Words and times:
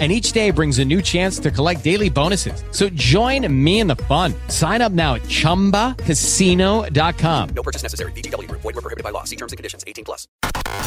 And 0.00 0.10
each 0.10 0.32
day 0.32 0.50
brings 0.50 0.80
a 0.80 0.84
new 0.84 1.00
chance 1.00 1.38
to 1.38 1.52
collect 1.52 1.84
daily 1.84 2.10
bonuses. 2.10 2.64
So 2.72 2.88
join 2.88 3.46
me 3.64 3.78
in 3.78 3.86
the 3.86 3.94
fun. 3.94 4.34
Sign 4.48 4.82
up 4.82 4.90
now 4.90 5.14
at 5.14 5.22
chumbacasino.com. 5.22 7.48
No 7.54 7.62
purchase 7.62 7.84
necessary. 7.84 8.10
VGW 8.10 8.48
Group. 8.48 8.62
Void 8.62 8.74
were 8.74 8.82
prohibited 8.82 9.04
by 9.04 9.10
law. 9.10 9.22
See 9.22 9.36
terms 9.36 9.52
and 9.52 9.56
conditions. 9.56 9.84
18 9.86 10.04
plus. 10.04 10.26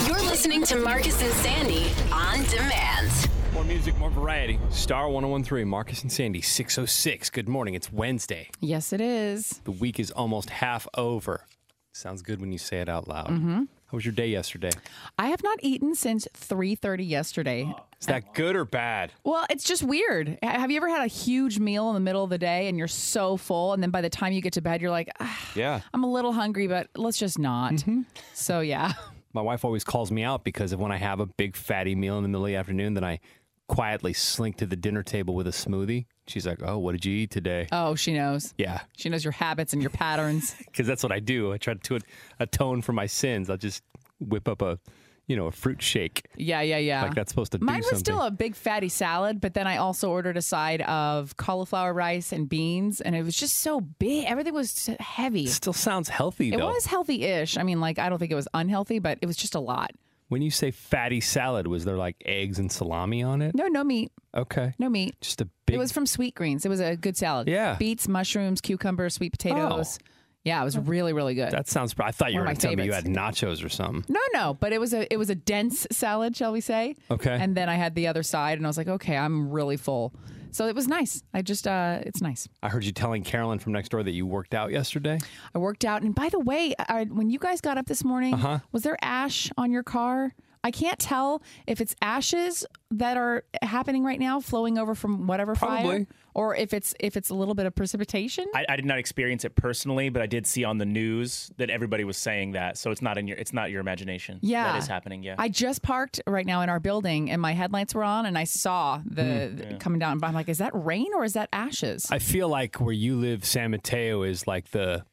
You're 0.06 0.21
listening 0.24 0.64
to 0.64 0.75
Marcus 0.75 1.21
and 1.21 1.32
Sandy 1.36 1.86
on 2.11 2.43
demand. 2.46 3.11
More 3.54 3.64
music, 3.64 3.97
more 3.97 4.10
variety. 4.11 4.60
Star 4.70 5.10
1013, 5.10 5.68
Marcus 5.68 6.02
and 6.04 6.11
Sandy, 6.11 6.42
606. 6.42 7.30
Good 7.30 7.47
morning. 7.50 7.74
It's 7.75 7.92
Wednesday. 7.92 8.50
Yes, 8.60 8.92
it 8.94 9.02
is. 9.02 9.61
The 9.64 9.71
week 9.71 10.00
is 10.00 10.11
almost 10.11 10.50
half 10.50 10.88
over. 10.96 11.46
Sounds 11.94 12.21
good 12.21 12.39
when 12.42 12.52
you 12.52 12.58
say 12.60 12.82
it 12.82 12.89
out 12.89 13.08
loud. 13.08 13.28
Mm-hmm. 13.30 13.64
How 13.87 13.96
was 13.96 14.05
your 14.05 14.11
day 14.11 14.27
yesterday? 14.27 14.71
I 15.18 15.27
have 15.27 15.41
not 15.43 15.59
eaten 15.61 15.96
since 15.96 16.27
3:30 16.33 17.07
yesterday. 17.07 17.73
Is 18.01 18.07
that 18.07 18.33
good 18.33 18.55
or 18.55 18.65
bad? 18.65 19.13
Well, 19.23 19.46
it's 19.50 19.63
just 19.63 19.82
weird. 19.82 20.37
Have 20.43 20.69
you 20.69 20.77
ever 20.77 20.89
had 20.89 21.04
a 21.04 21.07
huge 21.07 21.57
meal 21.57 21.87
in 21.89 21.93
the 21.93 22.01
middle 22.01 22.23
of 22.23 22.29
the 22.29 22.37
day 22.37 22.68
and 22.68 22.77
you're 22.77 22.89
so 22.89 23.37
full 23.37 23.71
and 23.73 23.82
then 23.82 23.89
by 23.89 24.01
the 24.01 24.10
time 24.10 24.33
you 24.33 24.41
get 24.41 24.54
to 24.54 24.61
bed 24.61 24.82
you're 24.82 24.91
like, 24.91 25.10
ah, 25.21 25.51
Yeah. 25.55 25.79
I'm 25.93 26.04
a 26.04 26.11
little 26.11 26.33
hungry, 26.33 26.68
but 26.68 26.89
let's 26.96 27.18
just 27.18 27.39
not. 27.39 27.73
Mm-hmm. 27.73 28.01
So 28.33 28.60
yeah. 28.60 28.93
My 29.33 29.41
wife 29.41 29.63
always 29.63 29.83
calls 29.86 30.11
me 30.11 30.24
out 30.24 30.43
because 30.43 30.74
of 30.74 30.79
when 30.79 30.91
I 30.91 30.97
have 30.97 31.19
a 31.21 31.25
big 31.25 31.55
fatty 31.55 31.96
meal 31.96 32.17
in 32.17 32.23
the 32.23 32.30
middle 32.30 32.45
of 32.45 32.49
the 32.49 32.55
afternoon, 32.55 32.94
then 32.94 33.03
I 33.05 33.19
quietly 33.67 34.13
slink 34.13 34.57
to 34.57 34.66
the 34.66 34.75
dinner 34.75 35.03
table 35.03 35.33
with 35.33 35.47
a 35.47 35.51
smoothie. 35.51 36.05
She's 36.28 36.45
like, 36.45 36.59
"Oh, 36.61 36.78
what 36.78 36.92
did 36.92 37.06
you 37.06 37.14
eat 37.16 37.31
today?" 37.31 37.67
Oh, 37.72 37.95
she 37.95 38.14
knows. 38.14 38.53
yeah, 38.58 38.81
She 38.97 39.09
knows 39.09 39.23
your 39.23 39.31
habits 39.33 39.73
and 39.73 39.81
your 39.81 39.89
patterns. 39.92 40.53
because 40.66 40.86
that's 40.88 41.03
what 41.03 41.11
I 41.11 41.19
do. 41.19 41.53
I 41.53 41.58
try 41.58 41.73
to 41.75 42.00
atone 42.39 42.81
for 42.81 42.94
my 42.94 43.06
sins. 43.06 43.50
I'll 43.50 43.58
just 43.58 43.81
whip 44.19 44.47
up 44.47 44.61
a, 44.61 44.80
you 45.28 45.36
know, 45.36 45.47
a 45.47 45.52
fruit 45.52 45.81
shake. 45.81 46.25
Yeah, 46.36 46.61
yeah, 46.61 46.78
yeah. 46.78 47.03
Like 47.03 47.16
that's 47.16 47.31
supposed 47.31 47.52
to 47.53 47.58
do 47.59 47.66
Mine 47.66 47.78
was 47.80 47.86
something. 47.88 48.00
still 48.03 48.22
a 48.22 48.31
big 48.31 48.56
fatty 48.56 48.89
salad, 48.89 49.39
but 49.42 49.53
then 49.53 49.67
I 49.67 49.78
also 49.78 50.09
ordered 50.09 50.38
a 50.38 50.42
side 50.42 50.81
of 50.81 51.36
cauliflower 51.38 51.94
rice 51.94 52.31
and 52.31 52.47
beans, 52.50 53.00
and 53.02 53.16
it 53.16 53.23
was 53.23 53.36
just 53.36 53.58
so 53.58 53.81
big. 53.81 54.25
Everything 54.25 54.53
was 54.53 54.72
so 54.72 54.95
heavy. 55.00 55.47
Still 55.47 55.73
sounds 55.73 56.09
healthy 56.09 56.52
It 56.53 56.58
though. 56.58 56.67
was 56.67 56.86
healthy-ish. 56.86 57.58
I 57.58 57.64
mean, 57.64 57.80
like 57.80 58.00
I 58.00 58.09
don't 58.09 58.19
think 58.19 58.31
it 58.31 58.36
was 58.36 58.47
unhealthy, 58.53 59.00
but 59.00 59.17
it 59.22 59.25
was 59.28 59.36
just 59.38 59.56
a 59.56 59.59
lot. 59.59 59.91
When 60.30 60.42
you 60.42 60.52
say 60.52 60.72
fatty 60.72 61.22
salad, 61.22 61.67
was 61.67 61.86
there 61.86 61.95
like 61.95 62.17
eggs 62.25 62.59
and 62.59 62.72
salami 62.72 63.23
on 63.23 63.42
it? 63.42 63.56
No, 63.56 63.67
no 63.67 63.83
meat. 63.83 64.11
Okay. 64.36 64.73
No 64.78 64.89
meat. 64.89 65.16
Just 65.22 65.39
a 65.42 65.50
big. 65.66 65.75
It 65.75 65.80
was 65.80 65.92
from 65.92 66.06
Sweetgreens. 66.06 66.66
It 66.66 66.69
was 66.69 66.81
a 66.81 66.97
good 66.97 67.16
salad. 67.16 67.47
Yeah. 67.47 67.73
Oh. 67.75 67.80
Beets, 67.80 68.08
mushrooms, 68.08 68.59
cucumbers, 68.59 69.14
sweet 69.14 69.31
potatoes. 69.31 70.00
Oh. 70.02 70.06
Yeah, 70.44 70.61
it 70.61 70.66
was 70.66 70.78
mm. 70.78 70.88
really, 70.88 71.11
really 71.11 71.36
good. 71.36 71.52
that 71.52 71.67
sounds. 71.67 71.94
I 72.00 72.11
thought 72.11 72.31
you 72.31 72.39
One 72.39 72.44
were 72.44 72.45
going 72.45 72.56
to 72.56 72.67
tell 72.67 72.75
me 72.75 72.86
you 72.86 72.94
had 72.94 73.03
nachos 73.03 73.66
or 73.66 73.69
something. 73.69 74.06
no, 74.08 74.22
no, 74.34 74.53
but 74.53 74.72
it 74.72 74.80
was 74.80 74.94
a 74.94 75.11
it 75.11 75.17
was 75.17 75.30
a 75.30 75.36
dense 75.36 75.86
salad, 75.92 76.38
shall 76.38 76.53
we 76.53 76.62
say? 76.62 76.95
Okay. 77.12 77.38
And 77.38 77.56
then 77.56 77.67
I 77.67 77.75
had 77.75 77.95
the 77.95 78.08
other 78.08 78.23
side, 78.23 78.58
and 78.58 78.66
I 78.66 78.69
was 78.69 78.78
like, 78.78 78.88
okay, 78.88 79.17
I'm 79.17 79.52
really 79.52 79.75
full. 79.75 80.14
So 80.58 80.66
it 80.67 80.73
was 80.73 80.88
nice. 80.88 81.22
I 81.36 81.44
just, 81.44 81.67
uh, 81.67 82.00
it's 82.02 82.19
nice. 82.19 82.50
I 82.63 82.69
heard 82.69 82.83
you 82.83 82.91
telling 82.91 83.22
Carolyn 83.23 83.59
from 83.59 83.73
next 83.73 83.89
door 83.89 84.02
that 84.02 84.09
you 84.13 84.25
worked 84.25 84.55
out 84.55 84.72
yesterday. 84.72 85.19
I 85.53 85.59
worked 85.59 85.86
out, 85.86 86.02
and 86.02 86.16
by 86.16 86.30
the 86.30 86.39
way, 86.39 86.73
I, 86.80 87.03
when 87.03 87.30
you 87.30 87.38
guys 87.38 87.61
got 87.61 87.77
up 87.77 87.86
this 87.86 88.03
morning, 88.03 88.33
Uh-huh. 88.33 88.58
was 88.72 88.81
there 88.81 88.97
ash 89.03 89.52
on 89.55 89.72
your 89.72 89.83
car? 89.83 90.33
I 90.63 90.72
can't 90.72 90.97
tell 90.97 91.44
if 91.67 91.80
it's 91.80 91.95
ashes 92.02 92.66
that 92.89 93.17
are 93.17 93.44
happening 93.61 94.03
right 94.03 94.19
now, 94.19 94.39
flowing 94.39 94.80
over 94.80 94.95
from 94.95 95.28
whatever 95.28 95.53
fire, 95.53 95.81
Probably. 95.83 96.08
Or 96.38 96.55
if 96.55 96.71
it's 96.71 96.93
if 96.99 97.17
it's 97.17 97.29
a 97.29 97.34
little 97.34 97.56
bit 97.56 97.66
of 97.66 97.73
precipitation. 97.73 98.45
I, 98.53 98.66
I 98.69 98.75
did 98.75 98.85
not 98.85 99.00
experience 99.00 99.44
it 99.44 99.56
personally, 99.56 100.09
but 100.09 100.22
I 100.22 100.28
did 100.28 100.45
see 100.45 100.63
on 100.63 100.78
the 100.78 100.85
news 100.85 101.51
that 101.57 101.72
everybody 101.72 102.03
was 102.03 102.16
saying 102.16 102.51
that. 102.51 102.78
So 102.78 102.91
it's 102.91 103.01
not 103.01 103.17
in 103.17 103.28
your 103.28 103.38
it's 103.38 103.53
not 103.53 103.72
your 103.72 103.81
imagination. 103.81 104.39
Yeah. 104.41 104.72
that 104.72 104.78
is 104.78 104.88
happening. 104.88 105.23
Yeah, 105.23 105.35
I 105.38 105.50
just 105.50 105.81
parked 105.81 106.22
right 106.28 106.45
now 106.45 106.62
in 106.62 106.69
our 106.69 106.79
building 106.79 107.31
and 107.31 107.41
my 107.41 107.53
headlights 107.53 107.95
were 107.95 108.03
on 108.03 108.28
and 108.28 108.38
I 108.38 108.44
saw 108.44 109.01
the, 109.03 109.47
hmm, 109.47 109.56
the 109.56 109.78
coming 109.79 110.00
down. 110.00 110.19
But 110.19 110.28
I'm 110.28 110.35
like, 110.35 110.47
is 110.47 110.59
that 110.59 110.72
rain 110.75 111.07
or 111.16 111.23
is 111.23 111.34
that 111.34 111.50
ashes? 111.51 112.06
I 112.12 112.19
feel 112.19 112.47
like 112.47 112.75
where 112.79 112.94
you 112.94 113.16
live, 113.17 113.44
San 113.44 113.72
Mateo, 113.72 114.22
is 114.22 114.47
like 114.47 114.69
the. 114.72 115.03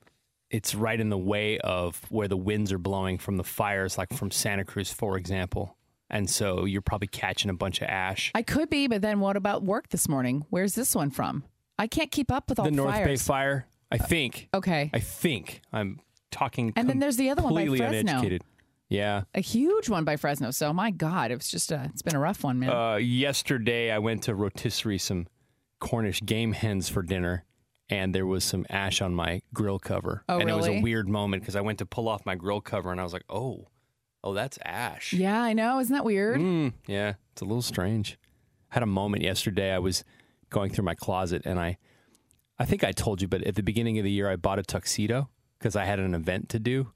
It's 0.51 0.75
right 0.75 1.01
in 1.01 1.09
the 1.09 1.19
way 1.19 1.59
of 1.59 2.01
where 2.11 2.29
the 2.29 2.37
winds 2.37 2.71
are 2.71 2.79
blowing 2.79 3.19
from 3.19 3.39
the 3.39 3.43
fires, 3.43 3.99
like 3.99 4.13
from 4.13 4.31
Santa 4.31 4.65
Cruz, 4.65 4.93
for 4.93 5.17
example. 5.17 5.77
And 6.15 6.31
so 6.31 6.65
you're 6.65 6.81
probably 6.81 7.09
catching 7.09 7.51
a 7.51 7.55
bunch 7.55 7.83
of 7.83 7.89
ash. 7.89 8.31
I 8.37 8.43
could 8.43 8.71
be, 8.71 8.87
but 8.87 9.03
then 9.03 9.19
what 9.19 9.37
about 9.37 9.65
work 9.65 9.89
this 9.89 10.09
morning? 10.09 10.47
Where's 10.49 10.77
this 10.77 10.95
one 10.95 11.11
from? 11.11 11.43
I 11.77 11.89
can't 11.89 12.13
keep 12.13 12.31
up 12.31 12.49
with 12.49 12.61
all 12.61 12.67
the 12.67 12.71
the 12.71 12.77
North 12.77 12.95
Bay 12.95 13.17
fire, 13.17 13.67
I 13.91 13.99
think. 13.99 14.49
Okay. 14.55 14.91
I 14.95 15.01
think 15.01 15.61
I'm 15.73 15.99
talking. 16.31 16.73
And 16.77 16.89
then 16.89 17.01
there's 17.01 17.17
the 17.17 17.31
other 17.31 17.43
one 17.43 17.53
by 17.53 17.67
Fresno. 17.67 17.87
uneducated. 17.99 18.43
Yeah. 18.89 19.23
a 19.35 19.41
huge 19.41 19.89
one 19.89 20.05
by 20.05 20.15
Fresno. 20.15 20.53
So 20.53 20.73
my 20.73 20.93
God, 20.93 21.33
it 21.33 21.35
was 21.35 21.49
just 21.49 21.73
a, 21.73 21.91
it's 21.93 22.03
been 22.03 22.15
a 22.15 22.21
rough 22.21 22.45
one, 22.45 22.61
man. 22.61 22.71
Uh, 22.71 22.95
yesterday, 22.95 23.91
I 23.91 23.99
went 23.99 24.23
to 24.25 24.37
rotisserie 24.37 24.99
some 24.99 25.27
Cornish 25.81 26.21
game 26.25 26.53
hens 26.53 26.89
for 26.89 27.03
dinner, 27.03 27.45
and 27.89 28.15
there 28.15 28.25
was 28.27 28.45
some 28.45 28.65
ash 28.71 29.03
on 29.03 29.17
my 29.17 29.43
grill 29.53 29.81
cover. 29.81 30.23
Oh, 30.29 30.39
and 30.39 30.49
it 30.49 30.55
was 30.55 30.69
a 30.69 30.81
weird 30.81 31.09
moment 31.09 31.43
because 31.43 31.57
I 31.57 31.61
went 31.61 31.79
to 31.81 31.87
pull 31.87 32.09
off 32.09 32.25
my 32.25 32.37
grill 32.37 32.61
cover, 32.61 32.93
and 32.93 33.01
I 33.01 33.05
was 33.05 33.13
like, 33.13 33.25
"Oh, 33.29 33.67
oh, 34.25 34.35
that's 34.35 34.59
ash." 34.65 35.13
yeah, 35.13 35.41
I 35.41 35.53
know. 35.53 35.79
Isn't 35.79 35.95
that 35.95 36.05
weird? 36.05 36.41
Mm, 36.41 36.73
yeah, 36.87 37.15
it's 37.33 37.43
a 37.43 37.45
little 37.45 37.63
strange. 37.63 38.19
I 38.71 38.75
had 38.75 38.83
a 38.83 38.87
moment 38.87 39.23
yesterday. 39.23 39.73
I 39.73 39.79
was 39.79 40.03
going 40.51 40.73
through 40.73 40.85
my 40.85 40.95
closet, 40.95 41.43
and 41.45 41.61
I, 41.61 41.79
I 42.59 42.65
think 42.65 42.83
I 42.83 42.91
told 42.91 43.23
you, 43.23 43.29
but 43.29 43.45
at 43.45 43.55
the 43.55 43.63
beginning 43.63 43.99
of 43.99 44.05
the 44.05 44.11
year, 44.11 44.29
I 44.29 44.37
bought 44.37 44.59
a 44.59 44.63
tuxedo 44.63 45.29
because 45.59 45.77
I 45.77 45.85
had 45.85 46.01
an 46.01 46.15
event 46.15 46.49
to 46.51 46.59
do. 46.59 46.93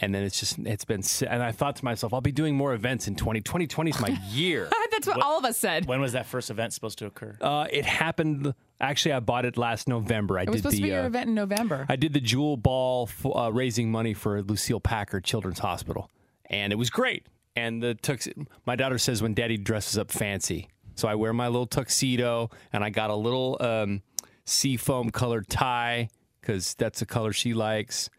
And 0.00 0.14
then 0.14 0.22
it's 0.22 0.38
just, 0.38 0.58
it's 0.60 0.84
been, 0.84 1.02
and 1.28 1.42
I 1.42 1.50
thought 1.50 1.74
to 1.76 1.84
myself, 1.84 2.14
I'll 2.14 2.20
be 2.20 2.30
doing 2.30 2.54
more 2.54 2.72
events 2.72 3.08
in 3.08 3.16
20. 3.16 3.40
2020 3.40 3.90
is 3.90 4.00
my 4.00 4.08
year. 4.30 4.68
That's 4.92 5.06
what, 5.08 5.20
all 5.22 5.38
of 5.38 5.44
us 5.44 5.56
said. 5.56 5.86
when 5.86 6.00
was 6.00 6.12
that 6.12 6.26
first 6.26 6.50
event 6.50 6.72
supposed 6.72 6.98
to 6.98 7.06
occur? 7.06 7.36
Uh, 7.40 7.66
it 7.70 7.84
happened. 7.84 8.52
Actually, 8.80 9.12
I 9.12 9.20
bought 9.20 9.44
it 9.44 9.56
last 9.56 9.86
November. 9.88 10.38
I 10.38 10.42
it 10.42 10.48
was 10.50 10.56
did 10.56 10.58
supposed 10.62 10.76
the 10.76 10.80
to 10.80 10.82
be 10.82 10.88
your 10.90 11.02
uh, 11.02 11.06
event 11.06 11.28
in 11.28 11.34
November. 11.34 11.86
I 11.88 11.96
did 11.96 12.12
the 12.12 12.20
Jewel 12.20 12.56
Ball 12.56 13.08
f- 13.08 13.26
uh, 13.26 13.52
raising 13.52 13.90
money 13.92 14.12
for 14.14 14.42
Lucile 14.42 14.80
Packard 14.80 15.24
Children's 15.24 15.60
Hospital, 15.60 16.10
and 16.46 16.72
it 16.72 16.76
was 16.76 16.90
great. 16.90 17.26
And 17.54 17.80
the 17.82 17.96
tux- 18.02 18.32
my 18.66 18.74
daughter 18.76 18.98
says 18.98 19.22
when 19.22 19.34
Daddy 19.34 19.56
dresses 19.56 19.98
up 19.98 20.10
fancy, 20.10 20.68
so 20.96 21.06
I 21.06 21.14
wear 21.14 21.32
my 21.32 21.46
little 21.46 21.66
tuxedo, 21.66 22.50
and 22.72 22.82
I 22.82 22.90
got 22.90 23.10
a 23.10 23.16
little 23.16 23.56
um, 23.60 24.02
seafoam 24.44 25.10
colored 25.10 25.48
tie 25.48 26.08
because 26.40 26.74
that's 26.74 27.00
the 27.00 27.06
color 27.06 27.32
she 27.32 27.54
likes. 27.54 28.10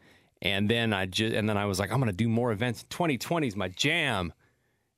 And 0.41 0.69
then 0.69 0.94
I 0.94 1.05
just 1.05 1.35
and 1.35 1.50
then 1.50 1.57
I 1.57 1.66
was 1.66 1.79
like, 1.79 1.91
I'm 1.91 2.00
gonna 2.00 2.13
do 2.13 2.29
more 2.29 2.51
events. 2.51 2.85
2020 2.89 3.47
is 3.47 3.55
my 3.55 3.67
jam, 3.67 4.31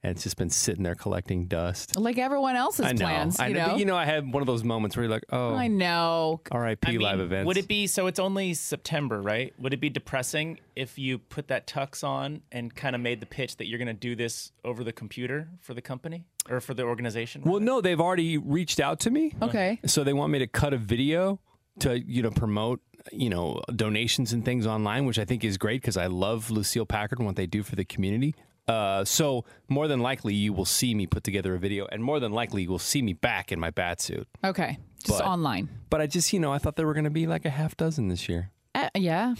and 0.03 0.11
it's 0.11 0.23
just 0.23 0.37
been 0.37 0.49
sitting 0.51 0.83
there 0.83 0.93
collecting 0.95 1.45
dust. 1.45 1.95
like 1.97 2.17
everyone 2.19 2.55
else's 2.55 2.85
I 2.85 2.91
know, 2.91 3.05
plans, 3.05 3.39
I 3.39 3.47
you 3.47 3.53
know. 3.55 3.59
know. 3.59 3.67
But 3.69 3.79
you 3.79 3.85
know, 3.85 3.95
I 3.95 4.05
had 4.05 4.31
one 4.31 4.41
of 4.41 4.47
those 4.47 4.63
moments 4.63 4.95
where 4.95 5.03
you're 5.03 5.11
like, 5.11 5.25
oh, 5.31 5.55
I 5.55 5.67
know. 5.67 6.41
R.I.P. 6.51 6.87
I 6.87 6.91
mean, 6.91 7.01
live 7.01 7.19
events. 7.19 7.47
Would 7.47 7.57
it 7.57 7.67
be 7.67 7.87
so? 7.87 8.05
It's 8.07 8.19
only 8.19 8.53
September, 8.53 9.19
right? 9.19 9.53
Would 9.59 9.73
it 9.73 9.79
be 9.81 9.89
depressing 9.89 10.59
if 10.75 10.99
you 10.99 11.17
put 11.17 11.47
that 11.47 11.65
tux 11.65 12.03
on 12.03 12.41
and 12.51 12.73
kind 12.75 12.95
of 12.95 13.01
made 13.01 13.19
the 13.19 13.25
pitch 13.25 13.57
that 13.57 13.67
you're 13.67 13.79
going 13.79 13.87
to 13.87 13.93
do 13.93 14.15
this 14.15 14.51
over 14.63 14.83
the 14.83 14.93
computer 14.93 15.49
for 15.59 15.73
the 15.73 15.81
company 15.81 16.25
or 16.49 16.61
for 16.61 16.75
the 16.75 16.83
organization? 16.83 17.41
Well, 17.43 17.59
no, 17.59 17.81
they've 17.81 17.99
already 17.99 18.37
reached 18.37 18.79
out 18.79 18.99
to 19.01 19.09
me. 19.09 19.33
Okay. 19.41 19.79
So 19.85 20.03
they 20.03 20.13
want 20.13 20.31
me 20.31 20.39
to 20.39 20.47
cut 20.47 20.73
a 20.73 20.77
video 20.77 21.39
to 21.81 21.99
you 21.99 22.21
know 22.23 22.31
promote 22.31 22.79
you 23.11 23.29
know 23.29 23.61
donations 23.75 24.33
and 24.33 24.43
things 24.45 24.65
online, 24.65 25.05
which 25.05 25.19
I 25.19 25.25
think 25.25 25.43
is 25.43 25.57
great 25.57 25.81
because 25.81 25.97
I 25.97 26.07
love 26.07 26.49
Lucile 26.51 26.85
Packard 26.85 27.19
and 27.19 27.25
what 27.25 27.35
they 27.35 27.45
do 27.47 27.63
for 27.63 27.75
the 27.75 27.85
community. 27.85 28.33
Uh, 28.67 29.03
so 29.03 29.43
more 29.67 29.87
than 29.87 29.99
likely 29.99 30.33
you 30.33 30.53
will 30.53 30.65
see 30.65 30.93
me 30.93 31.05
put 31.07 31.23
together 31.23 31.55
a 31.55 31.59
video, 31.59 31.87
and 31.91 32.03
more 32.03 32.19
than 32.19 32.31
likely 32.31 32.61
you 32.63 32.69
will 32.69 32.79
see 32.79 33.01
me 33.01 33.13
back 33.13 33.51
in 33.51 33.59
my 33.59 33.69
bat 33.71 33.99
suit. 33.99 34.27
Okay. 34.43 34.77
Just 35.03 35.19
But- 35.19 35.27
online. 35.27 35.67
But 35.89 35.99
I 36.01 36.07
just 36.07 36.31
you 36.31 36.39
know 36.39 36.53
I 36.53 36.57
thought 36.59 36.75
there 36.75 36.85
were 36.87 36.93
going 36.93 37.03
to 37.05 37.09
be 37.09 37.27
like 37.27 37.45
a 37.45 37.49
half 37.49 37.75
dozen 37.75 38.07
this 38.07 38.29
year. 38.29 38.51
Uh, 38.73 38.87
yeah. 38.95 39.33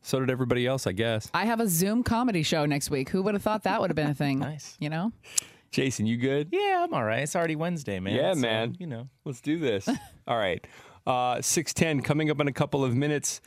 So 0.00 0.18
did 0.18 0.28
everybody 0.30 0.66
else, 0.66 0.88
I 0.88 0.92
guess. 0.92 1.30
I 1.32 1.44
have 1.44 1.60
a 1.60 1.68
Zoom 1.68 2.02
comedy 2.02 2.42
show 2.42 2.66
next 2.66 2.90
week. 2.90 3.10
Who 3.10 3.22
would 3.22 3.34
have 3.34 3.42
thought 3.42 3.62
that 3.62 3.80
would 3.80 3.90
have 3.90 3.94
been 3.96 4.10
a 4.10 4.14
thing? 4.14 4.38
Nice. 4.52 4.76
You 4.80 4.90
know? 4.90 5.12
Jason, 5.70 6.04
you 6.06 6.16
good? 6.16 6.48
yeah, 6.50 6.82
I'm 6.82 6.92
all 6.92 7.04
right. 7.04 7.22
It's 7.22 7.36
already 7.36 7.54
Wednesday, 7.56 8.00
man. 8.00 8.14
Yeah, 8.16 8.34
So, 8.34 8.40
man. 8.40 8.74
You 8.80 8.86
know, 8.88 9.08
Let's 9.24 9.40
do 9.40 9.58
this. 9.58 9.88
All 10.26 10.36
right. 10.36 10.66
Uh, 11.06 11.42
610 11.42 12.02
coming 12.02 12.30
up 12.30 12.40
in 12.40 12.46
a 12.46 12.52
couple 12.52 12.84
of 12.84 12.94
minutes. 12.94 13.40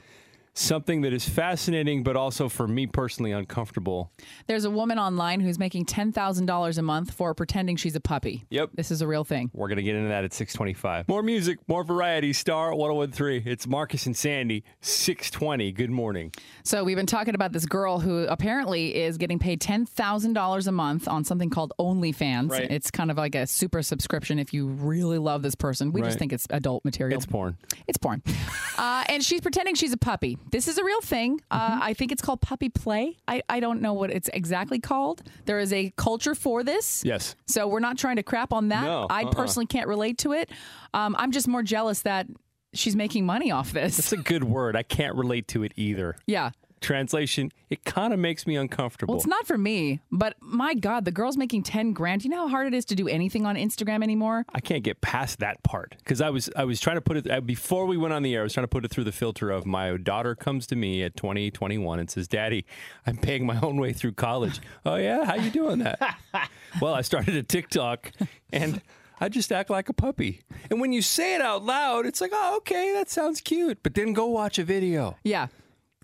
Something 0.56 1.02
that 1.02 1.14
is 1.14 1.28
fascinating, 1.28 2.02
but 2.02 2.16
also 2.16 2.48
for 2.50 2.68
me 2.68 2.88
personally 2.88 3.32
uncomfortable. 3.32 4.12
There's 4.48 4.64
a 4.64 4.70
woman 4.70 4.98
online 4.98 5.42
who's 5.42 5.60
making 5.60 5.86
$10,000 5.86 6.78
a 6.78 6.82
month 6.82 7.14
for 7.14 7.34
pretending 7.34 7.76
she's 7.76 7.96
a 7.96 8.00
puppy. 8.00 8.46
Yep. 8.50 8.72
This 8.74 8.90
is 8.90 9.02
a 9.02 9.08
real 9.08 9.26
thing. 9.26 9.52
We're 9.54 9.68
going 9.68 9.78
to 9.78 9.84
get 9.84 9.96
into 9.96 10.08
that 10.10 10.24
at 10.24 10.34
625. 10.34 11.08
More 11.10 11.22
music, 11.22 11.60
more 11.68 11.84
variety. 11.84 12.32
Star 12.34 12.74
1013. 12.74 13.44
It's 13.46 13.68
Marcus 13.68 14.06
and 14.06 14.16
Sandy, 14.16 14.64
620. 14.82 15.74
Good 15.74 15.92
morning. 15.92 16.32
So 16.64 16.84
we've 16.86 16.96
been 16.98 17.06
talking 17.06 17.36
about 17.36 17.52
this 17.52 17.66
girl 17.66 18.00
who 18.00 18.26
apparently 18.26 18.96
is 18.96 19.18
getting 19.18 19.40
paid 19.40 19.62
$10,000 19.62 20.68
a 20.68 20.72
month 20.72 21.08
on 21.08 21.26
something 21.26 21.50
called 21.50 21.74
OnlyFans. 21.80 22.52
Right. 22.52 22.72
It's 22.72 22.90
kind 22.90 23.12
of 23.12 23.18
like 23.18 23.36
a 23.36 23.46
super 23.46 23.84
subscription 23.84 24.40
if 24.40 24.54
you 24.54 24.68
really 24.68 25.18
love 25.18 25.42
this 25.42 25.56
person. 25.56 25.92
We 25.92 26.02
Right. 26.02 26.08
just 26.08 26.20
think 26.20 26.32
it's 26.32 26.48
adult 26.50 26.86
material. 26.86 27.18
It's 27.18 27.26
porn. 27.26 27.58
It's 27.88 27.98
porn. 27.98 28.22
uh, 28.78 29.04
and 29.10 29.22
she's 29.24 29.42
pretending 29.42 29.76
she's 29.76 29.92
a 29.92 29.98
puppy. 29.98 30.38
This 30.52 30.68
is 30.68 30.78
a 30.78 30.84
real 30.84 31.02
thing. 31.02 31.42
Uh, 31.52 31.66
Mm-hmm. 31.66 31.84
I 31.84 31.94
think 31.94 32.12
it's 32.12 32.22
called 32.22 32.42
puppy 32.42 32.70
play. 32.70 33.18
I, 33.28 33.42
I 33.50 33.60
don't 33.60 33.82
know 33.82 33.94
what 33.94 34.12
it's 34.12 34.30
exactly 34.34 34.80
called. 34.80 35.24
There 35.46 35.60
is 35.60 35.74
a 35.74 35.92
culture 35.98 36.36
for 36.36 36.64
this. 36.64 37.04
Yes. 37.04 37.36
So 37.48 37.68
we're 37.68 37.80
not 37.80 37.98
trying 37.98 38.18
to 38.18 38.24
crap 38.24 38.54
on 38.54 38.70
that. 38.70 38.84
No, 38.84 39.08
I 39.10 39.24
uh-uh. 39.24 39.32
personally 39.32 39.66
can't 39.66 39.88
relate 39.88 40.18
to 40.20 40.34
it. 40.34 40.52
Um, 40.94 41.16
I'm 41.18 41.32
just 41.32 41.48
more 41.48 41.64
jealous 41.64 42.02
that 42.04 42.28
she's 42.74 42.96
making 42.96 43.26
money 43.26 43.52
off 43.52 43.72
this. 43.74 43.98
That's 43.98 44.14
a 44.14 44.18
good 44.18 44.44
word. 44.44 44.76
I 44.76 44.84
can't 44.84 45.16
relate 45.16 45.48
to 45.50 45.64
it 45.64 45.72
either. 45.76 46.16
yeah. 46.28 46.52
Translation, 46.86 47.52
it 47.72 47.84
kind 47.84 48.14
of 48.14 48.20
makes 48.20 48.46
me 48.46 48.56
uncomfortable. 48.56 49.16
Well, 49.16 49.20
it's 49.20 49.26
not 49.26 49.48
for 49.48 49.58
me, 49.58 50.02
but 50.12 50.36
my 50.40 50.76
God, 50.76 51.04
the 51.04 51.12
girl's 51.12 51.36
making 51.36 51.64
10 51.64 51.94
grand. 51.94 52.24
You 52.24 52.30
know 52.30 52.42
how 52.44 52.48
hard 52.48 52.68
it 52.68 52.76
is 52.76 52.86
to 52.86 52.96
do 52.96 53.08
anything 53.08 53.44
on 53.44 53.56
Instagram 53.56 54.04
anymore? 54.04 54.46
I 54.54 54.60
can't 54.60 54.84
get 54.84 55.02
past 55.02 55.40
that 55.40 55.64
part 55.64 55.96
because 55.98 56.22
I 56.22 56.30
was 56.30 56.48
I 56.56 56.64
was 56.64 56.80
trying 56.80 56.98
to 56.98 57.02
put 57.02 57.18
it 57.18 57.32
uh, 57.32 57.42
before 57.42 57.88
we 57.88 57.98
went 57.98 58.14
on 58.14 58.22
the 58.22 58.36
air. 58.36 58.42
I 58.42 58.44
was 58.44 58.54
trying 58.54 58.66
to 58.66 58.68
put 58.68 58.86
it 58.86 58.92
through 58.92 59.06
the 59.06 59.12
filter 59.12 59.50
of 59.50 59.66
my 59.66 59.98
daughter 59.98 60.36
comes 60.36 60.68
to 60.68 60.76
me 60.76 61.02
at 61.02 61.16
twenty 61.16 61.50
twenty 61.50 61.80
one 61.80 61.98
and 61.98 62.08
says, 62.08 62.28
"Daddy, 62.28 62.68
I'm 63.08 63.18
paying 63.18 63.48
my 63.48 63.60
own 63.62 63.78
way 63.78 63.92
through 63.92 64.12
college." 64.12 64.62
oh 64.86 64.98
yeah, 64.98 65.26
how 65.26 65.34
you 65.34 65.50
doing 65.50 65.80
that? 65.80 66.20
well, 66.82 66.94
I 66.94 67.02
started 67.02 67.36
a 67.36 67.44
TikTok 67.44 68.12
and. 68.54 68.80
I 69.18 69.30
just 69.30 69.50
act 69.54 69.70
like 69.70 69.88
a 69.88 69.94
puppy. 69.94 70.42
And 70.70 70.82
when 70.82 70.92
you 70.92 71.02
say 71.02 71.36
it 71.36 71.42
out 71.42 71.64
loud, 71.64 72.06
it's 72.06 72.20
like, 72.20 72.32
oh, 72.34 72.58
okay, 72.58 72.92
that 72.96 73.10
sounds 73.10 73.40
cute. 73.40 73.82
But 73.82 73.94
then 73.94 74.12
go 74.12 74.26
watch 74.26 74.60
a 74.60 74.66
video. 74.66 75.16
Yeah. 75.24 75.48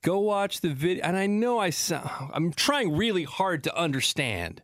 Go 0.03 0.19
watch 0.19 0.61
the 0.61 0.69
video. 0.69 1.03
And 1.03 1.15
I 1.15 1.27
know 1.27 1.59
I 1.59 1.69
sound, 1.69 2.09
I'm 2.33 2.51
trying 2.53 2.95
really 2.95 3.23
hard 3.23 3.63
to 3.65 3.77
understand, 3.77 4.63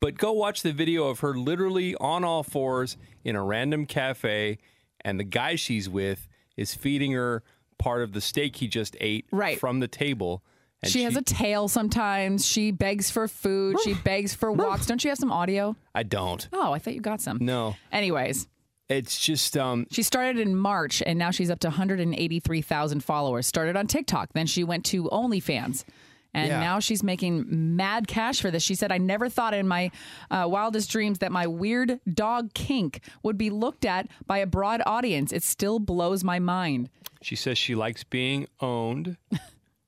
but 0.00 0.16
go 0.16 0.32
watch 0.32 0.62
the 0.62 0.72
video 0.72 1.08
of 1.08 1.20
her 1.20 1.34
literally 1.34 1.94
on 1.96 2.24
all 2.24 2.42
fours 2.42 2.96
in 3.24 3.36
a 3.36 3.42
random 3.44 3.84
cafe, 3.84 4.58
and 5.02 5.20
the 5.20 5.24
guy 5.24 5.54
she's 5.56 5.88
with 5.88 6.26
is 6.56 6.74
feeding 6.74 7.12
her 7.12 7.42
part 7.78 8.02
of 8.02 8.12
the 8.12 8.20
steak 8.20 8.56
he 8.56 8.68
just 8.68 8.96
ate 9.00 9.26
Right. 9.30 9.58
from 9.58 9.80
the 9.80 9.88
table. 9.88 10.42
And 10.82 10.90
She, 10.90 11.02
has 11.02 11.14
a 11.16 11.20
tail 11.22 11.68
sometimes. 11.68 12.46
She 12.46 12.70
begs 12.70 13.10
for 13.10 13.28
food. 13.28 13.76
She 13.84 13.92
begs 13.92 14.34
for 14.34 14.50
walks. 14.50 14.86
Don't 14.86 15.04
you 15.04 15.10
have 15.10 15.18
some 15.18 15.30
audio? 15.30 15.76
I 15.94 16.04
don't. 16.04 16.48
Oh, 16.54 16.72
I 16.72 16.78
thought 16.78 16.94
you 16.94 17.02
got 17.02 17.20
some. 17.20 17.36
No. 17.42 17.76
Anyways, 17.92 18.46
It's 18.90 19.18
just 19.18 19.56
um 19.56 19.86
she 19.90 20.02
started 20.02 20.38
in 20.38 20.54
March 20.56 21.02
and 21.06 21.18
now 21.18 21.30
she's 21.30 21.50
up 21.50 21.60
to 21.60 21.68
183,000 21.68 23.02
followers. 23.04 23.46
Started 23.46 23.76
on 23.76 23.86
TikTok, 23.86 24.32
then 24.34 24.46
she 24.46 24.64
went 24.64 24.84
to 24.86 25.04
OnlyFans. 25.04 25.84
And 26.32 26.48
Yeah. 26.48 26.60
now 26.60 26.78
she's 26.78 27.02
making 27.02 27.46
mad 27.76 28.06
cash 28.06 28.40
for 28.40 28.50
this. 28.52 28.62
She 28.62 28.76
said, 28.76 28.92
I 28.92 28.98
never 28.98 29.28
thought 29.28 29.52
in 29.54 29.66
my 29.66 29.90
uh, 30.30 30.46
wildest 30.48 30.88
dreams 30.90 31.18
that 31.18 31.32
my 31.32 31.46
weird 31.48 31.98
dog 32.12 32.52
kink 32.54 33.00
would 33.24 33.36
be 33.36 33.50
looked 33.50 33.84
at 33.84 34.06
by 34.26 34.38
a 34.38 34.46
broad 34.46 34.80
audience. 34.86 35.32
It 35.32 35.42
still 35.42 35.80
blows 35.80 36.22
my 36.22 36.38
mind. 36.38 36.88
She 37.22 37.34
says 37.36 37.58
she 37.58 37.74
likes 37.74 38.04
being 38.04 38.46
owned. 38.60 39.16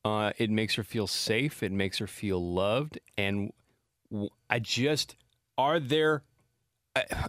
Uh, 0.04 0.32
it 0.36 0.50
makes 0.50 0.74
her 0.74 0.82
feel 0.82 1.06
safe. 1.06 1.62
It 1.62 1.70
makes 1.70 1.98
her 1.98 2.08
feel 2.08 2.44
loved. 2.44 2.98
And 3.16 3.52
w- 4.10 4.30
I 4.50 4.58
just, 4.58 5.14
are 5.56 5.78
there, 5.78 6.24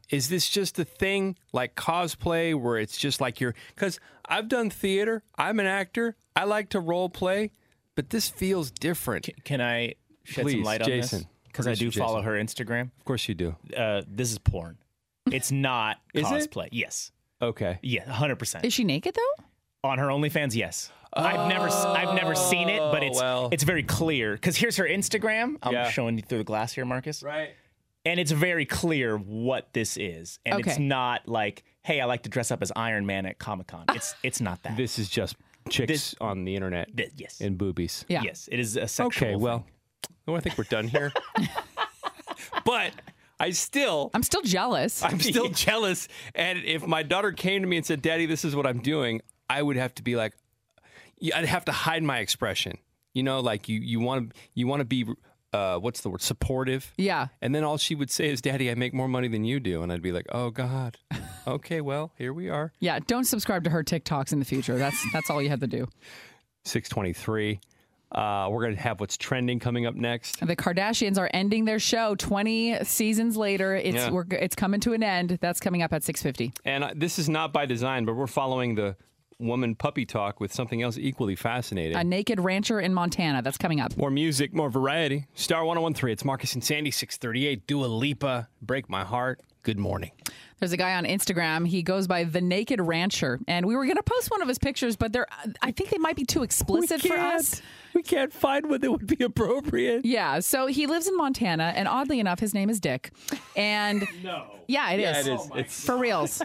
is 0.09 0.29
this 0.29 0.49
just 0.49 0.77
a 0.79 0.85
thing 0.85 1.37
like 1.51 1.75
cosplay 1.75 2.59
where 2.59 2.77
it's 2.77 2.97
just 2.97 3.21
like 3.21 3.39
you're, 3.39 3.55
because 3.75 3.99
I've 4.27 4.47
done 4.47 4.69
theater, 4.69 5.23
I'm 5.37 5.59
an 5.59 5.65
actor, 5.65 6.15
I 6.35 6.43
like 6.45 6.69
to 6.69 6.79
role 6.79 7.09
play, 7.09 7.51
but 7.95 8.09
this 8.09 8.29
feels 8.29 8.71
different. 8.71 9.29
Can 9.43 9.61
I 9.61 9.93
shed 10.23 10.43
Please, 10.43 10.53
some 10.53 10.63
light 10.63 10.81
on 10.81 10.87
Jason. 10.87 11.19
this? 11.19 11.27
Because 11.47 11.67
I 11.67 11.73
do 11.75 11.85
Producer 11.85 11.99
follow 11.99 12.21
her 12.23 12.31
Instagram. 12.33 12.89
Of 12.97 13.05
course 13.05 13.27
you 13.29 13.35
do. 13.35 13.55
Uh, 13.77 14.01
this 14.07 14.31
is 14.31 14.39
porn. 14.39 14.77
It's 15.31 15.51
not 15.51 15.97
Is 16.13 16.29
it? 16.29 16.51
cosplay. 16.51 16.69
Yes. 16.71 17.11
Okay. 17.41 17.79
Yeah, 17.81 18.05
100%. 18.05 18.65
Is 18.65 18.73
she 18.73 18.83
naked 18.83 19.15
though? 19.15 19.43
on 19.85 19.97
her 19.99 20.07
OnlyFans, 20.07 20.55
yes. 20.55 20.91
I've 21.15 21.47
never 21.49 21.67
I've 21.69 22.15
never 22.15 22.33
seen 22.35 22.69
it, 22.69 22.79
but 22.79 23.03
it's 23.03 23.19
Oh, 23.19 23.21
well. 23.21 23.49
it's 23.51 23.63
very 23.63 23.83
clear 23.83 24.33
because 24.33 24.55
here's 24.55 24.77
her 24.77 24.85
Instagram. 24.85 25.57
I'm 25.61 25.73
Yeah. 25.73 25.89
showing 25.91 26.15
you 26.15 26.23
through 26.23 26.37
the 26.39 26.43
glass 26.45 26.73
here, 26.73 26.85
Marcus, 26.85 27.21
Right. 27.21 27.49
And 28.05 28.19
it's 28.19 28.31
very 28.31 28.65
clear 28.65 29.17
what 29.17 29.71
this 29.73 29.97
is, 29.97 30.39
and 30.45 30.59
it's 30.65 30.79
not 30.79 31.27
like, 31.27 31.63
hey, 31.83 32.01
I 32.01 32.05
like 32.05 32.23
to 32.23 32.29
dress 32.29 32.51
up 32.51 32.61
as 32.61 32.71
Iron 32.75 33.05
Man 33.05 33.25
at 33.25 33.39
Comic 33.39 33.67
Con. 33.67 33.85
It's 33.89 34.15
it's 34.23 34.41
not 34.41 34.63
that. 34.63 34.77
This 34.77 34.99
is 34.99 35.09
just 35.09 35.35
chicks 35.69 35.87
This- 35.87 36.15
on 36.19 36.43
the 36.45 36.55
internet 36.55 36.95
Th- 36.95 37.11
yes, 37.15 37.39
and 37.41 37.57
boobies. 37.57 38.05
Yeah. 38.07 38.21
yes, 38.23 38.49
it 38.51 38.59
is 38.59 38.75
a 38.77 38.87
sexual. 38.87 39.27
Okay, 39.27 39.35
well, 39.35 39.65
well, 40.25 40.35
oh, 40.35 40.35
I 40.35 40.39
think 40.41 40.57
we're 40.57 40.65
done 40.65 40.87
here. 40.87 41.13
but 42.65 42.91
I 43.39 43.51
still 43.51 44.11
I'm 44.13 44.23
still 44.23 44.41
jealous. 44.41 45.03
I'm 45.03 45.19
still 45.19 45.49
jealous. 45.67 46.07
And 46.35 46.59
if 46.63 46.85
my 46.85 47.03
daughter 47.03 47.31
came 47.31 47.61
to 47.61 47.67
me 47.67 47.77
and 47.77 47.85
said, 47.85 48.01
"Daddy, 48.01 48.25
this 48.25 48.45
is 48.45 48.55
what 48.55 48.65
I'm 48.67 48.79
doing," 48.79 49.21
I 49.49 49.61
would 49.61 49.75
have 49.75 49.93
to 49.95 50.03
be 50.03 50.15
like, 50.15 50.33
yeah, 51.19 51.37
I'd 51.37 51.45
have 51.45 51.65
to 51.65 51.71
hide 51.71 52.03
my 52.03 52.19
expression. 52.19 52.77
You 53.13 53.23
know, 53.23 53.39
like 53.39 53.69
you 53.69 53.79
you 53.79 53.99
want 53.99 54.29
to 54.33 54.39
you 54.53 54.67
want 54.67 54.81
to 54.81 54.85
be 54.85 55.05
uh, 55.53 55.77
what's 55.77 56.01
the 56.01 56.09
word 56.09 56.21
supportive. 56.21 56.91
yeah. 56.97 57.27
And 57.41 57.53
then 57.53 57.63
all 57.63 57.77
she 57.77 57.95
would 57.95 58.09
say 58.09 58.29
is, 58.29 58.41
"Daddy, 58.41 58.69
I 58.71 58.75
make 58.75 58.93
more 58.93 59.07
money 59.07 59.27
than 59.27 59.43
you 59.43 59.59
do," 59.59 59.83
and 59.83 59.91
I'd 59.91 60.01
be 60.01 60.11
like, 60.11 60.25
"Oh 60.31 60.49
God, 60.49 60.97
okay, 61.47 61.79
well 61.81 62.11
here 62.17 62.33
we 62.33 62.49
are." 62.49 62.71
Yeah. 62.79 62.99
Don't 63.05 63.25
subscribe 63.25 63.63
to 63.65 63.69
her 63.69 63.83
TikToks 63.83 64.33
in 64.33 64.39
the 64.39 64.45
future. 64.45 64.77
That's 64.77 64.97
that's 65.13 65.29
all 65.29 65.41
you 65.41 65.49
have 65.49 65.59
to 65.61 65.67
do. 65.67 65.87
Six 66.65 66.89
twenty 66.89 67.13
three. 67.13 67.59
Uh, 68.11 68.47
we're 68.51 68.61
gonna 68.63 68.75
have 68.79 68.99
what's 68.99 69.17
trending 69.17 69.59
coming 69.59 69.87
up 69.87 69.95
next. 69.95 70.39
The 70.45 70.55
Kardashians 70.55 71.17
are 71.17 71.29
ending 71.33 71.65
their 71.65 71.79
show 71.79 72.13
20 72.13 72.83
seasons 72.83 73.35
later. 73.35 73.75
It's 73.75 73.95
Yeah. 73.95 74.11
we're, 74.11 74.25
it's 74.29 74.55
coming 74.55 74.79
to 74.81 74.93
an 74.93 75.01
end. 75.01 75.39
That's 75.41 75.59
coming 75.59 75.81
up 75.81 75.91
at 75.93 76.03
6:50. 76.03 76.53
And 76.63 76.83
uh, 76.83 76.91
this 76.95 77.17
is 77.17 77.27
not 77.27 77.51
by 77.53 77.65
design, 77.65 78.05
but 78.05 78.13
we're 78.13 78.27
following 78.27 78.75
the 78.75 78.95
woman 79.39 79.75
puppy 79.75 80.05
talk 80.05 80.39
with 80.39 80.53
something 80.53 80.81
else 80.81 80.97
equally 80.97 81.35
fascinating. 81.35 81.97
A 81.97 82.03
naked 82.03 82.39
rancher 82.39 82.79
in 82.79 82.93
Montana. 82.93 83.41
That's 83.41 83.57
coming 83.57 83.79
up. 83.79 83.95
More 83.97 84.11
music, 84.11 84.53
more 84.53 84.69
variety. 84.69 85.27
Star 85.35 85.65
1013. 85.65 86.11
It's 86.11 86.25
Marcus 86.25 86.53
and 86.53 86.63
Sandy, 86.63 86.91
638. 86.91 87.67
Dua 87.67 87.85
Lipa, 87.85 88.47
Break 88.61 88.89
My 88.89 89.03
Heart. 89.03 89.41
Good 89.63 89.79
morning. 89.79 90.11
There's 90.59 90.73
a 90.73 90.77
guy 90.77 90.95
on 90.95 91.05
Instagram. 91.05 91.67
He 91.67 91.83
goes 91.83 92.07
by 92.07 92.23
the 92.25 92.41
Naked 92.41 92.79
Rancher, 92.81 93.39
and 93.47 93.65
we 93.65 93.75
were 93.75 93.85
going 93.85 93.97
to 93.97 94.03
post 94.03 94.31
one 94.31 94.41
of 94.41 94.47
his 94.47 94.59
pictures, 94.59 94.95
but 94.95 95.11
they're 95.13 95.27
I 95.61 95.71
think 95.71 95.89
they 95.89 95.97
might 95.97 96.15
be 96.15 96.25
too 96.25 96.43
explicit 96.43 97.01
for 97.01 97.13
us. 97.17 97.61
We 97.95 98.01
can't 98.03 98.33
find 98.33 98.69
one 98.69 98.81
that 98.81 98.91
would 98.91 99.05
be 99.07 99.23
appropriate. 99.23 100.03
Yeah, 100.05 100.39
so 100.39 100.65
he 100.67 100.87
lives 100.87 101.07
in 101.07 101.15
Montana, 101.15 101.73
and 101.75 101.87
oddly 101.87 102.19
enough, 102.19 102.39
his 102.39 102.53
name 102.53 102.69
is 102.69 102.79
Dick. 102.79 103.11
And 103.55 104.07
no, 104.23 104.47
yeah, 104.67 104.91
it 104.91 104.99
is. 104.99 105.27
Yeah, 105.27 105.33
it 105.33 105.35
is. 105.39 105.49
It's 105.55 105.85
for 105.85 105.97
reals, 105.97 106.41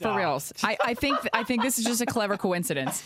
for 0.00 0.16
reals. 0.16 0.52
I, 0.62 0.78
I 0.84 0.94
think 0.94 1.18
I 1.32 1.44
think 1.44 1.62
this 1.62 1.78
is 1.78 1.84
just 1.84 2.00
a 2.00 2.06
clever 2.06 2.36
coincidence. 2.36 3.04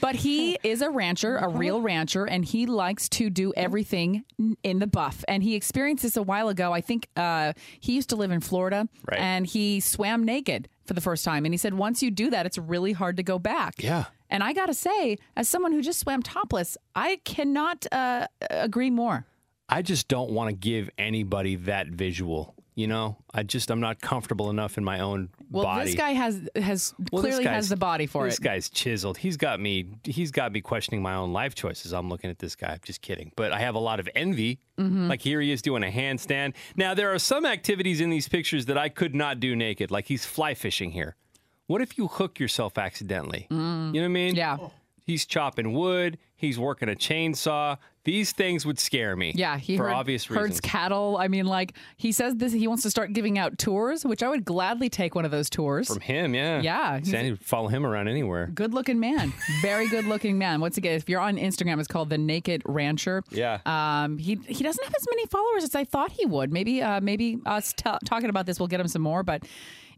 But 0.00 0.14
he 0.14 0.56
is 0.62 0.82
a 0.82 0.88
rancher, 0.90 1.36
a 1.36 1.48
real 1.48 1.80
rancher, 1.82 2.24
and 2.26 2.44
he 2.44 2.64
likes 2.66 3.08
to 3.10 3.28
do 3.28 3.52
everything 3.56 4.24
in 4.62 4.78
the 4.78 4.86
buff. 4.86 5.24
And 5.26 5.42
he 5.42 5.56
experienced 5.56 6.04
this 6.04 6.16
a 6.16 6.22
while 6.22 6.48
ago. 6.48 6.72
I 6.72 6.80
think 6.80 7.08
uh, 7.16 7.54
he 7.80 7.94
used 7.94 8.08
to 8.10 8.16
live 8.16 8.30
in 8.30 8.40
Florida, 8.40 8.88
Right. 9.10 9.18
and 9.18 9.46
he 9.46 9.80
swam 9.80 10.22
naked 10.24 10.68
for 10.86 10.94
the 10.94 11.00
first 11.00 11.24
time. 11.24 11.44
And 11.44 11.52
he 11.52 11.58
said 11.58 11.74
once 11.74 12.02
you 12.04 12.10
do 12.12 12.30
that, 12.30 12.46
it's 12.46 12.56
really 12.56 12.92
hard 12.92 13.16
to 13.16 13.22
go 13.24 13.38
back. 13.38 13.82
Yeah. 13.82 14.04
And 14.30 14.42
I 14.42 14.52
got 14.52 14.66
to 14.66 14.74
say, 14.74 15.18
as 15.36 15.48
someone 15.48 15.72
who 15.72 15.82
just 15.82 16.00
swam 16.00 16.22
topless, 16.22 16.76
I 16.94 17.20
cannot 17.24 17.86
uh, 17.92 18.26
agree 18.50 18.90
more. 18.90 19.26
I 19.68 19.82
just 19.82 20.08
don't 20.08 20.30
want 20.30 20.50
to 20.50 20.54
give 20.54 20.90
anybody 20.98 21.56
that 21.56 21.88
visual. 21.88 22.54
You 22.76 22.88
know, 22.88 23.18
I 23.32 23.44
just 23.44 23.70
I'm 23.70 23.78
not 23.78 24.00
comfortable 24.00 24.50
enough 24.50 24.76
in 24.78 24.82
my 24.82 24.98
own 24.98 25.28
Well, 25.48 25.62
body. 25.62 25.84
this 25.84 25.94
guy 25.94 26.10
has 26.10 26.48
has 26.56 26.92
Well, 27.12 27.22
clearly 27.22 27.44
has 27.44 27.68
the 27.68 27.76
body 27.76 28.06
for 28.06 28.24
this 28.24 28.34
it. 28.34 28.42
This 28.42 28.44
guy's 28.44 28.68
chiseled. 28.68 29.16
He's 29.16 29.36
got 29.36 29.60
me. 29.60 29.86
He's 30.02 30.32
got 30.32 30.50
me 30.50 30.60
questioning 30.60 31.00
my 31.00 31.14
own 31.14 31.32
life 31.32 31.54
choices. 31.54 31.92
I'm 31.92 32.08
looking 32.08 32.30
at 32.30 32.40
this 32.40 32.56
guy. 32.56 32.80
Just 32.82 33.00
kidding. 33.00 33.30
But 33.36 33.52
I 33.52 33.60
have 33.60 33.76
a 33.76 33.78
lot 33.78 34.00
of 34.00 34.08
envy. 34.16 34.58
Mm-hmm. 34.76 35.06
Like 35.06 35.22
here 35.22 35.40
he 35.40 35.52
is 35.52 35.62
doing 35.62 35.84
a 35.84 35.90
handstand. 35.92 36.54
Now 36.74 36.94
there 36.94 37.14
are 37.14 37.18
some 37.20 37.46
activities 37.46 38.00
in 38.00 38.10
these 38.10 38.26
pictures 38.28 38.66
that 38.66 38.76
I 38.76 38.88
could 38.88 39.14
not 39.14 39.38
do 39.38 39.54
naked. 39.54 39.92
Like 39.92 40.06
he's 40.06 40.24
fly 40.24 40.54
fishing 40.54 40.90
here. 40.90 41.14
What 41.66 41.80
if 41.80 41.96
you 41.96 42.08
hook 42.08 42.38
yourself 42.38 42.76
accidentally? 42.76 43.46
You 43.50 43.56
know 43.56 43.92
what 43.92 44.04
I 44.04 44.08
mean? 44.08 44.34
Mm. 44.34 44.36
Yeah. 44.36 44.56
He's 45.04 45.26
chopping 45.26 45.74
wood. 45.74 46.16
He's 46.34 46.58
working 46.58 46.88
a 46.88 46.94
chainsaw. 46.94 47.76
These 48.04 48.32
things 48.32 48.66
would 48.66 48.78
scare 48.78 49.16
me. 49.16 49.32
Yeah, 49.34 49.56
he 49.58 49.76
for 49.76 49.84
herd- 49.84 49.94
obvious 49.94 50.24
herds 50.24 50.38
reasons. 50.40 50.60
cattle. 50.60 51.16
I 51.18 51.28
mean, 51.28 51.46
like 51.46 51.74
he 51.96 52.10
says 52.12 52.36
this. 52.36 52.52
He 52.52 52.66
wants 52.68 52.82
to 52.82 52.90
start 52.90 53.12
giving 53.14 53.38
out 53.38 53.56
tours, 53.58 54.04
which 54.04 54.22
I 54.22 54.28
would 54.28 54.44
gladly 54.44 54.88
take 54.90 55.14
one 55.14 55.24
of 55.24 55.30
those 55.30 55.48
tours. 55.48 55.88
From 55.88 56.00
him, 56.00 56.34
yeah. 56.34 56.60
Yeah, 56.60 57.00
Sandy 57.02 57.30
would 57.30 57.44
follow 57.44 57.68
him 57.68 57.86
around 57.86 58.08
anywhere. 58.08 58.46
Good 58.54 58.74
looking 58.74 59.00
man, 59.00 59.32
very 59.62 59.88
good 59.88 60.04
looking 60.06 60.36
man. 60.36 60.60
Once 60.60 60.76
again, 60.76 60.94
if 60.96 61.08
you're 61.08 61.20
on 61.20 61.36
Instagram, 61.36 61.78
it's 61.78 61.88
called 61.88 62.10
the 62.10 62.18
Naked 62.18 62.62
Rancher. 62.66 63.22
Yeah. 63.30 63.60
Um, 63.64 64.18
he 64.18 64.38
he 64.46 64.62
doesn't 64.64 64.84
have 64.84 64.94
as 64.94 65.06
many 65.10 65.26
followers 65.26 65.64
as 65.64 65.74
I 65.74 65.84
thought 65.84 66.12
he 66.12 66.26
would. 66.26 66.52
Maybe 66.52 66.82
uh, 66.82 67.00
maybe 67.00 67.38
us 67.46 67.72
t- 67.72 67.90
talking 68.04 68.28
about 68.28 68.44
this 68.46 68.58
will 68.60 68.68
get 68.68 68.80
him 68.80 68.88
some 68.88 69.02
more. 69.02 69.22
But 69.22 69.44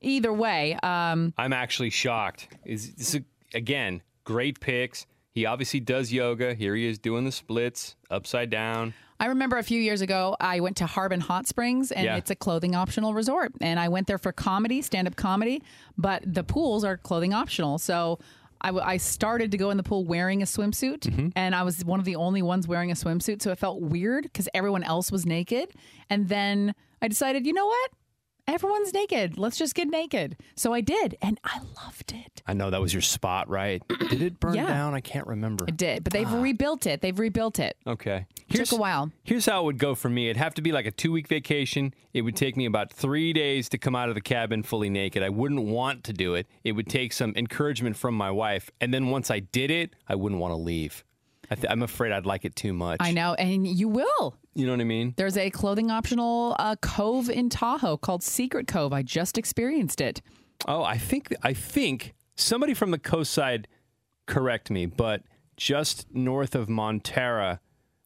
either 0.00 0.32
way, 0.32 0.74
um, 0.82 1.32
I'm 1.38 1.52
actually 1.52 1.90
shocked. 1.90 2.48
Is 2.64 2.94
this 2.94 3.14
a, 3.16 3.24
again 3.56 4.02
great 4.26 4.60
picks. 4.60 5.06
He 5.32 5.46
obviously 5.46 5.80
does 5.80 6.12
yoga. 6.12 6.52
Here 6.54 6.74
he 6.74 6.86
is 6.86 6.98
doing 6.98 7.24
the 7.24 7.32
splits 7.32 7.96
upside 8.10 8.50
down. 8.50 8.92
I 9.18 9.26
remember 9.26 9.56
a 9.56 9.62
few 9.62 9.80
years 9.80 10.02
ago, 10.02 10.36
I 10.40 10.60
went 10.60 10.76
to 10.78 10.86
Harbin 10.86 11.20
Hot 11.20 11.46
Springs, 11.46 11.90
and 11.90 12.04
Yeah. 12.04 12.16
it's 12.16 12.30
a 12.30 12.34
clothing 12.34 12.74
optional 12.74 13.14
resort. 13.14 13.52
And 13.62 13.80
I 13.80 13.88
went 13.88 14.06
there 14.08 14.18
for 14.18 14.32
comedy, 14.32 14.82
stand 14.82 15.06
up 15.08 15.16
comedy, 15.16 15.62
but 15.96 16.22
the 16.26 16.44
pools 16.44 16.84
are 16.84 16.98
clothing 16.98 17.32
optional. 17.32 17.78
So 17.78 18.18
I, 18.60 18.68
w- 18.68 18.84
I 18.84 18.96
started 18.98 19.50
to 19.52 19.58
go 19.58 19.70
in 19.70 19.76
the 19.78 19.82
pool 19.82 20.04
wearing 20.04 20.42
a 20.42 20.46
swimsuit, 20.46 21.00
Mm-hmm. 21.00 21.28
and 21.36 21.54
I 21.54 21.62
was 21.62 21.82
one 21.84 21.98
of 21.98 22.04
the 22.06 22.16
only 22.16 22.42
ones 22.42 22.66
wearing 22.68 22.90
a 22.90 22.94
swimsuit. 22.94 23.40
So 23.42 23.50
it 23.52 23.58
felt 23.58 23.80
weird 23.80 24.24
because 24.24 24.48
everyone 24.54 24.82
else 24.82 25.12
was 25.12 25.24
naked. 25.26 25.70
And 26.10 26.28
then 26.28 26.74
I 27.00 27.08
decided, 27.08 27.46
you 27.46 27.52
know 27.54 27.66
what? 27.66 27.90
Everyone's 28.48 28.94
naked. 28.94 29.38
Let's 29.38 29.56
just 29.58 29.74
get 29.74 29.88
naked. 29.88 30.36
So 30.54 30.72
I 30.72 30.80
did, 30.80 31.16
and 31.20 31.40
I 31.42 31.58
loved 31.84 32.12
it. 32.12 32.42
I 32.46 32.52
know 32.52 32.70
that 32.70 32.80
was 32.80 32.94
your 32.94 33.02
spot, 33.02 33.48
right? 33.48 33.82
Did 34.08 34.22
it 34.22 34.38
burn 34.38 34.54
Yeah. 34.54 34.66
down? 34.66 34.94
I 34.94 35.00
can't 35.00 35.26
remember. 35.26 35.64
It 35.66 35.76
did, 35.76 36.04
but 36.04 36.12
they've 36.12 36.28
ah. 36.28 36.40
rebuilt 36.40 36.86
it. 36.86 37.00
They've 37.00 37.18
rebuilt 37.18 37.58
it. 37.58 37.76
Okay. 37.86 38.26
Took 38.50 38.70
a 38.70 38.76
while. 38.76 39.10
Here's 39.24 39.46
how 39.46 39.62
it 39.62 39.64
would 39.64 39.78
go 39.78 39.96
for 39.96 40.08
me. 40.08 40.26
It'd 40.30 40.36
have 40.36 40.54
to 40.54 40.62
be 40.62 40.70
like 40.70 40.86
a 40.86 40.92
two 40.92 41.10
week 41.10 41.26
vacation. 41.26 41.92
It 42.14 42.22
would 42.22 42.36
take 42.36 42.56
me 42.56 42.66
about 42.66 42.92
three 42.92 43.32
days 43.32 43.68
to 43.70 43.78
come 43.78 43.96
out 43.96 44.08
of 44.08 44.14
the 44.14 44.20
cabin 44.20 44.62
fully 44.62 44.90
naked. 44.90 45.24
I 45.24 45.28
wouldn't 45.28 45.62
want 45.62 46.04
to 46.04 46.12
do 46.12 46.34
it. 46.34 46.46
It 46.62 46.72
would 46.72 46.88
take 46.88 47.12
some 47.12 47.32
encouragement 47.36 47.96
from 47.96 48.14
my 48.14 48.30
wife. 48.30 48.70
And 48.80 48.94
then 48.94 49.10
once 49.10 49.28
I 49.30 49.40
did 49.40 49.72
it, 49.72 49.94
I 50.08 50.14
wouldn't 50.14 50.40
want 50.40 50.52
to 50.52 50.56
leave. 50.56 51.04
I 51.50 51.54
th- 51.54 51.66
I'm 51.70 51.82
afraid 51.82 52.12
I'd 52.12 52.26
like 52.26 52.44
it 52.44 52.56
too 52.56 52.72
much. 52.72 52.98
I 53.00 53.12
know, 53.12 53.34
and 53.34 53.66
you 53.66 53.88
will. 53.88 54.36
You 54.54 54.66
know 54.66 54.72
what 54.72 54.80
I 54.80 54.84
mean? 54.84 55.14
There's 55.16 55.36
a 55.36 55.50
clothing 55.50 55.90
optional 55.90 56.56
uh, 56.58 56.76
cove 56.76 57.28
in 57.28 57.48
Tahoe 57.50 57.96
called 57.96 58.22
Secret 58.22 58.66
Cove. 58.66 58.92
I 58.92 59.02
just 59.02 59.36
experienced 59.38 60.00
it. 60.00 60.22
Oh, 60.66 60.82
I 60.82 60.96
think 60.96 61.34
I 61.42 61.52
think 61.52 62.14
somebody 62.36 62.74
from 62.74 62.90
the 62.90 62.98
coast 62.98 63.32
side 63.32 63.68
correct 64.26 64.70
me, 64.70 64.86
but 64.86 65.22
just 65.56 66.06
north 66.14 66.54
of 66.54 66.68
Montara, 66.68 67.60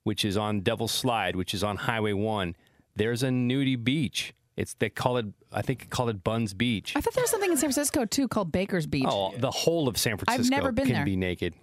which 0.05 0.25
is 0.25 0.37
on 0.37 0.61
Devil's 0.61 0.93
Slide, 0.93 1.37
which 1.37 1.55
is 1.55 1.63
on 1.63 1.77
Highway 1.77 2.13
One, 2.13 2.57
there's 2.97 3.23
a 3.23 3.29
nudie 3.29 3.83
beach. 3.83 4.35
It's 4.57 4.75
they 4.75 4.91
call 4.91 5.17
it 5.17 5.27
I 5.53 5.63
think 5.63 5.81
they 5.81 5.87
call 5.87 6.09
it 6.09 6.23
Buns 6.23 6.53
Beach. 6.53 6.95
I 6.97 7.01
thought 7.01 7.15
there 7.15 7.23
was 7.23 7.31
something 7.31 7.51
in 7.51 7.57
San 7.57 7.73
Francisco 7.73 8.05
too 8.05 8.29
called 8.29 8.53
Baker's 8.53 8.87
Beach. 8.87 9.07
Oh, 9.09 9.33
the 9.39 9.51
whole 9.51 9.89
of 9.89 9.97
San 9.97 10.17
Francisco 10.19 10.43
I've 10.43 10.51
never 10.51 10.73
been 10.73 10.87
can 10.87 10.97
there. 10.97 11.05
be 11.05 11.17
naked. 11.17 11.55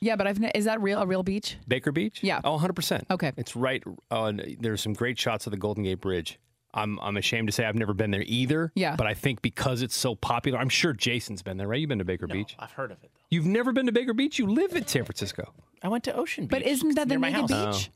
Yeah, 0.00 0.16
but 0.16 0.26
I've 0.26 0.38
is 0.54 0.64
that 0.66 0.80
real 0.80 1.00
a 1.00 1.06
real 1.06 1.22
beach? 1.22 1.56
Baker 1.66 1.92
Beach? 1.92 2.22
Yeah. 2.22 2.40
Oh, 2.44 2.58
100%. 2.58 3.04
Okay. 3.10 3.32
It's 3.36 3.56
right 3.56 3.82
on 4.10 4.40
there's 4.60 4.80
some 4.80 4.92
great 4.92 5.18
shots 5.18 5.46
of 5.46 5.50
the 5.50 5.56
Golden 5.56 5.84
Gate 5.84 6.00
Bridge. 6.00 6.38
I'm 6.74 7.00
I'm 7.00 7.16
ashamed 7.16 7.48
to 7.48 7.52
say 7.52 7.64
I've 7.64 7.74
never 7.74 7.94
been 7.94 8.10
there 8.10 8.24
either. 8.26 8.70
Yeah. 8.74 8.96
But 8.96 9.06
I 9.06 9.14
think 9.14 9.40
because 9.40 9.82
it's 9.82 9.96
so 9.96 10.14
popular, 10.14 10.58
I'm 10.58 10.68
sure 10.68 10.92
Jason's 10.92 11.42
been 11.42 11.56
there, 11.56 11.66
right? 11.66 11.80
You've 11.80 11.88
been 11.88 11.98
to 11.98 12.04
Baker 12.04 12.26
Beach. 12.26 12.54
I've 12.58 12.72
heard 12.72 12.90
of 12.92 13.02
it 13.02 13.10
though. 13.14 13.20
You've 13.30 13.46
never 13.46 13.72
been 13.72 13.86
to 13.86 13.92
Baker 13.92 14.12
Beach? 14.12 14.38
You 14.38 14.46
live 14.46 14.76
in 14.76 14.86
San 14.86 15.04
Francisco. 15.04 15.52
I 15.82 15.88
went 15.88 16.04
to 16.04 16.14
Ocean 16.14 16.44
Beach. 16.44 16.50
But 16.50 16.62
isn't 16.62 16.94
that 16.96 17.08
the 17.08 17.14
near 17.14 17.18
my 17.18 17.30
naked 17.30 17.50
house. 17.50 17.84
beach? 17.84 17.90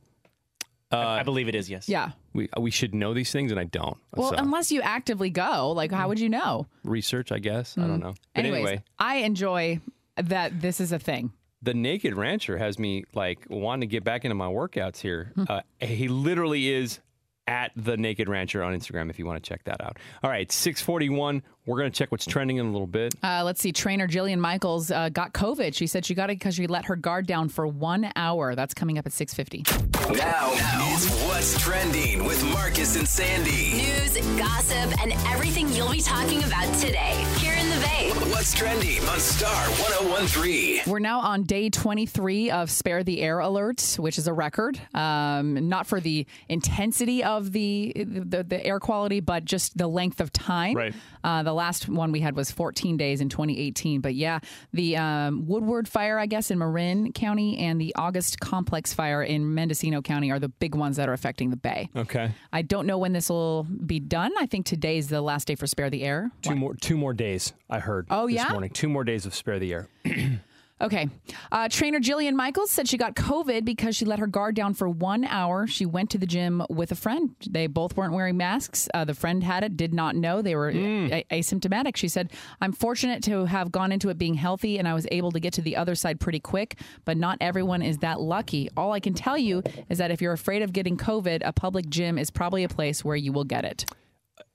Oh. 0.92 0.98
Uh, 0.98 1.18
I 1.20 1.22
believe 1.22 1.48
it 1.48 1.54
is. 1.54 1.70
Yes. 1.70 1.88
Yeah. 1.88 2.12
We 2.32 2.48
uh, 2.56 2.60
we 2.60 2.70
should 2.70 2.94
know 2.94 3.14
these 3.14 3.30
things, 3.30 3.50
and 3.50 3.60
I 3.60 3.64
don't. 3.64 3.96
Well, 4.16 4.30
So, 4.30 4.36
unless 4.36 4.72
you 4.72 4.80
actively 4.80 5.30
go, 5.30 5.70
like 5.72 5.92
how 5.92 6.06
mm. 6.06 6.08
would 6.08 6.20
you 6.20 6.28
know? 6.28 6.66
research, 6.82 7.30
I 7.30 7.38
guess. 7.38 7.76
I 7.76 7.82
don't 7.82 7.98
mm. 7.98 8.04
know. 8.04 8.14
But 8.34 8.44
Anyways, 8.44 8.66
anyway, 8.66 8.84
I 8.98 9.16
enjoy 9.16 9.80
that 10.16 10.60
this 10.60 10.80
is 10.80 10.92
a 10.92 10.98
thing. 10.98 11.32
The 11.62 11.74
Naked 11.74 12.14
Rancher 12.14 12.56
has 12.58 12.78
me 12.78 13.04
like 13.14 13.46
wanting 13.48 13.82
to 13.82 13.86
get 13.86 14.04
back 14.04 14.24
into 14.24 14.34
my 14.34 14.46
workouts 14.46 14.98
here. 14.98 15.32
Uh, 15.48 15.60
he 15.78 16.08
literally 16.08 16.70
is 16.72 17.00
at 17.46 17.72
the 17.74 17.96
Naked 17.96 18.28
Rancher 18.28 18.62
on 18.62 18.74
Instagram 18.78 19.10
if 19.10 19.18
you 19.18 19.26
want 19.26 19.42
to 19.42 19.48
check 19.48 19.64
that 19.64 19.80
out. 19.80 19.98
All 20.22 20.30
right, 20.30 20.50
six 20.52 20.80
forty 20.80 21.08
one. 21.08 21.42
We're 21.66 21.78
gonna 21.78 21.90
check 21.90 22.10
what's 22.12 22.24
trending 22.26 22.58
in 22.58 22.66
a 22.66 22.70
little 22.70 22.86
bit. 22.86 23.14
Uh, 23.22 23.42
let's 23.44 23.60
see. 23.60 23.72
Trainer 23.72 24.06
Jillian 24.06 24.38
Michaels 24.38 24.90
uh, 24.90 25.08
got 25.08 25.32
COVID. 25.32 25.74
She 25.74 25.86
said 25.86 26.04
she 26.04 26.14
got 26.14 26.30
it 26.30 26.38
because 26.38 26.54
she 26.54 26.66
let 26.66 26.84
her 26.86 26.96
guard 26.96 27.26
down 27.26 27.48
for 27.48 27.66
one 27.66 28.10
hour. 28.16 28.54
That's 28.54 28.72
coming 28.74 28.98
up 28.98 29.06
at 29.06 29.12
six 29.12 29.34
fifty. 29.34 29.64
Now, 30.10 30.52
it's 30.92 31.08
What's 31.24 31.58
Trending 31.60 32.24
with 32.24 32.42
Marcus 32.52 32.96
and 32.96 33.08
Sandy. 33.08 33.72
News, 33.74 34.16
gossip, 34.38 35.02
and 35.02 35.12
everything 35.28 35.68
you'll 35.72 35.90
be 35.90 36.00
talking 36.00 36.44
about 36.44 36.72
today. 36.78 37.24
Here 37.38 37.59
in. 38.00 38.30
What's 38.30 38.54
Trending 38.54 39.06
on 39.06 39.18
Star 39.18 39.66
1013. 39.68 40.82
We're 40.86 40.98
now 40.98 41.20
on 41.20 41.42
day 41.44 41.70
23 41.70 42.50
of 42.50 42.70
Spare 42.70 43.04
the 43.04 43.20
Air 43.20 43.40
Alert, 43.40 43.96
which 43.98 44.18
is 44.18 44.26
a 44.26 44.32
record. 44.32 44.80
Um, 44.94 45.68
not 45.68 45.86
for 45.86 46.00
the 46.00 46.26
intensity 46.48 47.22
of 47.22 47.52
the, 47.52 47.92
the 47.96 48.42
the 48.42 48.64
air 48.64 48.80
quality, 48.80 49.20
but 49.20 49.44
just 49.44 49.76
the 49.76 49.86
length 49.86 50.20
of 50.20 50.32
time. 50.32 50.76
Right. 50.76 50.94
Uh, 51.22 51.42
the 51.42 51.52
last 51.52 51.88
one 51.88 52.12
we 52.12 52.20
had 52.20 52.36
was 52.36 52.50
14 52.50 52.96
days 52.96 53.20
in 53.20 53.28
2018. 53.28 54.00
But 54.00 54.14
yeah, 54.14 54.40
the 54.72 54.96
um, 54.96 55.46
Woodward 55.46 55.88
fire, 55.88 56.18
I 56.18 56.26
guess, 56.26 56.50
in 56.50 56.58
Marin 56.58 57.12
County 57.12 57.58
and 57.58 57.80
the 57.80 57.94
August 57.96 58.40
Complex 58.40 58.94
fire 58.94 59.22
in 59.22 59.54
Mendocino 59.54 60.02
County 60.02 60.30
are 60.30 60.38
the 60.38 60.48
big 60.48 60.74
ones 60.74 60.96
that 60.96 61.08
are 61.08 61.12
affecting 61.12 61.50
the 61.50 61.56
Bay. 61.56 61.90
Okay, 61.94 62.32
I 62.52 62.62
don't 62.62 62.86
know 62.86 62.98
when 62.98 63.12
this 63.12 63.28
will 63.28 63.64
be 63.64 64.00
done. 64.00 64.32
I 64.38 64.46
think 64.46 64.66
today 64.66 64.98
is 64.98 65.08
the 65.08 65.20
last 65.20 65.46
day 65.46 65.54
for 65.54 65.66
Spare 65.66 65.90
the 65.90 66.02
Air. 66.02 66.30
two 66.42 66.54
more 66.54 66.74
two 66.74 66.96
more 66.96 67.12
days. 67.12 67.52
I 67.68 67.78
heard. 67.78 68.06
Oh, 68.10 68.26
this 68.26 68.36
yeah? 68.36 68.50
morning. 68.50 68.70
Two 68.70 68.88
more 68.88 69.04
days 69.04 69.26
of 69.26 69.34
spare 69.34 69.58
the 69.58 69.72
air. 69.72 69.88
Okay. 70.80 71.08
Uh, 71.52 71.68
trainer 71.68 72.00
Jillian 72.00 72.32
Michaels 72.34 72.70
said 72.70 72.88
she 72.88 72.96
got 72.96 73.14
COVID 73.14 73.64
because 73.64 73.94
she 73.96 74.04
let 74.06 74.18
her 74.18 74.26
guard 74.26 74.54
down 74.54 74.72
for 74.72 74.88
one 74.88 75.24
hour. 75.24 75.66
She 75.66 75.84
went 75.84 76.10
to 76.10 76.18
the 76.18 76.26
gym 76.26 76.62
with 76.70 76.90
a 76.90 76.94
friend. 76.94 77.34
They 77.48 77.66
both 77.66 77.96
weren't 77.96 78.14
wearing 78.14 78.36
masks. 78.38 78.88
Uh, 78.94 79.04
the 79.04 79.12
friend 79.14 79.44
had 79.44 79.62
it, 79.62 79.76
did 79.76 79.92
not 79.92 80.16
know. 80.16 80.40
They 80.40 80.56
were 80.56 80.70
a- 80.70 81.24
asymptomatic. 81.30 81.96
She 81.96 82.08
said, 82.08 82.32
I'm 82.60 82.72
fortunate 82.72 83.22
to 83.24 83.44
have 83.44 83.70
gone 83.70 83.92
into 83.92 84.08
it 84.08 84.16
being 84.16 84.34
healthy 84.34 84.78
and 84.78 84.88
I 84.88 84.94
was 84.94 85.06
able 85.10 85.30
to 85.32 85.40
get 85.40 85.52
to 85.54 85.62
the 85.62 85.76
other 85.76 85.94
side 85.94 86.18
pretty 86.18 86.40
quick, 86.40 86.78
but 87.04 87.16
not 87.18 87.36
everyone 87.40 87.82
is 87.82 87.98
that 87.98 88.20
lucky. 88.20 88.70
All 88.76 88.92
I 88.92 89.00
can 89.00 89.12
tell 89.12 89.36
you 89.36 89.62
is 89.90 89.98
that 89.98 90.10
if 90.10 90.22
you're 90.22 90.32
afraid 90.32 90.62
of 90.62 90.72
getting 90.72 90.96
COVID, 90.96 91.42
a 91.44 91.52
public 91.52 91.90
gym 91.90 92.16
is 92.18 92.30
probably 92.30 92.64
a 92.64 92.68
place 92.68 93.04
where 93.04 93.16
you 93.16 93.32
will 93.32 93.44
get 93.44 93.64
it. 93.64 93.84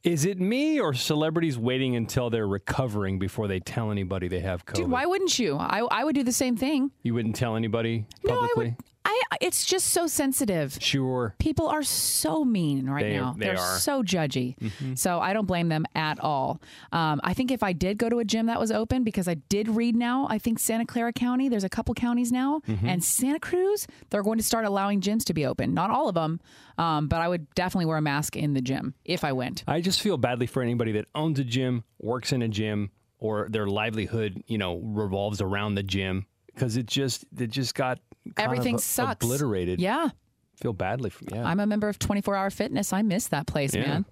Is 0.06 0.24
it 0.26 0.40
me 0.40 0.80
or 0.80 0.94
celebrities 0.94 1.58
waiting 1.58 1.96
until 1.96 2.30
they're 2.30 2.48
recovering 2.48 3.18
before 3.18 3.48
they 3.48 3.60
tell 3.60 3.90
anybody 3.90 4.28
they 4.28 4.40
have 4.42 4.64
COVID? 4.64 4.76
Dude, 4.76 4.92
why 4.92 5.08
wouldn't 5.08 5.40
you? 5.40 5.58
I, 5.58 5.80
I 5.80 6.04
would 6.04 6.14
do 6.14 6.24
the 6.24 6.32
same 6.32 6.56
thing. 6.56 6.92
You 7.02 7.16
wouldn't 7.16 7.36
tell 7.36 7.56
anybody 7.56 8.06
publicly? 8.24 8.30
No, 8.32 8.40
I 8.40 8.54
would. 8.56 8.76
I, 9.08 9.22
it's 9.40 9.64
just 9.66 9.88
so 9.92 10.08
sensitive. 10.08 10.78
Sure. 10.82 11.36
people 11.38 11.68
are 11.68 11.84
so 11.84 12.44
mean 12.44 12.90
right 12.90 13.04
They- 13.04 13.18
now. 13.18 13.36
they 13.38 13.50
are 13.50 13.56
are. 13.56 13.58
Mm-hmm. 13.58 13.78
so 13.78 14.02
judgy. 14.04 14.56
So 14.98 15.20
I 15.20 15.34
don't 15.34 15.46
blame 15.46 15.70
them 15.70 15.86
at 15.96 16.20
all. 16.20 16.60
Um, 16.92 17.22
I 17.24 17.34
think 17.36 17.52
if 17.52 17.62
I 17.62 17.72
did 17.74 17.98
go 18.00 18.10
to 18.10 18.20
a 18.20 18.26
gym 18.26 18.48
that 18.48 18.60
was 18.60 18.72
open, 18.72 19.04
because 19.04 19.28
I 19.28 19.36
did 19.36 19.70
read 19.70 19.96
now, 19.96 20.28
I 20.30 20.40
think 20.40 20.58
Santa 20.60 20.86
Clara 20.86 21.14
County, 21.14 21.50
there's 21.50 21.64
a 21.64 21.70
couple 21.70 21.94
counties 21.94 22.32
now, 22.32 22.62
Mm-hmm. 22.68 22.88
and 22.90 23.04
Santa 23.04 23.40
Cruz, 23.40 23.86
they're 24.10 24.24
going 24.24 24.38
to 24.40 24.44
start 24.44 24.66
allowing 24.66 25.02
gyms 25.02 25.24
to 25.26 25.34
be 25.34 25.46
open. 25.46 25.74
Not 25.76 25.92
all 25.92 26.10
of 26.10 26.16
them, 26.16 26.40
um, 26.80 27.08
but 27.08 27.22
I 27.22 27.28
would 27.28 27.54
definitely 27.54 27.86
wear 27.86 27.98
a 27.98 28.02
mask 28.02 28.36
in 28.36 28.54
the 28.54 28.62
gym 28.62 28.96
if 29.06 29.24
I 29.24 29.34
went. 29.34 29.64
I 29.68 29.82
just 29.82 30.02
feel 30.02 30.18
badly 30.18 30.48
for 30.48 30.64
anybody 30.64 30.92
that 30.94 31.06
owns 31.14 31.38
a 31.40 31.44
gym, 31.44 31.84
works 32.00 32.32
in 32.34 32.42
a 32.42 32.48
gym, 32.48 32.90
or 33.20 33.48
their 33.50 33.68
livelihood, 33.68 34.44
you 34.48 34.58
know, 34.58 34.78
revolves 34.84 35.42
around 35.42 35.76
the 35.76 35.84
gym 35.84 36.26
because 36.48 36.76
it 36.78 36.86
just 36.88 37.26
it 37.38 37.50
just 37.52 37.76
got 37.76 38.00
Everything 38.38 38.78
sucks. 38.78 39.24
obliterated. 39.26 39.80
Yeah. 39.80 40.10
Feel 40.58 40.74
badly 40.74 41.10
for 41.10 41.26
yeah. 41.34 41.44
I'm 41.46 41.60
a 41.60 41.68
member 41.68 41.90
of 41.90 42.00
24 42.00 42.36
Hour 42.36 42.50
Fitness. 42.50 42.94
I 42.94 43.02
miss 43.02 43.28
that 43.28 43.46
place, 43.46 43.76
Yeah. 43.76 43.82
man. 43.88 44.06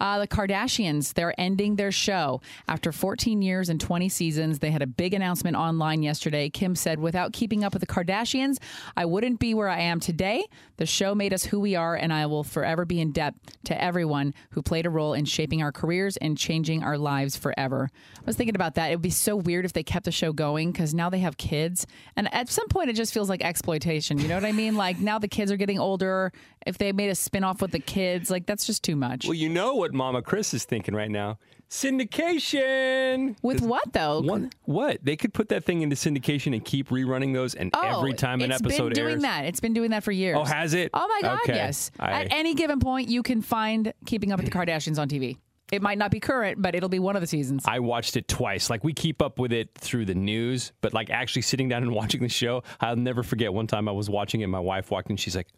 Uh, 0.00 0.18
the 0.18 0.26
Kardashians, 0.26 1.14
they're 1.14 1.34
ending 1.38 1.76
their 1.76 1.92
show. 1.92 2.40
After 2.66 2.90
14 2.90 3.42
years 3.42 3.68
and 3.68 3.80
20 3.80 4.08
seasons, 4.08 4.58
they 4.58 4.70
had 4.72 4.82
a 4.82 4.86
big 4.86 5.14
announcement 5.14 5.56
online 5.56 6.02
yesterday. 6.02 6.50
Kim 6.50 6.74
said, 6.74 6.98
Without 6.98 7.32
keeping 7.32 7.62
up 7.62 7.72
with 7.74 7.80
the 7.80 7.86
Kardashians, 7.86 8.56
I 8.96 9.04
wouldn't 9.04 9.38
be 9.38 9.54
where 9.54 9.68
I 9.68 9.80
am 9.82 10.00
today. 10.00 10.44
The 10.78 10.86
show 10.86 11.14
made 11.14 11.32
us 11.32 11.44
who 11.44 11.60
we 11.60 11.76
are, 11.76 11.94
and 11.94 12.12
I 12.12 12.26
will 12.26 12.42
forever 12.42 12.84
be 12.84 13.00
in 13.00 13.12
debt 13.12 13.34
to 13.64 13.80
everyone 13.82 14.34
who 14.50 14.62
played 14.62 14.86
a 14.86 14.90
role 14.90 15.12
in 15.14 15.24
shaping 15.24 15.62
our 15.62 15.70
careers 15.70 16.16
and 16.16 16.36
changing 16.36 16.82
our 16.82 16.98
lives 16.98 17.36
forever. 17.36 17.88
I 18.18 18.22
was 18.26 18.34
thinking 18.36 18.56
about 18.56 18.74
that. 18.74 18.90
It 18.90 18.94
would 18.96 19.02
be 19.02 19.10
so 19.10 19.36
weird 19.36 19.64
if 19.64 19.72
they 19.72 19.84
kept 19.84 20.06
the 20.06 20.12
show 20.12 20.32
going 20.32 20.72
because 20.72 20.92
now 20.92 21.08
they 21.08 21.20
have 21.20 21.36
kids. 21.36 21.86
And 22.16 22.32
at 22.34 22.48
some 22.48 22.66
point, 22.66 22.90
it 22.90 22.94
just 22.96 23.14
feels 23.14 23.28
like 23.28 23.44
exploitation. 23.44 24.18
You 24.18 24.26
know 24.26 24.34
what 24.34 24.44
I 24.44 24.52
mean? 24.52 24.74
Like 24.76 24.98
now 24.98 25.20
the 25.20 25.28
kids 25.28 25.52
are 25.52 25.56
getting 25.56 25.78
older, 25.84 26.32
if 26.66 26.78
they 26.78 26.92
made 26.92 27.10
a 27.10 27.14
spin-off 27.14 27.60
with 27.62 27.70
the 27.72 27.78
kids, 27.78 28.30
like 28.30 28.46
that's 28.46 28.66
just 28.66 28.82
too 28.82 28.96
much. 28.96 29.24
Well, 29.26 29.34
you 29.34 29.48
know 29.48 29.74
what 29.74 29.92
Mama 29.94 30.22
Kris 30.22 30.54
is 30.54 30.64
thinking 30.64 30.94
right 30.94 31.10
now? 31.10 31.38
Syndication. 31.70 33.36
with 33.42 33.60
what 33.62 33.92
though? 33.92 34.20
One, 34.20 34.50
what? 34.62 34.98
They 35.02 35.16
could 35.16 35.34
put 35.34 35.48
that 35.48 35.64
thing 35.64 35.82
into 35.82 35.96
syndication 35.96 36.52
and 36.54 36.64
keep 36.64 36.88
rerunning 36.88 37.32
those, 37.34 37.54
and 37.54 37.70
Oh, 37.74 37.98
every 37.98 38.14
time 38.14 38.40
an 38.40 38.50
it's 38.52 38.60
episode 38.60 38.94
been 38.94 39.02
doing 39.04 39.12
airs. 39.14 39.22
that. 39.22 39.44
It's 39.46 39.60
been 39.60 39.74
doing 39.74 39.90
that 39.90 40.04
for 40.04 40.12
years. 40.12 40.36
Oh, 40.38 40.44
has 40.44 40.74
it? 40.74 40.90
Oh 40.94 41.06
my 41.08 41.20
God, 41.28 41.38
Okay. 41.44 41.54
yes. 41.54 41.90
I- 41.98 42.22
At 42.24 42.32
any 42.32 42.54
given 42.54 42.80
point, 42.80 43.08
you 43.08 43.22
can 43.22 43.42
find 43.42 43.92
Keeping 44.06 44.32
Up 44.32 44.38
with 44.40 44.50
the 44.50 44.56
Kardashians 44.56 44.98
on 44.98 45.08
TV. 45.08 45.36
It 45.72 45.80
might 45.82 45.96
not 45.98 46.10
be 46.10 46.20
current, 46.20 46.60
but 46.60 46.74
it'll 46.74 46.90
be 46.90 46.98
one 46.98 47.16
of 47.16 47.22
the 47.22 47.26
seasons. 47.26 47.64
I 47.66 47.78
watched 47.80 48.16
it 48.16 48.28
twice. 48.28 48.68
Like 48.70 48.84
we 48.84 48.92
keep 48.92 49.22
up 49.22 49.38
with 49.38 49.50
it 49.52 49.70
through 49.74 50.04
the 50.04 50.14
news, 50.14 50.72
but 50.82 50.92
like 50.92 51.08
actually 51.10 51.42
sitting 51.42 51.68
down 51.68 51.82
and 51.82 51.92
watching 52.00 52.20
the 52.22 52.28
show, 52.28 52.62
I'll 52.80 52.96
never 52.96 53.22
forget 53.22 53.52
one 53.52 53.66
time 53.66 53.88
I 53.88 53.92
was 53.92 54.08
watching 54.10 54.42
it. 54.42 54.46
My 54.46 54.60
wife 54.60 54.90
walked 54.90 55.10
in. 55.10 55.16
She's 55.16 55.34
like, 55.34 55.48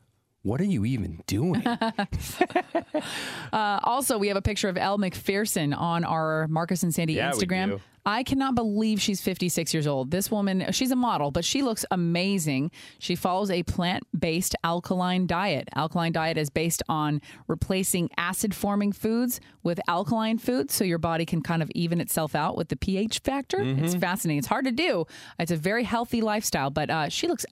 "What 0.46 0.60
are 0.60 0.64
you 0.64 0.84
even 0.84 1.22
doing?" 1.26 1.62
Uh, 3.52 3.78
also, 3.84 4.18
we 4.18 4.28
have 4.28 4.36
a 4.36 4.42
picture 4.42 4.68
of 4.68 4.76
Elle 4.76 4.98
Macpherson 4.98 5.72
on 5.72 6.04
our 6.04 6.46
Marcus 6.48 6.82
and 6.82 6.94
Sandy 6.94 7.14
Yeah, 7.14 7.32
we 7.32 7.38
Instagram. 7.38 7.66
do. 7.70 7.80
I 8.04 8.22
cannot 8.22 8.54
believe 8.54 9.00
she's 9.00 9.20
56 9.20 9.74
years 9.74 9.86
old. 9.86 10.10
This 10.12 10.30
woman, 10.30 10.66
she's 10.72 10.90
a 10.92 10.96
model, 10.96 11.30
but 11.32 11.44
she 11.44 11.62
looks 11.62 11.84
amazing. 11.90 12.70
She 13.00 13.16
follows 13.16 13.50
a 13.50 13.62
plant 13.64 14.04
based 14.16 14.54
alkaline 14.62 15.26
diet. 15.26 15.68
Alkaline 15.74 16.12
diet 16.12 16.38
is 16.38 16.48
based 16.50 16.82
on 16.88 17.20
replacing 17.48 18.10
acid 18.16 18.54
forming 18.54 18.92
foods 18.92 19.40
with 19.64 19.80
alkaline 19.88 20.38
foods 20.38 20.72
so 20.74 20.84
your 20.84 20.98
body 20.98 21.24
can 21.26 21.42
kind 21.42 21.62
of 21.62 21.70
even 21.74 22.00
itself 22.00 22.34
out 22.36 22.56
with 22.56 22.68
the 22.68 22.76
pH 22.76 23.20
factor. 23.24 23.58
Mm-hmm. 23.58 23.84
It's 23.84 23.94
fascinating. 23.96 24.38
It's 24.38 24.46
hard 24.48 24.66
to 24.66 24.72
do. 24.72 25.06
It's 25.40 25.50
a 25.50 25.56
very 25.56 25.82
healthy 25.82 26.20
lifestyle, 26.20 26.70
but 26.70 26.90
uh, 26.90 27.08
she 27.08 27.26
looks 27.26 27.44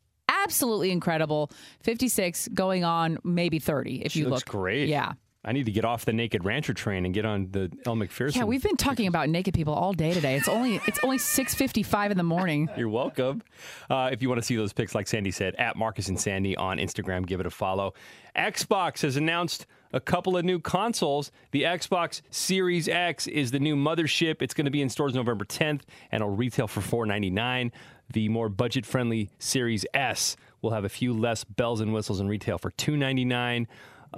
absolutely 0.43 0.91
incredible. 0.91 1.51
56 1.83 2.49
going 2.49 2.85
on 2.85 3.19
maybe 3.25 3.59
30 3.59 4.03
if 4.05 4.13
she 4.13 4.21
you 4.21 4.29
looks 4.29 4.43
look. 4.43 4.47
great. 4.47 4.89
Yeah. 4.89 5.13
I 5.47 5.53
need 5.53 5.67
to 5.67 5.73
get 5.73 5.85
off 5.85 6.07
the 6.07 6.13
Naked 6.15 6.43
Rancher 6.45 6.73
train 6.73 7.05
and 7.05 7.13
get 7.13 7.27
on 7.27 7.49
the 7.51 7.71
Elle 7.85 7.97
Macpherson. 7.97 8.41
Yeah, 8.41 8.45
we've 8.47 8.63
been 8.63 8.79
talking 8.79 9.07
about 9.07 9.29
naked 9.29 9.53
people 9.53 9.75
all 9.75 9.93
day 9.93 10.15
today. 10.15 10.37
It's 10.37 10.49
only 10.49 10.81
it's 10.87 10.99
only 11.03 11.19
six 11.19 11.55
fifty 11.55 11.83
five 11.83 12.11
in 12.11 12.17
the 12.17 12.23
morning. 12.25 12.71
You're 12.79 12.89
welcome. 12.89 13.43
Uh, 13.91 14.09
if 14.11 14.23
you 14.23 14.31
want 14.31 14.41
to 14.41 14.47
see 14.47 14.57
those 14.57 14.73
pics, 14.73 14.95
like 14.95 15.07
Sandy 15.07 15.31
said, 15.31 15.55
at 15.57 15.77
Marcus 15.77 16.09
and 16.09 16.19
Sandy 16.19 16.57
on 16.57 16.79
Instagram, 16.79 17.27
give 17.27 17.41
it 17.41 17.47
a 17.47 17.51
follow. 17.51 17.93
Xbox 18.35 19.03
has 19.03 19.17
announced 19.17 19.67
a 19.93 20.01
couple 20.01 20.37
of 20.37 20.45
new 20.45 20.59
consoles. 20.59 21.31
The 21.53 21.63
Xbox 21.63 22.23
Series 22.31 22.89
X 22.89 23.27
is 23.27 23.51
the 23.51 23.61
new 23.61 23.77
mothership. 23.77 24.43
It's 24.43 24.55
going 24.55 24.65
to 24.65 24.71
be 24.71 24.83
in 24.83 24.89
stores 24.89 25.15
November 25.15 25.45
10th 25.45 25.83
and 26.11 26.21
it'll 26.21 26.35
retail 26.35 26.67
for 26.67 26.81
$499. 26.81 27.71
The 28.13 28.29
more 28.29 28.49
budget 28.49 28.87
friendly 28.87 29.31
Series 29.39 29.85
S 29.95 30.37
will 30.63 30.71
have 30.71 30.85
a 30.85 30.89
few 30.89 31.13
less 31.13 31.45
bells 31.45 31.81
and 31.81 31.93
whistles 31.93 32.21
in 32.21 32.29
retail 32.29 32.59
for 32.59 32.71
299. 32.71 33.67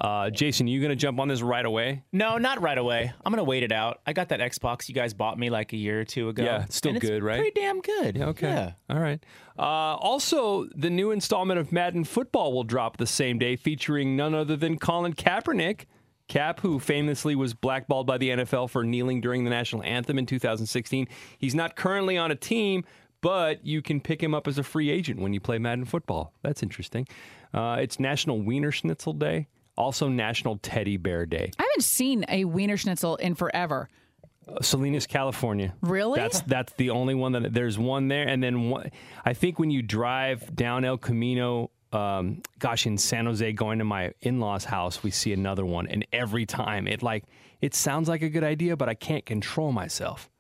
Uh, 0.01 0.29
Jason, 0.31 0.67
you 0.67 0.81
going 0.81 0.91
to 0.91 0.97
jump 0.97 1.19
on 1.19 1.29
this 1.29 1.41
right 1.41 1.65
away? 1.65 2.03
No, 2.13 2.37
not 2.39 2.61
right 2.61 2.77
away. 2.77 3.13
I'm 3.25 3.33
gonna 3.33 3.45
wait 3.45 3.63
it 3.63 3.73
out. 3.73 4.01
I 4.07 4.13
got 4.13 4.29
that 4.29 4.41
Xbox 4.41 4.89
you 4.89 4.95
guys 4.95 5.15
bought 5.15 5.39
me 5.39 5.49
like 5.49 5.73
a 5.73 5.77
year 5.77 6.01
or 6.01 6.05
two 6.05 6.29
ago. 6.29 6.45
Yeah, 6.45 6.65
it's 6.65 6.77
still 6.77 6.91
and 6.91 6.99
it's 6.99 7.07
good, 7.09 7.23
right? 7.23 7.39
Pretty 7.39 7.59
damn 7.59 7.81
good. 7.81 8.19
Okay. 8.21 8.49
Yeah. 8.49 8.73
All 8.91 9.01
right. 9.01 9.23
Uh, 9.59 9.63
also, 9.97 10.67
the 10.75 10.91
new 10.91 11.13
installment 11.13 11.59
of 11.59 11.73
Madden 11.73 12.05
Football 12.05 12.53
will 12.53 12.65
drop 12.65 12.99
the 12.99 13.07
same 13.07 13.39
day, 13.39 13.57
featuring 13.57 14.17
none 14.17 14.35
other 14.35 14.57
than 14.57 14.79
Colin 14.79 15.15
Kaepernick. 15.15 15.87
Cap, 16.29 16.59
who 16.59 16.81
famously 16.81 17.37
was 17.37 17.55
blackballed 17.55 18.05
by 18.05 18.19
the 18.19 18.31
NFL 18.31 18.69
for 18.69 18.83
kneeling 18.83 19.21
during 19.21 19.45
the 19.45 19.51
national 19.51 19.85
anthem 19.85 20.19
in 20.19 20.27
2016. 20.27 21.07
He's 21.39 21.55
not 21.55 21.77
currently 21.77 22.19
on 22.19 22.33
a 22.33 22.35
team, 22.35 22.85
but 23.21 23.65
you 23.65 23.83
can 23.83 24.01
pick 24.01 24.23
him 24.23 24.35
up 24.35 24.47
as 24.47 24.59
a 24.59 24.63
free 24.63 24.91
agent 24.91 25.21
when 25.21 25.33
you 25.33 25.41
play 25.41 25.59
Madden 25.59 25.85
Football. 25.85 26.33
That's 26.43 26.63
interesting. 26.63 27.07
Uh, 27.53 27.79
it's 27.81 27.99
National 27.99 28.41
Wiener 28.41 28.73
Schnitzel 28.73 29.15
Day, 29.15 29.49
also 29.77 30.09
National 30.09 30.59
Teddy 30.59 30.97
Bear 30.97 31.27
Day. 31.27 31.51
I 31.59 31.63
haven't 31.63 31.85
seen 31.85 32.25
a 32.29 32.45
Wienerschnitzel 32.45 33.21
in 33.21 33.35
forever. 33.35 33.89
Salinas, 34.63 35.07
California. 35.07 35.75
Really? 35.81 36.21
That's 36.21 36.41
that's 36.43 36.73
the 36.75 36.91
only 36.91 37.15
one 37.15 37.33
that 37.33 37.53
there's 37.53 37.79
one 37.79 38.09
there, 38.09 38.29
and 38.29 38.43
then 38.43 38.71
one, 38.71 38.91
I 39.25 39.33
think 39.33 39.59
when 39.59 39.71
you 39.71 39.83
drive 39.83 40.55
down 40.55 40.85
El 40.85 40.99
Camino, 40.99 41.71
um, 41.93 42.43
gosh, 42.59 42.87
in 42.87 42.97
San 42.97 43.27
Jose, 43.27 43.53
going 43.53 43.81
to 43.81 43.85
my 43.85 44.13
in-laws' 44.21 44.65
house, 44.65 45.03
we 45.03 45.11
see 45.11 45.33
another 45.33 45.67
one, 45.67 45.89
and 45.89 46.07
every 46.13 46.47
time 46.47 46.87
it 46.87 47.03
like 47.03 47.25
it 47.61 47.75
sounds 47.75 48.09
like 48.09 48.23
a 48.23 48.29
good 48.29 48.45
idea, 48.45 48.77
but 48.77 48.89
I 48.89 48.95
can't 48.95 49.27
control 49.27 49.73
myself. 49.73 50.31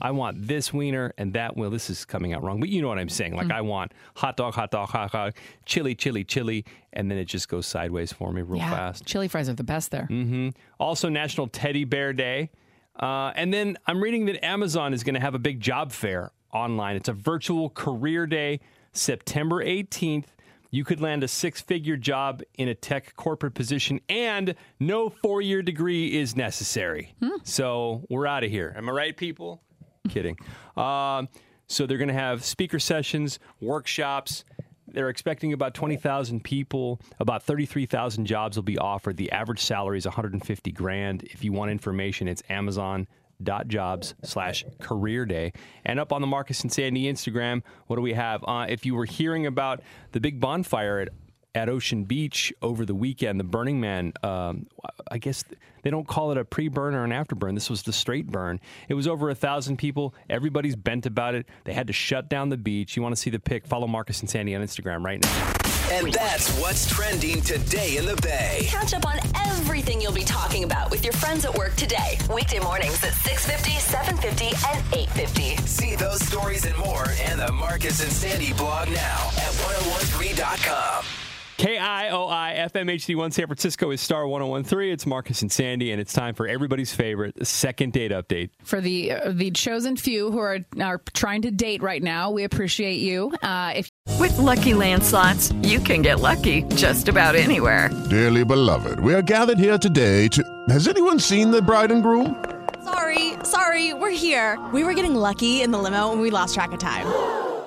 I 0.00 0.10
want 0.10 0.46
this 0.46 0.72
wiener 0.72 1.14
and 1.16 1.32
that. 1.32 1.56
Well, 1.56 1.70
this 1.70 1.88
is 1.88 2.04
coming 2.04 2.34
out 2.34 2.42
wrong, 2.42 2.60
but 2.60 2.68
you 2.68 2.82
know 2.82 2.88
what 2.88 2.98
I'm 2.98 3.08
saying. 3.08 3.34
Like 3.34 3.50
I 3.50 3.60
want 3.62 3.92
hot 4.16 4.36
dog, 4.36 4.54
hot 4.54 4.70
dog, 4.70 4.88
hot 4.90 5.12
dog, 5.12 5.34
chili, 5.64 5.94
chili, 5.94 6.22
chili, 6.24 6.64
and 6.92 7.10
then 7.10 7.16
it 7.18 7.24
just 7.26 7.48
goes 7.48 7.66
sideways 7.66 8.12
for 8.12 8.32
me 8.32 8.42
real 8.42 8.58
Yeah, 8.58 8.70
fast. 8.70 9.06
chili 9.06 9.28
fries 9.28 9.48
are 9.48 9.54
the 9.54 9.64
best 9.64 9.90
there. 9.90 10.06
Mm-hmm. 10.10 10.50
Also, 10.78 11.08
National 11.08 11.46
Teddy 11.48 11.84
Bear 11.84 12.12
Day. 12.12 12.50
Uh, 12.98 13.32
and 13.36 13.52
then 13.52 13.76
I'm 13.86 14.02
reading 14.02 14.26
that 14.26 14.44
Amazon 14.44 14.92
is 14.94 15.02
going 15.04 15.14
to 15.14 15.20
have 15.20 15.34
a 15.34 15.38
big 15.38 15.60
job 15.60 15.92
fair 15.92 16.30
online. 16.52 16.96
It's 16.96 17.08
a 17.08 17.12
virtual 17.12 17.68
career 17.70 18.26
day, 18.26 18.60
September 18.92 19.64
18th. 19.64 20.24
You 20.70 20.84
could 20.84 21.00
land 21.00 21.22
a 21.22 21.28
six 21.28 21.60
figure 21.60 21.96
job 21.96 22.42
in 22.58 22.68
a 22.68 22.74
tech 22.74 23.14
corporate 23.16 23.54
position, 23.54 24.00
and 24.08 24.54
no 24.80 25.08
four 25.08 25.40
year 25.40 25.62
degree 25.62 26.18
is 26.18 26.36
necessary. 26.36 27.14
So 27.44 28.04
we're 28.10 28.26
out 28.26 28.44
of 28.44 28.50
here. 28.50 28.74
Am 28.76 28.88
I 28.88 28.92
right, 28.92 29.16
people? 29.16 29.62
Kidding. 30.08 30.38
Um, 30.76 31.28
so 31.68 31.86
they're 31.86 31.98
going 31.98 32.08
to 32.08 32.14
have 32.14 32.44
speaker 32.44 32.78
sessions, 32.78 33.38
workshops. 33.60 34.44
They're 34.86 35.08
expecting 35.08 35.52
about 35.52 35.74
20,000 35.74 36.42
people. 36.44 37.00
About 37.18 37.42
33,000 37.42 38.24
jobs 38.24 38.56
will 38.56 38.62
be 38.62 38.78
offered. 38.78 39.16
The 39.16 39.32
average 39.32 39.60
salary 39.60 39.98
is 39.98 40.06
150 40.06 40.72
grand. 40.72 41.24
If 41.24 41.44
you 41.44 41.52
want 41.52 41.70
information, 41.70 42.28
it's 42.28 42.42
amazon.jobs 42.48 44.14
slash 44.22 44.64
career 44.80 45.26
day. 45.26 45.52
And 45.84 45.98
up 45.98 46.12
on 46.12 46.20
the 46.20 46.26
Marcus 46.26 46.62
and 46.62 46.72
Sandy 46.72 47.12
Instagram, 47.12 47.62
what 47.88 47.96
do 47.96 48.02
we 48.02 48.14
have? 48.14 48.44
Uh, 48.46 48.66
if 48.68 48.86
you 48.86 48.94
were 48.94 49.04
hearing 49.04 49.46
about 49.46 49.82
the 50.12 50.20
big 50.20 50.38
bonfire 50.40 51.00
at 51.00 51.08
at 51.56 51.70
Ocean 51.70 52.04
Beach 52.04 52.52
over 52.60 52.84
the 52.84 52.94
weekend, 52.94 53.40
the 53.40 53.44
Burning 53.44 53.80
Man, 53.80 54.12
um, 54.22 54.66
I 55.10 55.16
guess 55.16 55.42
they 55.82 55.88
don't 55.88 56.06
call 56.06 56.30
it 56.30 56.36
a 56.36 56.44
pre 56.44 56.68
burn 56.68 56.94
or 56.94 57.02
an 57.02 57.12
after 57.12 57.34
burn. 57.34 57.54
This 57.54 57.70
was 57.70 57.82
the 57.82 57.94
straight 57.94 58.26
burn. 58.26 58.60
It 58.88 58.94
was 58.94 59.08
over 59.08 59.30
a 59.30 59.34
thousand 59.34 59.78
people. 59.78 60.14
Everybody's 60.28 60.76
bent 60.76 61.06
about 61.06 61.34
it. 61.34 61.46
They 61.64 61.72
had 61.72 61.86
to 61.86 61.94
shut 61.94 62.28
down 62.28 62.50
the 62.50 62.58
beach. 62.58 62.94
You 62.94 63.02
want 63.02 63.16
to 63.16 63.20
see 63.20 63.30
the 63.30 63.38
pic? 63.38 63.66
Follow 63.66 63.86
Marcus 63.86 64.20
and 64.20 64.28
Sandy 64.28 64.54
on 64.54 64.62
Instagram 64.62 65.02
right 65.02 65.22
now. 65.22 65.52
And 65.92 66.12
that's 66.12 66.50
what's 66.58 66.90
trending 66.90 67.40
today 67.40 67.96
in 67.96 68.04
the 68.04 68.16
Bay. 68.16 68.66
Catch 68.66 68.92
up 68.92 69.06
on 69.06 69.18
everything 69.48 70.00
you'll 70.00 70.12
be 70.12 70.24
talking 70.24 70.64
about 70.64 70.90
with 70.90 71.04
your 71.04 71.14
friends 71.14 71.46
at 71.46 71.54
work 71.56 71.74
today. 71.76 72.18
Weekday 72.34 72.58
mornings 72.58 73.02
at 73.02 73.12
6.50, 73.12 73.94
7.50, 73.94 74.74
and 74.74 74.84
8.50. 74.92 75.66
See 75.66 75.96
those 75.96 76.20
stories 76.26 76.66
and 76.66 76.76
more 76.76 77.06
in 77.30 77.38
the 77.38 77.50
Marcus 77.52 78.02
and 78.02 78.12
Sandy 78.12 78.52
blog 78.52 78.88
now 78.88 79.28
at 79.38 79.52
1013.com. 79.54 81.25
KIOI 81.58 82.58
FM 82.70 82.90
HD1 82.96 83.32
San 83.32 83.46
Francisco 83.46 83.90
is 83.90 84.02
Star 84.02 84.28
1013. 84.28 84.92
It's 84.92 85.06
Marcus 85.06 85.40
and 85.40 85.50
Sandy, 85.50 85.90
and 85.90 85.98
it's 85.98 86.12
time 86.12 86.34
for 86.34 86.46
everybody's 86.46 86.94
favorite 86.94 87.46
second 87.46 87.94
date 87.94 88.10
update. 88.10 88.50
For 88.62 88.82
the 88.82 89.12
uh, 89.12 89.32
the 89.32 89.50
chosen 89.52 89.96
few 89.96 90.30
who 90.30 90.38
are 90.38 90.58
are 90.78 91.00
trying 91.14 91.42
to 91.42 91.50
date 91.50 91.82
right 91.82 92.02
now, 92.02 92.30
we 92.30 92.44
appreciate 92.44 93.00
you. 93.00 93.32
Uh, 93.42 93.72
if 93.74 93.90
With 94.20 94.36
Lucky 94.36 94.74
Land 94.74 95.02
slots, 95.02 95.52
you 95.62 95.80
can 95.80 96.02
get 96.02 96.20
lucky 96.20 96.62
just 96.74 97.08
about 97.08 97.34
anywhere. 97.34 97.88
Dearly 98.10 98.44
beloved, 98.44 99.00
we 99.00 99.14
are 99.14 99.22
gathered 99.22 99.58
here 99.58 99.78
today 99.78 100.28
to. 100.28 100.44
Has 100.68 100.86
anyone 100.88 101.18
seen 101.18 101.50
the 101.50 101.62
bride 101.62 101.90
and 101.90 102.02
groom? 102.02 102.44
Sorry, 102.84 103.32
sorry, 103.44 103.94
we're 103.94 104.10
here. 104.10 104.58
We 104.74 104.84
were 104.84 104.94
getting 104.94 105.14
lucky 105.14 105.62
in 105.62 105.70
the 105.70 105.78
limo 105.78 106.12
and 106.12 106.20
we 106.20 106.30
lost 106.30 106.54
track 106.54 106.72
of 106.72 106.78
time. 106.78 107.06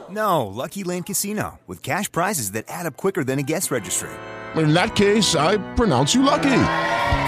No, 0.10 0.48
Lucky 0.48 0.84
Land 0.84 1.06
Casino, 1.06 1.60
with 1.68 1.84
cash 1.84 2.12
prizes 2.12 2.54
that 2.54 2.66
add 2.68 2.86
up 2.86 2.98
quicker 2.98 3.24
than 3.24 3.38
a 3.40 3.44
guest 3.44 3.70
registry. 3.72 4.10
In 4.56 4.74
that 4.74 4.96
case, 4.96 5.36
I 5.36 5.58
pronounce 5.76 6.16
you 6.16 6.24
lucky. 6.24 6.62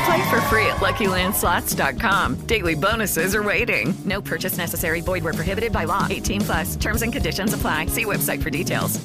Play 0.05 0.29
for 0.29 0.41
free 0.49 0.65
at 0.65 0.77
LuckyLandSlots.com. 0.77 2.47
Daily 2.47 2.73
bonuses 2.75 3.35
are 3.35 3.43
waiting. 3.43 3.93
No 4.05 4.19
purchase 4.21 4.57
necessary. 4.57 5.01
Void 5.01 5.23
where 5.23 5.33
prohibited 5.33 5.71
by 5.71 5.83
law. 5.83 6.07
18 6.09 6.41
plus. 6.41 6.75
Terms 6.75 7.03
and 7.03 7.13
conditions 7.13 7.53
apply. 7.53 7.85
See 7.85 8.05
website 8.05 8.41
for 8.41 8.49
details. 8.49 8.99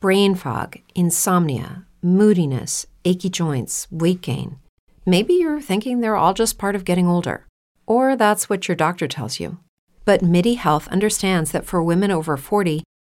brain 0.00 0.34
fog, 0.34 0.76
insomnia, 0.94 1.84
moodiness, 2.02 2.86
achy 3.04 3.30
joints, 3.30 3.86
weight 3.90 4.20
gain. 4.20 4.58
Maybe 5.06 5.34
you're 5.34 5.60
thinking 5.60 6.00
they're 6.00 6.16
all 6.16 6.34
just 6.34 6.58
part 6.58 6.74
of 6.76 6.84
getting 6.84 7.06
older, 7.08 7.46
or 7.86 8.14
that's 8.16 8.48
what 8.50 8.68
your 8.68 8.76
doctor 8.76 9.08
tells 9.08 9.40
you. 9.40 9.58
But 10.04 10.22
MIDI 10.22 10.54
Health 10.54 10.86
understands 10.88 11.50
that 11.52 11.64
for 11.66 11.82
women 11.82 12.10
over 12.10 12.36
40, 12.36 12.82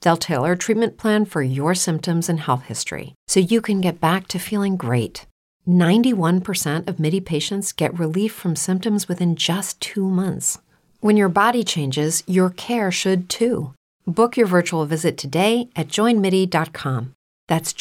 They'll 0.00 0.16
tailor 0.16 0.52
a 0.52 0.56
treatment 0.58 0.96
plan 0.96 1.24
for 1.24 1.42
your 1.42 1.74
symptoms 1.74 2.28
and 2.28 2.40
health 2.40 2.64
history 2.64 3.14
so 3.26 3.40
you 3.40 3.60
can 3.60 3.80
get 3.80 4.00
back 4.00 4.28
to 4.28 4.38
feeling 4.38 4.76
great. 4.76 5.26
91% 5.66 6.88
of 6.88 6.98
MIDI 6.98 7.20
patients 7.20 7.72
get 7.72 7.98
relief 7.98 8.32
from 8.32 8.56
symptoms 8.56 9.08
within 9.08 9.36
just 9.36 9.80
two 9.80 10.08
months. 10.08 10.58
When 11.00 11.16
your 11.16 11.28
body 11.28 11.62
changes, 11.62 12.22
your 12.26 12.50
care 12.50 12.90
should 12.90 13.28
too. 13.28 13.74
Book 14.06 14.36
your 14.36 14.46
virtual 14.46 14.86
visit 14.86 15.18
today 15.18 15.68
at 15.76 15.88
joinmidi.com. 15.88 17.12
That's 17.48 17.72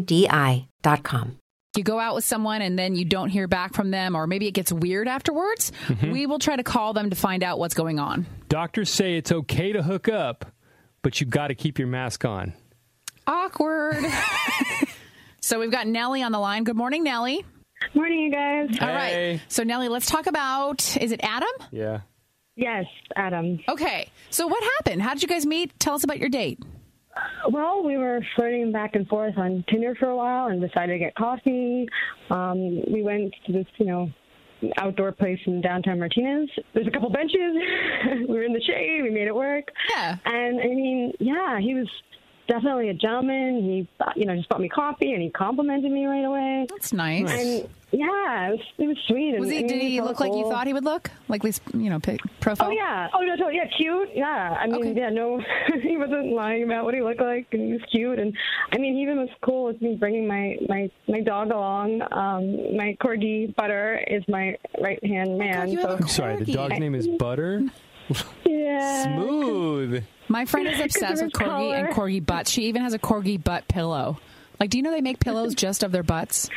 joinmidi.com. 0.00 1.36
You 1.76 1.84
go 1.84 2.00
out 2.00 2.16
with 2.16 2.24
someone 2.24 2.62
and 2.62 2.76
then 2.76 2.96
you 2.96 3.04
don't 3.04 3.28
hear 3.28 3.46
back 3.46 3.74
from 3.74 3.92
them, 3.92 4.16
or 4.16 4.26
maybe 4.26 4.48
it 4.48 4.52
gets 4.54 4.72
weird 4.72 5.06
afterwards. 5.06 5.70
Mhm. 5.86 6.10
We 6.12 6.26
will 6.26 6.40
try 6.40 6.56
to 6.56 6.64
call 6.64 6.92
them 6.92 7.10
to 7.10 7.16
find 7.16 7.44
out 7.44 7.60
what's 7.60 7.74
going 7.74 8.00
on. 8.00 8.26
Doctors 8.48 8.90
say 8.90 9.16
it's 9.16 9.30
okay 9.30 9.70
to 9.72 9.84
hook 9.84 10.08
up, 10.08 10.46
but 11.02 11.20
you 11.20 11.26
got 11.26 11.48
to 11.48 11.54
keep 11.54 11.78
your 11.78 11.88
mask 11.88 12.24
on. 12.24 12.52
Awkward. 13.26 14.04
so 15.40 15.60
we've 15.60 15.70
got 15.70 15.86
Nellie 15.86 16.22
on 16.22 16.32
the 16.32 16.38
line. 16.38 16.64
Good 16.64 16.76
morning, 16.76 17.04
Nellie. 17.04 17.44
Morning, 17.94 18.20
you 18.20 18.30
guys. 18.30 18.68
All 18.80 18.88
right. 18.88 19.40
So 19.48 19.62
Nellie, 19.62 19.88
let's 19.88 20.06
talk 20.06 20.26
about 20.26 20.96
is 21.00 21.12
it 21.12 21.20
Adam? 21.22 21.48
Yeah. 21.70 22.00
Yes, 22.56 22.84
Adam. 23.16 23.58
Okay. 23.68 24.08
So 24.28 24.46
what 24.46 24.62
happened? 24.62 25.00
How 25.02 25.14
did 25.14 25.22
you 25.22 25.28
guys 25.28 25.46
meet? 25.46 25.78
Tell 25.78 25.94
us 25.94 26.04
about 26.04 26.18
your 26.18 26.28
date. 26.28 26.58
Well, 27.50 27.82
we 27.82 27.96
were 27.96 28.20
flirting 28.36 28.70
back 28.70 28.94
and 28.94 29.08
forth 29.08 29.36
on 29.36 29.64
Tinder 29.68 29.94
for 29.94 30.08
a 30.08 30.16
while 30.16 30.48
and 30.48 30.60
decided 30.60 30.92
to 30.92 30.98
get 30.98 31.14
coffee. 31.14 31.88
Um, 32.28 32.82
we 32.92 33.02
went 33.02 33.34
to 33.46 33.52
this, 33.52 33.66
you 33.78 33.86
know, 33.86 34.10
outdoor 34.76 35.12
place 35.12 35.38
in 35.46 35.60
downtown 35.60 35.98
Martinez. 35.98 36.48
There's 36.74 36.86
a 36.86 36.90
couple 36.90 37.10
benches. 37.10 37.36
we 38.28 38.34
were 38.34 38.42
in 38.42 38.52
the 38.52 38.60
shade. 38.60 39.02
We 39.02 39.10
made 39.10 39.28
it 39.28 39.34
work. 39.34 39.68
Yeah. 39.90 40.16
And 40.24 40.60
I 40.60 40.66
mean, 40.66 41.12
yeah, 41.18 41.58
he 41.58 41.74
was 41.74 41.88
definitely 42.50 42.88
a 42.88 42.94
gentleman. 42.94 43.62
He, 43.62 43.88
uh, 44.00 44.10
you 44.16 44.26
know, 44.26 44.34
just 44.34 44.48
bought 44.48 44.60
me 44.60 44.68
coffee 44.68 45.12
and 45.12 45.22
he 45.22 45.30
complimented 45.30 45.90
me 45.90 46.06
right 46.06 46.24
away. 46.24 46.66
That's 46.68 46.92
nice. 46.92 47.30
And 47.30 47.68
yeah, 47.92 48.48
it 48.48 48.50
was, 48.50 48.60
it 48.78 48.86
was 48.86 48.96
sweet. 49.06 49.38
Was 49.38 49.48
and, 49.48 49.52
he? 49.52 49.58
I 49.58 49.60
mean, 49.62 49.68
Did 49.68 49.82
he 49.82 49.96
felt 49.98 50.08
look 50.08 50.20
like 50.20 50.32
you 50.32 50.50
thought 50.50 50.66
he 50.66 50.72
would 50.72 50.84
look? 50.84 51.10
Like 51.28 51.42
this, 51.42 51.60
you 51.72 51.90
know, 51.90 52.00
pic, 52.00 52.20
profile. 52.40 52.68
Oh 52.68 52.70
yeah. 52.70 53.08
Oh 53.14 53.20
no, 53.20 53.36
totally. 53.36 53.56
Yeah, 53.56 53.68
cute. 53.76 54.10
Yeah. 54.14 54.56
I 54.58 54.66
mean, 54.66 54.96
yeah, 54.96 55.10
no, 55.10 55.40
he 55.82 55.96
wasn't 55.96 56.32
lying 56.32 56.64
about 56.64 56.84
what 56.84 56.94
he 56.94 57.02
looked 57.02 57.20
like, 57.20 57.46
and 57.52 57.66
he 57.66 57.72
was 57.72 57.82
cute. 57.90 58.18
And 58.18 58.36
I 58.72 58.78
mean, 58.78 58.94
he 58.94 59.02
even 59.02 59.18
was 59.18 59.30
cool 59.42 59.64
with 59.64 59.80
me 59.80 59.96
bringing 59.96 60.26
my 60.26 60.56
my 60.68 60.90
my 61.08 61.20
dog 61.20 61.50
along. 61.50 62.02
Um, 62.12 62.76
my 62.76 62.96
corgi 63.00 63.54
Butter 63.54 64.04
is 64.08 64.22
my 64.28 64.56
right 64.80 65.04
hand 65.04 65.38
man. 65.38 65.76
so 65.76 65.96
I'm 65.96 66.08
sorry, 66.08 66.36
the 66.36 66.52
dog's 66.52 66.78
name 66.78 66.94
is 66.94 67.06
Butter. 67.18 67.62
Yeah. 68.44 69.04
Smooth. 69.04 70.04
My 70.28 70.44
friend 70.44 70.68
is 70.68 70.80
obsessed 70.80 71.22
with 71.22 71.32
his 71.32 71.32
corgi 71.32 71.72
and 71.72 71.88
corgi 71.88 72.24
butts. 72.24 72.50
She 72.50 72.64
even 72.66 72.82
has 72.82 72.94
a 72.94 72.98
corgi 72.98 73.42
butt 73.42 73.68
pillow. 73.68 74.18
Like, 74.58 74.70
do 74.70 74.78
you 74.78 74.82
know 74.82 74.90
they 74.90 75.00
make 75.00 75.18
pillows 75.20 75.54
just 75.56 75.82
of 75.82 75.92
their 75.92 76.02
butts? 76.02 76.48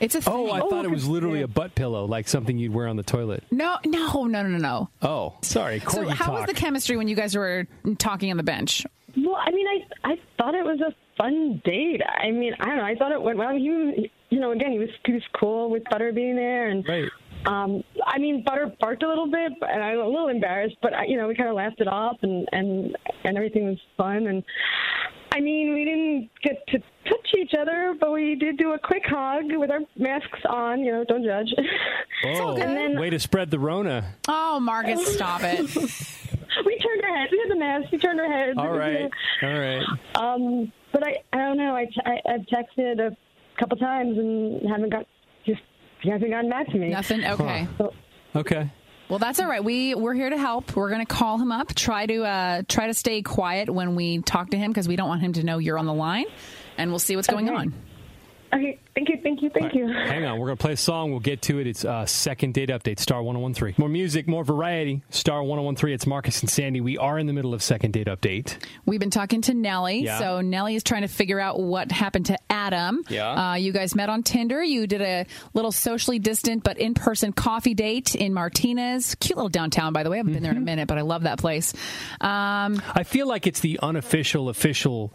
It's 0.00 0.14
a 0.14 0.22
thing. 0.22 0.32
Oh, 0.34 0.50
I 0.50 0.60
thought 0.60 0.86
it 0.86 0.90
was 0.90 1.06
literally 1.06 1.42
oh, 1.42 1.44
a 1.44 1.48
butt 1.48 1.74
pillow, 1.74 2.06
like 2.06 2.28
something 2.28 2.56
you'd 2.56 2.72
wear 2.72 2.88
on 2.88 2.96
the 2.96 3.02
toilet. 3.02 3.44
No, 3.50 3.76
no, 3.84 4.24
no, 4.24 4.42
no, 4.42 4.56
no. 4.56 4.88
Oh, 5.02 5.34
sorry, 5.42 5.80
So, 5.80 6.04
corgi 6.04 6.10
how 6.12 6.32
was 6.32 6.46
the 6.46 6.54
chemistry 6.54 6.96
when 6.96 7.08
you 7.08 7.16
guys 7.16 7.36
were 7.36 7.66
talking 7.98 8.30
on 8.30 8.38
the 8.38 8.42
bench? 8.42 8.86
Well, 9.16 9.36
I 9.36 9.50
mean, 9.50 9.66
I 9.66 10.12
I 10.12 10.20
thought 10.38 10.54
it 10.54 10.64
was 10.64 10.80
a 10.80 10.94
fun 11.18 11.60
date. 11.64 12.00
I 12.06 12.30
mean, 12.30 12.54
I 12.60 12.66
don't 12.66 12.76
know. 12.78 12.84
I 12.84 12.94
thought 12.94 13.12
it 13.12 13.20
went 13.20 13.38
well. 13.38 13.50
He, 13.54 14.10
you 14.30 14.40
know, 14.40 14.52
again, 14.52 14.72
he 14.72 14.78
was 14.78 14.88
he 15.04 15.12
was 15.12 15.22
cool 15.38 15.68
with 15.68 15.82
Butter 15.90 16.12
being 16.12 16.36
there, 16.36 16.68
and 16.68 16.84
um, 17.46 17.82
I 18.06 18.18
mean, 18.18 18.42
Butter 18.44 18.72
barked 18.80 19.02
a 19.02 19.08
little 19.08 19.30
bit, 19.30 19.52
and 19.62 19.82
I 19.82 19.96
was 19.96 20.04
a 20.06 20.08
little 20.08 20.28
embarrassed, 20.28 20.76
but 20.82 20.94
I, 20.94 21.04
you 21.06 21.16
know, 21.16 21.26
we 21.28 21.34
kind 21.34 21.48
of 21.48 21.54
laughed 21.56 21.80
it 21.80 21.88
off, 21.88 22.16
and 22.22 22.48
and 22.52 22.96
and 23.24 23.36
everything 23.36 23.66
was 23.66 23.78
fun. 23.96 24.26
And 24.26 24.42
I 25.32 25.40
mean, 25.40 25.72
we 25.72 25.84
didn't 25.84 26.30
get 26.42 26.66
to 26.68 26.78
touch 27.08 27.28
each 27.38 27.52
other, 27.58 27.94
but 27.98 28.12
we 28.12 28.34
did 28.34 28.56
do 28.58 28.72
a 28.72 28.78
quick 28.78 29.04
hug 29.06 29.44
with 29.56 29.70
our 29.70 29.80
masks 29.96 30.40
on. 30.48 30.80
You 30.80 30.92
know, 30.92 31.04
don't 31.04 31.24
judge. 31.24 31.52
Oh, 32.22 32.54
And 32.54 32.76
then- 32.76 33.00
way 33.00 33.08
to 33.08 33.18
spread 33.18 33.50
the 33.50 33.58
Rona. 33.58 34.16
Oh, 34.28 34.60
Margaret, 34.60 34.98
stop 34.98 35.40
it. 35.42 35.60
we 36.66 36.78
turned 36.78 37.02
our 37.02 37.16
heads. 37.16 37.32
We 37.32 37.38
had 37.38 37.50
the 37.50 37.56
mask. 37.58 37.90
We 37.92 37.96
turned 37.96 38.20
our 38.20 38.30
heads. 38.30 38.58
All 38.58 38.68
right, 38.76 39.10
all 39.42 39.48
right. 39.58 39.82
Um, 40.16 40.70
but 40.92 41.02
I, 41.02 41.16
I 41.32 41.38
don't 41.38 41.56
know. 41.56 41.74
I, 41.74 41.86
I, 42.04 42.18
I've 42.34 42.40
texted 42.42 43.00
a 43.00 43.16
couple 43.58 43.78
times 43.78 44.18
and 44.18 44.68
haven't 44.68 44.90
got 44.90 45.06
just 46.00 46.04
he 46.04 46.10
hasn't 46.10 46.30
gotten 46.30 46.50
back 46.50 46.66
to 46.68 46.78
me. 46.78 46.90
Nothing. 46.90 47.24
Okay. 47.24 47.68
So, 47.78 47.92
Okay. 48.34 48.70
Well, 49.08 49.18
that's 49.18 49.40
all 49.40 49.48
right. 49.48 49.62
We 49.64 49.94
we're 49.96 50.14
here 50.14 50.30
to 50.30 50.38
help. 50.38 50.76
We're 50.76 50.88
going 50.90 51.04
to 51.04 51.12
call 51.14 51.36
him 51.38 51.50
up. 51.50 51.74
Try 51.74 52.06
to 52.06 52.22
uh, 52.22 52.62
try 52.68 52.86
to 52.86 52.94
stay 52.94 53.22
quiet 53.22 53.68
when 53.68 53.96
we 53.96 54.20
talk 54.22 54.50
to 54.50 54.56
him 54.56 54.70
because 54.70 54.86
we 54.86 54.94
don't 54.94 55.08
want 55.08 55.20
him 55.20 55.32
to 55.32 55.42
know 55.42 55.58
you're 55.58 55.78
on 55.78 55.86
the 55.86 55.92
line, 55.94 56.26
and 56.78 56.90
we'll 56.90 57.00
see 57.00 57.16
what's 57.16 57.26
going 57.26 57.48
Okay. 57.48 57.56
on. 57.56 57.74
Okay. 58.52 58.78
Thank 58.94 59.08
you. 59.08 59.18
Thank 59.22 59.40
you. 59.42 59.50
Thank 59.50 59.74
you. 59.74 59.86
Hang 59.88 60.24
on, 60.26 60.38
we're 60.38 60.48
gonna 60.48 60.56
play 60.56 60.72
a 60.72 60.76
song. 60.76 61.10
We'll 61.10 61.20
get 61.20 61.40
to 61.42 61.58
it. 61.58 61.66
It's 61.66 61.84
uh, 61.84 62.04
second 62.04 62.52
date 62.54 62.68
update. 62.68 62.98
Star 62.98 63.22
1013. 63.22 63.76
More 63.78 63.88
music, 63.88 64.28
more 64.28 64.44
variety. 64.44 65.02
Star 65.10 65.42
1013. 65.42 65.94
It's 65.94 66.06
Marcus 66.06 66.40
and 66.40 66.50
Sandy. 66.50 66.80
We 66.80 66.98
are 66.98 67.18
in 67.18 67.26
the 67.26 67.32
middle 67.32 67.54
of 67.54 67.62
second 67.62 67.92
date 67.92 68.08
update. 68.08 68.56
We've 68.84 69.00
been 69.00 69.10
talking 69.10 69.40
to 69.42 69.54
Nellie. 69.54 70.00
Yeah. 70.04 70.18
So 70.18 70.40
Nellie 70.42 70.74
is 70.74 70.82
trying 70.82 71.02
to 71.02 71.08
figure 71.08 71.40
out 71.40 71.58
what 71.60 71.90
happened 71.92 72.26
to 72.26 72.38
Adam. 72.50 73.02
Yeah. 73.08 73.52
Uh, 73.52 73.54
you 73.54 73.72
guys 73.72 73.94
met 73.94 74.08
on 74.10 74.22
Tinder. 74.22 74.62
You 74.62 74.86
did 74.86 75.00
a 75.00 75.24
little 75.54 75.72
socially 75.72 76.18
distant 76.18 76.62
but 76.64 76.76
in 76.78 76.92
person 76.94 77.32
coffee 77.32 77.74
date 77.74 78.14
in 78.14 78.34
Martinez. 78.34 79.14
Cute 79.14 79.36
little 79.36 79.48
downtown, 79.48 79.92
by 79.92 80.02
the 80.02 80.10
way. 80.10 80.16
I 80.16 80.18
haven't 80.18 80.32
been 80.34 80.42
there 80.42 80.50
in 80.52 80.58
Mm-hmm. 80.58 80.62
a 80.64 80.66
minute, 80.66 80.88
but 80.88 80.98
I 80.98 81.02
love 81.02 81.22
that 81.22 81.38
place. 81.38 81.72
Um, 82.20 82.82
I 82.94 83.04
feel 83.04 83.26
like 83.26 83.46
it's 83.46 83.60
the 83.60 83.78
unofficial, 83.82 84.48
official 84.50 85.12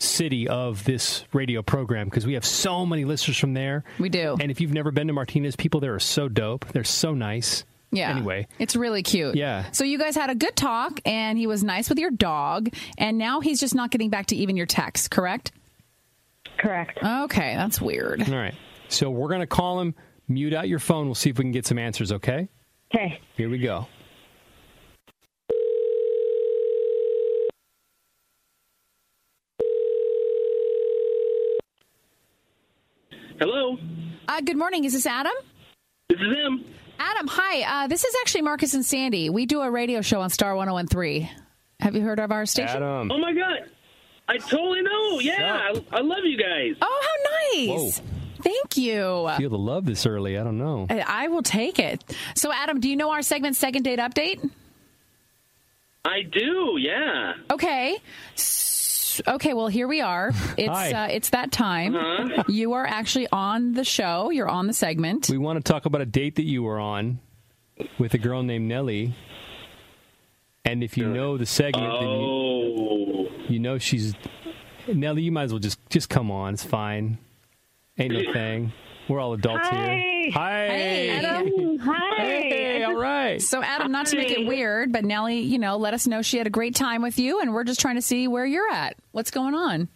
city 0.00 0.46
of 0.48 0.84
this 0.84 1.24
radio 1.32 1.62
program 1.62 2.08
because 2.08 2.26
we 2.26 2.34
have 2.34 2.44
so 2.44 2.86
many 2.86 3.04
listeners 3.04 3.36
from 3.38 3.54
there. 3.54 3.84
We 3.98 4.08
do. 4.08 4.36
And 4.40 4.50
if 4.50 4.60
you've 4.60 4.72
never 4.72 4.90
been 4.90 5.06
to 5.08 5.12
Martinez, 5.12 5.56
people 5.56 5.80
there 5.80 5.94
are 5.94 6.00
so 6.00 6.28
dope. 6.28 6.66
They're 6.68 6.84
so 6.84 7.14
nice. 7.14 7.64
yeah. 7.90 8.10
Anyway, 8.10 8.46
It's 8.58 8.76
really 8.76 9.02
cute. 9.02 9.34
Yeah. 9.34 9.70
So 9.72 9.82
you 9.84 9.98
guys 9.98 10.14
had 10.14 10.30
a 10.30 10.34
good 10.34 10.54
talk, 10.56 11.00
and 11.04 11.36
he 11.38 11.46
was 11.46 11.64
nice 11.64 11.88
with 11.88 11.98
your 11.98 12.10
dog, 12.10 12.68
and 12.96 13.18
now 13.18 13.40
he's 13.40 13.58
just 13.60 13.74
not 13.74 13.90
getting 13.90 14.10
back 14.10 14.26
to 14.26 14.36
even 14.36 14.56
your 14.56 14.66
texts, 14.66 15.08
correct? 15.08 15.50
Correct. 16.58 16.98
Okay, 17.02 17.54
that's 17.56 17.80
weird. 17.80 18.28
all 18.28 18.36
right. 18.36 18.54
So 18.88 19.10
we're 19.10 19.28
gonna 19.30 19.46
call 19.46 19.80
him. 19.80 19.94
Mute 20.30 20.52
out 20.52 20.68
your 20.68 20.78
phone. 20.78 21.06
We'll 21.06 21.14
see 21.14 21.30
if 21.30 21.38
we 21.38 21.44
can 21.44 21.52
get 21.52 21.66
some 21.66 21.78
answers. 21.78 22.12
Okay. 22.12 22.48
Okay. 22.94 23.18
Here 23.36 23.48
we 23.48 23.58
go. 23.58 23.86
Hello. 33.38 33.78
Uh, 34.26 34.40
good 34.40 34.56
morning. 34.56 34.84
Is 34.84 34.92
this 34.92 35.06
Adam? 35.06 35.32
This 36.08 36.18
is 36.20 36.36
him. 36.36 36.64
Adam, 36.98 37.28
hi. 37.28 37.84
Uh, 37.84 37.86
this 37.86 38.04
is 38.04 38.14
actually 38.22 38.42
Marcus 38.42 38.74
and 38.74 38.84
Sandy. 38.84 39.30
We 39.30 39.46
do 39.46 39.60
a 39.60 39.70
radio 39.70 40.00
show 40.00 40.20
on 40.20 40.30
Star 40.30 40.56
1013. 40.56 41.28
Have 41.80 41.94
you 41.94 42.02
heard 42.02 42.18
of 42.18 42.32
our 42.32 42.44
station? 42.46 42.82
Oh 42.82 43.04
my 43.04 43.32
god. 43.32 43.70
I 44.28 44.38
totally 44.38 44.82
know. 44.82 45.20
Yeah, 45.20 45.70
I, 45.72 45.84
I 45.92 46.00
love 46.00 46.24
you 46.24 46.36
guys. 46.36 46.76
Oh, 46.82 47.02
how 47.54 47.56
nice. 47.56 48.02
Thank 48.42 48.76
you. 48.76 49.30
Feel 49.36 49.50
the 49.50 49.56
love 49.58 49.84
this 49.86 50.04
early. 50.04 50.36
I 50.36 50.44
don't 50.44 50.58
know. 50.58 50.86
I 50.90 51.00
I 51.00 51.28
will 51.28 51.42
take 51.42 51.78
it. 51.78 52.04
So, 52.34 52.52
Adam, 52.52 52.80
do 52.80 52.88
you 52.90 52.96
know 52.96 53.10
our 53.12 53.22
segment 53.22 53.56
Second 53.56 53.84
Date 53.84 53.98
Update? 53.98 54.50
I 56.04 56.22
do. 56.22 56.76
Yeah. 56.78 57.34
Okay. 57.50 57.96
S- 59.26 59.34
Okay, 59.34 59.54
well 59.54 59.68
here 59.68 59.86
we 59.88 60.00
are. 60.00 60.32
It's 60.58 60.68
uh, 60.70 61.08
it's 61.10 61.30
that 61.30 61.52
time. 61.52 61.94
Uh-huh. 61.94 62.44
You 62.48 62.72
are 62.74 62.86
actually 62.86 63.28
on 63.32 63.72
the 63.72 63.84
show. 63.84 64.30
You're 64.30 64.48
on 64.48 64.66
the 64.66 64.72
segment. 64.72 65.28
We 65.30 65.38
want 65.38 65.64
to 65.64 65.72
talk 65.72 65.86
about 65.86 66.00
a 66.00 66.06
date 66.06 66.36
that 66.36 66.44
you 66.44 66.62
were 66.62 66.78
on 66.80 67.20
with 67.98 68.14
a 68.14 68.18
girl 68.18 68.42
named 68.42 68.66
Nellie. 68.68 69.14
And 70.64 70.82
if 70.84 70.96
you 70.98 71.06
know 71.08 71.38
the 71.38 71.46
segment, 71.46 71.92
then 72.00 72.08
you, 72.10 73.28
you 73.48 73.58
know 73.58 73.78
she's 73.78 74.14
Nellie. 74.92 75.22
You 75.22 75.32
might 75.32 75.44
as 75.44 75.52
well 75.52 75.60
just 75.60 75.78
just 75.90 76.08
come 76.08 76.30
on. 76.30 76.54
It's 76.54 76.64
fine. 76.64 77.18
Ain't 77.98 78.12
no 78.12 78.32
thing. 78.32 78.72
We're 79.08 79.20
all 79.20 79.32
adults 79.32 79.68
here. 79.70 79.78
Hi. 80.32 80.66
Hey. 80.68 81.10
Adam, 81.10 81.78
hi. 81.78 82.22
Hey, 82.22 82.84
all 82.84 82.94
right. 82.94 83.40
So, 83.40 83.62
Adam, 83.62 83.92
not 83.92 84.06
to 84.06 84.16
make 84.16 84.30
it 84.30 84.46
weird, 84.46 84.92
but 84.92 85.04
Nellie, 85.04 85.40
you 85.40 85.58
know, 85.58 85.76
let 85.76 85.94
us 85.94 86.06
know 86.06 86.22
she 86.22 86.38
had 86.38 86.46
a 86.46 86.50
great 86.50 86.74
time 86.74 87.02
with 87.02 87.18
you, 87.18 87.40
and 87.40 87.52
we're 87.52 87.64
just 87.64 87.80
trying 87.80 87.96
to 87.96 88.02
see 88.02 88.28
where 88.28 88.46
you're 88.46 88.70
at. 88.70 88.96
What's 89.12 89.30
going 89.30 89.54
on? 89.54 89.88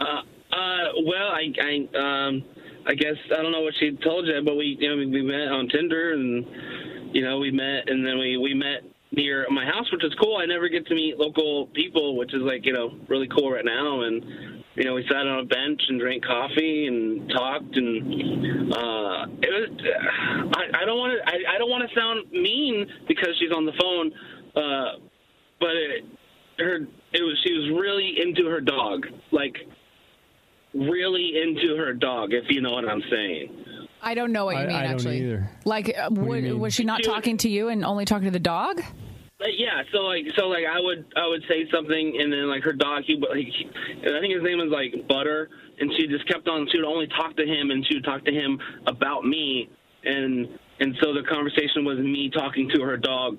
Uh, 0.00 0.04
uh, 0.04 0.84
well, 1.04 1.28
I, 1.28 1.52
I, 1.60 2.28
um, 2.28 2.44
I 2.86 2.94
guess 2.94 3.16
I 3.32 3.42
don't 3.42 3.52
know 3.52 3.62
what 3.62 3.74
she 3.78 3.96
told 4.02 4.26
you, 4.26 4.40
but 4.44 4.56
we, 4.56 4.76
you 4.80 4.88
know, 4.88 4.96
we, 4.96 5.06
we 5.06 5.22
met 5.22 5.48
on 5.48 5.68
Tinder, 5.68 6.12
and 6.12 6.44
you 7.14 7.22
know, 7.22 7.38
we 7.38 7.50
met, 7.50 7.88
and 7.88 8.04
then 8.04 8.18
we 8.18 8.36
we 8.36 8.54
met 8.54 8.82
near 9.12 9.46
my 9.50 9.64
house, 9.64 9.90
which 9.92 10.04
is 10.04 10.12
cool. 10.20 10.36
I 10.36 10.46
never 10.46 10.68
get 10.68 10.86
to 10.86 10.94
meet 10.94 11.18
local 11.18 11.68
people, 11.68 12.16
which 12.16 12.34
is 12.34 12.42
like 12.42 12.66
you 12.66 12.72
know 12.72 12.94
really 13.08 13.28
cool 13.28 13.52
right 13.52 13.64
now, 13.64 14.02
and 14.02 14.22
you 14.76 14.84
know, 14.84 14.94
we 14.94 15.04
sat 15.06 15.16
on 15.26 15.40
a 15.40 15.44
bench 15.44 15.80
and 15.88 16.00
drank 16.00 16.24
coffee 16.24 16.86
and 16.86 17.28
talked, 17.30 17.76
and 17.76 18.72
uh, 18.72 19.26
it 19.40 19.50
was. 19.70 20.50
I, 20.56 20.82
I 20.82 20.84
don't 20.84 20.98
want 20.98 21.12
to. 21.16 21.28
I, 21.32 21.54
I 21.54 21.58
don't 21.58 21.70
want 21.70 21.88
to 21.88 21.94
sound 21.98 22.30
mean 22.32 22.86
because 23.06 23.30
she's 23.38 23.52
on 23.52 23.66
the 23.66 23.72
phone, 23.80 24.12
uh, 24.56 24.98
but 25.60 25.70
it, 25.70 26.04
her. 26.58 26.76
It 27.12 27.22
was. 27.22 27.40
She 27.46 27.52
was 27.52 27.70
really 27.80 28.16
into 28.20 28.48
her 28.50 28.60
dog, 28.60 29.06
like 29.30 29.54
really 30.74 31.34
into 31.42 31.76
her 31.76 31.92
dog. 31.92 32.32
If 32.32 32.44
you 32.48 32.60
know 32.60 32.72
what 32.72 32.88
I'm 32.88 33.02
saying. 33.10 33.64
I 34.02 34.14
don't 34.14 34.32
know 34.32 34.44
what 34.46 34.56
you 34.56 34.62
I- 34.62 34.66
mean. 34.66 34.76
I 34.76 34.82
don't 34.82 34.92
actually, 34.94 35.18
either. 35.22 35.50
like, 35.64 35.88
uh, 35.96 36.08
do 36.10 36.16
you 36.16 36.20
w- 36.26 36.42
mean? 36.42 36.58
was 36.58 36.74
she 36.74 36.84
not 36.84 37.02
She 37.02 37.08
was- 37.08 37.14
talking 37.16 37.36
to 37.38 37.48
you 37.48 37.68
and 37.68 37.84
only 37.84 38.04
talking 38.04 38.26
to 38.26 38.30
the 38.30 38.38
dog? 38.38 38.82
Uh, 39.40 39.46
yeah, 39.58 39.82
so 39.92 39.98
like, 39.98 40.24
so 40.38 40.46
like, 40.46 40.64
I 40.64 40.78
would, 40.78 41.04
I 41.16 41.26
would 41.26 41.42
say 41.48 41.66
something, 41.72 42.18
and 42.20 42.32
then 42.32 42.48
like 42.48 42.62
her 42.62 42.72
dog, 42.72 43.02
he, 43.04 43.16
like, 43.16 43.42
he 43.42 43.66
I 44.06 44.20
think 44.20 44.32
his 44.32 44.42
name 44.42 44.58
was 44.58 44.70
like 44.70 45.08
Butter, 45.08 45.50
and 45.80 45.90
she 45.98 46.06
just 46.06 46.26
kept 46.28 46.46
on. 46.46 46.68
She 46.70 46.78
would 46.78 46.86
only 46.86 47.08
talk 47.08 47.36
to 47.36 47.44
him, 47.44 47.70
and 47.70 47.84
she 47.86 47.96
would 47.96 48.04
talk 48.04 48.24
to 48.26 48.32
him 48.32 48.58
about 48.86 49.24
me, 49.24 49.68
and 50.04 50.46
and 50.78 50.94
so 51.02 51.12
the 51.12 51.22
conversation 51.28 51.84
was 51.84 51.98
me 51.98 52.30
talking 52.30 52.70
to 52.74 52.82
her 52.82 52.96
dog 52.96 53.38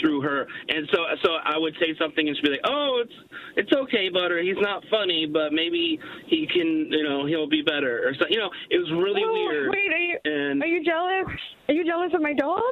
through 0.00 0.22
her, 0.22 0.46
and 0.68 0.88
so 0.92 0.98
so 1.22 1.30
I 1.44 1.56
would 1.56 1.74
say 1.80 1.94
something, 2.00 2.26
and 2.26 2.36
she'd 2.36 2.42
be 2.42 2.50
like, 2.50 2.66
"Oh, 2.66 3.02
it's 3.04 3.14
it's 3.56 3.72
okay, 3.72 4.08
Butter. 4.08 4.42
He's 4.42 4.58
not 4.58 4.82
funny, 4.90 5.24
but 5.24 5.52
maybe 5.52 6.00
he 6.26 6.48
can, 6.52 6.90
you 6.90 7.04
know, 7.04 7.26
he'll 7.26 7.48
be 7.48 7.62
better." 7.62 8.08
Or 8.08 8.14
so, 8.18 8.26
you 8.28 8.38
know, 8.38 8.50
it 8.70 8.78
was 8.78 8.90
really 8.90 9.22
Oh, 9.24 9.32
weird. 9.32 9.70
Wait, 9.70 9.92
are 9.92 9.98
you 9.98 10.18
and 10.24 10.62
are 10.62 10.66
you 10.66 10.84
jealous? 10.84 11.30
Are 11.68 11.74
you 11.74 11.84
jealous 11.86 12.10
of 12.12 12.22
my 12.22 12.34
dog? 12.34 12.62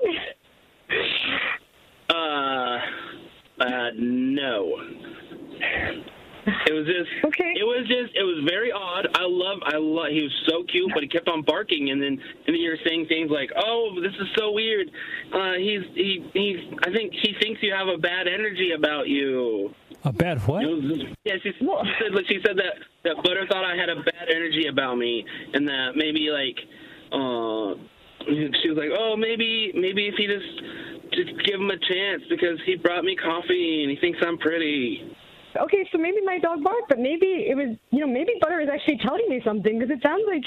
Uh, 2.08 2.78
uh, 3.60 3.90
no. 3.96 4.80
It 6.68 6.72
was 6.72 6.86
just 6.86 7.10
okay. 7.24 7.52
It 7.58 7.64
was 7.64 7.86
just 7.88 8.14
it 8.14 8.22
was 8.22 8.44
very 8.48 8.70
odd. 8.70 9.08
I 9.14 9.26
love 9.26 9.58
I 9.64 9.78
love 9.78 10.08
he 10.10 10.22
was 10.22 10.32
so 10.48 10.62
cute, 10.64 10.90
but 10.94 11.02
he 11.02 11.08
kept 11.08 11.28
on 11.28 11.42
barking, 11.42 11.90
and 11.90 12.00
then 12.00 12.12
and 12.12 12.46
then 12.54 12.56
you're 12.60 12.76
saying 12.86 13.06
things 13.08 13.30
like, 13.32 13.50
"Oh, 13.56 13.98
this 14.00 14.12
is 14.14 14.28
so 14.38 14.52
weird." 14.52 14.88
Uh, 15.32 15.54
he's 15.58 15.82
he 15.94 16.24
he's 16.34 16.58
I 16.86 16.92
think 16.92 17.12
he 17.20 17.34
thinks 17.40 17.60
you 17.62 17.72
have 17.74 17.88
a 17.88 17.98
bad 17.98 18.28
energy 18.28 18.72
about 18.76 19.08
you. 19.08 19.74
A 20.04 20.12
bad 20.12 20.38
what? 20.46 20.62
It 20.62 20.68
was 20.68 20.84
just- 20.84 21.14
yeah, 21.24 21.34
she, 21.42 21.50
she 21.50 21.66
said 21.98 22.14
like 22.14 22.26
she 22.28 22.38
said 22.46 22.56
that 22.58 22.74
that 23.02 23.16
Butter 23.24 23.44
thought 23.50 23.64
I 23.64 23.74
had 23.74 23.88
a 23.88 23.96
bad 23.96 24.28
energy 24.30 24.68
about 24.68 24.98
me, 24.98 25.24
and 25.52 25.66
that 25.66 25.96
maybe 25.96 26.30
like 26.30 26.58
uh 27.10 27.74
she 28.24 28.68
was 28.70 28.76
like, 28.78 28.90
oh 28.96 29.16
maybe 29.16 29.72
maybe 29.74 30.06
if 30.08 30.14
he 30.16 30.26
just 30.26 31.12
just 31.12 31.44
give 31.46 31.60
him 31.60 31.70
a 31.70 31.78
chance 31.78 32.22
because 32.28 32.58
he 32.66 32.76
brought 32.76 33.04
me 33.04 33.16
coffee 33.16 33.82
and 33.82 33.90
he 33.90 33.96
thinks 34.00 34.18
I'm 34.26 34.38
pretty. 34.38 35.12
Okay, 35.58 35.88
so 35.90 35.96
maybe 35.98 36.18
my 36.24 36.38
dog 36.38 36.62
barked, 36.62 36.88
but 36.88 36.98
maybe 36.98 37.46
it 37.48 37.56
was, 37.56 37.76
you 37.90 38.00
know, 38.00 38.06
maybe 38.06 38.32
Butter 38.42 38.60
is 38.60 38.68
actually 38.70 38.98
telling 38.98 39.24
me 39.28 39.40
something 39.42 39.78
because 39.78 39.90
it 39.96 40.02
sounds 40.02 40.22
like 40.28 40.42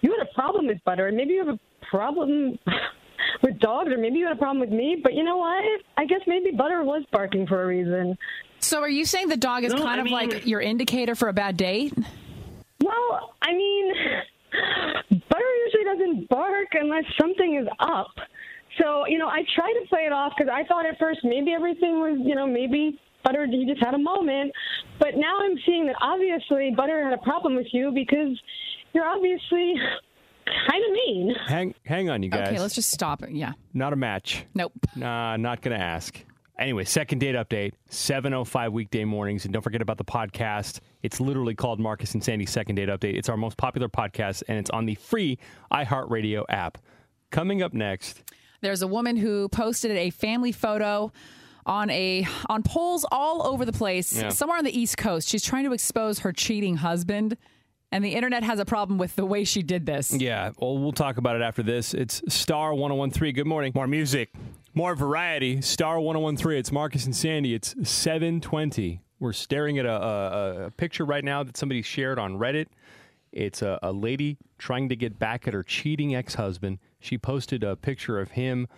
you 0.00 0.10
had 0.16 0.26
a 0.26 0.32
problem 0.34 0.66
with 0.68 0.78
Butter, 0.84 1.08
and 1.08 1.16
maybe 1.16 1.34
you 1.34 1.44
have 1.44 1.54
a 1.54 1.60
problem 1.90 2.58
with 3.42 3.58
dogs, 3.58 3.90
or 3.92 3.98
maybe 3.98 4.18
you 4.18 4.26
had 4.26 4.34
a 4.36 4.38
problem 4.38 4.60
with 4.60 4.70
me. 4.70 4.96
But 5.02 5.12
you 5.12 5.24
know 5.24 5.36
what? 5.36 5.62
I 5.98 6.06
guess 6.06 6.20
maybe 6.26 6.52
Butter 6.56 6.84
was 6.84 7.02
barking 7.12 7.46
for 7.46 7.62
a 7.62 7.66
reason. 7.66 8.16
So, 8.60 8.80
are 8.80 8.88
you 8.88 9.04
saying 9.04 9.28
the 9.28 9.36
dog 9.36 9.64
is 9.64 9.74
No, 9.74 9.82
kind 9.82 9.96
I 9.96 9.98
of 9.98 10.04
mean- 10.04 10.14
like 10.14 10.46
your 10.46 10.62
indicator 10.62 11.14
for 11.14 11.28
a 11.28 11.34
bad 11.34 11.58
date? 11.58 11.92
Well, 12.82 13.34
I 13.42 13.52
mean, 13.52 13.92
Butter 15.10 15.50
usually 15.66 15.84
doesn't 15.84 16.28
bark 16.28 16.68
unless 16.72 17.04
something 17.20 17.56
is 17.62 17.68
up. 17.80 18.12
So, 18.80 19.06
you 19.06 19.18
know, 19.18 19.28
I 19.28 19.42
try 19.54 19.72
to 19.72 19.88
play 19.88 20.02
it 20.02 20.12
off 20.12 20.32
because 20.36 20.52
I 20.52 20.64
thought 20.64 20.84
at 20.86 20.98
first 20.98 21.20
maybe 21.24 21.52
everything 21.52 21.98
was, 22.00 22.18
you 22.22 22.34
know, 22.34 22.46
maybe 22.46 23.00
Butter, 23.24 23.46
he 23.46 23.64
just 23.66 23.82
had 23.82 23.94
a 23.94 23.98
moment. 23.98 24.52
But 24.98 25.16
now 25.16 25.38
I'm 25.40 25.58
seeing 25.64 25.86
that 25.86 25.96
obviously 26.00 26.72
Butter 26.76 27.02
had 27.02 27.12
a 27.12 27.22
problem 27.22 27.56
with 27.56 27.68
you 27.72 27.90
because 27.92 28.38
you're 28.92 29.06
obviously 29.06 29.74
kind 30.46 30.84
of 30.84 30.92
mean. 30.92 31.34
Hang, 31.46 31.74
hang 31.84 32.10
on, 32.10 32.22
you 32.22 32.30
guys. 32.30 32.48
Okay, 32.48 32.60
let's 32.60 32.74
just 32.74 32.90
stop 32.90 33.22
it. 33.22 33.30
Yeah. 33.30 33.52
Not 33.74 33.92
a 33.92 33.96
match. 33.96 34.44
Nope. 34.54 34.72
Nah, 34.94 35.36
not 35.36 35.62
gonna 35.62 35.76
ask. 35.76 36.22
Anyway, 36.58 36.84
second 36.84 37.18
date 37.18 37.34
update, 37.34 37.72
7.05 37.90 38.72
weekday 38.72 39.04
mornings. 39.04 39.44
And 39.44 39.52
don't 39.52 39.60
forget 39.62 39.82
about 39.82 39.98
the 39.98 40.04
podcast. 40.04 40.80
It's 41.02 41.20
literally 41.20 41.54
called 41.54 41.78
Marcus 41.78 42.14
and 42.14 42.24
Sandy's 42.24 42.50
Second 42.50 42.76
Date 42.76 42.88
Update. 42.88 43.14
It's 43.16 43.28
our 43.28 43.36
most 43.36 43.58
popular 43.58 43.88
podcast, 43.90 44.42
and 44.48 44.58
it's 44.58 44.70
on 44.70 44.86
the 44.86 44.94
free 44.94 45.38
iHeartRadio 45.70 46.44
app. 46.48 46.78
Coming 47.30 47.62
up 47.62 47.74
next, 47.74 48.22
There's 48.62 48.80
a 48.80 48.86
woman 48.86 49.16
who 49.16 49.50
posted 49.50 49.90
a 49.90 50.08
family 50.10 50.50
photo 50.50 51.12
on 51.66 51.90
a 51.90 52.26
on 52.48 52.62
polls 52.62 53.04
all 53.12 53.46
over 53.46 53.66
the 53.66 53.72
place, 53.72 54.16
Yeah. 54.18 54.30
somewhere 54.30 54.56
on 54.56 54.64
the 54.64 54.76
East 54.76 54.96
Coast. 54.96 55.28
She's 55.28 55.42
trying 55.44 55.64
to 55.64 55.72
expose 55.74 56.20
her 56.20 56.32
cheating 56.32 56.76
husband, 56.76 57.36
and 57.92 58.02
the 58.02 58.14
internet 58.14 58.44
has 58.44 58.58
a 58.60 58.64
problem 58.64 58.98
with 58.98 59.14
the 59.14 59.26
way 59.26 59.44
she 59.44 59.62
did 59.62 59.84
this. 59.84 60.14
Yeah, 60.16 60.52
well, 60.58 60.78
we'll 60.78 60.92
talk 60.92 61.18
about 61.18 61.36
it 61.36 61.42
after 61.42 61.62
this. 61.62 61.92
It's 61.92 62.22
Star 62.32 62.72
1013. 62.72 63.34
Good 63.34 63.46
morning. 63.46 63.72
More 63.74 63.86
music, 63.86 64.30
more 64.76 64.94
variety. 64.94 65.62
Star 65.62 65.98
1013. 65.98 66.58
It's 66.58 66.70
Marcus 66.70 67.06
and 67.06 67.16
Sandy. 67.16 67.54
It's 67.54 67.74
720. 67.88 69.00
We're 69.18 69.32
staring 69.32 69.78
at 69.78 69.86
a, 69.86 69.90
a, 69.90 70.66
a 70.66 70.70
picture 70.70 71.06
right 71.06 71.24
now 71.24 71.42
that 71.42 71.56
somebody 71.56 71.80
shared 71.80 72.18
on 72.18 72.38
Reddit. 72.38 72.66
It's 73.32 73.62
a, 73.62 73.78
a 73.82 73.90
lady 73.90 74.36
trying 74.58 74.90
to 74.90 74.96
get 74.96 75.18
back 75.18 75.48
at 75.48 75.54
her 75.54 75.62
cheating 75.62 76.14
ex 76.14 76.34
husband. 76.34 76.78
She 77.00 77.16
posted 77.16 77.64
a 77.64 77.74
picture 77.74 78.20
of 78.20 78.32
him 78.32 78.68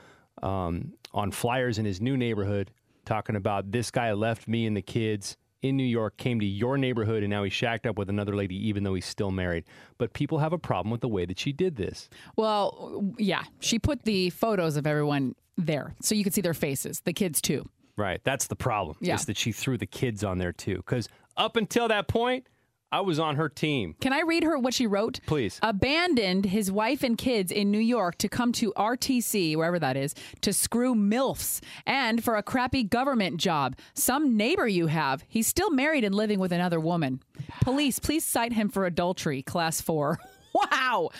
um, 0.41 0.93
on 1.13 1.33
flyers 1.33 1.79
in 1.79 1.85
his 1.85 2.01
new 2.01 2.17
neighborhood 2.17 2.71
talking 3.05 3.35
about 3.35 3.73
this 3.73 3.91
guy 3.91 4.13
left 4.13 4.47
me 4.47 4.67
and 4.67 4.77
the 4.77 4.83
kids 4.83 5.37
in 5.63 5.77
New 5.77 5.85
York, 5.85 6.17
came 6.17 6.41
to 6.41 6.47
your 6.47 6.79
neighborhood, 6.79 7.23
and 7.23 7.31
now 7.31 7.43
he's 7.43 7.53
shacked 7.53 7.87
up 7.87 7.99
with 7.99 8.09
another 8.09 8.35
lady, 8.35 8.55
even 8.69 8.85
though 8.85 8.95
he's 8.95 9.07
still 9.07 9.31
married. 9.31 9.65
But 9.99 10.13
people 10.13 10.39
have 10.39 10.53
a 10.53 10.59
problem 10.59 10.91
with 10.91 11.01
the 11.01 11.09
way 11.09 11.25
that 11.25 11.39
she 11.39 11.53
did 11.53 11.77
this. 11.77 12.09
Well, 12.37 13.13
yeah, 13.19 13.45
she 13.61 13.79
put 13.79 14.05
the 14.05 14.31
photos 14.31 14.77
of 14.77 14.87
everyone 14.87 15.35
there 15.57 15.95
so 16.01 16.15
you 16.15 16.23
could 16.23 16.35
see 16.35 16.41
their 16.41 16.55
faces, 16.55 17.01
the 17.01 17.13
kids 17.13 17.41
too. 17.41 17.69
Right. 17.97 18.21
That's 18.23 18.47
the 18.47 18.57
problem. 18.57 18.97
Yeah. 19.01 19.17
Is 19.17 19.27
that 19.27 19.37
she 19.37 19.51
threw 19.51 19.77
the 19.77 19.87
kids 19.87 20.23
on 20.23 20.39
there 20.39 20.53
too. 20.53 20.77
Because 20.77 21.09
up 21.37 21.57
until 21.57 21.89
that 21.89 22.07
point, 22.07 22.47
I 22.91 23.01
was 23.01 23.19
on 23.19 23.37
her 23.37 23.49
team. 23.51 23.95
Can 24.01 24.13
I 24.15 24.23
read 24.23 24.45
her 24.45 24.59
what 24.59 24.73
she 24.73 24.87
wrote? 24.87 25.21
Please. 25.27 25.59
Abandoned 25.63 26.47
his 26.47 26.73
wife 26.73 27.03
and 27.03 27.19
kids 27.19 27.53
in 27.53 27.71
New 27.71 27.79
York 27.79 28.17
to 28.19 28.29
come 28.29 28.51
to 28.53 28.73
RTC, 28.77 29.57
wherever 29.57 29.79
that 29.79 29.97
is, 29.97 30.15
to 30.41 30.55
screw 30.55 30.95
MILFs 30.95 31.61
and 31.87 32.25
for 32.25 32.37
a 32.37 32.43
crappy 32.43 32.83
government 32.85 33.37
job. 33.37 33.77
Some 33.93 34.37
neighbor 34.39 34.67
you 34.67 34.87
have. 34.87 35.23
He's 35.29 35.47
still 35.47 35.71
married 35.71 36.03
and 36.05 36.15
living 36.15 36.39
with 36.39 36.51
another 36.53 36.81
woman. 36.81 37.21
Police, 37.61 37.99
please 37.99 38.25
cite 38.25 38.55
him 38.55 38.71
for 38.71 38.87
adultery, 38.87 39.43
class 39.43 39.83
four. 39.83 40.19
wow. 40.55 41.11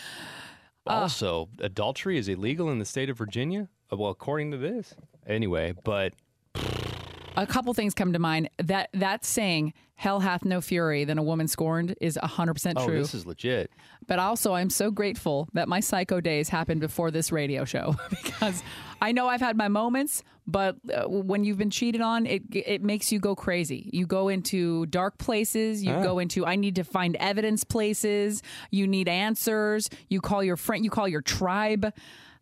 Also, 0.87 1.49
adultery 1.59 2.17
is 2.17 2.27
illegal 2.27 2.71
in 2.71 2.79
the 2.79 2.85
state 2.85 3.11
of 3.11 3.17
Virginia. 3.17 3.69
Uh, 3.91 3.97
Well, 3.97 4.09
according 4.09 4.49
to 4.51 4.57
this. 4.57 4.95
Anyway, 5.27 5.75
but 5.83 6.13
A 7.37 7.45
couple 7.45 7.71
things 7.75 7.93
come 7.93 8.11
to 8.13 8.19
mind. 8.19 8.49
That 8.57 8.89
that 8.93 9.23
saying, 9.23 9.73
hell 9.99 10.21
hath 10.21 10.45
no 10.45 10.61
fury 10.61 11.03
than 11.03 11.17
a 11.17 11.21
woman 11.21 11.45
scorned, 11.45 11.93
is 11.99 12.17
100% 12.23 12.73
oh, 12.77 12.85
true. 12.85 12.99
this 12.99 13.13
is 13.13 13.25
legit. 13.25 13.69
But 14.07 14.17
also, 14.17 14.53
I'm 14.53 14.69
so 14.69 14.91
grateful 14.91 15.49
that 15.51 15.67
my 15.67 15.81
psycho 15.81 16.21
days 16.21 16.47
happened 16.47 16.79
before 16.79 17.11
this 17.11 17.33
radio 17.33 17.65
show 17.65 17.97
because 18.09 18.63
I 19.01 19.11
know 19.11 19.27
I've 19.27 19.41
had 19.41 19.57
my 19.57 19.67
moments, 19.67 20.23
but 20.47 20.77
uh, 20.93 21.03
when 21.09 21.43
you've 21.43 21.57
been 21.57 21.69
cheated 21.69 21.99
on, 21.99 22.25
it 22.25 22.43
it 22.51 22.81
makes 22.81 23.11
you 23.11 23.19
go 23.19 23.35
crazy. 23.35 23.89
You 23.91 24.07
go 24.07 24.29
into 24.29 24.85
dark 24.85 25.17
places. 25.17 25.83
You 25.83 25.91
Ah. 25.91 26.01
go 26.01 26.19
into 26.19 26.45
I 26.45 26.55
need 26.55 26.75
to 26.75 26.85
find 26.85 27.17
evidence 27.17 27.65
places. 27.65 28.41
You 28.71 28.87
need 28.87 29.09
answers. 29.09 29.89
You 30.07 30.21
call 30.21 30.45
your 30.45 30.55
friend. 30.55 30.85
You 30.85 30.89
call 30.91 31.09
your 31.09 31.21
tribe. 31.21 31.93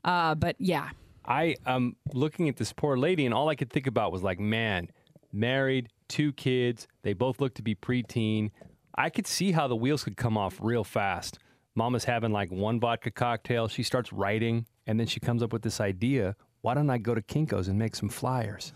Uh, 0.06 0.36
but 0.36 0.56
yeah, 0.60 0.90
I 1.26 1.56
am 1.66 1.96
looking 2.14 2.50
at 2.50 2.58
this 2.58 2.72
poor 2.72 2.98
lady, 2.98 3.26
and 3.26 3.34
all 3.34 3.50
I 3.50 3.56
could 3.56 3.72
think 3.72 3.88
about 3.88 4.12
was 4.12 4.22
like, 4.22 4.40
man, 4.40 4.90
married, 5.34 5.90
two 6.08 6.34
kids. 6.34 6.88
They 7.04 7.14
both 7.14 7.40
look 7.42 7.54
to 7.56 7.62
be 7.62 7.76
preteen. 7.76 8.52
I 8.96 9.10
could 9.10 9.28
see 9.28 9.52
how 9.52 9.68
the 9.68 9.76
wheels 9.76 10.04
could 10.04 10.18
come 10.18 10.38
off 10.38 10.58
real 10.62 10.84
fast. 10.84 11.38
Mama's 11.76 12.06
having 12.06 12.32
like 12.32 12.52
one 12.52 12.80
vodka 12.80 13.12
cocktail. 13.12 13.68
She 13.68 13.84
starts 13.84 14.12
writing, 14.12 14.66
and 14.88 15.00
then 15.00 15.06
she 15.08 15.20
comes 15.20 15.44
up 15.44 15.54
with 15.54 15.62
this 15.62 15.80
idea 15.80 16.36
why 16.62 16.74
don't 16.74 16.90
I 16.90 16.98
go 16.98 17.14
to 17.16 17.22
Kinko's 17.22 17.68
and 17.68 17.78
make 17.78 17.96
some 17.96 18.10
flyers? 18.10 18.74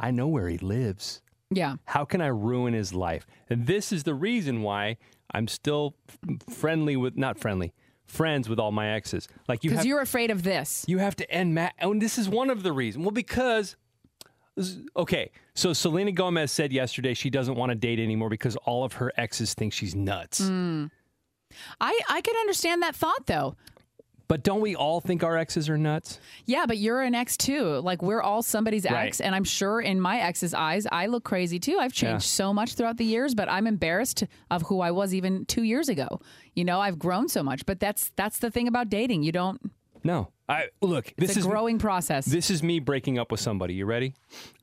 I 0.00 0.10
know 0.10 0.26
where 0.26 0.48
he 0.48 0.58
lives. 0.58 1.20
yeah. 1.50 1.76
How 1.84 2.04
can 2.04 2.20
I 2.20 2.28
ruin 2.28 2.72
his 2.74 2.94
life? 2.94 3.26
And 3.50 3.66
this 3.66 3.92
is 3.92 4.04
the 4.04 4.14
reason 4.14 4.62
why 4.62 4.96
I'm 5.32 5.46
still 5.48 5.94
f- 6.08 6.54
friendly 6.54 6.96
with, 6.96 7.16
not 7.16 7.38
friendly, 7.38 7.72
friends 8.06 8.48
with 8.48 8.58
all 8.58 8.72
my 8.72 8.88
exes. 8.88 9.28
Like 9.48 9.62
you 9.64 9.70
Because 9.70 9.84
you're 9.84 10.00
afraid 10.00 10.30
of 10.30 10.42
this. 10.42 10.84
you 10.88 10.98
have 10.98 11.14
to 11.16 11.30
end 11.30 11.54
Matt. 11.54 11.74
And 11.78 12.00
this 12.00 12.16
is 12.18 12.28
one 12.28 12.48
of 12.50 12.62
the 12.62 12.72
reasons. 12.72 13.04
Well, 13.04 13.12
because 13.12 13.76
okay, 14.96 15.30
so 15.54 15.72
Selena 15.72 16.12
Gomez 16.12 16.50
said 16.52 16.72
yesterday 16.72 17.14
she 17.14 17.30
doesn't 17.30 17.54
want 17.54 17.70
to 17.70 17.76
date 17.76 17.98
anymore 18.00 18.28
because 18.30 18.56
all 18.56 18.84
of 18.84 18.94
her 18.94 19.12
exes 19.16 19.54
think 19.54 19.72
she's 19.72 19.94
nuts. 19.94 20.40
Mm. 20.40 20.90
I 21.80 21.98
I 22.08 22.20
can 22.20 22.36
understand 22.36 22.82
that 22.82 22.94
thought 22.94 23.26
though. 23.26 23.56
But 24.28 24.42
don't 24.44 24.60
we 24.60 24.76
all 24.76 25.00
think 25.00 25.24
our 25.24 25.38
exes 25.38 25.70
are 25.70 25.78
nuts? 25.78 26.20
Yeah, 26.44 26.66
but 26.66 26.76
you're 26.76 27.00
an 27.00 27.14
ex 27.14 27.34
too. 27.38 27.78
Like 27.80 28.02
we're 28.02 28.20
all 28.20 28.42
somebody's 28.42 28.84
Right. 28.84 29.06
ex, 29.06 29.22
and 29.22 29.34
I'm 29.34 29.44
sure 29.44 29.80
in 29.80 29.98
my 30.02 30.20
ex's 30.20 30.52
eyes, 30.52 30.86
I 30.92 31.06
look 31.06 31.24
crazy 31.24 31.58
too. 31.58 31.78
I've 31.80 31.94
changed 31.94 32.26
Yeah. 32.26 32.44
so 32.44 32.52
much 32.52 32.74
throughout 32.74 32.98
the 32.98 33.06
years, 33.06 33.34
but 33.34 33.48
I'm 33.48 33.66
embarrassed 33.66 34.24
of 34.50 34.62
who 34.64 34.82
I 34.82 34.90
was 34.90 35.14
even 35.14 35.46
two 35.46 35.62
years 35.62 35.88
ago. 35.88 36.20
You 36.54 36.64
know, 36.66 36.78
I've 36.78 36.98
grown 36.98 37.28
so 37.28 37.42
much, 37.42 37.64
but 37.64 37.80
that's 37.80 38.10
that's 38.16 38.38
the 38.38 38.50
thing 38.50 38.68
about 38.68 38.90
dating. 38.90 39.22
You 39.22 39.32
don't. 39.32 39.70
No. 40.04 40.28
I 40.48 40.68
look. 40.80 41.08
It's 41.16 41.28
this 41.28 41.36
a 41.36 41.40
is 41.40 41.46
growing 41.46 41.78
process. 41.78 42.24
This 42.24 42.50
is 42.50 42.62
me 42.62 42.80
breaking 42.80 43.18
up 43.18 43.30
with 43.30 43.40
somebody. 43.40 43.74
You 43.74 43.84
ready? 43.86 44.14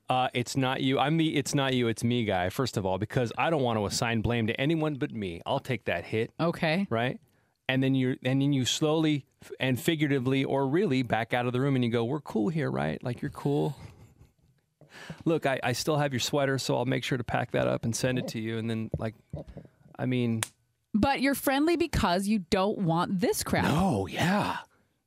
Uh, 0.09 0.29
it's 0.33 0.55
not 0.55 0.81
you. 0.81 0.99
I'm 0.99 1.17
the 1.17 1.35
it's 1.35 1.55
not 1.55 1.73
you, 1.73 1.87
it's 1.87 2.03
me 2.03 2.25
guy, 2.25 2.49
first 2.49 2.77
of 2.77 2.85
all, 2.85 2.97
because 2.97 3.31
I 3.37 3.49
don't 3.49 3.61
want 3.63 3.77
to 3.79 3.85
assign 3.85 4.21
blame 4.21 4.47
to 4.47 4.59
anyone 4.59 4.95
but 4.95 5.11
me. 5.11 5.41
I'll 5.45 5.59
take 5.59 5.85
that 5.85 6.05
hit. 6.05 6.31
Okay. 6.39 6.87
Right? 6.89 7.19
And 7.67 7.81
then 7.83 7.95
you 7.95 8.17
and 8.23 8.41
then 8.41 8.53
you 8.53 8.65
slowly 8.65 9.25
and 9.59 9.79
figuratively 9.79 10.43
or 10.43 10.67
really 10.67 11.01
back 11.03 11.33
out 11.33 11.45
of 11.45 11.53
the 11.53 11.61
room 11.61 11.75
and 11.75 11.83
you 11.83 11.91
go, 11.91 12.03
We're 12.03 12.21
cool 12.21 12.49
here, 12.49 12.69
right? 12.69 13.03
Like 13.03 13.21
you're 13.21 13.31
cool. 13.31 13.75
Look, 15.25 15.45
I, 15.45 15.59
I 15.61 15.73
still 15.73 15.97
have 15.97 16.13
your 16.13 16.19
sweater, 16.19 16.57
so 16.57 16.77
I'll 16.77 16.85
make 16.85 17.03
sure 17.03 17.17
to 17.17 17.23
pack 17.23 17.51
that 17.51 17.67
up 17.67 17.83
and 17.83 17.95
send 17.95 18.17
it 18.17 18.27
to 18.29 18.39
you. 18.39 18.57
And 18.57 18.69
then 18.69 18.89
like 18.97 19.15
I 19.97 20.05
mean 20.05 20.41
But 20.93 21.21
you're 21.21 21.35
friendly 21.35 21.75
because 21.77 22.27
you 22.27 22.39
don't 22.49 22.79
want 22.79 23.19
this 23.19 23.43
crap. 23.43 23.65
No, 23.65 24.07
yeah. 24.07 24.57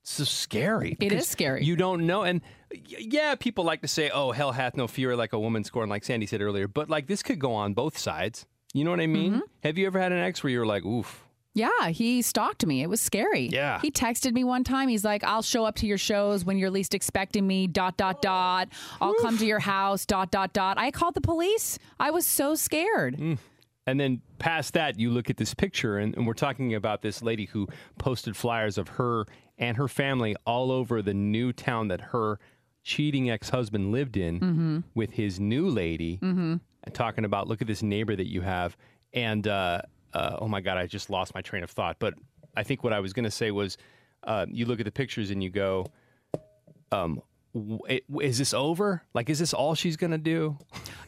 It's 0.09 0.17
so 0.17 0.25
scary. 0.25 0.97
It 1.01 1.13
is 1.13 1.29
scary. 1.29 1.63
You 1.65 1.77
don't 1.77 2.07
know. 2.07 2.23
And 2.23 2.41
yeah, 2.73 3.35
people 3.35 3.65
like 3.65 3.83
to 3.83 3.89
say, 3.89 4.09
oh, 4.09 4.33
hell 4.33 4.53
hath 4.53 4.75
no 4.75 4.89
fury 4.89 5.15
like 5.15 5.35
a 5.35 5.39
woman 5.39 5.65
scorned, 5.65 5.91
like 5.91 6.03
Sandy 6.03 6.25
said 6.25 6.41
earlier. 6.41 6.67
But 6.67 6.89
like 6.89 7.09
this 7.09 7.23
could 7.23 7.39
go 7.39 7.53
on 7.53 7.75
both 7.75 7.99
sides. 7.99 8.47
You 8.73 8.85
know 8.85 8.91
what 8.91 9.01
I 9.01 9.07
mean? 9.07 9.33
Mm-hmm. 9.33 9.41
Have 9.65 9.77
you 9.77 9.87
ever 9.87 10.01
had 10.01 10.13
an 10.13 10.19
ex 10.19 10.43
where 10.43 10.51
you 10.51 10.61
were 10.61 10.67
like, 10.67 10.85
oof? 10.87 11.25
Yeah, 11.53 11.89
he 11.89 12.23
stalked 12.23 12.65
me. 12.65 12.83
It 12.83 12.87
was 12.87 13.03
scary. 13.03 13.49
Yeah. 13.49 13.81
He 13.81 13.91
texted 13.91 14.33
me 14.33 14.45
one 14.45 14.65
time. 14.65 14.89
He's 14.89 15.05
like, 15.05 15.25
I'll 15.25 15.43
show 15.43 15.67
up 15.67 15.75
to 15.77 15.87
your 15.87 15.99
shows 15.99 16.43
when 16.45 16.57
you're 16.57 16.71
least 16.71 16.95
expecting 16.95 17.47
me, 17.47 17.67
dot, 17.67 17.99
dot, 17.99 18.23
dot. 18.23 18.69
I'll 19.01 19.15
come 19.15 19.37
to 19.37 19.47
your 19.47 19.59
house, 19.59 20.07
dot, 20.07 20.31
dot, 20.31 20.55
dot. 20.55 20.79
I 20.79 20.91
called 20.91 21.15
the 21.15 21.21
police. 21.21 21.79
I 22.01 22.13
was 22.13 22.25
so 22.25 22.55
scared. 22.55 23.17
Mm. 23.17 23.39
And 23.87 23.99
then 23.99 24.21
past 24.39 24.75
that, 24.75 24.99
you 24.99 25.11
look 25.11 25.31
at 25.31 25.39
this 25.39 25.55
picture, 25.55 25.99
and, 25.99 26.15
and 26.17 26.27
we're 26.27 26.35
talking 26.35 26.75
about 26.75 27.03
this 27.03 27.23
lady 27.23 27.47
who 27.47 27.67
posted 27.99 28.37
flyers 28.37 28.79
of 28.79 28.89
her 28.89 29.27
and 29.59 29.77
her 29.77 29.89
family 29.89 30.37
all 30.47 30.71
over 30.71 31.03
the 31.03 31.15
new 31.15 31.53
town 31.53 31.89
that 31.89 32.01
her 32.01 32.39
cheating 32.85 33.29
ex 33.29 33.51
husband 33.51 33.93
lived 33.93 34.17
in 34.17 34.41
Mhm. 34.41 34.85
with 34.95 35.11
his 35.11 35.39
new 35.41 35.69
lady, 35.69 36.17
Mm-hmm. 36.19 36.57
and 36.85 36.95
talking 36.95 37.25
about, 37.25 37.49
look 37.49 37.61
at 37.61 37.67
this 37.67 37.83
neighbor 37.83 38.17
that 38.17 38.29
you 38.29 38.41
have. 38.41 38.77
And 39.13 39.47
uh, 39.47 39.83
uh, 40.15 40.37
oh 40.41 40.49
my 40.49 40.61
God, 40.61 40.79
I 40.79 40.87
just 40.87 41.11
lost 41.11 41.35
my 41.35 41.43
train 41.43 41.63
of 41.63 41.71
thought. 41.71 41.97
But 41.99 42.15
I 42.57 42.63
think 42.63 42.83
what 42.85 42.93
I 42.93 43.01
was 43.01 43.13
going 43.13 43.25
to 43.25 43.31
say 43.31 43.51
was 43.51 43.77
uh, 44.25 44.47
you 44.51 44.65
look 44.67 44.81
at 44.81 44.85
the 44.87 44.93
pictures 44.93 45.31
and 45.31 45.43
you 45.43 45.51
go, 45.51 45.87
um, 46.93 47.21
is 48.21 48.39
this 48.39 48.55
over? 48.55 49.03
Like, 49.15 49.31
is 49.31 49.39
this 49.39 49.53
all 49.53 49.75
she's 49.75 49.97
going 49.97 50.11
to 50.13 50.19
do? 50.19 50.59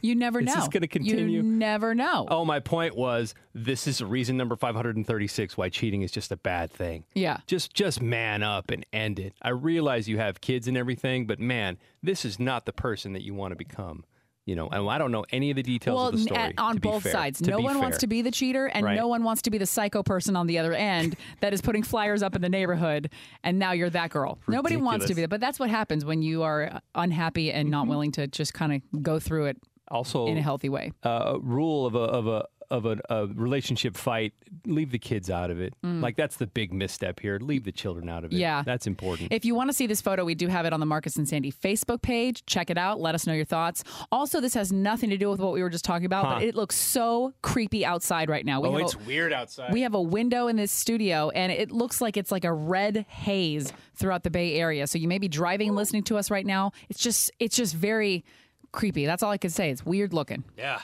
You 0.02 0.14
never 0.14 0.40
Is 0.40 0.46
know. 0.46 0.54
this 0.54 0.68
gonna 0.68 0.88
continue? 0.88 1.26
You 1.26 1.42
never 1.42 1.94
know. 1.94 2.26
Oh, 2.30 2.44
my 2.44 2.60
point 2.60 2.96
was 2.96 3.34
this 3.54 3.86
is 3.86 4.02
reason 4.02 4.36
number 4.36 4.56
536 4.56 5.56
why 5.56 5.68
cheating 5.68 6.02
is 6.02 6.10
just 6.10 6.32
a 6.32 6.36
bad 6.36 6.70
thing. 6.70 7.04
Yeah. 7.14 7.38
Just 7.46 7.74
just 7.74 8.00
man 8.00 8.42
up 8.42 8.70
and 8.70 8.86
end 8.92 9.18
it. 9.18 9.34
I 9.42 9.50
realize 9.50 10.08
you 10.08 10.18
have 10.18 10.40
kids 10.40 10.68
and 10.68 10.76
everything, 10.76 11.26
but 11.26 11.38
man, 11.38 11.78
this 12.02 12.24
is 12.24 12.38
not 12.38 12.64
the 12.66 12.72
person 12.72 13.12
that 13.12 13.22
you 13.22 13.34
want 13.34 13.52
to 13.52 13.56
become. 13.56 14.04
You 14.50 14.56
know, 14.56 14.68
and 14.68 14.88
I 14.90 14.98
don't 14.98 15.12
know 15.12 15.24
any 15.30 15.50
of 15.50 15.56
the 15.56 15.62
details 15.62 15.94
well, 15.94 16.06
of 16.08 16.12
the 16.14 16.18
story. 16.22 16.40
at- 16.40 16.54
on 16.58 16.78
both 16.78 17.04
fair. 17.04 17.12
sides. 17.12 17.40
No 17.40 17.60
one 17.60 17.78
wants 17.78 17.98
to 17.98 18.08
be 18.08 18.20
the 18.20 18.32
cheater, 18.32 18.66
and 18.66 18.84
Right. 18.84 18.96
no 18.96 19.06
one 19.06 19.22
wants 19.22 19.42
to 19.42 19.50
be 19.50 19.58
the 19.58 19.66
psycho 19.66 20.02
person 20.02 20.34
on 20.34 20.48
the 20.48 20.58
other 20.58 20.72
end 20.74 21.14
that 21.40 21.54
is 21.54 21.60
putting 21.62 21.84
flyers 21.84 22.20
up 22.20 22.34
in 22.34 22.42
the 22.42 22.48
neighborhood, 22.48 23.10
and 23.44 23.60
now 23.60 23.70
you're 23.70 23.90
that 23.90 24.10
girl. 24.10 24.40
Nobody 24.48 24.76
wants 24.76 25.06
to 25.06 25.14
be 25.14 25.20
that, 25.20 25.28
but 25.30 25.40
that's 25.40 25.60
what 25.60 25.70
happens 25.70 26.04
when 26.04 26.20
you 26.22 26.42
are 26.42 26.80
unhappy 26.96 27.52
and 27.52 27.70
not 27.70 27.86
willing 27.86 28.10
to 28.12 28.26
just 28.26 28.52
kind 28.52 28.72
of 28.72 29.02
go 29.04 29.20
through 29.20 29.46
it 29.46 29.56
also 29.86 30.26
in 30.26 30.36
a 30.36 30.42
healthy 30.42 30.68
way. 30.68 30.90
uh, 31.04 31.38
rule 31.40 31.86
of 31.86 31.94
a 31.94 31.98
of 31.98 32.26
a 32.26 32.44
of 32.70 32.86
a, 32.86 32.98
a 33.10 33.26
relationship 33.26 33.96
fight 33.96 34.32
leave 34.66 34.90
the 34.92 34.98
kids 34.98 35.28
out 35.30 35.50
of 35.50 35.60
it 35.60 35.74
Mm. 35.84 36.00
like 36.02 36.16
that's 36.16 36.36
the 36.36 36.46
big 36.46 36.72
misstep 36.72 37.20
here 37.20 37.38
leave 37.40 37.64
the 37.64 37.72
children 37.72 38.08
out 38.08 38.24
of 38.24 38.32
it 38.32 38.36
Yeah. 38.36 38.62
that's 38.64 38.86
important 38.86 39.32
If 39.32 39.44
you 39.44 39.54
want 39.54 39.68
to 39.70 39.74
see 39.74 39.86
this 39.86 40.00
photo, 40.00 40.24
we 40.24 40.34
do 40.34 40.48
have 40.48 40.66
it 40.66 40.72
on 40.72 40.80
the 40.80 40.86
Marcus 40.86 41.16
and 41.16 41.28
Sandy 41.28 41.50
Facebook 41.52 42.02
page. 42.02 42.44
Check 42.46 42.70
it 42.70 42.76
out. 42.78 43.00
Let 43.00 43.14
us 43.14 43.26
know 43.26 43.32
your 43.32 43.44
thoughts. 43.44 43.82
Also, 44.12 44.40
this 44.40 44.54
has 44.54 44.72
nothing 44.72 45.10
to 45.10 45.16
do 45.18 45.30
with 45.30 45.40
what 45.40 45.52
we 45.52 45.62
were 45.62 45.70
just 45.70 45.84
talking 45.84 46.06
about, 46.06 46.24
Huh. 46.26 46.34
but 46.34 46.42
it 46.42 46.54
looks 46.54 46.76
so 46.76 47.32
creepy 47.42 47.84
outside 47.84 48.28
right 48.28 48.44
now. 48.44 48.60
We 48.60 48.68
oh 48.68 48.76
it's 48.76 48.94
a- 48.94 48.98
weird 48.98 49.32
outside 49.32 49.72
We 49.72 49.82
have 49.82 49.94
a 49.94 50.00
window 50.02 50.46
in 50.48 50.56
this 50.56 50.70
studio, 50.72 51.30
and 51.30 51.50
it 51.52 51.70
looks 51.70 52.00
like 52.00 52.16
it's 52.16 52.30
like 52.32 52.44
a 52.44 52.52
red 52.52 53.06
haze 53.08 53.72
throughout 53.94 54.22
the 54.22 54.30
Bay 54.30 54.54
Area. 54.54 54.86
So 54.86 54.98
you 54.98 55.08
may 55.08 55.18
be 55.18 55.28
driving 55.28 55.68
and 55.68 55.76
listening 55.76 56.02
to 56.04 56.16
us 56.18 56.30
right 56.30 56.46
now. 56.46 56.72
It's 56.88 57.00
just, 57.02 57.30
it's 57.38 57.56
just 57.56 57.74
very 57.74 58.24
creepy. 58.72 59.06
That's 59.06 59.22
all 59.22 59.30
I 59.30 59.38
can 59.38 59.50
say. 59.50 59.70
It's 59.70 59.84
weird 59.84 60.12
looking. 60.12 60.44
yeah 60.56 60.80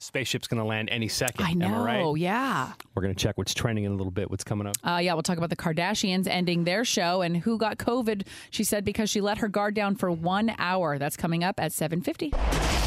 spaceship's 0.00 0.46
gonna 0.46 0.64
land 0.64 0.88
any 0.90 1.08
second 1.08 1.44
I 1.44 1.50
am 1.50 1.58
know. 1.58 1.84
right 1.84 2.16
Yeah. 2.20 2.72
we're 2.94 3.02
gonna 3.02 3.14
check 3.14 3.36
what's 3.36 3.52
trending 3.52 3.84
in 3.84 3.92
a 3.92 3.94
little 3.96 4.12
bit 4.12 4.30
what's 4.30 4.44
coming 4.44 4.66
up 4.66 4.76
Uh, 4.84 5.00
yeah, 5.02 5.12
we'll 5.14 5.22
talk 5.22 5.38
about 5.38 5.50
the 5.50 5.56
Kardashians 5.56 6.26
ending 6.28 6.64
their 6.64 6.84
show 6.84 7.20
and 7.22 7.36
who 7.38 7.58
got 7.58 7.78
COVID. 7.78 8.26
She 8.50 8.62
said 8.64 8.84
because 8.84 9.10
she 9.10 9.20
let 9.20 9.38
her 9.38 9.48
guard 9.48 9.74
down 9.74 9.96
for 9.96 10.10
one 10.10 10.54
hour. 10.58 10.98
That's 10.98 11.16
coming 11.16 11.42
up 11.42 11.58
at 11.58 11.72
7:50. 11.72 12.77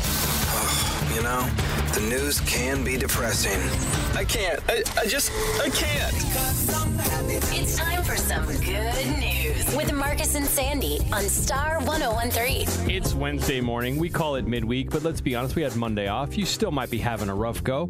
You 1.13 1.23
know, 1.23 1.41
the 1.93 1.99
news 2.09 2.39
can 2.41 2.85
be 2.85 2.95
depressing. 2.95 3.59
I 4.17 4.23
can't. 4.23 4.61
I, 4.69 4.81
I 4.97 5.05
just, 5.05 5.29
I 5.59 5.69
can't. 5.69 6.13
It's 7.53 7.77
time 7.77 8.01
for 8.03 8.15
some 8.15 8.45
good 8.45 9.19
news 9.19 9.75
with 9.75 9.91
Marcus 9.91 10.35
and 10.35 10.45
Sandy 10.45 10.99
on 11.11 11.23
Star 11.23 11.79
1013. 11.83 12.89
It's 12.89 13.13
Wednesday 13.13 13.59
morning. 13.59 13.97
We 13.97 14.09
call 14.09 14.35
it 14.35 14.47
midweek, 14.47 14.89
but 14.89 15.03
let's 15.03 15.19
be 15.19 15.35
honest, 15.35 15.55
we 15.57 15.63
had 15.63 15.75
Monday 15.75 16.07
off. 16.07 16.37
You 16.37 16.45
still 16.45 16.71
might 16.71 16.89
be 16.89 16.97
having 16.97 17.27
a 17.27 17.35
rough 17.35 17.61
go. 17.61 17.89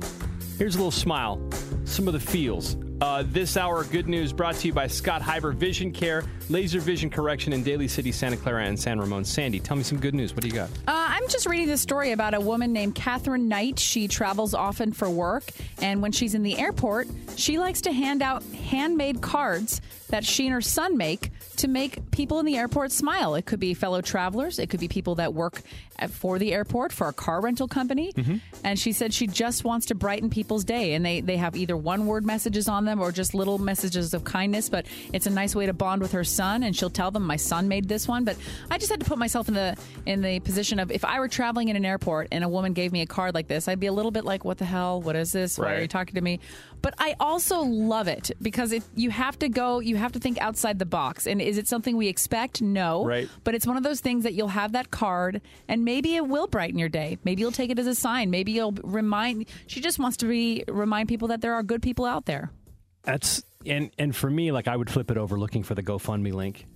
Here's 0.57 0.73
a 0.73 0.79
little 0.79 0.91
smile, 0.91 1.47
some 1.85 2.07
of 2.07 2.13
the 2.13 2.19
feels. 2.19 2.75
Uh, 3.01 3.23
this 3.25 3.57
hour, 3.57 3.83
good 3.85 4.07
news 4.07 4.31
brought 4.31 4.53
to 4.53 4.67
you 4.67 4.73
by 4.73 4.85
Scott 4.85 5.23
Hyver 5.23 5.55
Vision 5.55 5.91
Care, 5.91 6.23
Laser 6.49 6.79
Vision 6.79 7.09
Correction 7.09 7.51
in 7.51 7.63
Daly 7.63 7.87
City, 7.87 8.11
Santa 8.11 8.37
Clara, 8.37 8.63
and 8.65 8.79
San 8.79 8.99
Ramon. 8.99 9.25
Sandy, 9.25 9.59
tell 9.59 9.75
me 9.75 9.81
some 9.81 9.99
good 9.99 10.13
news. 10.13 10.35
What 10.35 10.43
do 10.43 10.47
you 10.47 10.53
got? 10.53 10.69
Uh, 10.87 10.91
I'm 11.09 11.27
just 11.27 11.47
reading 11.47 11.65
this 11.65 11.81
story 11.81 12.11
about 12.11 12.35
a 12.35 12.39
woman 12.39 12.71
named 12.71 12.93
Catherine 12.93 13.47
Knight. 13.47 13.79
She 13.79 14.07
travels 14.07 14.53
often 14.53 14.93
for 14.93 15.09
work, 15.09 15.45
and 15.81 15.99
when 15.99 16.11
she's 16.11 16.35
in 16.35 16.43
the 16.43 16.59
airport, 16.59 17.07
she 17.35 17.57
likes 17.57 17.81
to 17.81 17.91
hand 17.91 18.21
out 18.21 18.43
handmade 18.43 19.19
cards 19.19 19.81
that 20.11 20.23
she 20.23 20.45
and 20.45 20.53
her 20.53 20.61
son 20.61 20.97
make 20.97 21.31
to 21.57 21.67
make 21.67 22.11
people 22.11 22.39
in 22.39 22.45
the 22.45 22.57
airport 22.57 22.91
smile. 22.91 23.35
It 23.35 23.45
could 23.45 23.59
be 23.59 23.73
fellow 23.73 24.01
travelers, 24.01 24.59
it 24.59 24.69
could 24.69 24.79
be 24.79 24.87
people 24.87 25.15
that 25.15 25.33
work 25.33 25.61
at, 25.97 26.11
for 26.11 26.39
the 26.39 26.53
airport 26.53 26.91
for 26.91 27.07
a 27.07 27.13
car 27.13 27.41
rental 27.41 27.67
company. 27.67 28.11
Mm-hmm. 28.13 28.37
And 28.63 28.77
she 28.77 28.91
said 28.91 29.13
she 29.13 29.27
just 29.27 29.63
wants 29.63 29.87
to 29.87 29.95
brighten 29.95 30.29
people's 30.29 30.63
day, 30.63 30.93
and 30.93 31.05
they 31.05 31.21
they 31.21 31.37
have 31.37 31.55
either 31.55 31.75
one 31.75 32.05
word 32.05 32.25
messages 32.25 32.67
on 32.67 32.85
them 32.85 32.99
or 32.99 33.11
just 33.11 33.33
little 33.33 33.57
messages 33.57 34.13
of 34.13 34.23
kindness. 34.23 34.69
But 34.69 34.85
it's 35.13 35.25
a 35.25 35.29
nice 35.29 35.55
way 35.55 35.65
to 35.65 35.73
bond 35.73 36.01
with 36.01 36.11
her 36.11 36.23
son, 36.23 36.63
and 36.63 36.75
she'll 36.75 36.89
tell 36.89 37.11
them, 37.11 37.25
"My 37.25 37.37
son 37.37 37.67
made 37.67 37.87
this 37.87 38.07
one." 38.07 38.23
But 38.23 38.37
I 38.69 38.77
just 38.77 38.91
had 38.91 38.99
to 38.99 39.05
put 39.05 39.17
myself 39.17 39.47
in 39.47 39.53
the 39.53 39.77
in 40.05 40.21
the 40.21 40.39
position 40.41 40.79
of 40.79 40.91
if 40.91 41.05
I 41.05 41.19
were 41.19 41.27
traveling 41.27 41.69
in 41.69 41.75
an 41.75 41.85
airport 41.85 42.27
and 42.31 42.43
a 42.43 42.49
woman 42.49 42.73
gave 42.73 42.91
me 42.91 43.01
a 43.01 43.07
card 43.07 43.33
like 43.33 43.47
this, 43.47 43.67
I'd 43.67 43.79
be 43.79 43.87
a 43.87 43.93
little 43.93 44.11
bit 44.11 44.25
like, 44.25 44.45
"What 44.45 44.57
the 44.57 44.65
hell? 44.65 45.01
What 45.01 45.15
is 45.15 45.31
this? 45.31 45.57
Why 45.57 45.75
are 45.75 45.81
you 45.81 45.87
talking 45.87 46.15
to 46.15 46.21
me?" 46.21 46.39
But 46.81 46.95
I 46.97 47.15
also 47.19 47.61
love 47.61 48.07
it 48.07 48.31
because 48.41 48.71
it 48.71 48.83
you 48.95 49.09
have 49.11 49.37
to 49.39 49.49
go, 49.49 49.79
you 49.79 49.95
have 49.97 50.11
to 50.13 50.19
think 50.19 50.39
outside 50.41 50.79
the 50.79 50.85
box. 50.85 51.27
And 51.27 51.41
is 51.41 51.57
it 51.57 51.67
something 51.67 51.95
we 51.97 52.07
expect? 52.07 52.61
No. 52.61 53.05
Right. 53.05 53.29
But 53.43 53.55
it's 53.55 53.67
one 53.67 53.77
of 53.77 53.83
those 53.83 53.99
things 53.99 54.23
that 54.23 54.33
you'll 54.33 54.49
have 54.49 54.71
that 54.73 54.91
card, 54.91 55.41
and 55.67 55.85
maybe 55.85 56.15
it 56.15 56.27
will 56.27 56.47
brighten 56.47 56.79
your 56.79 56.89
day. 56.89 57.17
Maybe 57.23 57.41
you'll 57.41 57.51
take 57.51 57.69
it 57.69 57.79
as 57.79 57.87
a 57.87 57.95
sign. 57.95 58.29
Maybe 58.29 58.51
you'll 58.51 58.75
remind. 58.83 59.45
She 59.67 59.81
just 59.81 59.99
wants 59.99 60.17
to 60.17 60.25
be 60.25 60.63
remind 60.67 61.09
people 61.09 61.27
that 61.29 61.41
there 61.41 61.53
are 61.53 61.63
good 61.63 61.81
people 61.81 62.05
out 62.05 62.25
there. 62.25 62.51
That's 63.03 63.43
and 63.65 63.91
and 63.97 64.15
for 64.15 64.29
me, 64.29 64.51
like 64.51 64.67
I 64.67 64.75
would 64.75 64.89
flip 64.89 65.11
it 65.11 65.17
over 65.17 65.37
looking 65.39 65.63
for 65.63 65.75
the 65.75 65.83
GoFundMe 65.83 66.33
link. 66.33 66.65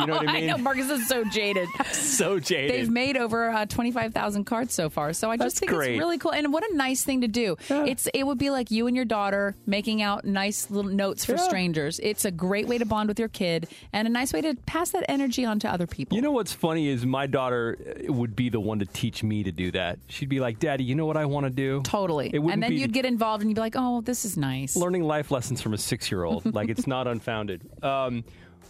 You 0.00 0.06
know 0.06 0.14
what 0.14 0.28
I 0.28 0.32
mean? 0.32 0.44
I 0.44 0.46
know 0.46 0.58
Marcus 0.58 0.88
is 0.88 1.06
so 1.06 1.22
jaded. 1.24 1.68
so 1.92 2.38
jaded. 2.38 2.70
They've 2.74 2.88
made 2.90 3.16
over 3.18 3.50
uh, 3.50 3.66
twenty 3.66 3.90
five 3.90 4.14
thousand 4.14 4.44
cards 4.44 4.72
so 4.72 4.88
far, 4.88 5.12
so 5.12 5.30
I 5.30 5.36
just 5.36 5.58
think 5.58 5.70
great. 5.70 5.92
it's 5.92 5.98
really 5.98 6.16
cool. 6.18 6.32
And 6.32 6.52
what 6.52 6.68
a 6.70 6.74
nice 6.74 7.02
thing 7.04 7.20
to 7.22 7.28
do! 7.28 7.56
It's 7.68 8.06
it 8.14 8.24
would 8.26 8.38
be 8.38 8.48
like 8.50 8.70
you 8.70 8.86
and 8.86 8.96
your 8.96 9.04
daughter 9.04 9.54
making 9.66 10.00
out 10.00 10.24
nice 10.24 10.70
little 10.70 10.90
notes 10.90 11.24
for 11.24 11.32
Yeah. 11.32 11.38
strangers. 11.42 12.00
It's 12.02 12.24
a 12.24 12.30
great 12.30 12.68
way 12.68 12.78
to 12.78 12.86
bond 12.86 13.08
with 13.08 13.18
your 13.18 13.28
kid 13.28 13.68
and 13.92 14.08
a 14.08 14.10
nice 14.10 14.32
way 14.32 14.40
to 14.40 14.54
pass 14.66 14.90
that 14.90 15.04
energy 15.08 15.44
on 15.44 15.58
to 15.60 15.68
other 15.70 15.86
people. 15.86 16.16
You 16.16 16.22
know 16.22 16.32
what's 16.32 16.52
funny 16.52 16.88
is 16.88 17.04
my 17.04 17.26
daughter 17.26 17.76
uh, 18.08 18.12
would 18.12 18.34
be 18.34 18.48
the 18.48 18.60
one 18.60 18.78
to 18.78 18.86
teach 18.86 19.22
me 19.22 19.42
to 19.42 19.52
do 19.52 19.70
that. 19.72 19.98
She'd 20.08 20.28
be 20.30 20.40
like, 20.40 20.58
"Daddy, 20.58 20.84
you 20.84 20.94
know 20.94 21.06
what 21.06 21.16
I 21.18 21.26
want 21.26 21.44
to 21.44 21.50
do?" 21.50 21.82
Totally. 21.82 22.30
It 22.32 22.38
And 22.40 22.62
then 22.62 22.70
be 22.70 22.76
you'd 22.76 22.92
get 22.94 23.04
involved 23.04 23.42
and 23.42 23.50
you'd 23.50 23.56
be 23.56 23.60
like, 23.60 23.74
"Oh, 23.76 24.00
this 24.00 24.24
is 24.24 24.36
nice." 24.38 24.76
learning 24.76 25.02
life 25.02 25.30
lessons 25.30 25.60
from 25.60 25.74
a 25.74 25.78
six-year-old. 26.14 26.54
like 26.54 26.68
it's 26.68 26.86
not 26.86 27.06
unfounded. 27.06 27.68
Um, 27.82 28.24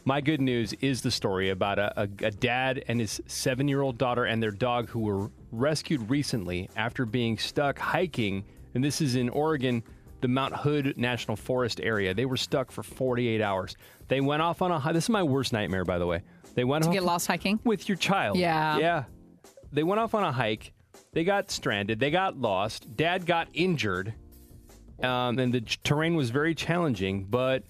my 0.04 0.20
good 0.20 0.40
news 0.40 0.72
is 0.80 1.02
the 1.02 1.10
story 1.10 1.50
about 1.50 1.78
a, 1.78 2.02
a, 2.02 2.08
a 2.26 2.30
dad 2.30 2.84
and 2.88 3.00
his 3.00 3.20
seven-year-old 3.26 3.98
daughter 3.98 4.24
and 4.24 4.42
their 4.42 4.50
dog 4.50 4.88
who 4.88 5.00
were 5.00 5.30
rescued 5.52 6.08
recently 6.10 6.68
after 6.76 7.04
being 7.04 7.38
stuck 7.38 7.78
hiking. 7.78 8.44
And 8.74 8.82
this 8.84 9.00
is 9.00 9.14
in 9.16 9.28
Oregon. 9.30 9.82
the 10.20 10.28
Mount 10.28 10.54
Hood 10.54 10.94
National 10.96 11.36
Forest 11.36 11.80
area. 11.82 12.12
They 12.14 12.26
were 12.26 12.36
stuck 12.36 12.70
for 12.70 12.82
48 12.82 13.40
hours. 13.42 13.74
They 14.08 14.20
went 14.20 14.42
off 14.42 14.60
on 14.62 14.70
a 14.70 14.78
hi- 14.78 14.92
this 14.92 15.04
is 15.04 15.10
my 15.10 15.22
worst 15.22 15.52
nightmare, 15.52 15.84
by 15.84 15.98
the 15.98 16.06
way. 16.06 16.22
They 16.54 16.64
went 16.64 16.84
To 16.84 16.88
off 16.90 16.94
get 16.94 17.04
lost 17.04 17.26
hiking? 17.26 17.58
with 17.64 17.88
your 17.88 17.96
child. 17.96 18.36
Yeah. 18.36 18.76
yeah. 18.78 19.04
They 19.72 19.82
went 19.82 19.98
off 20.00 20.14
on 20.14 20.22
a 20.24 20.32
hike. 20.32 20.72
They 21.12 21.24
got 21.24 21.50
stranded. 21.50 21.98
They 22.00 22.10
got 22.10 22.38
lost. 22.40 22.96
Dad 22.96 23.24
got 23.26 23.48
injured, 23.54 24.14
um, 25.02 25.38
and 25.38 25.52
the 25.52 25.60
terrain 25.60 26.14
was 26.14 26.30
very 26.30 26.54
challenging. 26.54 27.24
But 27.24 27.64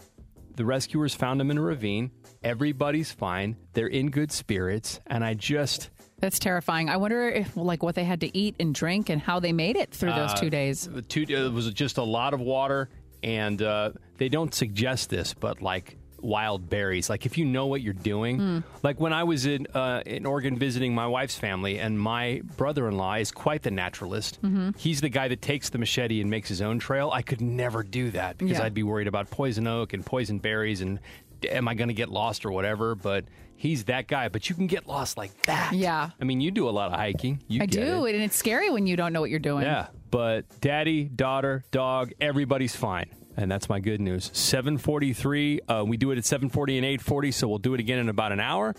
the 0.56 0.64
rescuers 0.64 1.14
found 1.14 1.40
him 1.40 1.50
in 1.50 1.58
a 1.58 1.62
ravine. 1.62 2.10
Everybody's 2.42 3.12
fine. 3.12 3.56
They're 3.74 3.86
in 3.86 4.10
good 4.10 4.32
spirits, 4.32 5.00
and 5.06 5.24
I 5.24 5.34
just. 5.34 5.90
That's 6.20 6.38
terrifying. 6.38 6.88
I 6.90 6.96
wonder 6.98 7.28
if 7.28 7.56
like 7.56 7.82
what 7.82 7.94
they 7.94 8.04
had 8.04 8.20
to 8.20 8.36
eat 8.36 8.56
and 8.60 8.74
drink 8.74 9.08
and 9.08 9.20
how 9.20 9.40
they 9.40 9.52
made 9.52 9.76
it 9.76 9.90
through 9.92 10.12
those 10.12 10.32
Uh, 10.32 10.36
two 10.36 10.50
days. 10.50 10.86
The 10.86 11.02
two 11.02 11.24
it 11.28 11.52
was 11.52 11.72
just 11.72 11.98
a 11.98 12.02
lot 12.02 12.34
of 12.34 12.40
water, 12.40 12.90
and 13.22 13.60
uh, 13.62 13.92
they 14.18 14.28
don't 14.28 14.54
suggest 14.54 15.08
this, 15.10 15.32
but 15.34 15.62
like 15.62 15.96
wild 16.22 16.68
berries. 16.70 17.08
Like 17.10 17.26
if 17.26 17.36
you 17.38 17.44
know 17.44 17.66
what 17.66 17.80
you're 17.82 17.92
doing, 17.92 18.38
Hmm. 18.38 18.58
like 18.82 19.00
when 19.00 19.12
I 19.12 19.24
was 19.24 19.46
in 19.46 19.66
uh, 19.74 20.02
in 20.06 20.26
Oregon 20.26 20.56
visiting 20.58 20.94
my 20.94 21.06
wife's 21.06 21.36
family, 21.36 21.78
and 21.78 21.98
my 22.00 22.42
brother-in-law 22.56 23.14
is 23.14 23.30
quite 23.32 23.62
the 23.62 23.70
naturalist. 23.70 24.40
Mhm. 24.42 24.76
He's 24.78 25.00
the 25.00 25.08
guy 25.08 25.28
that 25.28 25.42
takes 25.42 25.70
the 25.70 25.78
machete 25.78 26.20
and 26.20 26.30
makes 26.30 26.48
his 26.48 26.60
own 26.62 26.78
trail. 26.78 27.10
I 27.12 27.22
could 27.22 27.40
never 27.40 27.82
do 27.82 28.10
that 28.12 28.38
because 28.38 28.58
Yeah. 28.58 28.64
I'd 28.64 28.74
be 28.74 28.82
worried 28.82 29.08
about 29.08 29.30
poison 29.30 29.66
oak 29.66 29.92
and 29.92 30.04
poison 30.04 30.38
berries 30.38 30.80
and. 30.80 31.00
Am 31.48 31.68
I 31.68 31.72
going 31.74 31.88
to 31.88 31.94
get 31.94 32.10
lost 32.10 32.44
or 32.44 32.52
whatever? 32.52 32.94
But 32.94 33.24
he's 33.56 33.84
that 33.84 34.06
guy. 34.08 34.28
But 34.28 34.50
you 34.50 34.54
can 34.54 34.66
get 34.66 34.86
lost 34.86 35.16
like 35.16 35.30
that. 35.44 35.72
Yeah. 35.72 36.10
I 36.20 36.24
mean, 36.24 36.42
you 36.42 36.50
do 36.50 36.68
a 36.68 36.70
lot 36.70 36.92
of 36.92 36.98
hiking. 36.98 37.40
You 37.48 37.62
I 37.62 37.64
do, 37.64 38.04
it. 38.04 38.14
and 38.14 38.22
it's 38.22 38.36
scary 38.36 38.68
when 38.68 38.86
you 38.86 38.94
don't 38.94 39.14
know 39.14 39.22
what 39.22 39.30
you're 39.30 39.38
doing. 39.38 39.62
Yeah, 39.64 39.86
but 40.10 40.44
daddy, 40.60 41.04
daughter, 41.04 41.64
dog, 41.70 42.12
everybody's 42.20 42.76
fine. 42.76 43.08
And 43.40 43.50
that's 43.50 43.68
my 43.68 43.80
good 43.80 44.00
news. 44.00 44.30
743. 44.34 45.60
Uh, 45.66 45.84
we 45.86 45.96
do 45.96 46.10
it 46.10 46.18
at 46.18 46.24
740 46.24 46.76
and 46.76 46.84
840, 46.84 47.32
so 47.32 47.48
we'll 47.48 47.58
do 47.58 47.74
it 47.74 47.80
again 47.80 47.98
in 47.98 48.08
about 48.08 48.32
an 48.32 48.40
hour. 48.40 48.74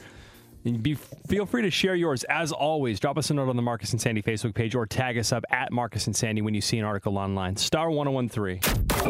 And 0.64 0.84
be, 0.84 0.93
feel 0.93 1.47
free 1.47 1.64
to 1.64 1.72
share 1.72 1.95
yours. 1.95 2.24
As 2.26 2.51
always, 2.51 2.99
drop 2.99 3.18
us 3.18 3.32
a 3.32 3.34
note 3.34 3.49
on 3.49 3.55
the 3.55 3.64
Marcus 3.64 3.91
and 3.91 3.99
Sandy 3.99 4.22
Facebook 4.22 4.53
page 4.53 4.76
or 4.76 4.86
tag 4.86 5.18
us 5.18 5.32
up 5.32 5.43
at 5.49 5.72
Marcus 5.72 6.05
and 6.05 6.16
Sandy 6.16 6.43
when 6.43 6.53
you 6.53 6.62
see 6.62 6.78
an 6.78 6.86
article 6.86 7.18
online. 7.18 7.55
Star 7.55 7.89
1013. 7.89 8.59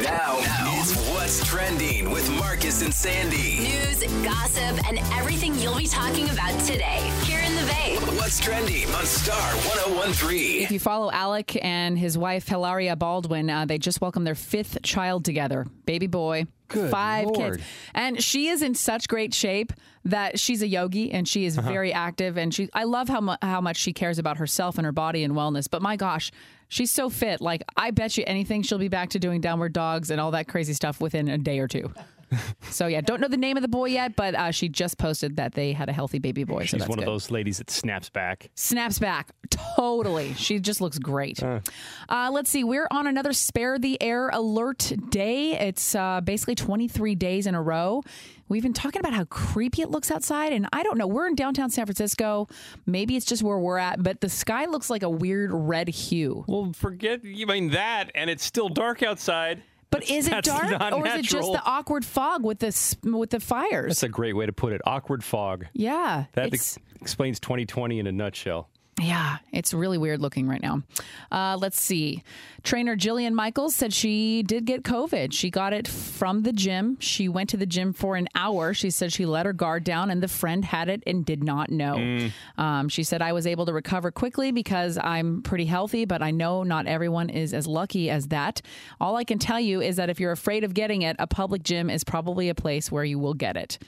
Now, 0.01 0.37
it's 0.79 0.95
What's 1.09 1.45
Trending 1.45 2.09
with 2.11 2.29
Marcus 2.37 2.81
and 2.81 2.93
Sandy. 2.93 3.59
News, 3.59 4.03
gossip, 4.23 4.87
and 4.87 4.99
everything 5.13 5.53
you'll 5.55 5.77
be 5.77 5.87
talking 5.87 6.29
about 6.29 6.57
today. 6.61 7.11
Here 7.23 7.41
in. 7.87 7.97
What's 8.17 8.39
Trending 8.39 8.87
on 8.95 9.05
Star 9.05 9.51
1013. 9.53 10.63
If 10.63 10.71
you 10.71 10.79
follow 10.79 11.11
Alec 11.11 11.57
and 11.63 11.97
his 11.97 12.17
wife 12.17 12.47
Hilaria 12.47 12.95
Baldwin, 12.95 13.49
uh, 13.49 13.65
they 13.65 13.77
just 13.77 14.01
welcomed 14.01 14.25
their 14.27 14.35
fifth 14.35 14.81
child 14.83 15.25
together, 15.25 15.65
baby 15.85 16.07
boy. 16.07 16.45
Good 16.67 16.89
five 16.89 17.25
Lord. 17.27 17.35
kids, 17.57 17.63
and 17.93 18.23
she 18.23 18.47
is 18.47 18.61
in 18.61 18.75
such 18.75 19.09
great 19.09 19.33
shape 19.33 19.73
that 20.05 20.39
she's 20.39 20.61
a 20.61 20.67
yogi 20.67 21.11
and 21.11 21.27
she 21.27 21.43
is 21.45 21.57
Uh-huh. 21.57 21.67
very 21.69 21.91
active. 21.91 22.37
And 22.37 22.53
she, 22.53 22.69
I 22.73 22.85
love 22.85 23.09
how 23.09 23.19
mu- 23.19 23.35
how 23.41 23.59
much 23.59 23.75
she 23.75 23.91
cares 23.91 24.17
about 24.19 24.37
herself 24.37 24.77
and 24.77 24.85
her 24.85 24.93
body 24.93 25.25
and 25.25 25.33
wellness. 25.33 25.67
But 25.69 25.81
my 25.81 25.97
gosh, 25.97 26.31
she's 26.69 26.89
so 26.89 27.09
fit. 27.09 27.41
Like 27.41 27.63
I 27.75 27.91
bet 27.91 28.17
you 28.17 28.23
anything, 28.25 28.61
she'll 28.61 28.77
be 28.77 28.87
back 28.87 29.09
to 29.09 29.19
doing 29.19 29.41
downward 29.41 29.73
dogs 29.73 30.11
and 30.11 30.21
all 30.21 30.31
that 30.31 30.47
crazy 30.47 30.71
stuff 30.73 31.01
within 31.01 31.27
a 31.27 31.37
day 31.37 31.59
or 31.59 31.67
two. 31.67 31.91
so 32.69 32.87
yeah, 32.87 33.01
don't 33.01 33.21
know 33.21 33.27
the 33.27 33.37
name 33.37 33.57
of 33.57 33.61
the 33.61 33.67
boy 33.67 33.85
yet, 33.87 34.15
but 34.15 34.35
uh, 34.35 34.51
she 34.51 34.69
just 34.69 34.97
posted 34.97 35.35
that 35.37 35.53
they 35.53 35.73
had 35.73 35.89
a 35.89 35.93
healthy 35.93 36.19
baby 36.19 36.43
boy. 36.43 36.59
so 36.61 36.65
She's 36.65 36.79
that's 36.79 36.89
one 36.89 36.99
of 36.99 37.05
good. 37.05 37.11
those 37.11 37.31
ladies 37.31 37.57
that 37.57 37.69
snaps 37.69 38.09
back. 38.09 38.49
Snaps 38.55 38.99
back. 38.99 39.31
Totally. 39.49 40.33
She 40.35 40.59
just 40.59 40.81
looks 40.81 40.97
great. 40.97 41.41
Uh, 41.43 42.29
let's 42.31 42.49
see. 42.49 42.63
We're 42.63 42.87
on 42.91 43.07
another 43.07 43.33
Spare 43.33 43.77
the 43.79 44.01
Air 44.01 44.29
alert 44.29 44.91
day. 45.09 45.59
It's 45.59 45.95
uh, 45.95 46.21
basically 46.21 46.55
23 46.55 47.15
days 47.15 47.47
in 47.47 47.55
a 47.55 47.61
row. 47.61 48.01
We've 48.49 48.63
been 48.63 48.73
talking 48.73 48.99
about 48.99 49.13
how 49.13 49.23
creepy 49.25 49.81
it 49.81 49.89
looks 49.89 50.11
outside, 50.11 50.51
and 50.51 50.67
I 50.73 50.83
don't 50.83 50.97
know. 50.97 51.07
We're 51.07 51.25
in 51.27 51.35
downtown 51.35 51.69
San 51.69 51.85
Francisco. 51.85 52.49
Maybe 52.85 53.15
it's 53.15 53.25
just 53.25 53.43
where 53.43 53.57
we're 53.57 53.77
at, 53.77 54.03
but 54.03 54.19
the 54.19 54.27
sky 54.27 54.65
looks 54.65 54.89
like 54.89 55.03
a 55.03 55.09
weird 55.09 55.51
red 55.53 55.87
hue. 55.87 56.43
Well, 56.49 56.73
forget 56.73 57.23
you 57.23 57.47
mean 57.47 57.69
that, 57.69 58.11
and 58.13 58.29
it's 58.29 58.43
still 58.43 58.67
dark 58.67 59.03
outside. 59.03 59.63
But 59.91 60.09
is 60.09 60.25
it 60.27 60.31
That's 60.31 60.47
dark, 60.47 60.69
not 60.71 60.93
or 60.93 61.05
is 61.05 61.13
it 61.15 61.21
just 61.23 61.33
natural. 61.35 61.53
the 61.53 61.63
awkward 61.63 62.03
fog 62.05 62.43
with 62.43 62.59
the 62.59 62.95
with 63.03 63.29
the 63.29 63.39
fires? 63.39 63.89
That's 63.89 64.03
a 64.03 64.09
great 64.09 64.33
way 64.35 64.45
to 64.45 64.53
put 64.53 64.73
it. 64.73 64.81
Awkward 64.85 65.23
fog. 65.23 65.67
yeah, 65.73 66.25
That 66.33 66.47
it's- 66.47 66.77
ex- 66.77 67.01
explains 67.01 67.39
2020 67.41 67.99
in 67.99 68.07
a 68.07 68.11
nutshell. 68.11 68.69
Yeah, 68.99 69.37
it's 69.51 69.73
really 69.73 69.97
weird 69.97 70.21
looking 70.21 70.47
right 70.47 70.61
now. 70.61 70.83
Uh, 71.31 71.57
let's 71.59 71.79
see. 71.79 72.23
Trainer 72.61 72.95
Jillian 72.95 73.33
Michaels 73.33 73.73
said 73.73 73.93
she 73.93 74.43
did 74.43 74.65
get 74.65 74.83
COVID. 74.83 75.33
She 75.33 75.49
got 75.49 75.73
it 75.73 75.87
from 75.87 76.43
the 76.43 76.51
gym. 76.51 76.97
She 76.99 77.29
went 77.29 77.49
to 77.51 77.57
the 77.57 77.65
gym 77.65 77.93
for 77.93 78.15
an 78.15 78.27
hour. 78.35 78.73
She 78.73 78.89
said 78.89 79.11
she 79.13 79.25
let 79.25 79.45
her 79.45 79.53
guard 79.53 79.85
down, 79.85 80.11
and 80.11 80.21
the 80.21 80.27
friend 80.27 80.63
had 80.63 80.89
it 80.89 81.01
and 81.07 81.25
did 81.25 81.43
not 81.43 81.71
know. 81.71 81.95
Mm. 81.95 82.31
Um, 82.57 82.89
she 82.89 83.03
said, 83.03 83.21
I 83.21 83.33
was 83.33 83.47
able 83.47 83.65
to 83.65 83.73
recover 83.73 84.11
quickly 84.11 84.51
because 84.51 84.99
I'm 85.01 85.41
pretty 85.41 85.65
healthy, 85.65 86.05
but 86.05 86.21
I 86.21 86.31
know 86.31 86.63
not 86.63 86.85
everyone 86.85 87.29
is 87.29 87.53
as 87.53 87.65
lucky 87.65 88.09
as 88.09 88.27
that. 88.27 88.61
All 88.99 89.15
I 89.15 89.23
can 89.23 89.39
tell 89.39 89.59
you 89.59 89.81
is 89.81 89.95
that 89.95 90.09
if 90.09 90.19
you're 90.19 90.33
afraid 90.33 90.63
of 90.63 90.73
getting 90.73 91.01
it, 91.01 91.15
a 91.17 91.27
public 91.27 91.63
gym 91.63 91.89
is 91.89 92.03
probably 92.03 92.49
a 92.49 92.55
place 92.55 92.91
where 92.91 93.05
you 93.05 93.17
will 93.17 93.33
get 93.33 93.55
it. 93.55 93.79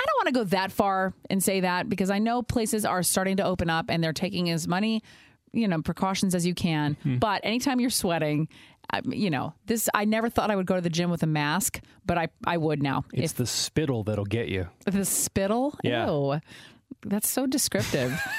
I 0.00 0.04
don't 0.06 0.16
want 0.16 0.26
to 0.28 0.32
go 0.40 0.44
that 0.44 0.72
far 0.72 1.12
and 1.28 1.42
say 1.42 1.60
that 1.60 1.88
because 1.88 2.08
I 2.10 2.18
know 2.18 2.42
places 2.42 2.84
are 2.84 3.02
starting 3.02 3.36
to 3.36 3.44
open 3.44 3.68
up 3.68 3.86
and 3.90 4.02
they're 4.02 4.12
taking 4.14 4.48
as 4.50 4.66
many, 4.66 5.02
you 5.52 5.68
know, 5.68 5.82
precautions 5.82 6.34
as 6.34 6.46
you 6.46 6.54
can. 6.54 6.96
Hmm. 7.02 7.18
But 7.18 7.42
anytime 7.44 7.80
you're 7.80 7.90
sweating, 7.90 8.48
I, 8.90 9.02
you 9.04 9.30
know, 9.30 9.52
this 9.66 9.88
I 9.94 10.04
never 10.06 10.28
thought 10.30 10.50
I 10.50 10.56
would 10.56 10.66
go 10.66 10.74
to 10.76 10.80
the 10.80 10.90
gym 10.90 11.10
with 11.10 11.22
a 11.22 11.26
mask, 11.26 11.80
but 12.06 12.16
I 12.18 12.28
I 12.46 12.56
would 12.56 12.82
now. 12.82 13.04
It's 13.12 13.34
the 13.34 13.46
spittle 13.46 14.04
that'll 14.04 14.24
get 14.24 14.48
you. 14.48 14.68
The 14.86 15.04
spittle, 15.04 15.76
Yeah. 15.84 16.06
Ew. 16.06 16.40
that's 17.02 17.28
so 17.28 17.46
descriptive. 17.46 18.18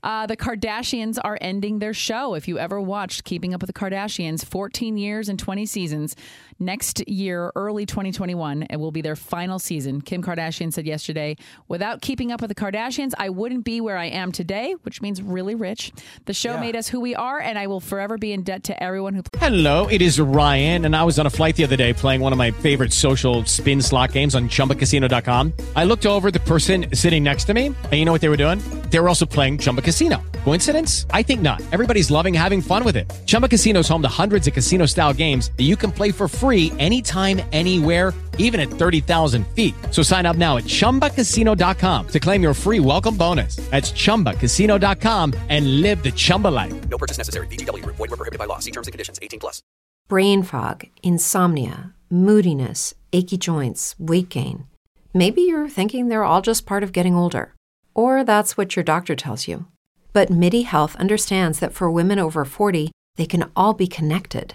Uh, 0.00 0.26
the 0.26 0.36
Kardashians 0.36 1.18
are 1.24 1.36
ending 1.40 1.80
their 1.80 1.92
show. 1.92 2.34
If 2.34 2.46
you 2.46 2.56
ever 2.56 2.80
watched 2.80 3.24
Keeping 3.24 3.52
Up 3.52 3.60
with 3.60 3.66
the 3.66 3.72
Kardashians, 3.72 4.44
14 4.44 4.96
years 4.96 5.28
and 5.28 5.36
20 5.38 5.66
seasons. 5.66 6.14
Next 6.60 7.08
year, 7.08 7.52
early 7.54 7.86
2021, 7.86 8.66
it 8.68 8.78
will 8.78 8.90
be 8.90 9.00
their 9.00 9.14
final 9.14 9.60
season. 9.60 10.00
Kim 10.00 10.24
Kardashian 10.24 10.72
said 10.72 10.86
yesterday, 10.86 11.36
Without 11.68 12.00
Keeping 12.02 12.32
Up 12.32 12.40
with 12.40 12.48
the 12.48 12.56
Kardashians, 12.56 13.12
I 13.16 13.28
wouldn't 13.28 13.64
be 13.64 13.80
where 13.80 13.96
I 13.96 14.06
am 14.06 14.32
today, 14.32 14.74
which 14.82 15.00
means 15.00 15.22
really 15.22 15.54
rich. 15.54 15.92
The 16.24 16.34
show 16.34 16.58
made 16.58 16.74
us 16.74 16.88
who 16.88 16.98
we 16.98 17.14
are, 17.14 17.38
and 17.38 17.60
I 17.60 17.68
will 17.68 17.78
forever 17.78 18.18
be 18.18 18.32
in 18.32 18.42
debt 18.42 18.64
to 18.64 18.82
everyone 18.82 19.14
who. 19.14 19.22
Hello, 19.38 19.86
it 19.86 20.02
is 20.02 20.18
Ryan, 20.18 20.84
and 20.84 20.96
I 20.96 21.04
was 21.04 21.20
on 21.20 21.26
a 21.26 21.30
flight 21.30 21.54
the 21.54 21.62
other 21.62 21.76
day 21.76 21.92
playing 21.92 22.22
one 22.22 22.32
of 22.32 22.38
my 22.38 22.50
favorite 22.50 22.92
social 22.92 23.44
spin 23.44 23.80
slot 23.80 24.10
games 24.10 24.34
on 24.34 24.48
chumbacasino.com. 24.48 25.52
I 25.76 25.84
looked 25.84 26.06
over 26.06 26.32
the 26.32 26.40
person 26.40 26.86
sitting 26.92 27.22
next 27.22 27.44
to 27.44 27.54
me, 27.54 27.66
and 27.66 27.92
you 27.92 28.04
know 28.04 28.10
what 28.10 28.20
they 28.20 28.30
were 28.30 28.36
doing? 28.36 28.58
They 28.90 28.98
were 28.98 29.08
also 29.08 29.26
playing 29.26 29.58
Chumba 29.58 29.82
Casino. 29.82 30.22
Coincidence? 30.44 31.06
I 31.10 31.22
think 31.22 31.40
not. 31.40 31.60
Everybody's 31.72 32.10
loving 32.10 32.34
having 32.34 32.62
fun 32.62 32.82
with 32.82 32.96
it. 32.96 33.08
Chumba 33.26 33.48
Casino 33.48 33.80
is 33.80 33.88
home 33.88 34.02
to 34.02 34.08
hundreds 34.08 34.48
of 34.48 34.54
casino 34.54 34.86
style 34.86 35.12
games 35.12 35.52
that 35.56 35.64
you 35.64 35.76
can 35.76 35.92
play 35.92 36.10
for 36.10 36.26
free 36.26 36.47
anytime, 36.54 37.40
anywhere, 37.52 38.14
even 38.38 38.60
at 38.60 38.70
30,000 38.70 39.46
feet. 39.48 39.74
So 39.90 40.02
sign 40.02 40.24
up 40.24 40.36
now 40.36 40.56
at 40.56 40.64
chumbacasino.com 40.64 42.06
to 42.08 42.20
claim 42.20 42.42
your 42.42 42.54
free 42.54 42.80
welcome 42.80 43.16
bonus. 43.16 43.56
That's 43.70 43.92
chumbacasino.com 43.92 45.34
and 45.48 45.82
live 45.82 46.02
the 46.02 46.12
Chumba 46.12 46.48
life. 46.48 46.88
No 46.88 46.96
purchase 46.96 47.18
necessary. 47.18 47.46
VGW 47.48 47.82
Group. 47.82 47.96
Void 47.96 48.10
were 48.10 48.16
prohibited 48.16 48.38
by 48.38 48.46
law. 48.46 48.58
See 48.58 48.70
terms 48.70 48.88
and 48.88 48.92
conditions. 48.92 49.18
18 49.20 49.40
plus. 49.40 49.62
Brain 50.08 50.42
fog, 50.42 50.86
insomnia, 51.02 51.92
moodiness, 52.08 52.94
achy 53.12 53.36
joints, 53.36 53.94
weight 53.98 54.30
gain. 54.30 54.64
Maybe 55.12 55.42
you're 55.42 55.68
thinking 55.68 56.08
they're 56.08 56.24
all 56.24 56.40
just 56.40 56.64
part 56.64 56.82
of 56.82 56.92
getting 56.92 57.14
older, 57.14 57.54
or 57.92 58.24
that's 58.24 58.56
what 58.56 58.74
your 58.74 58.82
doctor 58.84 59.14
tells 59.14 59.46
you. 59.46 59.66
But 60.14 60.30
MIDI 60.30 60.62
Health 60.62 60.96
understands 60.96 61.60
that 61.60 61.74
for 61.74 61.90
women 61.90 62.18
over 62.18 62.46
40, 62.46 62.90
they 63.16 63.26
can 63.26 63.50
all 63.54 63.74
be 63.74 63.86
connected. 63.86 64.54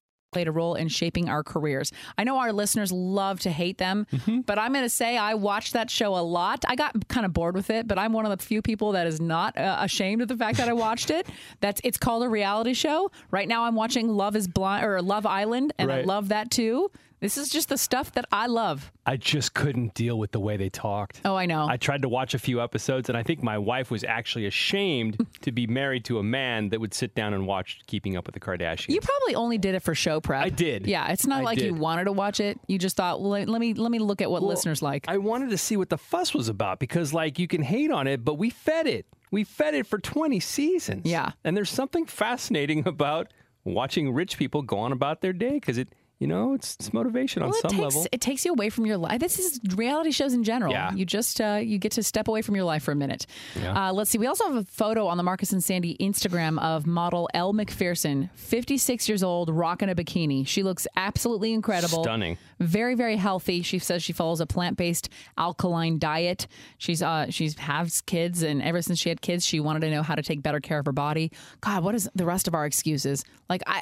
played 0.31 0.47
a 0.47 0.51
role 0.51 0.75
in 0.75 0.87
shaping 0.87 1.29
our 1.29 1.43
careers. 1.43 1.91
I 2.17 2.23
know 2.23 2.37
our 2.37 2.53
listeners 2.53 2.91
love 2.91 3.39
to 3.41 3.51
hate 3.51 3.77
them, 3.77 4.07
Mm-hmm. 4.11 4.41
but 4.41 4.57
I'm 4.57 4.71
going 4.73 4.85
to 4.85 4.89
say 4.89 5.17
I 5.17 5.33
watched 5.35 5.73
that 5.73 5.89
show 5.89 6.15
a 6.15 6.21
lot. 6.23 6.63
I 6.67 6.75
got 6.75 7.07
kind 7.07 7.25
of 7.25 7.33
bored 7.33 7.55
with 7.55 7.69
it, 7.69 7.87
but 7.87 7.97
I'm 7.99 8.13
one 8.13 8.25
of 8.25 8.37
the 8.37 8.43
few 8.43 8.61
people 8.61 8.93
that 8.93 9.07
is 9.07 9.19
not 9.21 9.57
uh, 9.57 9.77
ashamed 9.81 10.21
of 10.21 10.27
the 10.27 10.37
fact 10.37 10.57
that 10.57 10.69
I 10.69 10.73
watched 10.73 11.09
it. 11.11 11.27
That's 11.59 11.81
it's 11.83 11.97
called 11.97 12.23
a 12.23 12.29
reality 12.29 12.73
show. 12.73 13.11
Right 13.29 13.47
now 13.47 13.63
I'm 13.65 13.75
watching 13.75 14.07
Love 14.09 14.35
is 14.35 14.47
Blind 14.47 14.85
or 14.85 15.01
Love 15.01 15.25
Island 15.25 15.73
and 15.77 15.91
I 15.91 16.01
love 16.01 16.29
that 16.29 16.49
too. 16.51 16.89
This 17.21 17.37
is 17.37 17.49
just 17.49 17.69
the 17.69 17.77
stuff 17.77 18.11
that 18.13 18.25
I 18.31 18.47
love. 18.47 18.91
I 19.05 19.15
just 19.15 19.53
couldn't 19.53 19.93
deal 19.93 20.17
with 20.17 20.31
the 20.31 20.39
way 20.39 20.57
they 20.57 20.69
talked. 20.69 21.21
Oh, 21.23 21.35
I 21.35 21.45
know. 21.45 21.67
I 21.69 21.77
tried 21.77 22.01
to 22.01 22.09
watch 22.09 22.33
a 22.33 22.39
few 22.39 22.59
episodes, 22.61 23.09
and 23.09 23.17
I 23.17 23.21
think 23.21 23.43
my 23.43 23.59
wife 23.59 23.91
was 23.91 24.03
actually 24.03 24.47
ashamed 24.47 25.23
to 25.41 25.51
be 25.51 25.67
married 25.67 26.03
to 26.05 26.17
a 26.17 26.23
man 26.23 26.69
that 26.69 26.79
would 26.81 26.95
sit 26.95 27.13
down 27.13 27.35
and 27.35 27.45
watch 27.45 27.79
Keeping 27.85 28.17
Up 28.17 28.25
with 28.25 28.33
the 28.33 28.39
Kardashians. 28.39 28.89
You 28.89 29.01
probably 29.01 29.35
only 29.35 29.59
did 29.59 29.75
it 29.75 29.83
for 29.83 29.93
show 29.93 30.19
prep. 30.19 30.43
I 30.43 30.49
did. 30.49 30.87
Yeah, 30.87 31.11
it's 31.11 31.27
not 31.27 31.41
I 31.41 31.43
like 31.43 31.61
you 31.61 31.75
wanted 31.75 32.05
to 32.05 32.11
watch 32.11 32.39
it. 32.39 32.59
You 32.67 32.79
just 32.79 32.97
thought, 32.97 33.21
let, 33.21 33.47
let 33.47 33.61
me 33.61 33.75
let 33.75 33.91
me 33.91 33.99
look 33.99 34.21
at 34.23 34.31
what 34.31 34.41
Well, 34.41 34.49
listeners 34.49 34.81
like. 34.81 35.05
I 35.07 35.19
wanted 35.19 35.51
to 35.51 35.59
see 35.59 35.77
what 35.77 35.89
the 35.89 35.99
fuss 35.99 36.33
was 36.33 36.49
about 36.49 36.79
because, 36.79 37.13
like, 37.13 37.37
you 37.37 37.47
can 37.47 37.61
hate 37.61 37.91
on 37.91 38.07
it, 38.07 38.25
but 38.25 38.39
we 38.39 38.49
fed 38.49 38.87
it. 38.87 39.05
We 39.29 39.43
fed 39.43 39.75
it 39.75 39.85
for 39.85 39.99
20 39.99 40.39
seasons. 40.39 41.03
Yeah. 41.05 41.33
And 41.43 41.55
there's 41.55 41.69
something 41.69 42.07
fascinating 42.07 42.87
about 42.87 43.31
watching 43.63 44.11
rich 44.11 44.39
people 44.39 44.63
go 44.63 44.79
on 44.79 44.91
about 44.91 45.21
their 45.21 45.33
day 45.33 45.51
because 45.51 45.77
it, 45.77 45.89
you 46.21 46.27
know, 46.27 46.53
it's, 46.53 46.75
it's 46.75 46.93
motivation 46.93 47.41
on 47.41 47.49
well, 47.49 47.57
it 47.57 47.61
some 47.61 47.71
takes 47.71 47.81
level. 47.95 48.07
it 48.11 48.21
takes 48.21 48.45
you 48.45 48.51
away 48.51 48.69
from 48.69 48.85
your 48.85 48.97
life. 48.97 49.19
This 49.19 49.39
is 49.39 49.59
reality 49.75 50.11
shows 50.11 50.35
in 50.35 50.43
general. 50.43 50.71
Yeah. 50.71 50.93
You 50.93 51.03
just 51.03 51.41
uh, 51.41 51.59
you 51.63 51.79
get 51.79 51.93
to 51.93 52.03
step 52.03 52.27
away 52.27 52.43
from 52.43 52.55
your 52.55 52.63
life 52.63 52.83
for 52.83 52.91
a 52.91 52.95
minute. 52.95 53.25
Yeah. 53.59 53.89
Uh, 53.89 53.91
let's 53.91 54.11
see. 54.11 54.19
We 54.19 54.27
also 54.27 54.43
have 54.43 54.55
a 54.55 54.63
photo 54.63 55.07
on 55.07 55.17
the 55.17 55.23
Marcus 55.23 55.51
and 55.51 55.63
Sandy 55.63 55.97
Instagram 55.99 56.61
of 56.61 56.85
model 56.85 57.27
Elle 57.33 57.53
Macpherson, 57.53 58.29
56 58.35 59.09
years 59.09 59.23
old, 59.23 59.49
rocking 59.49 59.89
a 59.89 59.95
bikini. 59.95 60.45
She 60.45 60.61
looks 60.61 60.85
absolutely 60.95 61.53
incredible. 61.53 62.03
Stunning. 62.03 62.37
Very 62.59 62.93
very 62.93 63.15
healthy. 63.15 63.63
She 63.63 63.79
says 63.79 64.03
she 64.03 64.13
follows 64.13 64.39
a 64.41 64.45
plant 64.45 64.77
based 64.77 65.09
alkaline 65.39 65.97
diet. 65.97 66.45
She's 66.77 67.01
uh 67.01 67.31
she's 67.31 67.57
has 67.57 67.99
kids, 68.01 68.43
and 68.43 68.61
ever 68.61 68.83
since 68.83 68.99
she 68.99 69.09
had 69.09 69.21
kids, 69.21 69.43
she 69.43 69.59
wanted 69.59 69.79
to 69.79 69.89
know 69.89 70.03
how 70.03 70.13
to 70.13 70.21
take 70.21 70.43
better 70.43 70.59
care 70.59 70.77
of 70.77 70.85
her 70.85 70.91
body. 70.91 71.31
God, 71.61 71.83
what 71.83 71.95
is 71.95 72.07
the 72.13 72.25
rest 72.25 72.47
of 72.47 72.53
our 72.53 72.67
excuses? 72.67 73.25
Like 73.49 73.63
I. 73.65 73.81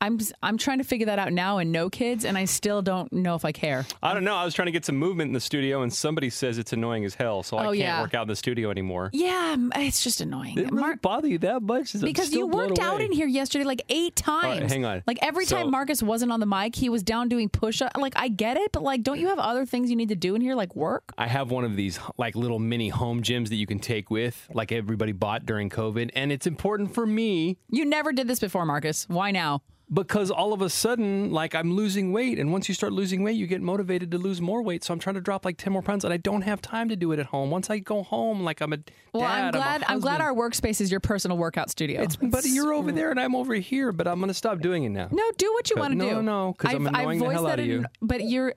I'm 0.00 0.18
I'm 0.42 0.58
trying 0.58 0.78
to 0.78 0.84
figure 0.84 1.06
that 1.06 1.18
out 1.18 1.32
now 1.32 1.56
and 1.58 1.72
no 1.72 1.88
kids, 1.88 2.24
and 2.26 2.36
I 2.36 2.44
still 2.44 2.82
don't 2.82 3.10
know 3.12 3.34
if 3.34 3.44
I 3.46 3.52
care. 3.52 3.86
I 4.02 4.12
don't 4.12 4.24
know. 4.24 4.34
I 4.36 4.44
was 4.44 4.52
trying 4.52 4.66
to 4.66 4.72
get 4.72 4.84
some 4.84 4.96
movement 4.96 5.28
in 5.28 5.32
the 5.32 5.40
studio, 5.40 5.80
and 5.82 5.92
somebody 5.92 6.28
says 6.28 6.58
it's 6.58 6.72
annoying 6.74 7.04
as 7.06 7.14
hell, 7.14 7.42
so 7.42 7.56
I 7.56 7.60
Oh, 7.62 7.64
can't 7.68 7.78
yeah. 7.78 8.00
work 8.02 8.14
out 8.14 8.22
in 8.22 8.28
the 8.28 8.36
studio 8.36 8.70
anymore. 8.70 9.08
Yeah, 9.14 9.56
it's 9.76 10.04
just 10.04 10.20
annoying. 10.20 10.58
It 10.58 10.70
really 10.70 10.96
bother 10.96 11.28
you 11.28 11.38
that 11.38 11.62
much? 11.62 11.98
Because 11.98 12.30
you 12.32 12.46
worked 12.46 12.78
out 12.78 13.00
in 13.00 13.10
here 13.10 13.26
yesterday 13.26 13.64
like 13.64 13.82
eight 13.88 14.16
times. 14.16 14.60
right, 14.60 14.70
hang 14.70 14.84
on. 14.84 15.02
Like 15.06 15.18
every 15.22 15.46
So- 15.46 15.56
time 15.56 15.70
Marcus 15.70 16.02
wasn't 16.02 16.30
on 16.30 16.40
the 16.40 16.46
mic, 16.46 16.76
he 16.76 16.88
was 16.90 17.02
down 17.02 17.28
doing 17.28 17.48
push 17.48 17.80
up. 17.80 17.96
Like 17.96 18.12
I 18.16 18.28
get 18.28 18.58
it, 18.58 18.72
but 18.72 18.82
like, 18.82 19.02
don't 19.02 19.18
you 19.18 19.28
have 19.28 19.38
other 19.38 19.64
things 19.64 19.88
you 19.88 19.96
need 19.96 20.10
to 20.10 20.14
do 20.16 20.34
in 20.34 20.42
here, 20.42 20.54
like 20.54 20.76
work? 20.76 21.12
I 21.16 21.26
have 21.26 21.50
one 21.50 21.64
of 21.64 21.74
these 21.74 21.98
like 22.18 22.36
little 22.36 22.58
mini 22.58 22.90
home 22.90 23.22
gyms 23.22 23.48
that 23.48 23.56
you 23.56 23.66
can 23.66 23.78
take 23.78 24.10
with, 24.10 24.46
like 24.52 24.72
everybody 24.72 25.12
bought 25.12 25.46
during 25.46 25.70
COVID, 25.70 26.10
and 26.14 26.30
it's 26.32 26.46
important 26.46 26.92
for 26.92 27.06
me 27.06 27.56
You 27.70 27.84
never 27.86 28.12
did 28.12 28.28
this 28.28 28.40
before, 28.40 28.66
Marcus. 28.66 29.06
Why 29.08 29.30
now? 29.30 29.62
Because 29.92 30.30
all 30.32 30.52
of 30.52 30.62
a 30.62 30.68
sudden, 30.68 31.30
like 31.30 31.54
I'm 31.54 31.72
losing 31.72 32.12
weight, 32.12 32.38
and 32.40 32.50
once 32.52 32.68
you 32.68 32.74
start 32.74 32.92
losing 32.92 33.22
weight, 33.22 33.36
you 33.36 33.46
get 33.46 33.62
motivated 33.62 34.10
to 34.10 34.18
lose 34.18 34.40
more 34.40 34.60
weight. 34.62 34.82
So 34.82 34.92
I'm 34.92 34.98
trying 34.98 35.14
to 35.14 35.20
drop 35.20 35.44
like 35.44 35.56
ten 35.58 35.72
more 35.72 35.82
pounds, 35.82 36.04
and 36.04 36.12
I 36.12 36.16
don't 36.16 36.42
have 36.42 36.60
time 36.60 36.88
to 36.88 36.96
do 36.96 37.12
it 37.12 37.18
at 37.20 37.26
home. 37.26 37.50
Once 37.50 37.70
I 37.70 37.78
go 37.78 38.02
home, 38.02 38.40
like 38.42 38.60
I'm 38.60 38.72
a 38.72 38.78
Well, 39.12 39.22
I'm 39.24 39.44
dad, 39.44 39.54
a 39.54 39.58
glad. 39.58 39.84
I'm, 39.86 40.00
glad 40.00 40.20
our 40.20 40.34
workspace 40.34 40.80
is 40.80 40.90
your 40.90 40.98
personal 41.00 41.36
workout 41.36 41.70
studio. 41.70 42.02
It's, 42.02 42.16
but 42.16 42.44
you're 42.44 42.74
over 42.74 42.90
there 42.90 43.10
and 43.10 43.20
I'm 43.20 43.36
over 43.36 43.54
here, 43.54 43.92
but 43.92 44.08
I'm 44.08 44.18
going 44.18 44.28
to 44.28 44.34
stop 44.34 44.60
doing 44.60 44.82
it 44.84 44.88
now. 44.90 45.08
no, 45.12 45.22
do 45.38 45.52
what 45.52 45.70
you 45.70 45.76
want 45.76 45.92
to 45.92 45.96
no, 45.98 46.14
do. 46.16 46.22
no, 46.22 46.54
'cause 46.58 46.74
I'm 46.74 46.86
I've- 46.88 46.96
I've 46.96 47.00
annoying 47.02 47.18
the 47.20 47.24
voiced 47.26 47.34
hell 47.34 47.44
that 47.44 47.52
out 47.52 47.58
of 47.60 47.64
in- 47.66 47.70
you. 47.70 47.84
But 48.02 48.24
you're, 48.24 48.54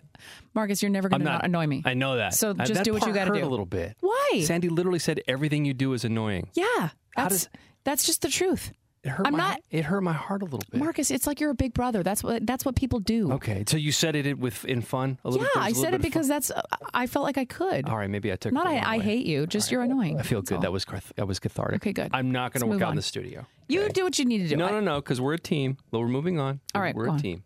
Marcus. 0.56 0.82
You're 0.82 0.90
never 0.92 1.10
going 1.10 1.20
to 1.22 1.26
not- 1.26 1.46
annoy 1.46 1.68
me. 1.68 1.84
I 1.86 1.94
know 1.94 2.18
that. 2.18 2.34
So 2.34 2.52
Uh, 2.52 2.54
just 2.66 2.74
that 2.74 2.86
do 2.86 2.94
what 2.94 3.06
you 3.06 3.14
got 3.14 3.26
to 3.26 3.34
do. 3.40 3.46
a 3.46 3.48
little 3.48 3.66
bit. 3.68 3.96
Why? 4.00 4.42
Sandy 4.44 4.70
literally 4.70 5.00
said 5.00 5.22
everything 5.28 5.64
you 5.66 5.74
do 5.76 5.94
is 5.94 6.04
annoying. 6.04 6.50
Yeah, 6.56 6.66
How 6.76 6.90
that's 7.16 7.30
does- 7.46 7.50
that's 7.84 8.06
just 8.06 8.22
the 8.24 8.30
truth. 8.30 8.72
It 9.02 9.10
hurt 9.10 9.26
I'm 9.28 9.32
my 9.32 9.38
not- 9.38 9.62
it 9.72 9.86
hurt 9.86 10.02
my 10.02 10.12
heart 10.12 10.41
a 10.41 10.45
little 10.45 10.60
bit. 10.70 10.78
Marcus, 10.78 11.10
it's 11.10 11.26
like 11.26 11.39
you're 11.39 11.52
a 11.52 11.56
big 11.56 11.74
brother. 11.74 12.04
That's 12.04 12.22
what 12.22 12.45
that's 12.45 12.66
what 12.66 12.76
people 12.76 13.00
do. 13.00 13.32
Okay, 13.34 13.64
so 13.66 13.78
you 13.78 13.93
said 13.93 14.14
it 14.16 14.38
with 14.38 14.66
in 14.66 14.82
fun 14.82 15.18
a 15.24 15.30
little. 15.30 15.45
Yeah, 15.56 15.62
was 15.62 15.64
I 15.64 15.68
little 15.70 15.84
said 15.84 15.93
it 15.93 16.02
because 16.02 16.28
that's. 16.28 16.52
Uh, 16.52 16.62
I 16.93 17.08
felt 17.08 17.24
like 17.24 17.38
I 17.38 17.45
could. 17.45 17.88
All 17.88 17.95
right, 17.97 18.10
maybe 18.10 18.30
I 18.30 18.36
took. 18.36 18.52
Not 18.52 18.68
I, 18.68 18.95
I 18.95 19.00
hate 19.00 19.26
you. 19.26 19.47
Just 19.47 19.72
you're 19.72 19.84
annoying. 19.84 20.20
I 20.20 20.24
feel 20.24 20.39
That's 20.41 20.50
good. 20.50 20.56
all. 20.58 20.62
That 20.64 20.72
was 20.74 20.86
that 21.16 21.28
was 21.28 21.39
cathartic. 21.39 21.76
Okay, 21.78 21.93
good. 21.93 22.10
I'm 22.14 22.32
not 22.32 22.52
going 22.52 22.60
to 22.62 22.68
work 22.68 22.82
out 22.82 22.88
in 22.88 22.89
on. 22.89 22.95
the 22.97 23.02
studio. 23.02 23.45
You 23.70 23.88
do 23.88 24.04
what 24.04 24.20
you 24.20 24.26
need 24.26 24.39
to 24.39 24.47
do. 24.50 24.58
No, 24.58 24.66
I- 24.68 24.72
no, 24.72 24.80
no, 24.82 24.95
because 25.00 25.22
we're 25.22 25.36
a 25.36 25.39
team. 25.39 25.78
Well, 25.91 26.02
we're 26.02 26.08
moving 26.10 26.38
on. 26.38 26.60
All 26.76 26.82
right, 26.82 26.93
we're 26.93 27.08
a 27.08 27.12
on. 27.12 27.20
team. 27.20 27.43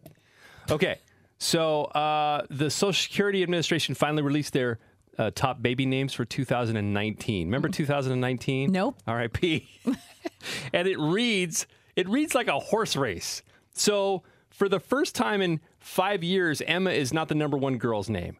Okay, 0.71 0.97
so 1.37 1.83
uh, 1.85 2.45
the 2.49 2.71
Social 2.71 2.93
Security 2.99 3.43
Administration 3.43 3.93
finally 3.93 4.23
released 4.23 4.53
their 4.53 4.79
uh, 5.17 5.31
top 5.33 5.61
baby 5.61 5.85
names 5.85 6.13
for 6.13 6.25
2019. 6.25 7.47
Remember 7.47 7.69
2019? 7.69 8.71
Nope. 8.71 8.97
R.I.P. 9.07 9.67
and 10.73 10.87
it 10.87 10.99
reads 10.99 11.67
it 11.95 12.09
reads 12.09 12.33
like 12.33 12.47
a 12.47 12.59
horse 12.59 12.95
race. 12.95 13.43
So 13.73 14.23
for 14.49 14.67
the 14.67 14.79
first 14.79 15.15
time 15.15 15.41
in 15.41 15.59
five 15.79 16.23
years, 16.23 16.61
Emma 16.61 16.91
is 16.91 17.13
not 17.13 17.27
the 17.27 17.35
number 17.35 17.57
one 17.57 17.77
girl's 17.77 18.09
name. 18.09 18.37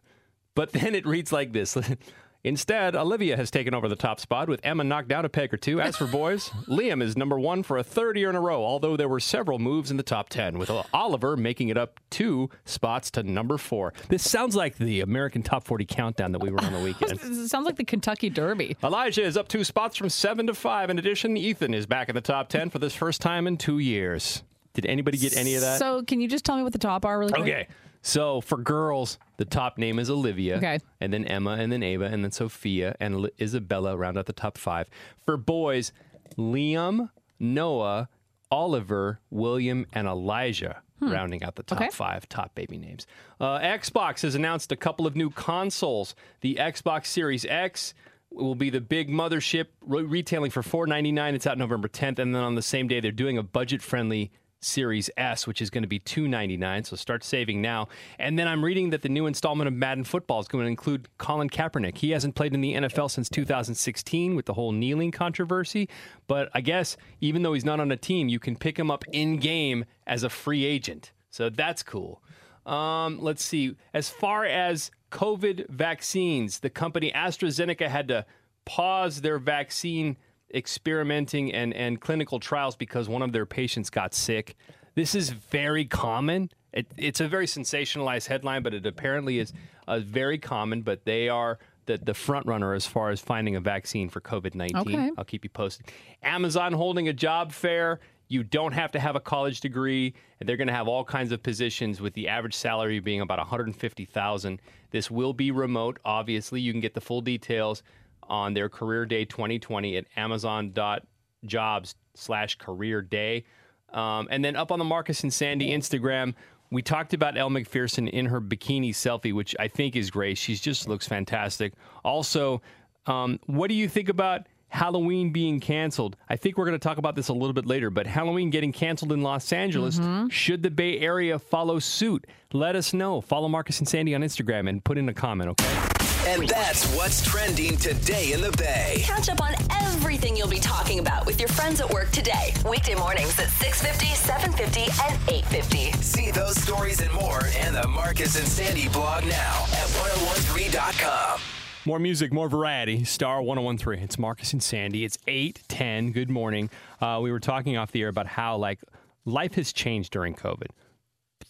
But 0.54 0.72
then 0.72 0.94
it 0.94 1.06
reads 1.06 1.32
like 1.32 1.52
this. 1.52 1.76
Instead, 2.44 2.94
Olivia 2.94 3.38
has 3.38 3.50
taken 3.50 3.72
over 3.72 3.88
the 3.88 3.96
top 3.96 4.20
spot 4.20 4.50
with 4.50 4.60
Emma 4.62 4.84
knocked 4.84 5.08
down 5.08 5.24
a 5.24 5.30
peg 5.30 5.54
or 5.54 5.56
two. 5.56 5.80
As 5.80 5.96
for 5.96 6.06
boys, 6.06 6.50
Liam 6.68 7.02
is 7.02 7.16
number 7.16 7.40
one 7.40 7.62
for 7.62 7.78
a 7.78 7.82
third 7.82 8.18
year 8.18 8.28
in 8.28 8.36
a 8.36 8.40
row, 8.40 8.62
although 8.62 8.98
there 8.98 9.08
were 9.08 9.18
several 9.18 9.58
moves 9.58 9.90
in 9.90 9.96
the 9.96 10.02
top 10.02 10.28
10, 10.28 10.58
with 10.58 10.70
Oliver 10.92 11.38
making 11.38 11.70
it 11.70 11.78
up 11.78 12.00
two 12.10 12.50
spots 12.66 13.10
to 13.12 13.22
number 13.22 13.56
four. 13.56 13.94
This 14.10 14.28
sounds 14.28 14.54
like 14.54 14.76
the 14.76 15.00
American 15.00 15.42
Top 15.42 15.64
40 15.64 15.86
countdown 15.86 16.32
that 16.32 16.40
we 16.40 16.50
were 16.50 16.60
on 16.62 16.72
the 16.72 16.80
weekend. 16.80 17.12
It 17.24 17.48
sounds 17.48 17.64
like 17.64 17.76
the 17.76 17.84
Kentucky 17.84 18.28
Derby. 18.28 18.76
Elijah 18.82 19.22
is 19.22 19.36
up 19.36 19.48
two 19.48 19.64
spots 19.64 19.96
from 19.96 20.10
seven 20.10 20.46
to 20.46 20.54
five. 20.54 20.90
In 20.90 20.98
addition, 20.98 21.36
Ethan 21.36 21.72
is 21.72 21.86
back 21.86 22.08
in 22.10 22.14
the 22.14 22.20
top 22.20 22.48
10 22.48 22.68
for 22.70 22.78
this 22.78 22.94
first 22.94 23.22
time 23.22 23.46
in 23.46 23.56
two 23.56 23.78
years. 23.78 24.42
Did 24.74 24.86
anybody 24.86 25.16
get 25.16 25.36
any 25.36 25.54
of 25.54 25.62
that? 25.62 25.78
So, 25.78 26.02
can 26.02 26.20
you 26.20 26.28
just 26.28 26.44
tell 26.44 26.56
me 26.56 26.62
what 26.62 26.72
the 26.72 26.78
top 26.78 27.04
are 27.04 27.18
really 27.18 27.32
quick? 27.32 27.42
Okay. 27.42 27.68
So 28.06 28.42
for 28.42 28.58
girls, 28.58 29.18
the 29.38 29.46
top 29.46 29.78
name 29.78 29.98
is 29.98 30.10
Olivia. 30.10 30.58
Okay. 30.58 30.78
And 31.00 31.10
then 31.10 31.24
Emma, 31.24 31.52
and 31.52 31.72
then 31.72 31.82
Ava, 31.82 32.04
and 32.04 32.22
then 32.22 32.30
Sophia, 32.30 32.94
and 33.00 33.30
Isabella 33.40 33.96
round 33.96 34.18
out 34.18 34.26
the 34.26 34.34
top 34.34 34.58
five. 34.58 34.90
For 35.24 35.38
boys, 35.38 35.90
Liam, 36.36 37.08
Noah, 37.40 38.10
Oliver, 38.50 39.20
William, 39.30 39.86
and 39.94 40.06
Elijah. 40.06 40.82
Rounding 41.00 41.42
out 41.42 41.56
the 41.56 41.62
top 41.62 41.80
Okay. 41.80 41.90
five 41.90 42.26
top 42.30 42.54
baby 42.54 42.78
names. 42.78 43.06
Uh, 43.40 43.58
Xbox 43.58 44.22
has 44.22 44.34
announced 44.34 44.70
a 44.72 44.76
couple 44.76 45.06
of 45.06 45.16
new 45.16 45.28
consoles. 45.28 46.14
The 46.40 46.54
Xbox 46.54 47.06
Series 47.06 47.44
X 47.44 47.92
will 48.30 48.54
be 48.54 48.70
the 48.70 48.80
big 48.80 49.10
mothership 49.10 49.66
re- 49.82 50.02
retailing 50.02 50.50
for 50.50 50.62
499. 50.62 51.34
It's 51.34 51.46
out 51.46 51.58
November 51.58 51.88
10th. 51.88 52.18
And 52.18 52.34
then 52.34 52.42
on 52.42 52.54
the 52.54 52.62
same 52.62 52.88
day, 52.88 53.00
they're 53.00 53.12
doing 53.12 53.36
a 53.36 53.42
budget 53.42 53.82
friendly 53.82 54.30
Series 54.64 55.10
S, 55.16 55.46
which 55.46 55.62
is 55.62 55.70
going 55.70 55.82
to 55.82 55.88
be 55.88 55.98
299. 55.98 56.84
So 56.84 56.96
start 56.96 57.22
saving 57.22 57.60
now. 57.62 57.88
And 58.18 58.38
then 58.38 58.48
I'm 58.48 58.64
reading 58.64 58.90
that 58.90 59.02
the 59.02 59.08
new 59.08 59.26
installment 59.26 59.68
of 59.68 59.74
Madden 59.74 60.04
Football 60.04 60.40
is 60.40 60.48
going 60.48 60.64
to 60.64 60.68
include 60.68 61.08
Colin 61.18 61.50
Kaepernick. 61.50 61.98
He 61.98 62.10
hasn't 62.10 62.34
played 62.34 62.54
in 62.54 62.60
the 62.60 62.74
NFL 62.74 63.10
since 63.10 63.28
2016 63.28 64.34
with 64.34 64.46
the 64.46 64.54
whole 64.54 64.72
kneeling 64.72 65.10
controversy. 65.10 65.88
But 66.26 66.50
I 66.54 66.60
guess 66.60 66.96
even 67.20 67.42
though 67.42 67.52
he's 67.52 67.64
not 67.64 67.80
on 67.80 67.92
a 67.92 67.96
team, 67.96 68.28
you 68.28 68.38
can 68.38 68.56
pick 68.56 68.78
him 68.78 68.90
up 68.90 69.04
in 69.12 69.36
game 69.36 69.84
as 70.06 70.22
a 70.22 70.30
free 70.30 70.64
agent. 70.64 71.12
So 71.30 71.50
that's 71.50 71.82
cool. 71.82 72.22
Um, 72.66 73.18
let's 73.20 73.44
see. 73.44 73.76
As 73.92 74.08
far 74.08 74.44
as 74.44 74.90
COVID 75.10 75.68
vaccines, 75.68 76.60
the 76.60 76.70
company 76.70 77.12
AstraZeneca 77.14 77.88
had 77.88 78.08
to 78.08 78.24
pause 78.64 79.20
their 79.20 79.38
vaccine 79.38 80.16
experimenting 80.54 81.52
and, 81.52 81.74
and 81.74 82.00
clinical 82.00 82.40
trials 82.40 82.76
because 82.76 83.08
one 83.08 83.22
of 83.22 83.32
their 83.32 83.46
patients 83.46 83.90
got 83.90 84.14
sick. 84.14 84.56
This 84.94 85.14
is 85.14 85.30
very 85.30 85.84
common. 85.84 86.50
It, 86.72 86.86
it's 86.96 87.20
a 87.20 87.28
very 87.28 87.46
sensationalized 87.46 88.26
headline, 88.28 88.62
but 88.62 88.74
it 88.74 88.86
apparently 88.86 89.38
is 89.38 89.52
uh, 89.86 90.00
very 90.00 90.38
common. 90.38 90.82
But 90.82 91.04
they 91.04 91.28
are 91.28 91.58
the, 91.86 91.98
the 91.98 92.14
front 92.14 92.46
runner 92.46 92.74
as 92.74 92.86
far 92.86 93.10
as 93.10 93.20
finding 93.20 93.56
a 93.56 93.60
vaccine 93.60 94.08
for 94.08 94.20
COVID 94.20 94.54
19. 94.54 94.76
Okay. 94.80 95.10
I'll 95.18 95.24
keep 95.24 95.44
you 95.44 95.50
posted. 95.50 95.90
Amazon 96.22 96.72
holding 96.72 97.08
a 97.08 97.12
job 97.12 97.52
fair. 97.52 98.00
You 98.28 98.42
don't 98.42 98.72
have 98.72 98.90
to 98.92 99.00
have 99.00 99.16
a 99.16 99.20
college 99.20 99.60
degree, 99.60 100.14
and 100.40 100.48
they're 100.48 100.56
going 100.56 100.68
to 100.68 100.74
have 100.74 100.88
all 100.88 101.04
kinds 101.04 101.30
of 101.30 101.42
positions 101.42 102.00
with 102.00 102.14
the 102.14 102.28
average 102.28 102.54
salary 102.54 102.98
being 102.98 103.20
about 103.20 103.38
150,000. 103.38 104.62
This 104.90 105.10
will 105.10 105.34
be 105.34 105.50
remote. 105.50 105.98
Obviously, 106.04 106.60
you 106.60 106.72
can 106.72 106.80
get 106.80 106.94
the 106.94 107.02
full 107.02 107.20
details 107.20 107.82
on 108.28 108.54
their 108.54 108.68
Career 108.68 109.06
Day 109.06 109.24
2020 109.24 109.96
at 109.96 110.06
Amazon.jobs 110.16 111.94
slash 112.14 112.58
Career 112.58 113.02
Day. 113.02 113.44
Um, 113.92 114.28
and 114.30 114.44
then 114.44 114.56
up 114.56 114.72
on 114.72 114.78
the 114.78 114.84
Marcus 114.84 115.22
and 115.22 115.32
Sandy 115.32 115.70
Instagram, 115.70 116.34
we 116.70 116.82
talked 116.82 117.14
about 117.14 117.36
Elle 117.36 117.50
Macpherson 117.50 118.08
in 118.08 118.26
her 118.26 118.40
bikini 118.40 118.90
selfie, 118.90 119.32
which 119.32 119.54
I 119.60 119.68
think 119.68 119.94
is 119.94 120.10
great. 120.10 120.38
She 120.38 120.54
just 120.56 120.88
looks 120.88 121.06
fantastic. 121.06 121.74
Also, 122.04 122.60
um, 123.06 123.38
what 123.46 123.68
do 123.68 123.74
you 123.74 123.88
think 123.88 124.08
about 124.08 124.46
Halloween 124.74 125.30
being 125.30 125.60
canceled. 125.60 126.16
I 126.28 126.34
think 126.34 126.58
we're 126.58 126.64
going 126.64 126.76
to 126.76 126.82
talk 126.82 126.98
about 126.98 127.14
this 127.14 127.28
a 127.28 127.32
little 127.32 127.52
bit 127.52 127.64
later, 127.64 127.90
but 127.90 128.08
Halloween 128.08 128.50
getting 128.50 128.72
canceled 128.72 129.12
in 129.12 129.22
Los 129.22 129.52
Angeles. 129.52 130.00
Mm-hmm. 130.00 130.30
Should 130.30 130.64
the 130.64 130.70
Bay 130.70 130.98
Area 130.98 131.38
follow 131.38 131.78
suit? 131.78 132.26
Let 132.52 132.74
us 132.74 132.92
know. 132.92 133.20
Follow 133.20 133.48
Marcus 133.48 133.78
and 133.78 133.88
Sandy 133.88 134.16
on 134.16 134.22
Instagram 134.22 134.68
and 134.68 134.82
put 134.82 134.98
in 134.98 135.08
a 135.08 135.14
comment, 135.14 135.50
okay? 135.50 136.13
And 136.26 136.48
that's 136.48 136.86
what's 136.96 137.22
trending 137.22 137.76
today 137.76 138.32
in 138.32 138.40
the 138.40 138.50
Bay. 138.52 139.02
Catch 139.02 139.28
up 139.28 139.42
on 139.42 139.54
everything 139.82 140.34
you'll 140.34 140.48
be 140.48 140.58
talking 140.58 140.98
about 140.98 141.26
with 141.26 141.38
your 141.38 141.50
friends 141.50 141.82
at 141.82 141.90
work 141.92 142.10
today. 142.12 142.54
Weekday 142.66 142.94
mornings 142.94 143.38
at 143.38 143.48
6.50, 143.48 144.06
7.50, 144.14 145.10
and 145.10 145.20
8.50. 145.28 145.94
See 146.02 146.30
those 146.30 146.56
stories 146.56 147.02
and 147.02 147.12
more 147.12 147.40
in 147.66 147.74
the 147.74 147.86
Marcus 147.88 148.38
and 148.38 148.48
Sandy 148.48 148.88
blog 148.88 149.24
now 149.24 149.64
at 149.64 149.86
1013.com. 149.88 151.40
More 151.84 151.98
music, 151.98 152.32
more 152.32 152.48
variety. 152.48 153.04
Star 153.04 153.42
1013. 153.42 154.02
It's 154.02 154.18
Marcus 154.18 154.54
and 154.54 154.62
Sandy. 154.62 155.04
It's 155.04 155.18
810. 155.28 156.12
Good 156.12 156.30
morning. 156.30 156.70
Uh, 157.02 157.20
we 157.22 157.30
were 157.30 157.40
talking 157.40 157.76
off 157.76 157.92
the 157.92 158.00
air 158.00 158.08
about 158.08 158.28
how, 158.28 158.56
like, 158.56 158.80
life 159.26 159.56
has 159.56 159.74
changed 159.74 160.10
during 160.10 160.34
COVID. 160.34 160.68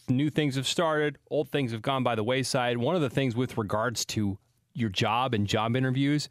New 0.08 0.30
things 0.30 0.56
have 0.56 0.66
started, 0.66 1.16
old 1.30 1.48
things 1.50 1.70
have 1.70 1.80
gone 1.80 2.02
by 2.02 2.16
the 2.16 2.24
wayside. 2.24 2.76
One 2.76 2.96
of 2.96 3.02
the 3.02 3.08
things 3.08 3.36
with 3.36 3.56
regards 3.56 4.04
to 4.06 4.36
your 4.74 4.90
job 4.90 5.34
and 5.34 5.46
job 5.46 5.76
interviews, 5.76 6.28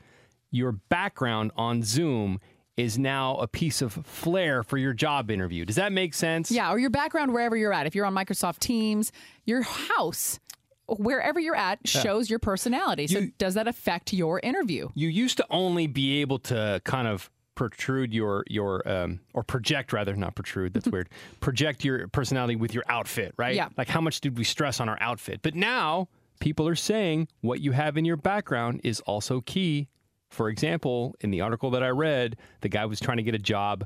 your 0.51 0.71
background 0.73 1.51
on 1.55 1.83
Zoom 1.83 2.39
is 2.77 2.97
now 2.97 3.37
a 3.37 3.47
piece 3.47 3.81
of 3.81 3.93
flair 4.05 4.63
for 4.63 4.77
your 4.77 4.93
job 4.93 5.29
interview. 5.29 5.63
Does 5.65 5.75
that 5.75 5.91
make 5.91 6.13
sense? 6.13 6.49
Yeah, 6.51 6.71
or 6.71 6.79
your 6.79 6.89
background 6.89 7.31
wherever 7.33 7.55
you're 7.55 7.73
at. 7.73 7.85
If 7.85 7.93
you're 7.95 8.05
on 8.05 8.15
Microsoft 8.15 8.59
Teams, 8.59 9.11
your 9.45 9.61
house, 9.61 10.39
wherever 10.87 11.39
you're 11.39 11.55
at, 11.55 11.87
shows 11.87 12.29
your 12.29 12.39
personality. 12.39 13.07
So 13.07 13.19
You- 13.19 13.31
does 13.37 13.53
that 13.53 13.67
affect 13.67 14.11
your 14.11 14.39
interview? 14.41 14.89
You 14.95 15.07
used 15.09 15.37
to 15.37 15.45
only 15.49 15.85
be 15.87 16.21
able 16.21 16.39
to 16.39 16.81
kind 16.83 17.07
of 17.07 17.29
protrude 17.55 18.11
your 18.11 18.43
your 18.47 18.81
um, 18.89 19.19
or 19.35 19.43
project 19.43 19.93
rather 19.93 20.15
not 20.15 20.33
protrude 20.33 20.73
that's 20.73 20.87
weird 20.87 21.07
project 21.39 21.85
your 21.85 22.07
personality 22.07 22.55
with 22.55 22.73
your 22.73 22.83
outfit 22.89 23.31
right 23.37 23.53
Yeah. 23.55 23.69
like 23.77 23.87
how 23.87 24.01
much 24.01 24.21
did 24.21 24.39
we 24.39 24.43
stress 24.43 24.79
on 24.79 24.89
our 24.89 24.97
outfit 24.99 25.41
but 25.43 25.53
now 25.53 26.07
people 26.43 26.67
are 26.67 26.75
saying 26.75 27.27
what 27.41 27.61
you 27.61 27.71
have 27.71 27.95
in 27.97 28.03
your 28.05 28.17
background 28.17 28.81
is 28.83 28.99
also 29.01 29.39
key 29.41 29.87
for 30.29 30.49
example 30.49 31.15
in 31.21 31.31
the 31.31 31.39
article 31.41 31.69
that 31.71 31.81
i 31.83 31.87
read 31.89 32.35
the 32.61 32.67
guy 32.69 32.85
was 32.85 32.99
trying 32.99 33.15
to 33.17 33.23
get 33.23 33.33
a 33.33 33.39
job 33.39 33.85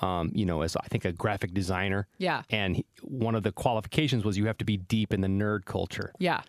um, 0.00 0.30
you 0.34 0.46
know 0.46 0.62
as 0.62 0.74
i 0.76 0.86
think 0.90 1.04
a 1.04 1.12
graphic 1.12 1.52
designer 1.52 2.06
Yeah. 2.18 2.42
and 2.50 2.76
he, 2.76 2.86
one 3.02 3.34
of 3.34 3.42
the 3.42 3.52
qualifications 3.52 4.24
was 4.24 4.38
you 4.38 4.46
have 4.46 4.56
to 4.58 4.64
be 4.64 4.76
deep 4.78 5.12
in 5.12 5.20
the 5.20 5.28
nerd 5.28 5.64
culture 5.66 6.12
Yeah. 6.18 6.40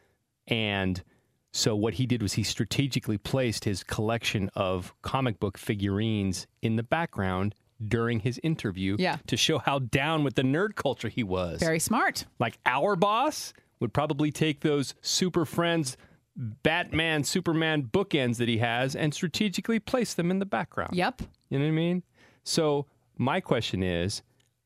and 0.48 1.04
so 1.52 1.76
what 1.76 1.96
he 1.96 2.06
did 2.06 2.22
was 2.22 2.34
he 2.34 2.44
strategically 2.44 3.18
placed 3.18 3.66
his 3.66 3.84
collection 3.84 4.50
of 4.56 4.94
comic 5.02 5.40
book 5.40 5.58
figurines 5.58 6.48
in 6.62 6.76
the 6.76 6.84
background 6.84 7.56
during 7.86 8.20
his 8.20 8.40
interview 8.44 8.96
Yeah. 9.00 9.18
to 9.28 9.36
show 9.36 9.58
how 9.58 9.80
down 9.80 10.24
with 10.24 10.36
the 10.36 10.44
nerd 10.44 10.76
culture 10.76 11.08
he 11.10 11.24
was. 11.24 11.60
Very 11.60 11.80
smart. 11.80 12.26
Like 12.38 12.60
our 12.66 12.96
boss 12.96 13.52
would 13.80 13.94
probably 13.94 14.32
take 14.32 14.62
those 14.62 14.94
Super 15.02 15.46
Friends 15.46 15.98
Batman, 16.36 17.24
Superman 17.24 17.84
bookends 17.92 18.38
that 18.38 18.48
he 18.48 18.60
has 18.60 18.96
and 18.96 19.14
strategically 19.14 19.80
place 19.80 20.14
them 20.14 20.32
in 20.32 20.40
the 20.40 20.46
background. 20.46 20.96
Yep. 20.96 21.22
You 21.50 21.60
know 21.60 21.66
what 21.66 21.70
I 21.72 21.76
mean? 21.76 22.04
So 22.44 22.86
my 23.18 23.42
question 23.42 23.84
is, 23.84 24.22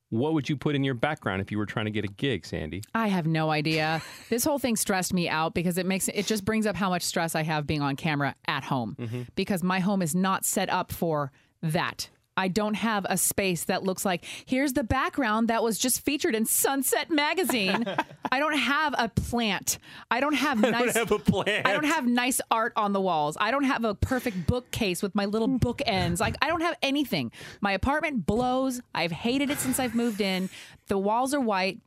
what 0.09 0.33
would 0.33 0.47
you 0.47 0.55
put 0.55 0.75
in 0.75 0.83
your 0.83 0.93
background 0.93 1.41
if 1.41 1.51
you 1.51 1.57
were 1.57 1.65
trying 1.65 1.85
to 1.85 1.91
get 1.91 2.05
a 2.05 2.07
gig, 2.07 2.45
Sandy? 2.45 2.83
I 2.93 3.07
have 3.07 3.25
no 3.25 3.49
idea. 3.49 4.03
this 4.29 4.43
whole 4.43 4.59
thing 4.59 4.75
stressed 4.75 5.11
me 5.13 5.27
out 5.27 5.55
because 5.55 5.79
it 5.79 5.87
makes 5.87 6.07
it 6.07 6.27
just 6.27 6.45
brings 6.45 6.67
up 6.67 6.75
how 6.75 6.89
much 6.91 7.01
stress 7.01 7.33
I 7.33 7.41
have 7.41 7.65
being 7.65 7.81
on 7.81 7.95
camera 7.95 8.35
at 8.47 8.63
home 8.63 8.95
Mm-hmm. 8.99 9.21
because 9.35 9.63
my 9.63 9.79
home 9.79 10.03
is 10.03 10.13
not 10.13 10.45
set 10.45 10.69
up 10.69 10.91
for 10.91 11.31
that. 11.63 12.09
I 12.35 12.47
don't 12.47 12.73
have 12.73 13.05
a 13.09 13.17
space 13.17 13.65
that 13.65 13.83
looks 13.83 14.03
like 14.05 14.25
here's 14.45 14.73
the 14.73 14.83
background 14.83 15.47
that 15.49 15.63
was 15.63 15.77
just 15.77 16.01
featured 16.01 16.35
in 16.35 16.45
Sunset 16.45 17.09
magazine. 17.09 17.85
I 18.31 18.39
don't 18.39 18.57
have 18.57 18.95
a 18.97 19.09
plant. 19.09 19.77
I 20.09 20.19
don't 20.19 20.33
have 20.33 20.59
nice 20.61 20.95
have 20.95 21.11
a 21.11 21.19
plant. 21.19 21.67
I 21.67 21.73
don't 21.73 21.85
have 21.85 22.07
nice 22.07 22.41
art 22.49 22.73
on 22.75 22.93
the 22.93 23.01
walls. 23.01 23.37
I 23.39 23.51
don't 23.51 23.65
have 23.65 23.83
a 23.85 23.93
perfect 23.93 24.47
bookcase 24.47 25.01
with 25.03 25.13
my 25.13 25.25
little 25.25 25.47
bookends. 25.47 26.19
Like 26.19 26.35
I 26.41 26.47
don't 26.47 26.61
have 26.61 26.75
anything. 26.81 27.31
My 27.61 27.71
apartment 27.73 28.25
blows. 28.25 28.81
I've 28.95 29.11
hated 29.11 29.49
it 29.49 29.59
since 29.59 29.79
I've 29.79 29.95
moved 29.95 30.21
in. 30.21 30.49
The 30.87 30.97
walls 30.97 31.33
are 31.33 31.39
white. 31.41 31.79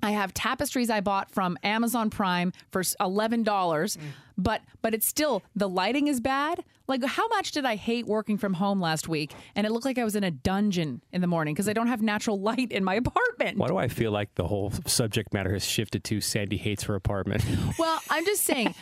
I 0.00 0.12
have 0.12 0.32
tapestries 0.32 0.90
I 0.90 1.00
bought 1.00 1.30
from 1.32 1.58
Amazon 1.64 2.08
Prime 2.08 2.52
for 2.70 2.82
eleven 3.00 3.42
dollars, 3.42 3.98
but 4.38 4.62
but 4.80 4.94
it's 4.94 5.06
still 5.06 5.42
the 5.54 5.68
lighting 5.68 6.06
is 6.06 6.20
bad. 6.20 6.64
Like 6.86 7.04
how 7.04 7.28
much 7.28 7.50
did 7.52 7.66
I 7.66 7.76
hate 7.76 8.06
working 8.06 8.38
from 8.38 8.54
home 8.54 8.80
last 8.80 9.08
week? 9.08 9.34
And 9.54 9.66
it 9.66 9.72
looked 9.72 9.84
like 9.84 9.98
I 9.98 10.04
was 10.04 10.16
in 10.16 10.24
a 10.24 10.30
dungeon 10.30 11.02
in 11.12 11.20
the 11.20 11.26
morning 11.26 11.52
because 11.52 11.68
I 11.68 11.74
don't 11.74 11.88
have 11.88 12.00
natural 12.00 12.40
light 12.48 12.72
in 12.72 12.82
my 12.84 12.94
apartment. 12.94 13.58
Why 13.58 13.66
do 13.66 13.76
I 13.76 13.88
feel 13.88 14.10
like 14.12 14.34
the 14.36 14.46
whole 14.46 14.72
subject 14.86 15.34
matter 15.34 15.52
has 15.52 15.64
shifted 15.66 16.02
to 16.04 16.20
Sandy 16.22 16.56
hates 16.56 16.84
her 16.84 16.94
apartment? 16.94 17.44
Well, 17.78 18.00
I'm 18.10 18.24
just 18.24 18.42
saying, 18.44 18.74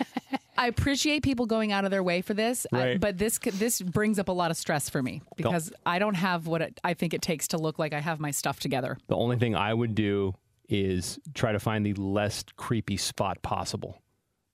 I 0.56 0.68
appreciate 0.68 1.22
people 1.22 1.46
going 1.46 1.70
out 1.72 1.84
of 1.84 1.90
their 1.90 2.02
way 2.02 2.22
for 2.22 2.32
this, 2.34 2.66
I- 2.72 2.76
Right. 2.78 3.00
but 3.00 3.18
this 3.18 3.38
this 3.38 3.80
brings 3.82 4.18
up 4.18 4.28
a 4.28 4.32
lot 4.32 4.50
of 4.50 4.56
stress 4.56 4.88
for 4.88 5.02
me 5.02 5.22
because 5.36 5.72
I 5.84 5.98
don't 5.98 6.14
have 6.14 6.46
what 6.46 6.62
it, 6.62 6.80
I 6.84 6.94
think 6.94 7.12
it 7.12 7.22
takes 7.22 7.48
to 7.48 7.58
look 7.58 7.78
like 7.78 7.92
I 7.92 8.00
have 8.00 8.20
my 8.20 8.30
stuff 8.30 8.60
together. 8.60 8.96
the 9.08 9.16
only 9.16 9.36
thing 9.36 9.54
I 9.56 9.74
would 9.74 9.94
do 9.94 10.34
is 10.68 11.18
try 11.34 11.52
to 11.52 11.58
find 11.58 11.84
the 11.84 11.94
less 11.94 12.44
creepy 12.56 12.96
spot 12.96 13.42
possible 13.42 14.00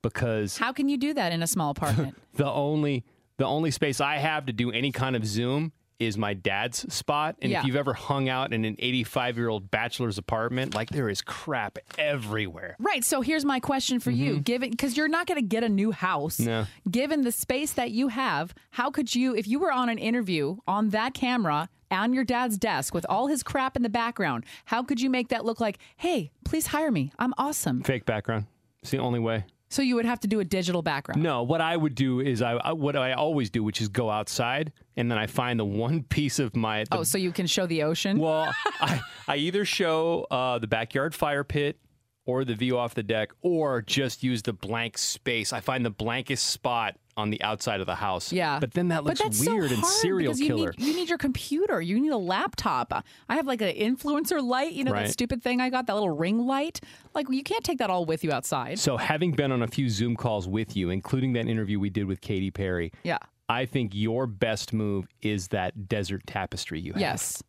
because 0.02 0.58
How 0.58 0.72
can 0.72 0.88
you 0.88 0.96
do 0.96 1.14
that 1.14 1.32
in 1.32 1.42
a 1.42 1.46
small 1.46 1.70
apartment? 1.70 2.16
the 2.34 2.50
only 2.50 3.04
the 3.38 3.46
only 3.46 3.70
space 3.70 4.00
I 4.00 4.18
have 4.18 4.46
to 4.46 4.52
do 4.52 4.70
any 4.70 4.92
kind 4.92 5.16
of 5.16 5.24
Zoom 5.24 5.72
is 5.98 6.18
my 6.18 6.34
dad's 6.34 6.92
spot. 6.92 7.36
And 7.40 7.50
Yeah. 7.52 7.60
if 7.60 7.64
you've 7.66 7.76
ever 7.76 7.94
hung 7.94 8.28
out 8.28 8.52
in 8.52 8.64
an 8.64 8.76
85 8.78 9.36
year 9.36 9.48
old 9.48 9.70
bachelor's 9.70 10.18
apartment, 10.18 10.74
like 10.74 10.90
there 10.90 11.08
is 11.08 11.22
crap 11.22 11.78
everywhere. 11.96 12.76
Right. 12.78 13.04
So 13.04 13.20
here's 13.20 13.44
my 13.44 13.60
question 13.60 14.00
for 14.00 14.10
you. 14.10 14.32
Mm-hmm. 14.32 14.42
Given 14.42 14.70
because 14.70 14.96
you're 14.96 15.08
not 15.08 15.26
going 15.26 15.40
to 15.40 15.46
get 15.46 15.62
a 15.64 15.68
new 15.68 15.92
house. 15.92 16.38
No. 16.40 16.66
Given 16.90 17.22
the 17.22 17.32
space 17.32 17.72
that 17.74 17.90
you 17.92 18.08
have, 18.08 18.52
how 18.70 18.90
could 18.90 19.14
you, 19.14 19.34
if 19.34 19.46
you 19.46 19.58
were 19.60 19.72
on 19.72 19.88
an 19.88 19.98
interview 19.98 20.56
on 20.66 20.90
that 20.90 21.14
camera 21.14 21.68
on 21.90 22.12
your 22.14 22.24
dad's 22.24 22.58
desk 22.58 22.94
with 22.94 23.06
all 23.08 23.26
his 23.28 23.42
crap 23.42 23.76
in 23.76 23.82
the 23.82 23.88
background, 23.88 24.44
how 24.66 24.82
could 24.82 25.00
you 25.00 25.10
make 25.10 25.28
that 25.28 25.44
look 25.44 25.60
like, 25.60 25.78
hey, 25.96 26.30
please 26.44 26.66
hire 26.68 26.90
me. 26.90 27.12
I'm 27.18 27.34
awesome. 27.38 27.82
Fake 27.82 28.06
background. 28.06 28.46
It's 28.82 28.90
the 28.90 28.98
only 28.98 29.20
way. 29.20 29.44
So 29.72 29.80
you 29.80 29.94
would 29.94 30.04
have 30.04 30.20
to 30.20 30.28
do 30.28 30.40
a 30.40 30.44
digital 30.44 30.82
background. 30.82 31.22
No, 31.22 31.44
what 31.44 31.62
I 31.62 31.74
would 31.74 31.94
do 31.94 32.20
is 32.20 32.42
I, 32.42 32.52
I 32.52 32.72
what 32.72 32.94
I 32.94 33.14
always 33.14 33.48
do, 33.48 33.64
which 33.64 33.80
is 33.80 33.88
go 33.88 34.10
outside 34.10 34.70
and 34.98 35.10
then 35.10 35.16
I 35.16 35.26
find 35.26 35.58
the 35.58 35.64
one 35.64 36.02
piece 36.10 36.38
of 36.38 36.54
my 36.54 36.84
the 36.84 36.98
Oh, 36.98 37.02
so 37.04 37.16
you 37.16 37.32
can 37.32 37.46
show 37.46 37.64
the 37.64 37.82
ocean? 37.82 38.18
Well, 38.18 38.54
I, 38.80 39.00
I 39.26 39.36
either 39.36 39.64
show 39.64 40.26
uh, 40.30 40.58
the 40.58 40.66
backyard 40.66 41.14
fire 41.14 41.42
pit 41.42 41.78
or 42.24 42.44
the 42.44 42.54
view 42.54 42.78
off 42.78 42.94
the 42.94 43.02
deck, 43.02 43.32
or 43.42 43.82
just 43.82 44.22
use 44.22 44.42
the 44.42 44.52
blank 44.52 44.96
space. 44.98 45.52
I 45.52 45.60
find 45.60 45.84
the 45.84 45.90
blankest 45.90 46.46
spot 46.46 46.96
on 47.16 47.30
the 47.30 47.42
outside 47.42 47.80
of 47.80 47.86
the 47.86 47.94
house. 47.96 48.32
Yeah. 48.32 48.58
But 48.60 48.72
then 48.72 48.88
that 48.88 49.04
looks 49.04 49.20
but 49.20 49.24
that's 49.32 49.46
weird 49.46 49.70
so 49.70 49.74
and 49.76 49.84
serial 49.84 50.30
because 50.32 50.40
you 50.40 50.46
killer. 50.46 50.74
Need, 50.78 50.86
you 50.86 50.94
need 50.94 51.08
your 51.08 51.18
computer. 51.18 51.80
You 51.80 52.00
need 52.00 52.12
a 52.12 52.16
laptop. 52.16 53.04
I 53.28 53.34
have 53.36 53.46
like 53.46 53.60
an 53.60 53.74
influencer 53.74 54.42
light, 54.42 54.72
you 54.72 54.84
know, 54.84 54.92
Right. 54.92 55.06
that 55.06 55.12
stupid 55.12 55.42
thing 55.42 55.60
I 55.60 55.68
got, 55.68 55.86
that 55.88 55.94
little 55.94 56.10
ring 56.16 56.46
light. 56.46 56.80
Like, 57.14 57.26
you 57.28 57.42
can't 57.42 57.64
take 57.64 57.78
that 57.78 57.90
all 57.90 58.04
with 58.06 58.24
you 58.24 58.32
outside. 58.32 58.78
So, 58.78 58.96
having 58.96 59.32
been 59.32 59.52
on 59.52 59.62
a 59.62 59.68
few 59.68 59.90
Zoom 59.90 60.16
calls 60.16 60.48
with 60.48 60.74
you, 60.76 60.88
including 60.90 61.32
that 61.34 61.46
interview 61.46 61.78
we 61.80 61.90
did 61.90 62.06
with 62.06 62.20
Katy 62.20 62.50
Perry, 62.50 62.92
Yeah. 63.02 63.18
I 63.48 63.66
think 63.66 63.90
your 63.94 64.26
best 64.26 64.72
move 64.72 65.06
is 65.20 65.48
that 65.48 65.86
desert 65.88 66.22
tapestry 66.26 66.80
you 66.80 66.92
have. 66.94 67.00
Yes. 67.00 67.42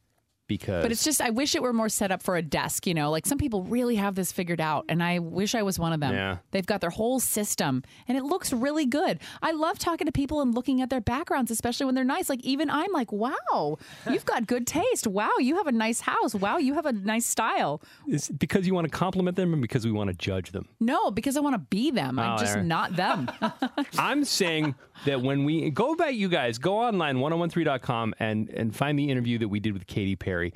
Because 0.57 0.83
But 0.83 0.91
it's 0.91 1.03
just, 1.03 1.21
I 1.21 1.29
wish 1.29 1.55
it 1.55 1.61
were 1.61 1.73
more 1.73 1.89
set 1.89 2.11
up 2.11 2.21
for 2.21 2.35
a 2.35 2.41
desk, 2.41 2.85
you 2.87 2.93
know? 2.93 3.09
Like, 3.11 3.25
some 3.25 3.37
people 3.37 3.63
really 3.63 3.95
have 3.95 4.15
this 4.15 4.31
figured 4.31 4.61
out, 4.61 4.85
and 4.89 5.01
I 5.03 5.19
wish 5.19 5.55
I 5.55 5.63
was 5.63 5.79
one 5.79 5.93
of 5.93 5.99
them. 5.99 6.13
Yeah. 6.13 6.37
They've 6.51 6.65
got 6.65 6.81
their 6.81 6.89
whole 6.89 7.19
system, 7.19 7.83
and 8.07 8.17
it 8.17 8.23
looks 8.23 8.53
really 8.53 8.85
good. 8.85 9.19
I 9.41 9.51
love 9.51 9.79
talking 9.79 10.05
to 10.05 10.11
people 10.11 10.41
and 10.41 10.53
looking 10.53 10.81
at 10.81 10.89
their 10.89 11.01
backgrounds, 11.01 11.51
especially 11.51 11.85
when 11.85 11.95
they're 11.95 12.03
nice. 12.03 12.29
Like, 12.29 12.41
even 12.41 12.69
I'm 12.69 12.91
like, 12.91 13.11
wow, 13.11 13.77
you've 14.09 14.25
got 14.25 14.47
good 14.47 14.67
taste. 14.67 15.07
Wow, 15.07 15.31
you 15.39 15.55
have 15.57 15.67
a 15.67 15.71
nice 15.71 16.01
house. 16.01 16.35
Wow, 16.35 16.57
you 16.57 16.73
have 16.75 16.85
a 16.85 16.93
nice 16.93 17.25
style. 17.25 17.81
it's 18.07 18.29
because 18.29 18.67
you 18.67 18.73
want 18.73 18.85
to 18.85 18.91
compliment 18.97 19.35
them 19.37 19.53
and 19.53 19.61
because 19.61 19.85
we 19.85 19.91
want 19.91 20.09
to 20.09 20.15
judge 20.15 20.51
them. 20.51 20.67
No, 20.79 21.11
because 21.11 21.37
I 21.37 21.39
want 21.39 21.55
to 21.55 21.59
be 21.59 21.91
them. 21.91 22.19
I'm 22.19 22.33
Oh, 22.33 22.37
just 22.37 22.53
there. 22.53 22.63
not 22.63 22.95
them. 22.95 23.29
I'm 23.97 24.23
saying 24.25 24.75
that 25.05 25.21
when 25.21 25.43
we 25.45 25.69
go 25.69 25.95
back, 25.95 26.13
you 26.13 26.29
guys 26.29 26.57
go 26.57 26.77
online 26.79 27.17
1013.com 27.17 28.13
and 28.19 28.49
and 28.49 28.75
find 28.75 28.97
the 28.97 29.09
interview 29.09 29.37
that 29.39 29.47
we 29.49 29.59
did 29.59 29.73
with 29.73 29.87
Katy 29.87 30.15
Perry. 30.15 30.53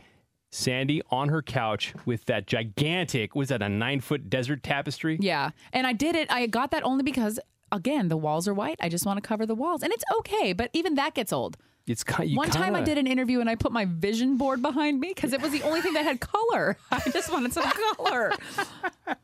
Sandy 0.50 1.02
on 1.12 1.28
her 1.30 1.42
couch 1.42 1.94
with 2.06 2.24
that 2.26 2.48
gigantic, 2.48 3.36
was 3.36 3.50
that 3.50 3.62
a 3.62 3.68
nine 3.68 4.00
foot 4.00 4.30
desert 4.30 4.64
tapestry? 4.64 5.18
yeah. 5.22 5.50
And 5.74 5.86
I 5.86 5.92
did 5.94 6.16
it. 6.16 6.32
I 6.32 6.48
got 6.48 6.72
that 6.72 6.84
only 6.84 7.04
because, 7.04 7.38
again, 7.72 8.08
the 8.08 8.16
walls 8.16 8.48
are 8.48 8.54
white. 8.54 8.78
I 8.80 8.88
just 8.88 9.06
want 9.06 9.22
to 9.22 9.28
cover 9.28 9.46
the 9.46 9.56
walls. 9.56 9.84
And 9.84 9.92
it's 9.92 10.06
okay, 10.20 10.54
but 10.54 10.70
even 10.74 10.96
that 10.96 11.14
gets 11.16 11.34
old. 11.34 11.58
It's 11.86 12.04
kind. 12.04 12.36
One 12.36 12.50
time 12.50 12.76
I 12.76 12.82
did 12.82 12.98
an 12.98 13.08
interview 13.08 13.40
and 13.42 13.50
I 13.50 13.56
put 13.56 13.72
my 13.74 13.86
vision 13.86 14.38
board 14.38 14.62
behind 14.62 15.00
me 15.02 15.10
because 15.14 15.34
it 15.34 15.42
was 15.42 15.52
the 15.52 15.64
only 15.64 15.82
thing 15.82 15.94
that 15.94 16.04
had 16.06 16.20
color. 16.22 16.78
I 16.92 17.02
just 17.12 17.32
wanted 17.32 17.54
some 17.54 17.64
color. 17.70 18.34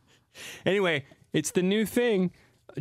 Anyway, 0.65 1.05
it's 1.32 1.51
the 1.51 1.61
new 1.61 1.86
thing. 1.86 2.32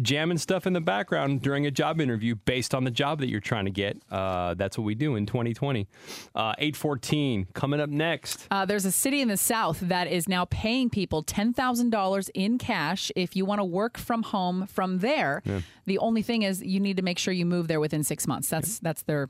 Jamming 0.01 0.39
stuff 0.39 0.67
in 0.67 0.73
the 0.73 0.81
background 0.81 1.43
during 1.43 1.67
a 1.67 1.71
job 1.71 2.01
interview 2.01 2.35
based 2.35 2.75
on 2.75 2.85
the 2.85 2.91
job 2.91 3.21
that 3.21 3.29
you're 3.29 3.41
trying 3.41 3.65
to 3.65 3.71
get. 3.71 4.01
Uh, 4.11 4.55
that's 4.55 4.79
what 4.79 4.85
we 4.85 4.95
do 4.95 5.17
in 5.17 5.27
2020. 5.27 5.89
Uh, 6.35 6.55
814 6.59 7.49
coming 7.53 7.81
up 7.81 7.91
next. 7.91 8.47
Uh, 8.51 8.65
there's 8.65 8.85
a 8.85 8.93
city 8.93 9.21
in 9.21 9.29
the 9.29 9.37
South 9.37 9.81
that 9.81 10.09
is 10.09 10.29
now 10.29 10.45
paying 10.47 10.91
people 10.91 11.23
$10,000 11.23 12.31
in 12.35 12.59
cash 12.59 13.13
if 13.17 13.37
you 13.37 13.45
want 13.45 13.61
to 13.61 13.65
work 13.65 13.99
from 13.99 14.23
home 14.23 14.67
from 14.67 14.99
there. 14.99 15.43
Yeah. 15.45 15.61
The 15.87 15.99
only 15.99 16.23
thing 16.23 16.43
is 16.43 16.63
you 16.63 16.81
need 16.81 16.97
to 16.97 17.03
make 17.03 17.19
sure 17.19 17.35
you 17.35 17.47
move 17.47 17.69
there 17.69 17.81
within 17.81 18.05
six 18.05 18.27
months. 18.27 18.49
That's 18.49 18.79
that's 18.79 19.03
their 19.03 19.29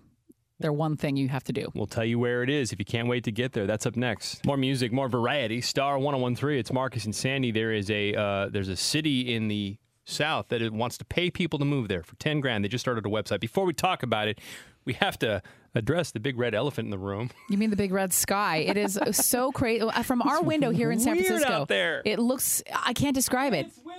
their 0.63 0.73
one 0.73 0.97
thing 0.97 1.17
you 1.17 1.29
have 1.29 1.45
to 1.45 1.53
do. 1.53 1.71
We'll 1.75 1.87
tell 1.87 2.05
you 2.05 2.19
where 2.19 2.43
it 2.43 2.49
is 2.49 2.73
if 2.73 2.79
you 2.79 2.85
can't 2.85 3.09
wait 3.09 3.25
to 3.25 3.33
get 3.33 3.53
there. 3.53 3.67
That's 3.67 3.85
up 3.85 3.97
next. 3.97 4.47
More 4.47 4.57
music, 4.57 4.93
more 4.93 5.09
variety. 5.09 5.61
Star 5.61 5.99
1013. 5.99 6.59
It's 6.59 6.73
Marcus 6.73 7.05
and 7.05 7.15
Sandy. 7.15 7.51
There 7.51 7.73
is 7.73 7.91
a 7.91 8.15
uh, 8.15 8.49
there's 8.49 8.69
a 8.69 8.77
city 8.77 9.35
in 9.35 9.49
the 9.49 9.77
south 10.05 10.49
that 10.49 10.61
it 10.63 10.73
wants 10.73 10.99
to 10.99 11.05
pay 11.05 11.31
people 11.31 11.59
to 11.59 11.65
move 11.65 11.89
there 11.89 12.03
for 12.03 12.17
10 12.17 12.41
grand. 12.41 12.65
They 12.65 12.69
just 12.69 12.83
started 12.83 13.07
a 13.07 13.09
website. 13.09 13.41
Before 13.41 13.65
we 13.65 13.73
talk 13.73 14.03
about 14.03 14.29
it, 14.29 14.41
we 14.85 14.95
have 14.95 15.19
to 15.21 15.43
address 15.75 16.11
the 16.11 16.21
big 16.21 16.39
red 16.39 16.55
elephant 16.55 16.87
in 16.87 16.91
the 16.91 16.99
room. 16.99 17.31
You 17.49 17.59
mean 17.59 17.71
the 17.71 17.77
big 17.77 17.93
red 17.93 18.13
sky? 18.13 18.59
It 18.59 18.77
is 18.77 18.99
so 19.13 19.53
crazy. 19.61 19.83
Uh, 19.83 20.03
from 20.03 20.23
our 20.23 20.43
window 20.43 20.71
here 20.71 20.91
in 20.91 20.99
San 21.01 21.17
Francisco, 21.17 21.67
there. 21.69 22.03
it 22.05 22.19
looks. 22.19 22.63
I 22.75 22.95
can't 22.95 23.15
describe 23.15 23.53
it. 23.53 23.67
It's 23.67 23.79
weird. 23.85 23.99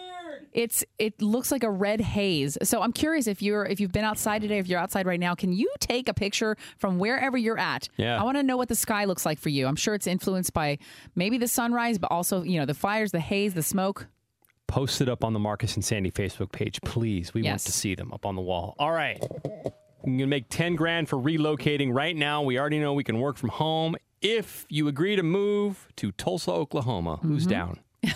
It's 0.54 0.84
it 1.00 1.22
looks 1.22 1.52
like 1.52 1.64
a 1.64 1.70
red 1.70 2.02
haze. 2.02 2.58
So 2.64 2.82
I'm 2.82 2.92
curious 2.94 3.28
if 3.28 3.42
you're 3.42 3.66
if 3.66 3.80
you've 3.80 3.92
been 3.92 4.04
outside 4.06 4.42
today, 4.42 4.58
if 4.58 4.68
you're 4.68 4.80
outside 4.80 5.06
right 5.06 5.20
now, 5.20 5.36
can 5.36 5.54
you 5.54 5.72
take 5.80 6.10
a 6.10 6.14
picture 6.14 6.58
from 6.78 7.00
wherever 7.00 7.38
you're 7.38 7.58
at? 7.60 7.90
Yeah. 7.98 8.20
I 8.20 8.24
want 8.24 8.38
to 8.38 8.44
know 8.44 8.58
what 8.58 8.70
the 8.70 8.76
sky 8.76 9.06
looks 9.06 9.26
like 9.26 9.40
for 9.40 9.50
you. 9.50 9.68
I'm 9.68 9.76
sure 9.76 9.94
it's 9.94 10.08
influenced 10.08 10.54
by 10.54 10.80
maybe 11.16 11.38
the 11.38 11.48
sunrise, 11.48 11.98
but 12.00 12.12
also 12.12 12.42
you 12.44 12.60
know 12.60 12.66
the 12.66 12.74
fires, 12.74 13.12
the 13.12 13.20
haze, 13.20 13.54
the 13.54 13.64
smoke. 13.64 14.08
Post 14.74 15.02
it 15.02 15.08
up 15.10 15.24
on 15.24 15.34
the 15.34 15.40
Marcus 15.40 15.76
and 15.76 15.86
Sandy 15.86 16.10
Facebook 16.10 16.52
page, 16.52 16.82
please. 16.82 17.32
We 17.32 17.44
want 17.44 17.60
to 17.60 17.72
see 17.72 17.94
them 17.94 18.12
up 18.12 18.26
on 18.26 18.36
the 18.36 18.42
wall. 18.42 18.74
All 18.80 18.92
right. 18.92 19.22
I'm 19.24 20.18
going 20.18 20.18
to 20.18 20.26
make 20.26 20.50
10 20.50 20.76
grand 20.76 21.08
for 21.08 21.18
relocating 21.18 21.94
right 21.94 22.16
now. 22.16 22.42
We 22.42 22.58
already 22.58 22.80
know 22.80 22.94
we 22.94 23.04
can 23.04 23.20
work 23.20 23.38
from 23.38 23.50
home. 23.50 23.96
If 24.20 24.66
you 24.70 24.88
agree 24.88 25.16
to 25.16 25.22
move 25.22 25.88
to 25.98 26.12
Tulsa, 26.14 26.50
Oklahoma, 26.52 27.18
who's 27.22 27.46
Mhm. 27.46 27.50
down? 27.50 27.80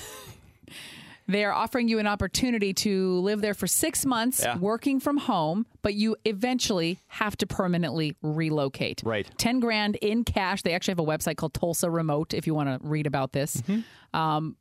They 1.29 1.43
are 1.43 1.51
offering 1.51 1.89
you 1.89 1.99
an 1.99 2.07
opportunity 2.07 2.73
to 2.73 3.19
live 3.19 3.41
there 3.41 3.53
for 3.53 3.67
six 3.67 4.05
months, 4.05 4.41
Yeah. 4.41 4.57
working 4.57 5.01
from 5.01 5.17
home, 5.17 5.65
but 5.81 5.93
you 5.93 6.15
eventually 6.23 6.99
have 7.07 7.35
to 7.37 7.45
permanently 7.45 8.15
relocate. 8.21 9.01
Right. 9.03 9.29
10 9.37 9.59
grand 9.59 9.97
in 9.97 10.23
cash. 10.23 10.61
They 10.63 10.73
actually 10.73 10.93
have 10.93 10.99
a 10.99 11.03
website 11.05 11.35
called 11.35 11.53
Tulsa 11.53 11.89
Remote 11.91 12.33
if 12.33 12.47
you 12.47 12.55
want 12.55 12.81
to 12.81 12.87
read 12.87 13.05
about 13.05 13.33
this. 13.33 13.57
Mm-hmm. 13.57 14.17
Um, 14.17 14.55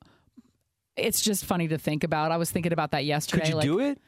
it's 0.97 1.21
just 1.21 1.45
funny 1.45 1.69
to 1.69 1.79
think 1.79 2.05
about. 2.05 2.33
I 2.33 2.37
was 2.37 2.51
thinking 2.51 2.73
about 2.73 2.93
that 2.93 3.05
yesterday. 3.05 3.43
Could 3.43 3.49
you 3.49 3.55
like, 3.57 3.65
do 3.65 3.81
it? 3.81 4.01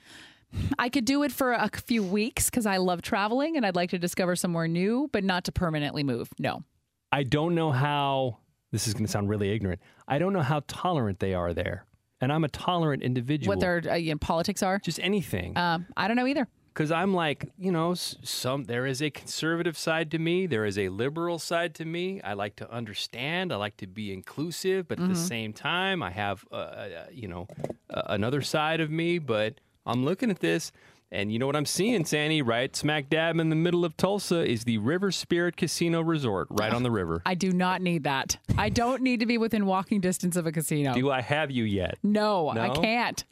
I 0.78 0.88
could 0.88 1.04
do 1.04 1.22
it 1.22 1.32
for 1.32 1.52
a 1.52 1.68
few 1.68 2.02
weeks 2.02 2.48
because 2.48 2.66
I 2.66 2.78
love 2.78 3.02
traveling 3.02 3.56
and 3.56 3.66
I'd 3.66 3.76
like 3.76 3.90
to 3.90 3.98
discover 3.98 4.34
somewhere 4.34 4.66
new, 4.66 5.08
but 5.12 5.22
not 5.22 5.44
to 5.44 5.52
permanently 5.52 6.02
move. 6.02 6.30
No. 6.38 6.64
I 7.12 7.22
don't 7.22 7.54
know 7.54 7.70
how, 7.70 8.38
this 8.72 8.88
is 8.88 8.94
going 8.94 9.04
to 9.04 9.12
sound 9.12 9.28
really 9.28 9.50
ignorant. 9.50 9.80
I 10.06 10.18
don't 10.18 10.32
know 10.32 10.42
how 10.42 10.62
tolerant 10.66 11.18
they 11.18 11.34
are 11.34 11.52
there. 11.52 11.84
And 12.20 12.32
I'm 12.32 12.44
a 12.44 12.48
tolerant 12.48 13.02
individual. 13.02 13.52
What 13.52 13.60
their 13.60 13.82
uh, 13.88 13.94
you 13.94 14.12
know, 14.12 14.18
politics 14.18 14.62
are? 14.62 14.78
Just 14.78 14.98
anything. 15.00 15.56
Um, 15.56 15.86
I 15.96 16.08
don't 16.08 16.16
know 16.16 16.26
either. 16.26 16.48
Because 16.78 16.92
I'm 16.92 17.12
like, 17.12 17.50
you 17.58 17.72
know, 17.72 17.94
some 17.94 18.66
there 18.66 18.86
is 18.86 19.02
a 19.02 19.10
conservative 19.10 19.76
side 19.76 20.12
to 20.12 20.18
me, 20.20 20.46
there 20.46 20.64
is 20.64 20.78
a 20.78 20.90
liberal 20.90 21.40
side 21.40 21.74
to 21.74 21.84
me. 21.84 22.20
I 22.22 22.34
like 22.34 22.54
to 22.56 22.72
understand, 22.72 23.52
I 23.52 23.56
like 23.56 23.76
to 23.78 23.88
be 23.88 24.12
inclusive, 24.12 24.86
but 24.86 25.00
at 25.00 25.08
the 25.08 25.14
Mhm. 25.14 25.16
same 25.16 25.52
time, 25.52 26.04
I 26.04 26.10
have, 26.12 26.44
uh, 26.52 26.54
uh, 26.54 27.06
you 27.10 27.26
know, 27.26 27.48
uh, 27.90 28.02
another 28.06 28.42
side 28.42 28.78
of 28.78 28.92
me. 28.92 29.18
But 29.18 29.54
I'm 29.86 30.04
looking 30.04 30.30
at 30.30 30.38
this, 30.38 30.70
and 31.10 31.32
you 31.32 31.40
know 31.40 31.48
what 31.48 31.56
I'm 31.56 31.66
seeing, 31.66 32.04
Sandy? 32.04 32.42
Right 32.42 32.76
smack 32.76 33.10
dab 33.10 33.40
in 33.40 33.48
the 33.48 33.56
middle 33.56 33.84
of 33.84 33.96
Tulsa 33.96 34.48
is 34.48 34.62
the 34.62 34.78
River 34.78 35.10
Spirit 35.10 35.56
Casino 35.56 36.00
Resort, 36.00 36.46
right 36.48 36.72
on 36.72 36.84
the 36.84 36.92
river. 36.92 37.22
I 37.26 37.34
do 37.34 37.50
not 37.52 37.82
need 37.82 38.04
that. 38.04 38.36
I 38.56 38.68
don't 38.68 39.02
need 39.02 39.18
to 39.18 39.26
be 39.26 39.36
within 39.36 39.66
walking 39.66 40.00
distance 40.00 40.36
of 40.36 40.46
a 40.46 40.52
casino. 40.52 40.94
Do 40.94 41.10
I 41.10 41.22
have 41.22 41.50
you 41.50 41.64
yet? 41.64 41.98
No, 42.04 42.50
I 42.50 42.68
can't. 42.68 43.24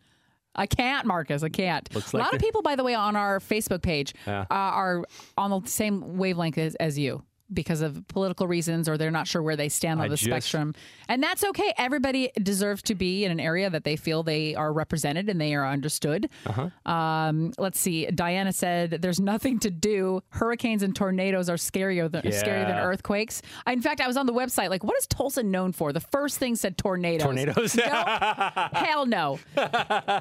I 0.56 0.66
can't, 0.66 1.06
Marcus. 1.06 1.42
I 1.42 1.48
can't. 1.48 1.92
Looks 1.94 2.12
a 2.12 2.16
like 2.16 2.24
lot 2.24 2.34
of 2.34 2.40
people, 2.40 2.62
by 2.62 2.76
the 2.76 2.84
way, 2.84 2.94
on 2.94 3.14
our 3.16 3.38
Facebook 3.40 3.82
page 3.82 4.14
uh, 4.26 4.44
are 4.50 5.04
on 5.36 5.50
the 5.50 5.68
same 5.68 6.16
wavelength 6.16 6.58
as, 6.58 6.74
as 6.76 6.98
you 6.98 7.22
because 7.52 7.80
of 7.80 8.06
political 8.08 8.46
reasons 8.48 8.88
or 8.88 8.96
they're 8.98 9.10
not 9.10 9.26
sure 9.28 9.42
where 9.42 9.56
they 9.56 9.68
stand 9.68 10.00
on 10.00 10.06
I 10.06 10.08
the 10.08 10.16
just- 10.16 10.24
spectrum. 10.24 10.74
And 11.08 11.22
that's 11.22 11.44
okay. 11.44 11.72
Everybody 11.78 12.30
deserves 12.42 12.82
to 12.82 12.94
be 12.94 13.24
in 13.24 13.30
an 13.30 13.38
area 13.40 13.70
that 13.70 13.84
they 13.84 13.96
feel 13.96 14.22
they 14.22 14.54
are 14.56 14.72
represented 14.72 15.28
and 15.28 15.40
they 15.40 15.54
are 15.54 15.66
understood. 15.66 16.28
Uh-huh. 16.44 16.70
Um, 16.90 17.52
let's 17.58 17.78
see. 17.78 18.06
Diana 18.06 18.52
said, 18.52 18.98
"There's 19.02 19.20
nothing 19.20 19.58
to 19.60 19.70
do. 19.70 20.22
Hurricanes 20.30 20.82
and 20.82 20.94
tornadoes 20.96 21.48
are 21.48 21.56
scarier 21.56 22.10
than 22.10 22.22
scarier 22.22 22.66
than 22.66 22.76
earthquakes." 22.78 23.42
I- 23.66 23.72
in 23.72 23.82
fact, 23.82 24.00
I 24.00 24.06
was 24.08 24.16
on 24.16 24.26
the 24.26 24.32
website. 24.34 24.70
Like, 24.70 24.82
what 24.82 24.96
is 24.98 25.06
Tulsa 25.06 25.42
known 25.42 25.72
for? 25.72 25.92
The 25.92 26.00
first 26.00 26.38
thing 26.38 26.56
said 26.56 26.76
tornadoes. 26.76 27.22
Tornadoes? 27.22 27.72
Hell 28.72 29.06
no. 29.06 29.38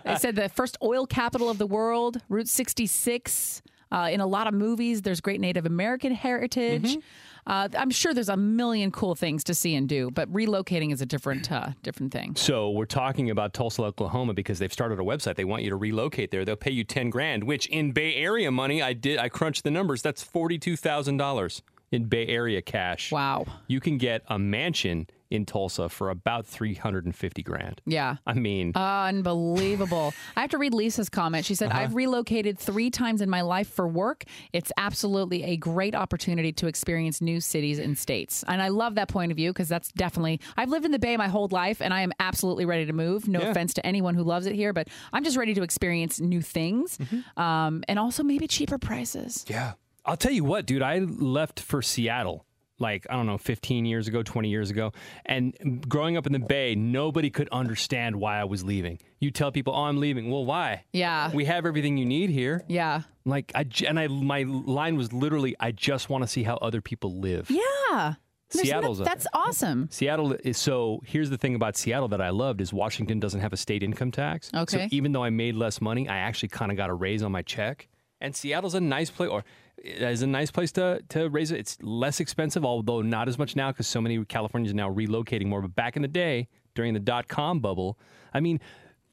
It 0.05 0.19
said 0.21 0.35
the 0.35 0.49
first 0.49 0.77
oil 0.83 1.05
capital 1.07 1.49
of 1.49 1.57
the 1.57 1.65
world, 1.67 2.21
Route 2.29 2.47
66. 2.47 3.61
Uh, 3.91 4.09
in 4.11 4.19
a 4.19 4.27
lot 4.27 4.47
of 4.47 4.53
movies, 4.53 5.01
there's 5.01 5.21
great 5.21 5.39
Native 5.39 5.65
American 5.65 6.13
heritage. 6.13 6.83
Mm-hmm. 6.83 6.99
Uh, 7.47 7.67
I'm 7.77 7.91
sure 7.91 8.11
there's 8.11 8.29
a 8.29 8.37
million 8.37 8.91
cool 8.91 9.13
things 9.13 9.43
to 9.43 9.53
see 9.53 9.75
and 9.75 9.87
do, 9.87 10.09
but 10.09 10.31
relocating 10.33 10.91
is 10.91 11.01
a 11.01 11.05
different, 11.05 11.51
uh, 11.51 11.69
different 11.83 12.11
thing. 12.11 12.35
So 12.35 12.71
we're 12.71 12.85
talking 12.85 13.29
about 13.29 13.53
Tulsa, 13.53 13.83
Oklahoma, 13.83 14.33
because 14.33 14.57
they've 14.57 14.73
started 14.73 14.99
a 14.99 15.03
website. 15.03 15.35
They 15.35 15.45
want 15.45 15.61
you 15.61 15.69
to 15.69 15.75
relocate 15.75 16.31
there. 16.31 16.43
They'll 16.43 16.55
pay 16.55 16.71
you 16.71 16.83
ten 16.83 17.11
grand, 17.11 17.43
which 17.43 17.67
in 17.67 17.91
Bay 17.91 18.15
Area 18.15 18.49
money, 18.51 18.81
I 18.81 18.93
did. 18.93 19.19
I 19.19 19.29
crunched 19.29 19.63
the 19.63 19.69
numbers. 19.69 20.01
That's 20.01 20.23
forty 20.23 20.57
two 20.57 20.75
thousand 20.75 21.17
dollars 21.17 21.61
in 21.91 22.05
Bay 22.05 22.25
Area 22.25 22.63
cash. 22.63 23.11
Wow. 23.11 23.45
You 23.67 23.79
can 23.79 23.99
get 23.99 24.23
a 24.27 24.39
mansion 24.39 25.07
in 25.31 25.45
Tulsa 25.45 25.89
for 25.89 26.09
about 26.09 26.45
three 26.45 26.75
hundred 26.75 27.05
and 27.05 27.15
fifty 27.15 27.41
grand. 27.43 27.81
Yeah. 27.85 28.17
I 28.27 28.33
mean, 28.33 28.71
Unbelievable. 28.75 30.13
I 30.35 30.41
have 30.41 30.49
to 30.51 30.57
read 30.57 30.73
Lisa's 30.73 31.09
comment. 31.09 31.45
She 31.45 31.55
said, 31.55 31.69
Uh-huh. 31.71 31.79
I've 31.79 31.95
relocated 31.95 32.59
three 32.59 32.89
times 32.89 33.21
in 33.21 33.29
my 33.29 33.41
life 33.41 33.67
for 33.67 33.87
work. 33.87 34.23
It's 34.53 34.71
absolutely 34.77 35.43
a 35.43 35.57
great 35.57 35.95
opportunity 35.95 36.51
to 36.53 36.67
experience 36.67 37.21
new 37.21 37.39
cities 37.41 37.79
and 37.79 37.97
states. 37.97 38.43
And 38.47 38.61
I 38.61 38.67
love 38.69 38.95
that 38.95 39.07
point 39.07 39.31
of 39.31 39.35
view 39.37 39.51
because 39.51 39.67
that's 39.69 39.91
definitely, 39.93 40.39
I've 40.57 40.69
lived 40.69 40.85
in 40.85 40.91
the 40.91 40.99
Bay 40.99 41.17
my 41.17 41.27
whole 41.27 41.47
life 41.51 41.81
and 41.81 41.93
I 41.93 42.01
am 42.01 42.11
absolutely 42.19 42.65
ready 42.65 42.85
to 42.85 42.93
move. 42.93 43.27
No 43.27 43.41
Yeah. 43.41 43.49
offense 43.49 43.73
to 43.75 43.85
anyone 43.85 44.15
who 44.15 44.23
loves 44.23 44.45
it 44.45 44.55
here, 44.55 44.73
but 44.73 44.87
I'm 45.13 45.23
just 45.23 45.37
ready 45.37 45.53
to 45.55 45.63
experience 45.63 46.19
new 46.19 46.41
things 46.41 46.97
um, 47.37 47.83
and 47.87 47.97
also 47.99 48.23
maybe 48.23 48.47
cheaper 48.47 48.77
prices. 48.77 49.45
Yeah. 49.47 49.73
I'll 50.05 50.17
tell 50.17 50.31
you 50.31 50.43
what, 50.43 50.65
dude, 50.67 50.83
I 50.83 50.99
left 50.99 51.59
for 51.59 51.81
Seattle 51.81 52.45
like, 52.79 53.05
I 53.09 53.13
don't 53.15 53.25
know, 53.25 53.37
15 53.37 53.85
years 53.85 54.07
ago, 54.07 54.21
20 54.23 54.49
years 54.49 54.69
ago. 54.69 54.91
And 55.25 55.87
growing 55.87 56.17
up 56.17 56.27
in 56.27 56.33
the 56.33 56.39
Bay, 56.39 56.75
nobody 56.75 57.29
could 57.29 57.47
understand 57.51 58.17
why 58.17 58.39
I 58.39 58.43
was 58.43 58.63
leaving. 58.63 58.99
You 59.19 59.31
tell 59.31 59.51
people, 59.51 59.73
oh, 59.73 59.83
I'm 59.83 59.99
leaving. 59.99 60.29
Well, 60.29 60.45
why? 60.45 60.83
Yeah. 60.93 61.31
We 61.33 61.45
have 61.45 61.65
everything 61.65 61.97
you 61.97 62.05
need 62.05 62.29
here. 62.29 62.63
Yeah. 62.67 63.01
Like, 63.25 63.51
I 63.55 63.65
and 63.87 63.99
I, 63.99 64.07
my 64.07 64.43
line 64.43 64.97
was 64.97 65.13
literally, 65.13 65.55
I 65.59 65.71
just 65.71 66.09
want 66.09 66.23
to 66.23 66.27
see 66.27 66.43
how 66.43 66.55
other 66.57 66.81
people 66.81 67.19
live. 67.19 67.49
Yeah. 67.49 68.15
There's 68.51 68.65
no- 68.65 68.69
Seattle's 68.69 68.99
a- 68.99 69.03
that's 69.03 69.25
awesome. 69.33 69.87
Seattle 69.91 70.33
is 70.33 70.57
so. 70.57 71.01
Here's 71.05 71.29
the 71.31 71.37
thing 71.37 71.55
about 71.55 71.75
Seattle 71.75 72.07
that 72.09 72.21
I 72.21 72.29
loved 72.29 72.61
is 72.61 72.71
Washington 72.71 73.19
doesn't 73.19 73.39
have 73.41 73.53
a 73.53 73.57
state 73.57 73.81
income 73.81 74.11
tax. 74.11 74.51
Okay. 74.53 74.77
So 74.83 74.87
even 74.91 75.13
though 75.13 75.23
I 75.23 75.31
made 75.31 75.55
less 75.55 75.81
money, 75.81 76.07
I 76.07 76.17
actually 76.17 76.49
kind 76.49 76.71
of 76.71 76.77
got 76.77 76.89
a 76.91 76.93
raise 76.93 77.23
on 77.23 77.31
my 77.31 77.41
check. 77.41 77.87
And 78.21 78.35
Seattle's 78.35 78.75
a 78.75 78.79
nice 78.79 79.09
place, 79.09 79.29
or 79.29 79.43
Uh, 79.83 80.05
is 80.07 80.21
a 80.21 80.27
nice 80.27 80.51
place 80.51 80.71
to 80.73 81.01
to 81.09 81.29
raise 81.29 81.51
it. 81.51 81.59
It's 81.59 81.77
less 81.81 82.19
expensive, 82.19 82.65
although 82.65 83.01
not 83.01 83.27
as 83.27 83.37
much 83.37 83.55
now 83.55 83.71
because 83.71 83.87
so 83.87 84.01
many 84.01 84.23
Californians 84.25 84.71
are 84.73 84.75
now 84.75 84.91
relocating 84.91 85.47
more. 85.47 85.61
But 85.61 85.75
back 85.75 85.95
in 85.95 86.01
the 86.01 86.07
day, 86.07 86.47
during 86.73 86.93
the 86.93 86.99
dot 86.99 87.27
com 87.27 87.59
bubble, 87.59 87.97
I 88.33 88.39
mean, 88.39 88.59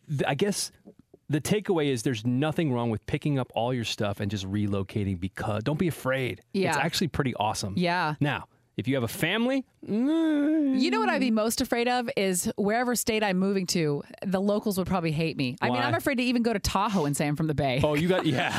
th- 0.08 0.22
I 0.26 0.34
guess 0.34 0.72
the 1.28 1.40
takeaway 1.40 1.86
is 1.86 2.02
there's 2.02 2.26
nothing 2.26 2.72
wrong 2.72 2.90
with 2.90 3.04
picking 3.06 3.38
up 3.38 3.50
all 3.54 3.72
your 3.72 3.84
stuff 3.84 4.20
and 4.20 4.30
just 4.30 4.44
relocating 4.50 5.18
because 5.18 5.62
don't 5.62 5.78
be 5.78 5.88
afraid. 5.88 6.40
Yeah. 6.52 6.68
It's 6.70 6.78
actually 6.78 7.08
pretty 7.08 7.34
awesome. 7.36 7.74
Yeah. 7.76 8.14
Now, 8.20 8.48
if 8.76 8.86
you 8.88 8.94
have 8.96 9.04
a 9.04 9.08
family, 9.08 9.64
You 9.86 10.90
know 10.90 11.00
what 11.00 11.08
I'd 11.08 11.20
be 11.20 11.30
most 11.30 11.60
afraid 11.60 11.88
of 11.88 12.08
is 12.16 12.50
wherever 12.56 12.94
state 12.94 13.22
I'm 13.22 13.38
moving 13.38 13.66
to, 13.68 14.02
the 14.26 14.40
locals 14.40 14.78
would 14.78 14.86
probably 14.86 15.12
hate 15.12 15.36
me. 15.36 15.56
I 15.60 15.68
mean, 15.70 15.80
I'm 15.82 15.94
afraid 15.94 16.16
to 16.16 16.22
even 16.22 16.42
go 16.42 16.52
to 16.52 16.58
Tahoe 16.58 17.04
and 17.04 17.16
say 17.16 17.26
I'm 17.26 17.36
from 17.36 17.46
the 17.46 17.54
Bay. 17.54 17.80
Oh, 17.82 17.94
you 17.94 18.08
got 18.08 18.26
yeah. 18.26 18.58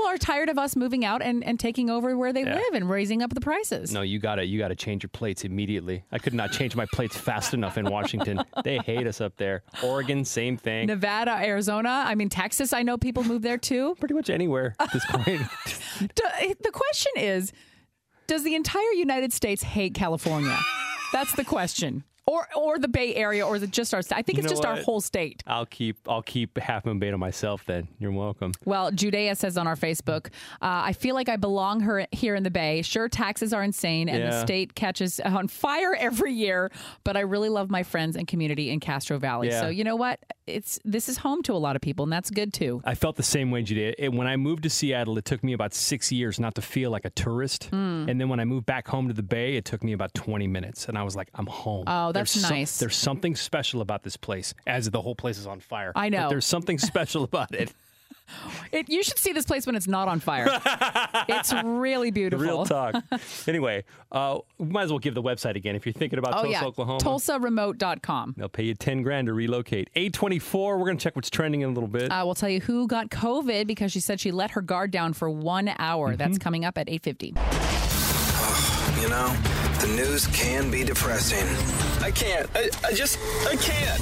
People 0.00 0.10
are 0.10 0.18
tired 0.18 0.48
of 0.48 0.58
us 0.58 0.76
moving 0.76 1.04
out 1.04 1.22
and, 1.22 1.44
and 1.44 1.60
taking 1.60 1.90
over 1.90 2.16
where 2.16 2.32
they 2.32 2.42
Yeah. 2.42 2.54
live 2.54 2.74
and 2.74 2.88
raising 2.88 3.22
up 3.22 3.34
the 3.34 3.40
prices. 3.40 3.92
No, 3.92 4.00
you 4.02 4.18
gotta 4.18 4.44
you 4.46 4.58
gotta 4.58 4.74
change 4.74 5.02
your 5.02 5.10
plates 5.10 5.44
immediately. 5.44 6.04
I 6.10 6.18
could 6.18 6.34
not 6.34 6.52
change 6.52 6.74
my 6.74 6.86
plates 6.92 7.16
fast 7.16 7.54
enough 7.54 7.76
in 7.78 7.84
Washington. 7.90 8.42
They 8.64 8.78
hate 8.78 9.06
us 9.06 9.20
up 9.20 9.36
there. 9.36 9.62
Oregon, 9.82 10.24
same 10.24 10.56
thing. 10.56 10.86
Nevada, 10.86 11.32
Arizona, 11.32 12.04
I 12.06 12.14
mean 12.14 12.28
Texas, 12.28 12.72
I 12.72 12.82
know 12.82 12.96
people 12.98 13.24
move 13.24 13.42
there 13.42 13.56
too. 13.58 13.94
Pretty 14.00 14.14
much 14.14 14.28
anywhere 14.30 14.74
at 14.78 14.92
this 14.92 15.04
point. 15.10 15.42
The 15.98 16.70
question 16.72 17.12
is, 17.16 17.52
does 18.26 18.42
the 18.44 18.54
entire 18.54 18.92
United 18.94 19.32
States 19.32 19.62
hate 19.62 19.94
California? 19.94 20.56
That's 21.12 21.32
the 21.34 21.44
question. 21.44 22.04
Or 22.30 22.46
or 22.54 22.78
the 22.78 22.88
Bay 22.88 23.14
Area, 23.14 23.46
or 23.46 23.58
the 23.58 23.66
just 23.66 23.92
our. 23.92 24.02
I 24.12 24.22
think 24.22 24.38
You 24.38 24.44
it's 24.44 24.52
just 24.52 24.64
our 24.64 24.76
whole 24.76 25.00
state. 25.00 25.42
I'll 25.46 25.66
keep 25.66 25.96
I'll 26.08 26.22
keep 26.22 26.58
half 26.58 26.84
moon 26.84 26.98
bay 26.98 27.10
to 27.10 27.18
myself 27.18 27.64
then. 27.66 27.88
You're 27.98 28.12
welcome. 28.12 28.52
Well, 28.64 28.90
Judea 28.92 29.34
says 29.34 29.56
on 29.56 29.66
our 29.66 29.76
Facebook, 29.76 30.26
uh, 30.62 30.90
I 30.90 30.92
feel 30.92 31.14
like 31.14 31.28
I 31.28 31.36
belong 31.36 31.80
her 31.80 32.06
here 32.12 32.34
in 32.34 32.42
the 32.42 32.50
Bay. 32.50 32.82
Sure, 32.82 33.08
taxes 33.08 33.52
are 33.52 33.62
insane 33.62 34.08
and 34.08 34.24
the 34.24 34.40
state 34.42 34.74
catches 34.74 35.18
on 35.20 35.48
fire 35.48 35.94
every 35.98 36.32
year, 36.32 36.70
but 37.04 37.16
I 37.16 37.20
really 37.20 37.48
love 37.48 37.70
my 37.70 37.82
friends 37.82 38.16
and 38.16 38.28
community 38.28 38.70
in 38.70 38.80
Castro 38.80 39.18
Valley. 39.18 39.48
Yeah. 39.48 39.60
So 39.62 39.68
you 39.68 39.84
know 39.84 39.96
what? 39.96 40.20
It's 40.46 40.78
this 40.84 41.08
is 41.08 41.18
home 41.18 41.42
to 41.44 41.52
a 41.52 41.58
lot 41.58 41.76
of 41.76 41.82
people, 41.82 42.04
and 42.04 42.12
that's 42.12 42.30
good 42.30 42.52
too. 42.52 42.82
I 42.84 42.94
felt 42.94 43.16
the 43.16 43.22
same 43.22 43.50
way, 43.50 43.62
Judea. 43.62 43.94
It, 43.98 44.12
when 44.12 44.26
I 44.26 44.36
moved 44.36 44.62
to 44.64 44.70
Seattle, 44.70 45.18
it 45.18 45.24
took 45.24 45.42
me 45.42 45.52
about 45.52 45.74
six 45.74 46.10
years 46.12 46.38
not 46.40 46.54
to 46.56 46.62
feel 46.62 46.90
like 46.90 47.04
a 47.04 47.10
tourist. 47.10 47.70
Mm. 47.72 48.10
And 48.10 48.20
then 48.20 48.28
when 48.28 48.40
I 48.40 48.44
moved 48.44 48.66
back 48.66 48.88
home 48.88 49.08
to 49.08 49.14
the 49.14 49.22
Bay, 49.22 49.56
it 49.56 49.64
took 49.64 49.82
me 49.82 49.92
about 49.92 50.12
20 50.14 50.46
minutes. 50.46 50.88
And 50.88 50.98
I 50.98 51.02
was 51.02 51.16
like, 51.16 51.28
I'm 51.34 51.46
home. 51.46 51.84
Oh, 51.86 52.12
that's 52.20 52.34
There's 52.34 52.70
some- 52.70 52.84
there's 52.86 52.96
something 52.96 53.34
special 53.36 53.80
about 53.80 54.02
this 54.02 54.16
place, 54.16 54.54
as 54.66 54.90
the 54.90 55.00
whole 55.02 55.14
place 55.14 55.38
is 55.38 55.46
on 55.46 55.60
fire. 55.60 55.92
I 55.94 56.10
But 56.10 56.16
know. 56.18 56.28
there's 56.28 56.46
something 56.46 56.78
special 56.92 57.24
about 57.24 57.54
it. 57.54 57.72
It, 58.70 58.88
you 58.88 59.02
should 59.02 59.18
see 59.18 59.32
this 59.32 59.44
place 59.44 59.66
when 59.66 59.74
it's 59.74 59.88
not 59.88 60.06
on 60.06 60.20
fire. 60.20 60.46
it's 61.28 61.52
really 61.64 62.12
beautiful. 62.12 62.46
Real 62.46 62.64
talk. 62.64 62.94
anyway, 63.48 63.82
uh, 64.12 64.38
we 64.56 64.66
might 64.66 64.84
as 64.84 64.90
well 64.90 65.00
give 65.00 65.14
the 65.14 65.22
website 65.22 65.56
again 65.56 65.74
if 65.74 65.84
you're 65.84 65.92
thinking 65.92 66.20
about 66.20 66.34
oh 66.34 66.42
Tulsa, 66.42 66.50
yeah, 66.50 66.64
Oklahoma. 66.64 67.00
TulsaRemote.com. 67.00 68.34
They'll 68.36 68.48
pay 68.48 68.62
you 68.62 68.74
10 68.74 69.02
grand 69.02 69.26
to 69.26 69.32
relocate. 69.32 69.90
824, 69.96 70.78
we're 70.78 70.84
going 70.84 70.96
to 70.96 71.02
check 71.02 71.16
what's 71.16 71.28
trending 71.28 71.62
in 71.62 71.70
a 71.70 71.72
little 71.72 71.88
bit. 71.88 72.12
Uh, 72.12 72.22
we'll 72.24 72.36
tell 72.36 72.48
you 72.48 72.60
who 72.60 72.86
got 72.86 73.10
COVID 73.10 73.66
because 73.66 73.90
she 73.90 73.98
said 73.98 74.20
she 74.20 74.30
let 74.30 74.52
her 74.52 74.62
guard 74.62 74.92
down 74.92 75.12
for 75.12 75.28
one 75.28 75.72
hour. 75.78 76.14
That's 76.14 76.34
Mm-hmm. 76.34 76.42
coming 76.42 76.64
up 76.64 76.78
at 76.78 76.86
8:50. 76.86 77.34
You 79.02 79.08
know, 79.08 79.28
the 79.80 79.88
news 79.96 80.28
can 80.28 80.70
be 80.70 80.84
depressing. 80.84 81.46
I 82.02 82.10
can't. 82.10 82.48
I, 82.54 82.70
I 82.84 82.92
just, 82.92 83.18
I 83.46 83.56
can't. 83.56 84.00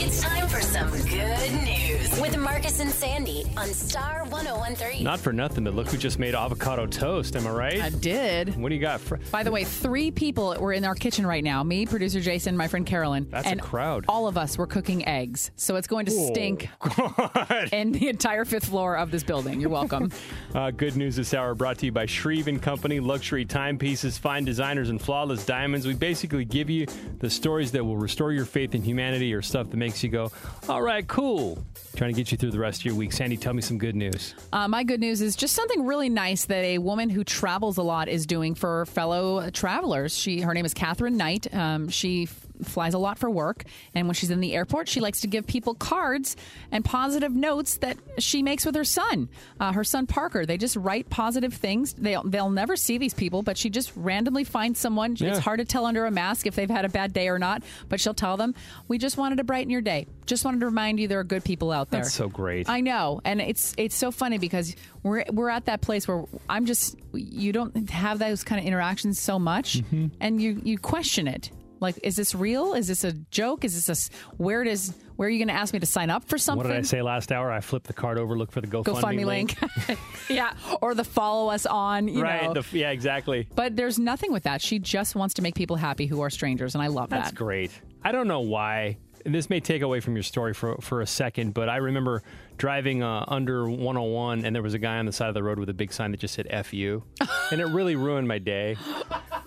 It's 0.00 0.20
time 0.22 0.48
for 0.48 0.60
some 0.60 0.90
good 0.90 1.52
news 1.64 2.20
with 2.20 2.36
Marcus 2.36 2.80
and 2.80 2.90
Sandy 2.90 3.44
on 3.56 3.68
Star 3.68 4.24
1013. 4.28 5.04
Not 5.04 5.20
for 5.20 5.32
nothing, 5.32 5.64
but 5.64 5.74
look 5.74 5.88
who 5.88 5.96
just 5.96 6.18
made 6.18 6.34
avocado 6.34 6.86
toast. 6.86 7.36
Am 7.36 7.46
I 7.46 7.50
right? 7.50 7.80
I 7.82 7.90
did. 7.90 8.56
What 8.60 8.70
do 8.70 8.74
you 8.74 8.80
got? 8.80 9.00
For- 9.00 9.18
By 9.30 9.44
the 9.44 9.52
way, 9.52 9.62
three 9.64 10.10
people 10.10 10.56
were 10.58 10.72
in 10.72 10.84
our 10.84 10.94
kitchen 10.96 11.24
right 11.26 11.44
now. 11.44 11.62
Me, 11.62 11.86
producer 11.86 12.20
Jason, 12.20 12.56
my 12.56 12.66
friend 12.66 12.84
Carolyn. 12.84 13.28
That's 13.30 13.46
a 13.46 13.50
and 13.50 13.62
crowd. 13.62 14.04
All 14.08 14.26
of 14.26 14.36
us 14.36 14.58
were 14.58 14.66
cooking 14.66 15.06
eggs. 15.06 15.52
So 15.56 15.76
it's 15.76 15.86
going 15.86 16.06
to 16.06 16.12
Oh, 16.14 16.32
stink 16.32 16.68
in 17.72 17.92
the 17.92 18.08
entire 18.08 18.44
fifth 18.44 18.66
floor 18.66 18.96
of 18.96 19.10
this 19.12 19.22
building. 19.22 19.60
You're 19.60 19.70
welcome. 19.70 20.10
Uh, 20.54 20.70
good 20.70 20.96
news 20.96 21.14
this 21.14 21.34
hour 21.34 21.54
brought 21.54 21.76
to 21.78 21.84
you 21.86 21.92
by 21.92 22.06
Shreve 22.06 22.48
and 22.48 22.60
Company, 22.60 23.00
luxury 23.00 23.44
timepieces, 23.44 24.16
fine 24.16 24.46
designers, 24.46 24.88
and 24.88 25.00
flawless 25.00 25.44
diamonds. 25.44 25.86
We 25.86 25.92
basically 25.92 26.46
give 26.48 26.70
you 26.70 26.86
the 27.18 27.30
stories 27.30 27.72
that 27.72 27.84
will 27.84 27.96
restore 27.96 28.32
your 28.32 28.44
faith 28.44 28.74
in 28.74 28.82
humanity 28.82 29.34
or 29.34 29.42
stuff 29.42 29.70
that 29.70 29.76
makes 29.76 30.02
you 30.02 30.08
go, 30.08 30.30
all 30.68 30.82
right, 30.82 31.06
cool. 31.06 31.64
Trying 31.96 32.12
to 32.12 32.16
get 32.16 32.30
you 32.30 32.38
through 32.38 32.50
the 32.52 32.58
rest 32.58 32.80
of 32.80 32.84
your 32.86 32.94
week. 32.94 33.12
Sandy, 33.12 33.36
tell 33.36 33.54
me 33.54 33.62
some 33.62 33.78
good 33.78 33.96
news. 33.96 34.34
Uh, 34.52 34.68
my 34.68 34.84
good 34.84 35.00
news 35.00 35.20
is 35.20 35.36
just 35.36 35.54
something 35.54 35.86
really 35.86 36.08
nice 36.08 36.44
that 36.46 36.64
a 36.64 36.78
woman 36.78 37.10
who 37.10 37.24
travels 37.24 37.76
a 37.76 37.82
lot 37.82 38.08
is 38.08 38.26
doing 38.26 38.54
for 38.54 38.86
fellow 38.86 39.50
travelers. 39.50 40.16
She, 40.16 40.40
her 40.40 40.54
name 40.54 40.64
is 40.64 40.74
Catherine 40.74 41.16
Knight. 41.16 41.52
Um, 41.54 41.88
she 41.88 42.28
flies 42.62 42.94
a 42.94 42.98
lot 42.98 43.18
for 43.18 43.30
work, 43.30 43.64
and 43.94 44.06
when 44.06 44.14
she's 44.14 44.30
in 44.30 44.40
the 44.40 44.54
airport, 44.54 44.88
she 44.88 45.00
likes 45.00 45.20
to 45.22 45.26
give 45.26 45.46
people 45.46 45.74
cards 45.74 46.36
and 46.72 46.84
positive 46.84 47.32
notes 47.34 47.78
that 47.78 47.96
she 48.18 48.42
makes 48.42 48.64
with 48.66 48.74
her 48.74 48.84
son, 48.84 49.28
uh, 49.60 49.72
her 49.72 49.84
son 49.84 50.06
Parker. 50.06 50.46
They 50.46 50.56
just 50.58 50.76
write 50.76 51.08
positive 51.10 51.54
things. 51.54 51.94
They'll 51.94 52.22
they'll 52.24 52.50
never 52.50 52.76
see 52.76 52.98
these 52.98 53.14
people, 53.14 53.42
but 53.42 53.56
she 53.58 53.70
just 53.70 53.92
randomly 53.96 54.44
finds 54.44 54.78
someone. 54.78 55.16
Yeah. 55.16 55.30
It's 55.30 55.38
hard 55.38 55.58
to 55.58 55.64
tell 55.64 55.86
under 55.86 56.06
a 56.06 56.10
mask 56.10 56.46
if 56.46 56.54
they've 56.54 56.68
had 56.70 56.84
a 56.84 56.88
bad 56.88 57.12
day 57.12 57.28
or 57.28 57.38
not, 57.38 57.62
but 57.88 58.00
she'll 58.00 58.14
tell 58.14 58.36
them, 58.36 58.54
"We 58.88 58.98
just 58.98 59.16
wanted 59.16 59.36
to 59.36 59.44
brighten 59.44 59.70
your 59.70 59.80
day. 59.82 60.06
Just 60.26 60.44
wanted 60.44 60.60
to 60.60 60.66
remind 60.66 61.00
you 61.00 61.08
there 61.08 61.20
are 61.20 61.24
good 61.24 61.44
people 61.44 61.70
out 61.72 61.90
there." 61.90 62.00
That's 62.02 62.14
so 62.14 62.28
great. 62.28 62.68
I 62.68 62.80
know, 62.80 63.20
and 63.24 63.40
it's 63.40 63.74
it's 63.76 63.94
so 63.94 64.10
funny 64.10 64.38
because 64.38 64.74
we're 65.02 65.24
we're 65.32 65.50
at 65.50 65.66
that 65.66 65.80
place 65.80 66.06
where 66.08 66.24
I'm 66.48 66.66
just 66.66 66.96
you 67.12 67.52
don't 67.52 67.88
have 67.90 68.18
those 68.18 68.44
kind 68.44 68.60
of 68.60 68.66
interactions 68.66 69.18
so 69.18 69.38
much, 69.38 69.78
Mm-hmm. 69.78 70.06
and 70.20 70.40
you 70.42 70.60
you 70.64 70.78
question 70.78 71.26
it. 71.28 71.50
Like, 71.80 71.98
is 72.02 72.16
this 72.16 72.34
real? 72.34 72.74
Is 72.74 72.88
this 72.88 73.04
a 73.04 73.12
joke? 73.12 73.64
Is 73.64 73.86
this 73.86 74.10
a 74.10 74.32
where 74.36 74.64
does 74.64 74.94
where 75.16 75.26
are 75.26 75.30
you 75.30 75.38
going 75.38 75.48
to 75.48 75.60
ask 75.60 75.74
me 75.74 75.80
to 75.80 75.86
sign 75.86 76.10
up 76.10 76.24
for 76.24 76.38
something? 76.38 76.64
What 76.64 76.72
did 76.72 76.78
I 76.78 76.82
say 76.82 77.02
last 77.02 77.32
hour? 77.32 77.50
I 77.50 77.60
flipped 77.60 77.88
the 77.88 77.92
card 77.92 78.18
over, 78.18 78.38
look 78.38 78.52
for 78.52 78.60
the 78.60 78.68
GoFundMe, 78.68 79.02
GoFundMe 79.02 79.24
link, 79.24 79.56
yeah, 80.28 80.54
or 80.80 80.94
the 80.94 81.02
follow 81.02 81.50
us 81.50 81.66
on, 81.66 82.06
you 82.06 82.22
right. 82.22 82.44
know. 82.44 82.54
The, 82.54 82.78
yeah, 82.78 82.90
exactly. 82.90 83.48
but 83.54 83.74
there's 83.74 83.98
nothing 83.98 84.32
with 84.32 84.44
that. 84.44 84.62
She 84.62 84.78
just 84.78 85.16
wants 85.16 85.34
to 85.34 85.42
make 85.42 85.56
people 85.56 85.74
happy 85.76 86.06
who 86.06 86.20
are 86.20 86.30
strangers, 86.30 86.74
and 86.74 86.82
I 86.82 86.86
love 86.86 87.10
That's 87.10 87.20
that. 87.20 87.24
That's 87.30 87.38
great. 87.38 87.72
I 88.04 88.12
don't 88.12 88.28
know 88.28 88.40
why. 88.40 88.96
And 89.24 89.34
This 89.34 89.50
may 89.50 89.60
take 89.60 89.82
away 89.82 90.00
from 90.00 90.14
your 90.16 90.22
story 90.22 90.54
for 90.54 90.76
for 90.80 91.00
a 91.00 91.06
second, 91.06 91.54
but 91.54 91.68
I 91.68 91.76
remember 91.76 92.22
driving 92.56 93.02
uh, 93.02 93.24
under 93.28 93.68
101, 93.68 94.44
and 94.44 94.54
there 94.54 94.62
was 94.62 94.74
a 94.74 94.78
guy 94.78 94.98
on 94.98 95.06
the 95.06 95.12
side 95.12 95.28
of 95.28 95.34
the 95.34 95.42
road 95.42 95.58
with 95.58 95.68
a 95.68 95.74
big 95.74 95.92
sign 95.92 96.10
that 96.12 96.20
just 96.20 96.34
said 96.34 96.46
"F 96.50 96.72
you," 96.74 97.02
and 97.52 97.60
it 97.60 97.66
really 97.66 97.96
ruined 97.96 98.28
my 98.28 98.38
day. 98.38 98.76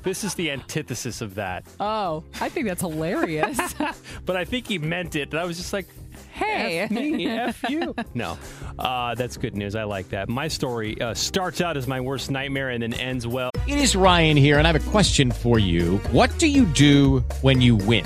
This 0.03 0.23
is 0.23 0.33
the 0.33 0.49
antithesis 0.51 1.21
of 1.21 1.35
that. 1.35 1.63
Oh, 1.79 2.23
I 2.39 2.49
think 2.49 2.67
that's 2.67 2.81
hilarious. 2.81 3.59
But 4.25 4.35
I 4.35 4.45
think 4.45 4.67
he 4.67 4.77
meant 4.77 5.15
it, 5.15 5.31
and 5.31 5.39
I 5.39 5.45
was 5.45 5.57
just 5.57 5.73
like, 5.73 5.87
hey, 6.31 6.79
F 6.79 6.91
me, 6.91 7.27
F 7.27 7.63
you. 7.69 7.95
No, 8.13 8.37
uh, 8.77 9.15
that's 9.15 9.37
good 9.37 9.55
news. 9.55 9.75
I 9.75 9.83
like 9.83 10.09
that. 10.09 10.29
My 10.29 10.47
story 10.47 10.99
uh, 11.01 11.13
starts 11.13 11.59
out 11.61 11.75
as 11.77 11.87
my 11.87 11.99
worst 11.99 12.29
nightmare 12.31 12.69
and 12.69 12.83
then 12.83 12.93
ends 12.93 13.25
well. 13.27 13.51
It 13.67 13.77
is 13.77 13.95
Ryan 13.95 14.37
here, 14.37 14.57
and 14.57 14.67
I 14.67 14.71
have 14.71 14.87
a 14.87 14.91
question 14.91 15.31
for 15.31 15.59
you. 15.59 15.97
What 16.11 16.37
do 16.39 16.47
you 16.47 16.65
do 16.65 17.19
when 17.41 17.61
you 17.61 17.75
win? 17.75 18.05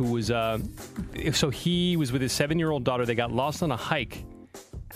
who 0.00 0.12
was, 0.12 0.30
uh, 0.30 0.58
so 1.32 1.50
he 1.50 1.94
was 1.98 2.10
with 2.10 2.22
his 2.22 2.32
seven 2.32 2.58
year 2.58 2.70
old 2.70 2.84
daughter. 2.84 3.04
They 3.04 3.14
got 3.14 3.30
lost 3.30 3.62
on 3.62 3.70
a 3.70 3.76
hike 3.76 4.24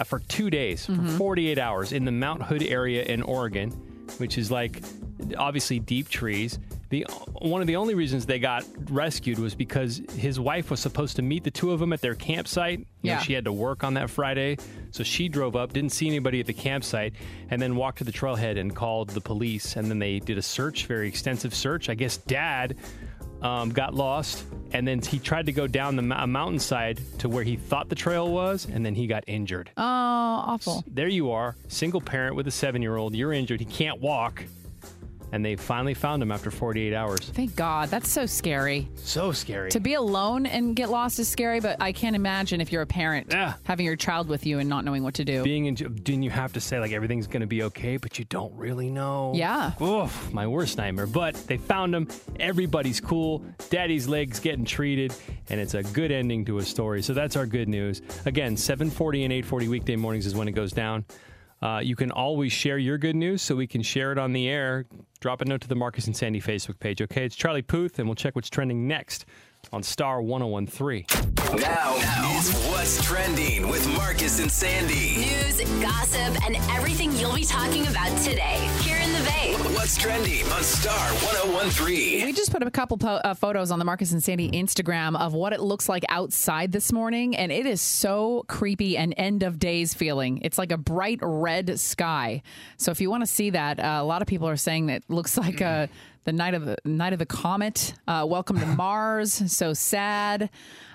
for 0.07 0.19
two 0.21 0.49
days, 0.49 0.87
for 0.87 0.95
48 1.19 1.59
hours 1.59 1.93
in 1.93 2.07
the 2.07 2.11
Mount 2.11 2.43
Hood 2.43 2.63
area 2.63 3.03
in 3.05 3.21
Oregon, 3.21 3.71
which 4.17 4.39
is 4.39 4.51
like 4.51 4.83
obviously 5.37 5.79
deep 5.79 6.09
trees. 6.09 6.59
The, 6.89 7.05
one 7.41 7.61
of 7.61 7.67
the 7.67 7.77
only 7.77 7.95
reasons 7.95 8.25
they 8.25 8.39
got 8.39 8.65
rescued 8.91 9.39
was 9.39 9.55
because 9.55 10.01
his 10.17 10.41
wife 10.41 10.71
was 10.71 10.81
supposed 10.81 11.17
to 11.17 11.23
meet 11.23 11.45
the 11.45 11.51
two 11.51 11.71
of 11.73 11.81
them 11.81 11.93
at 11.93 12.01
their 12.01 12.15
campsite. 12.15 12.79
You 12.79 12.85
know, 12.85 12.89
Yeah. 13.03 13.19
she 13.19 13.35
had 13.35 13.45
to 13.45 13.53
work 13.53 13.85
on 13.85 13.95
that 13.95 14.09
Friday. 14.11 14.57
So 14.91 15.03
she 15.05 15.29
drove 15.29 15.55
up, 15.55 15.73
didn't 15.75 15.91
see 15.93 16.07
anybody 16.09 16.41
at 16.41 16.47
the 16.47 16.53
campsite, 16.55 17.13
and 17.51 17.61
then 17.61 17.77
walked 17.77 17.99
to 17.99 18.05
the 18.05 18.13
trailhead 18.13 18.59
and 18.59 18.75
called 18.75 19.11
the 19.11 19.21
police. 19.21 19.77
And 19.77 19.91
then 19.91 19.99
they 19.99 20.19
did 20.19 20.39
a 20.39 20.43
search, 20.43 20.87
very 20.87 21.09
extensive 21.09 21.55
search. 21.55 21.89
I 21.91 21.95
guess 21.95 22.17
dad 22.17 22.77
um, 23.43 23.71
got 23.71 23.95
lost, 23.95 24.45
and 24.73 24.87
then 24.87 25.01
he 25.01 25.19
tried 25.19 25.47
to 25.47 25.53
go 25.53 25.67
down 25.67 25.97
the 25.97 26.23
a 26.23 26.27
mountainside 26.27 27.01
to 27.19 27.29
where 27.29 27.45
he 27.45 27.57
thought 27.57 27.89
the 27.89 27.95
trail 27.95 28.31
was, 28.33 28.67
and 28.67 28.85
then 28.85 28.95
he 28.95 29.07
got 29.07 29.25
injured. 29.27 29.71
Oh, 29.77 29.83
awful. 29.83 30.85
There 30.87 31.09
you 31.09 31.31
are, 31.33 31.57
single 31.69 32.01
parent 32.01 32.37
with 32.37 32.47
a 32.47 32.51
seven 32.51 32.83
year 32.83 32.97
old. 32.97 33.15
You're 33.15 33.33
injured. 33.33 33.61
He 33.61 33.67
can't 33.67 34.01
walk. 34.01 34.45
And 35.35 35.45
they 35.45 35.57
finally 35.57 35.95
found 35.95 36.23
him 36.23 36.31
after 36.31 36.49
48 36.49 36.95
hours. 36.95 37.19
Thank 37.19 37.57
God. 37.57 37.89
That's 37.89 38.09
so 38.09 38.25
scary. 38.25 38.89
So 38.95 39.33
scary. 39.33 39.69
To 39.73 39.81
be 39.81 39.95
alone 39.95 40.47
and 40.47 40.77
get 40.77 40.91
lost 40.91 41.19
is 41.19 41.27
scary, 41.27 41.59
but 41.59 41.83
I 41.83 41.91
can't 41.91 42.15
imagine 42.15 42.61
if 42.61 42.71
you're 42.71 42.83
a 42.83 42.87
parent 42.87 43.33
having 43.65 43.85
your 43.85 43.97
child 43.97 44.29
with 44.29 44.47
you 44.47 44.61
and 44.61 44.69
not 44.69 44.85
knowing 44.85 45.03
what 45.03 45.15
to 45.15 45.25
do. 45.25 45.43
Being 45.43 45.67
in, 45.67 45.75
didn't 45.75 46.23
you 46.23 46.31
have 46.31 46.53
to 46.53 46.61
say 46.61 46.79
like 46.79 46.93
everything's 46.93 47.27
going 47.27 47.41
to 47.41 47.49
be 47.49 47.65
okay, 47.65 47.97
but 47.97 48.17
you 48.17 48.25
don't 48.27 48.55
really 48.55 48.91
know? 48.91 49.33
Yeah. 49.35 49.73
Oof, 49.83 50.33
my 50.33 50.47
worst 50.47 50.79
nightmare. 50.79 51.09
But 51.09 51.35
they 51.49 51.57
found 51.57 51.97
him. 51.97 52.07
Everybody's 52.39 53.01
cool. 53.01 53.45
Daddy's 53.71 54.07
legs 54.07 54.39
getting 54.39 54.65
treated, 54.65 55.13
and 55.51 55.59
it's 55.59 55.75
a 55.75 55.83
good 55.83 56.13
ending 56.13 56.45
to 56.45 56.59
a 56.59 56.63
story. 56.63 57.03
So 57.03 57.13
that's 57.13 57.35
our 57.35 57.47
good 57.47 57.69
news. 57.69 58.03
Again, 58.25 58.55
7:40 58.55 59.25
and 59.25 59.33
8:40 59.33 59.67
weekday 59.67 59.97
mornings 59.97 60.27
is 60.27 60.37
when 60.37 60.47
it 60.47 60.53
goes 60.53 60.71
down. 60.71 61.05
Uh, 61.65 61.81
you 61.83 61.97
can 61.97 62.11
always 62.11 62.53
share 62.53 62.77
your 62.77 62.99
good 62.99 63.17
news 63.17 63.41
so 63.41 63.57
we 63.57 63.67
can 63.67 63.83
share 63.83 64.13
it 64.13 64.19
on 64.19 64.35
the 64.35 64.47
air. 64.49 64.85
Drop 65.21 65.41
a 65.41 65.47
note 65.47 65.63
to 65.63 65.69
the 65.69 65.75
Marcus 65.75 66.07
and 66.07 66.15
Sandy 66.15 66.39
Facebook 66.39 66.79
page. 66.79 67.01
Okay, 67.01 67.25
it's 67.25 67.35
Charlie 67.35 67.63
Puth, 67.63 67.99
and 67.99 68.07
we'll 68.07 68.15
check 68.15 68.35
what's 68.35 68.51
trending 68.51 68.87
next 68.87 69.25
on 69.73 69.83
Star 69.83 70.21
1013. 70.21 71.07
Now, 71.59 71.97
is 72.37 72.53
What's 72.67 73.03
Trending 73.03 73.67
with 73.69 73.89
Marcus 73.97 74.41
and 74.41 74.53
Sandy. 74.53 75.17
News, 75.17 75.63
gossip, 75.81 76.45
and 76.45 76.57
everything 76.71 77.17
you'll 77.17 77.35
be 77.35 77.45
talking 77.45 77.87
about 77.87 78.15
today 78.19 78.69
here 78.83 79.04
What's 79.45 79.99
Trending 79.99 80.51
on 80.53 80.63
Star 80.63 81.09
1013. 81.13 82.25
We 82.25 82.33
just 82.33 82.51
put 82.51 82.63
a 82.63 82.71
couple 82.71 82.97
po- 82.97 83.21
uh, 83.23 83.35
photos 83.35 83.71
on 83.71 83.79
the 83.79 83.85
Marcus 83.85 84.13
and 84.13 84.25
Sandy 84.25 84.51
Instagram 84.51 85.21
of 85.21 85.35
what 85.35 85.53
it 85.53 85.61
looks 85.61 85.87
like 85.87 86.03
outside 86.09 86.73
this 86.73 86.91
morning, 86.93 87.37
and 87.37 87.53
it 87.53 87.67
is 87.67 87.83
so 87.83 88.47
creepy 88.49 88.97
and 88.97 89.13
end 89.19 89.43
of 89.43 89.59
days 89.59 89.93
feeling. 89.93 90.41
It's 90.43 90.57
like 90.57 90.73
a 90.73 90.79
bright 90.79 91.19
red 91.21 91.79
sky. 91.79 92.41
So 92.79 92.91
if 92.91 93.03
you 93.03 93.11
want 93.11 93.21
to 93.23 93.27
see 93.27 93.51
that, 93.51 93.79
uh, 93.79 93.99
a 94.01 94.05
lot 94.05 94.23
of 94.23 94.29
people 94.29 94.49
are 94.49 94.57
saying 94.57 94.87
that 94.87 95.03
looks 95.09 95.37
like 95.45 95.61
uh, 95.61 95.89
the 96.25 96.33
night 96.33 96.55
of 96.55 96.65
the 96.65 96.77
night 96.85 97.13
of 97.13 97.19
the 97.19 97.27
comet. 97.27 97.95
Uh, 98.09 98.27
welcome 98.29 98.59
to 98.59 98.67
Mars. 98.67 99.43
So 99.55 99.73
sad. 99.73 100.51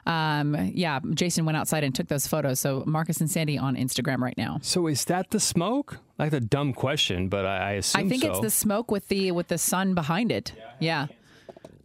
Um, 0.06 0.72
yeah, 0.74 1.00
Jason 1.14 1.46
went 1.46 1.58
outside 1.58 1.84
and 1.84 1.94
took 1.96 2.08
those 2.08 2.28
photos. 2.28 2.60
So 2.60 2.84
Marcus 2.86 3.22
and 3.22 3.30
Sandy 3.30 3.58
on 3.58 3.76
Instagram 3.76 4.20
right 4.20 4.38
now. 4.38 4.60
So 4.62 4.88
is 4.88 5.06
that 5.06 5.30
the 5.30 5.40
smoke? 5.40 6.00
Like 6.18 6.34
a 6.34 6.40
dumb 6.42 6.74
question, 6.74 7.30
but 7.30 7.46
I, 7.46 7.58
I 7.58 7.72
assume 7.74 8.06
I 8.06 8.10
think 8.10 8.24
so. 8.24 8.32
it's 8.32 8.40
the 8.42 8.50
smoke 8.50 8.92
with 8.92 9.08
the 9.08 9.32
with 9.32 9.48
the 9.48 9.58
sun 9.58 9.94
behind 9.94 10.32
it. 10.32 10.54
Yeah. 10.80 11.08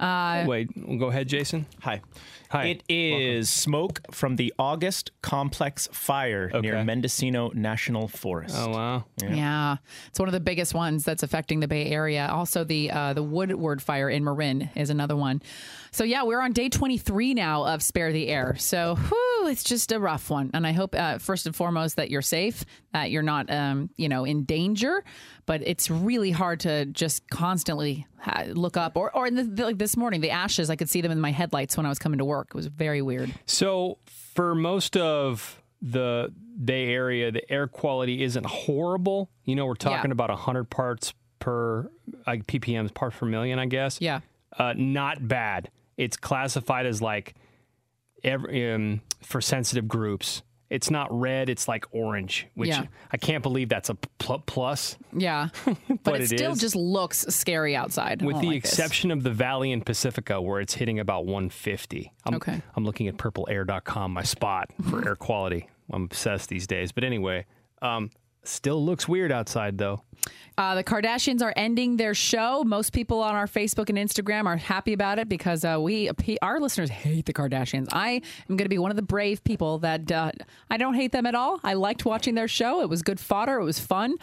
Uh, 0.00 0.44
Wait, 0.46 0.98
go 0.98 1.06
ahead, 1.06 1.28
Jason. 1.28 1.66
Hi. 1.82 2.00
Hi. 2.50 2.66
It 2.66 2.84
is 2.88 3.50
smoke 3.50 4.00
from 4.12 4.36
the 4.36 4.54
August 4.58 5.10
complex 5.22 5.88
fire 5.92 6.50
near 6.60 6.84
Mendocino 6.84 7.50
National 7.52 8.06
Forest. 8.06 8.54
Oh 8.56 8.68
wow! 8.68 9.04
Yeah. 9.20 9.78
it's 10.08 10.20
one 10.20 10.28
of 10.28 10.32
the 10.32 10.40
biggest 10.40 10.72
ones 10.72 11.04
that's 11.04 11.24
affecting 11.24 11.58
the 11.60 11.66
Bay 11.66 11.86
Area. 11.86 12.28
Also, 12.30 12.62
the 12.62 12.92
uh, 12.92 13.12
the 13.12 13.24
Woodward 13.24 13.82
fire 13.82 14.08
in 14.08 14.22
Marin 14.22 14.70
is 14.76 14.90
another 14.90 15.16
one. 15.16 15.42
So 15.94 16.02
yeah, 16.02 16.24
we're 16.24 16.40
on 16.40 16.50
day 16.50 16.68
23 16.68 17.34
now 17.34 17.66
of 17.66 17.80
Spare 17.80 18.12
the 18.12 18.26
Air. 18.26 18.56
So 18.58 18.96
whew, 18.96 19.46
it's 19.46 19.62
just 19.62 19.92
a 19.92 20.00
rough 20.00 20.28
one, 20.28 20.50
and 20.52 20.66
I 20.66 20.72
hope 20.72 20.92
uh, 20.96 21.18
first 21.18 21.46
and 21.46 21.54
foremost 21.54 21.94
that 21.94 22.10
you're 22.10 22.20
safe, 22.20 22.64
that 22.92 23.12
you're 23.12 23.22
not 23.22 23.48
um, 23.48 23.90
you 23.96 24.08
know 24.08 24.24
in 24.24 24.42
danger. 24.42 25.04
But 25.46 25.62
it's 25.64 25.90
really 25.90 26.32
hard 26.32 26.58
to 26.60 26.86
just 26.86 27.30
constantly 27.30 28.08
look 28.48 28.76
up, 28.76 28.96
or 28.96 29.14
or 29.16 29.28
in 29.28 29.54
the, 29.54 29.64
like 29.64 29.78
this 29.78 29.96
morning, 29.96 30.20
the 30.20 30.30
ashes 30.32 30.68
I 30.68 30.74
could 30.74 30.90
see 30.90 31.00
them 31.00 31.12
in 31.12 31.20
my 31.20 31.30
headlights 31.30 31.76
when 31.76 31.86
I 31.86 31.90
was 31.90 32.00
coming 32.00 32.18
to 32.18 32.24
work. 32.24 32.48
It 32.48 32.54
was 32.56 32.66
very 32.66 33.00
weird. 33.00 33.32
So 33.46 33.98
for 34.34 34.56
most 34.56 34.96
of 34.96 35.62
the 35.80 36.34
Bay 36.64 36.88
Area, 36.88 37.30
the 37.30 37.48
air 37.52 37.68
quality 37.68 38.24
isn't 38.24 38.46
horrible. 38.46 39.30
You 39.44 39.54
know, 39.54 39.66
we're 39.66 39.74
talking 39.74 40.10
Yeah. 40.10 40.14
about 40.14 40.30
100 40.30 40.64
parts 40.70 41.14
per 41.38 41.88
like 42.26 42.48
ppm 42.48 42.92
parts 42.94 43.16
per 43.16 43.26
million, 43.26 43.60
I 43.60 43.66
guess. 43.66 44.00
Yeah. 44.00 44.20
Uh, 44.58 44.72
not 44.76 45.28
bad. 45.28 45.70
It's 45.96 46.16
classified 46.16 46.86
as 46.86 47.00
like 47.02 47.34
every, 48.22 48.72
um, 48.72 49.00
for 49.22 49.40
sensitive 49.40 49.86
groups. 49.88 50.42
It's 50.70 50.90
not 50.90 51.08
red. 51.12 51.50
It's 51.50 51.68
like 51.68 51.84
orange, 51.92 52.48
which 52.54 52.70
Yeah. 52.70 52.86
I 53.12 53.16
can't 53.16 53.42
believe 53.42 53.68
that's 53.68 53.90
a 53.90 53.94
pl- 53.94 54.42
plus. 54.46 54.96
Yeah, 55.16 55.48
but, 55.66 56.02
But 56.02 56.14
it 56.16 56.22
it 56.32 56.38
still 56.38 56.52
is. 56.52 56.60
just 56.60 56.74
looks 56.74 57.18
scary 57.28 57.76
outside. 57.76 58.22
With 58.22 58.40
the 58.40 58.46
like 58.48 58.62
this. 58.62 58.72
exception 58.72 59.10
of 59.10 59.22
the 59.22 59.30
Valley 59.30 59.70
and 59.72 59.84
Pacifica, 59.84 60.40
where 60.40 60.60
it's 60.60 60.74
hitting 60.74 60.98
about 60.98 61.26
150. 61.26 62.12
I'm, 62.24 62.34
Okay. 62.36 62.60
I'm 62.74 62.84
looking 62.84 63.06
at 63.08 63.16
purpleair.com, 63.18 64.12
my 64.12 64.22
spot 64.22 64.70
for 64.90 65.06
air 65.06 65.16
quality. 65.16 65.68
I'm 65.92 66.04
obsessed 66.04 66.48
these 66.48 66.66
days. 66.66 66.90
But 66.92 67.04
anyway, 67.04 67.44
um, 67.82 68.10
still 68.48 68.84
looks 68.84 69.08
weird 69.08 69.32
outside, 69.32 69.78
though. 69.78 70.02
Uh, 70.56 70.76
the 70.76 70.84
Kardashians 70.84 71.42
are 71.42 71.52
ending 71.56 71.96
their 71.96 72.14
show. 72.14 72.62
Most 72.64 72.92
people 72.92 73.20
on 73.20 73.34
our 73.34 73.46
Facebook 73.46 73.88
and 73.88 73.98
Instagram 73.98 74.46
are 74.46 74.56
happy 74.56 74.92
about 74.92 75.18
it 75.18 75.28
because 75.28 75.64
uh, 75.64 75.78
we, 75.80 76.10
our 76.42 76.60
listeners, 76.60 76.90
hate 76.90 77.26
the 77.26 77.32
Kardashians. 77.32 77.88
I 77.90 78.22
am 78.48 78.56
going 78.56 78.64
to 78.64 78.68
be 78.68 78.78
one 78.78 78.92
of 78.92 78.96
the 78.96 79.02
brave 79.02 79.42
people 79.42 79.78
that 79.80 80.10
uh, 80.12 80.30
I 80.70 80.76
don't 80.76 80.94
hate 80.94 81.10
them 81.10 81.26
at 81.26 81.34
all. 81.34 81.58
I 81.64 81.74
liked 81.74 82.04
watching 82.04 82.36
their 82.36 82.46
show. 82.46 82.82
It 82.82 82.88
was 82.88 83.02
good 83.02 83.18
fodder. 83.18 83.58
It 83.58 83.64
was 83.64 83.80
fun. 83.80 84.16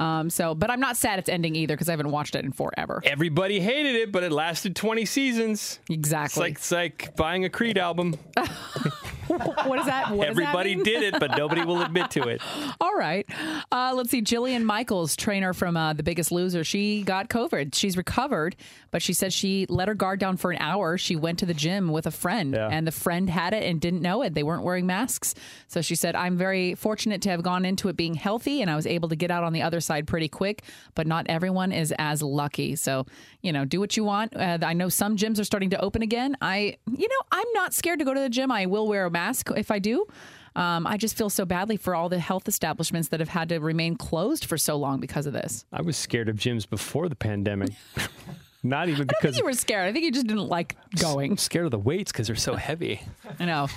Um, 0.00 0.28
so, 0.28 0.54
but 0.54 0.70
I'm 0.70 0.80
not 0.80 0.96
sad 0.96 1.18
it's 1.18 1.28
ending 1.28 1.54
either 1.54 1.74
because 1.74 1.88
I 1.88 1.92
haven't 1.92 2.10
watched 2.10 2.34
it 2.34 2.44
in 2.44 2.52
forever. 2.52 3.00
Everybody 3.04 3.60
hated 3.60 3.94
it, 3.94 4.12
but 4.12 4.24
it 4.24 4.32
lasted 4.32 4.76
20 4.76 5.04
seasons. 5.04 5.78
Exactly. 5.88 6.50
It's 6.50 6.70
like, 6.72 6.92
it's 6.92 7.06
like 7.06 7.16
buying 7.16 7.44
a 7.44 7.48
Creed 7.48 7.78
album. 7.78 8.16
what 9.64 9.78
is 9.78 9.86
that? 9.86 10.10
What 10.10 10.20
that 10.20 10.28
Everybody 10.28 10.76
mean? 10.76 10.84
did 10.84 11.02
it, 11.02 11.20
but 11.20 11.36
nobody 11.36 11.64
will 11.64 11.82
admit 11.82 12.10
to 12.12 12.28
it. 12.28 12.40
All 12.80 12.94
right. 12.94 13.26
Uh, 13.72 13.92
let's 13.94 14.10
see. 14.10 14.22
Jillian 14.22 14.64
Michaels, 14.64 15.16
trainer 15.16 15.52
from 15.52 15.76
uh, 15.76 15.92
The 15.92 16.02
Biggest 16.02 16.30
Loser, 16.32 16.64
she 16.64 17.02
got 17.02 17.28
COVID. 17.28 17.74
She's 17.74 17.96
recovered, 17.96 18.56
but 18.90 19.02
she 19.02 19.12
said 19.12 19.32
she 19.32 19.66
let 19.68 19.88
her 19.88 19.94
guard 19.94 20.20
down 20.20 20.36
for 20.36 20.50
an 20.50 20.58
hour. 20.58 20.98
She 20.98 21.16
went 21.16 21.38
to 21.40 21.46
the 21.46 21.54
gym 21.54 21.88
with 21.88 22.06
a 22.06 22.10
friend, 22.10 22.54
and 22.54 22.86
the 22.86 22.92
friend 22.92 23.28
had 23.28 23.52
it 23.54 23.62
and 23.64 23.80
didn't 23.80 24.02
know 24.02 24.22
it. 24.22 24.34
They 24.34 24.42
weren't 24.42 24.62
wearing 24.62 24.86
masks. 24.86 25.34
So 25.68 25.80
she 25.82 25.94
said, 25.94 26.14
I'm 26.14 26.36
very 26.36 26.74
fortunate 26.74 27.22
to 27.22 27.30
have 27.30 27.42
gone 27.42 27.64
into 27.64 27.88
it 27.88 27.96
being 27.96 28.14
healthy, 28.14 28.62
and 28.62 28.70
I 28.70 28.76
was 28.76 28.86
able 28.86 29.08
to 29.08 29.16
get 29.16 29.30
out 29.30 29.44
on 29.44 29.52
the 29.52 29.62
other 29.62 29.80
side 29.80 30.06
pretty 30.06 30.28
quick, 30.28 30.62
but 30.94 31.06
not 31.06 31.26
everyone 31.28 31.72
is 31.72 31.92
as 31.98 32.22
lucky. 32.22 32.76
So, 32.76 33.06
you 33.46 33.52
know, 33.52 33.64
do 33.64 33.78
what 33.78 33.96
you 33.96 34.02
want. 34.02 34.36
Uh, 34.36 34.58
I 34.60 34.72
know 34.72 34.88
some 34.88 35.16
gyms 35.16 35.38
are 35.38 35.44
starting 35.44 35.70
to 35.70 35.80
open 35.80 36.02
again. 36.02 36.36
I, 36.42 36.78
you 36.90 37.08
know, 37.08 37.26
I'm 37.30 37.46
not 37.54 37.72
scared 37.72 38.00
to 38.00 38.04
go 38.04 38.12
to 38.12 38.18
the 38.18 38.28
gym. 38.28 38.50
I 38.50 38.66
will 38.66 38.88
wear 38.88 39.06
a 39.06 39.10
mask 39.10 39.50
if 39.56 39.70
I 39.70 39.78
do. 39.78 40.04
Um, 40.56 40.84
I 40.84 40.96
just 40.96 41.16
feel 41.16 41.30
so 41.30 41.44
badly 41.44 41.76
for 41.76 41.94
all 41.94 42.08
the 42.08 42.18
health 42.18 42.48
establishments 42.48 43.08
that 43.08 43.20
have 43.20 43.28
had 43.28 43.50
to 43.50 43.58
remain 43.58 43.94
closed 43.96 44.46
for 44.46 44.58
so 44.58 44.76
long 44.76 44.98
because 44.98 45.26
of 45.26 45.32
this. 45.32 45.64
I 45.72 45.82
was 45.82 45.96
scared 45.96 46.28
of 46.28 46.36
gyms 46.36 46.68
before 46.68 47.08
the 47.08 47.14
pandemic. 47.14 47.70
Not 48.64 48.88
even 48.88 49.02
I 49.02 49.12
think 49.12 49.20
because 49.20 49.38
you 49.38 49.44
were 49.44 49.52
scared. 49.52 49.88
I 49.88 49.92
think 49.92 50.04
you 50.04 50.10
just 50.10 50.26
didn't 50.26 50.48
like 50.48 50.76
going. 50.98 51.30
I'm 51.30 51.38
scared 51.38 51.66
of 51.66 51.70
the 51.70 51.78
weights 51.78 52.10
because 52.10 52.26
they're 52.26 52.34
so 52.34 52.56
heavy. 52.56 53.00
I 53.38 53.44
know. 53.44 53.68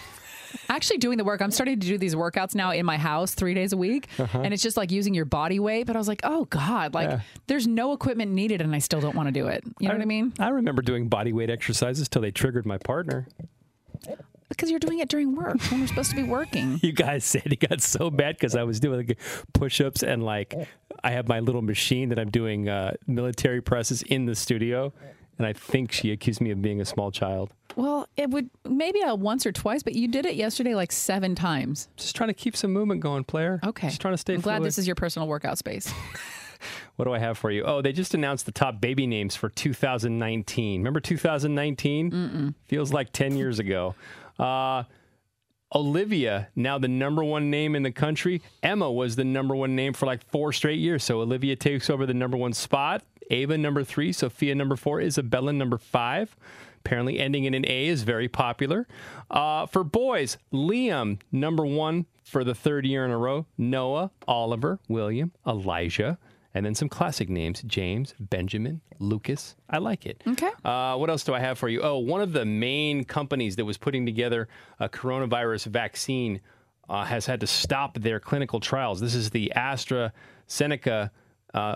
Actually, 0.69 0.97
doing 0.97 1.17
the 1.17 1.23
work, 1.23 1.41
I'm 1.41 1.51
starting 1.51 1.79
to 1.79 1.87
do 1.87 1.97
these 1.97 2.15
workouts 2.15 2.55
now 2.55 2.71
in 2.71 2.85
my 2.85 2.97
house 2.97 3.33
three 3.35 3.53
days 3.53 3.73
a 3.73 3.77
week. 3.77 4.07
Uh-huh. 4.17 4.41
And 4.41 4.53
it's 4.53 4.63
just 4.63 4.77
like 4.77 4.91
using 4.91 5.13
your 5.13 5.25
body 5.25 5.59
weight. 5.59 5.87
But 5.87 5.95
I 5.95 5.99
was 5.99 6.07
like, 6.07 6.21
oh 6.23 6.45
God, 6.45 6.93
like 6.93 7.09
Yeah. 7.09 7.21
there's 7.47 7.67
no 7.67 7.93
equipment 7.93 8.31
needed 8.31 8.61
and 8.61 8.75
I 8.75 8.79
still 8.79 9.01
don't 9.01 9.15
want 9.15 9.27
to 9.27 9.31
do 9.31 9.47
it. 9.47 9.63
You 9.79 9.87
know 9.87 9.95
what 9.95 10.01
I 10.01 10.05
mean? 10.05 10.33
I 10.39 10.49
remember 10.49 10.81
doing 10.81 11.07
body 11.07 11.33
weight 11.33 11.49
exercises 11.49 12.07
till 12.09 12.21
they 12.21 12.31
triggered 12.31 12.65
my 12.65 12.77
partner. 12.77 13.27
Because 14.47 14.71
you're 14.71 14.79
doing 14.79 14.97
it 14.99 15.09
during 15.09 15.35
work 15.35 15.61
when 15.69 15.81
we're 15.81 15.87
supposed 15.87 16.09
to 16.09 16.15
be 16.15 16.23
working. 16.23 16.79
You 16.83 16.91
guys 16.91 17.23
said 17.23 17.43
it 17.45 17.59
got 17.59 17.81
so 17.81 18.09
bad 18.09 18.35
because 18.35 18.55
I 18.55 18.63
was 18.63 18.79
doing 18.79 19.05
like 19.07 19.19
push-ups 19.53 20.01
and 20.01 20.23
like 20.23 20.55
I 21.03 21.11
have 21.11 21.27
my 21.27 21.39
little 21.39 21.61
machine 21.61 22.09
that 22.09 22.17
I'm 22.17 22.31
doing 22.31 22.67
uh, 22.67 22.93
military 23.05 23.61
presses 23.61 24.01
in 24.01 24.25
the 24.25 24.33
studio, 24.33 24.91
and 25.39 25.47
I 25.47 25.53
think 25.53 25.91
she 25.91 26.11
accused 26.11 26.41
me 26.41 26.51
of 26.51 26.61
being 26.61 26.79
a 26.81 26.85
small 26.85 27.09
child. 27.11 27.53
Well, 27.75 28.07
it 28.17 28.29
would 28.29 28.49
maybe 28.67 29.01
a 29.01 29.15
once 29.15 29.45
or 29.45 29.51
twice, 29.51 29.81
but 29.81 29.95
you 29.95 30.07
did 30.07 30.25
it 30.25 30.35
yesterday 30.35 30.75
like 30.75 30.91
seven 30.91 31.33
times. 31.33 31.87
Just 31.95 32.15
trying 32.15 32.27
to 32.29 32.33
keep 32.33 32.55
some 32.55 32.71
movement 32.71 33.01
going, 33.01 33.23
player. 33.23 33.59
Okay. 33.65 33.87
Just 33.87 34.01
trying 34.01 34.13
to 34.13 34.17
stay 34.17 34.35
I'm 34.35 34.41
glad 34.41 34.57
fluid. 34.57 34.67
this 34.67 34.77
is 34.77 34.85
your 34.85 34.95
personal 34.95 35.27
workout 35.27 35.57
space. 35.57 35.91
What 36.97 37.05
do 37.05 37.13
I 37.13 37.19
have 37.19 37.37
for 37.37 37.49
you? 37.49 37.63
Oh, 37.63 37.81
they 37.81 37.93
just 37.93 38.13
announced 38.13 38.45
the 38.45 38.51
top 38.51 38.81
baby 38.81 39.07
names 39.07 39.33
for 39.33 39.47
2019. 39.47 40.81
Remember 40.81 40.99
2019? 40.99 42.11
Mm-mm. 42.11 42.53
Feels 42.65 42.91
like 42.91 43.13
10 43.13 43.37
years 43.37 43.57
ago. 43.59 43.95
Uh, 44.37 44.83
Olivia, 45.73 46.49
now 46.57 46.77
the 46.77 46.89
number 46.89 47.23
one 47.23 47.49
name 47.49 47.75
in 47.75 47.83
the 47.83 47.91
country. 47.91 48.41
Emma 48.61 48.91
was 48.91 49.15
the 49.15 49.23
number 49.23 49.55
one 49.55 49.77
name 49.77 49.93
for 49.93 50.07
like 50.07 50.25
four 50.29 50.51
straight 50.51 50.79
years. 50.79 51.03
So 51.03 51.21
Olivia 51.21 51.55
takes 51.55 51.89
over 51.89 52.05
the 52.05 52.13
number 52.13 52.35
one 52.35 52.51
spot. 52.51 53.03
Ava, 53.29 53.57
number 53.57 53.83
three. 53.83 54.11
Sophia, 54.11 54.55
number 54.55 54.75
four. 54.75 55.01
Isabella, 55.01 55.53
number 55.53 55.77
five. 55.77 56.35
Apparently, 56.79 57.19
ending 57.19 57.43
in 57.43 57.53
an 57.53 57.65
A 57.67 57.87
is 57.87 58.03
very 58.03 58.27
popular. 58.27 58.87
Uh, 59.29 59.65
for 59.65 59.83
boys, 59.83 60.37
Liam, 60.53 61.19
number 61.31 61.65
one 61.65 62.05
for 62.23 62.43
the 62.43 62.55
third 62.55 62.85
year 62.85 63.05
in 63.05 63.11
a 63.11 63.17
row. 63.17 63.45
Noah, 63.57 64.11
Oliver, 64.27 64.79
William, 64.87 65.31
Elijah, 65.45 66.17
and 66.53 66.65
then 66.65 66.73
some 66.73 66.89
classic 66.89 67.29
names 67.29 67.61
James, 67.63 68.15
Benjamin, 68.19 68.81
Lucas. 68.99 69.55
I 69.69 69.79
like 69.79 70.05
it. 70.05 70.23
Okay. 70.25 70.49
Uh, 70.63 70.95
what 70.95 71.09
else 71.09 71.23
do 71.23 71.33
I 71.33 71.39
have 71.39 71.57
for 71.59 71.69
you? 71.69 71.81
Oh, 71.81 71.97
one 71.97 72.21
of 72.21 72.33
the 72.33 72.45
main 72.45 73.03
companies 73.03 73.55
that 73.57 73.65
was 73.65 73.77
putting 73.77 74.05
together 74.05 74.47
a 74.79 74.89
coronavirus 74.89 75.65
vaccine 75.65 76.39
uh, 76.89 77.03
has 77.03 77.25
had 77.25 77.39
to 77.41 77.47
stop 77.47 77.99
their 77.99 78.19
clinical 78.19 78.59
trials. 78.59 78.99
This 78.99 79.15
is 79.15 79.29
the 79.29 79.51
AstraZeneca 79.55 81.11
uh, 81.53 81.75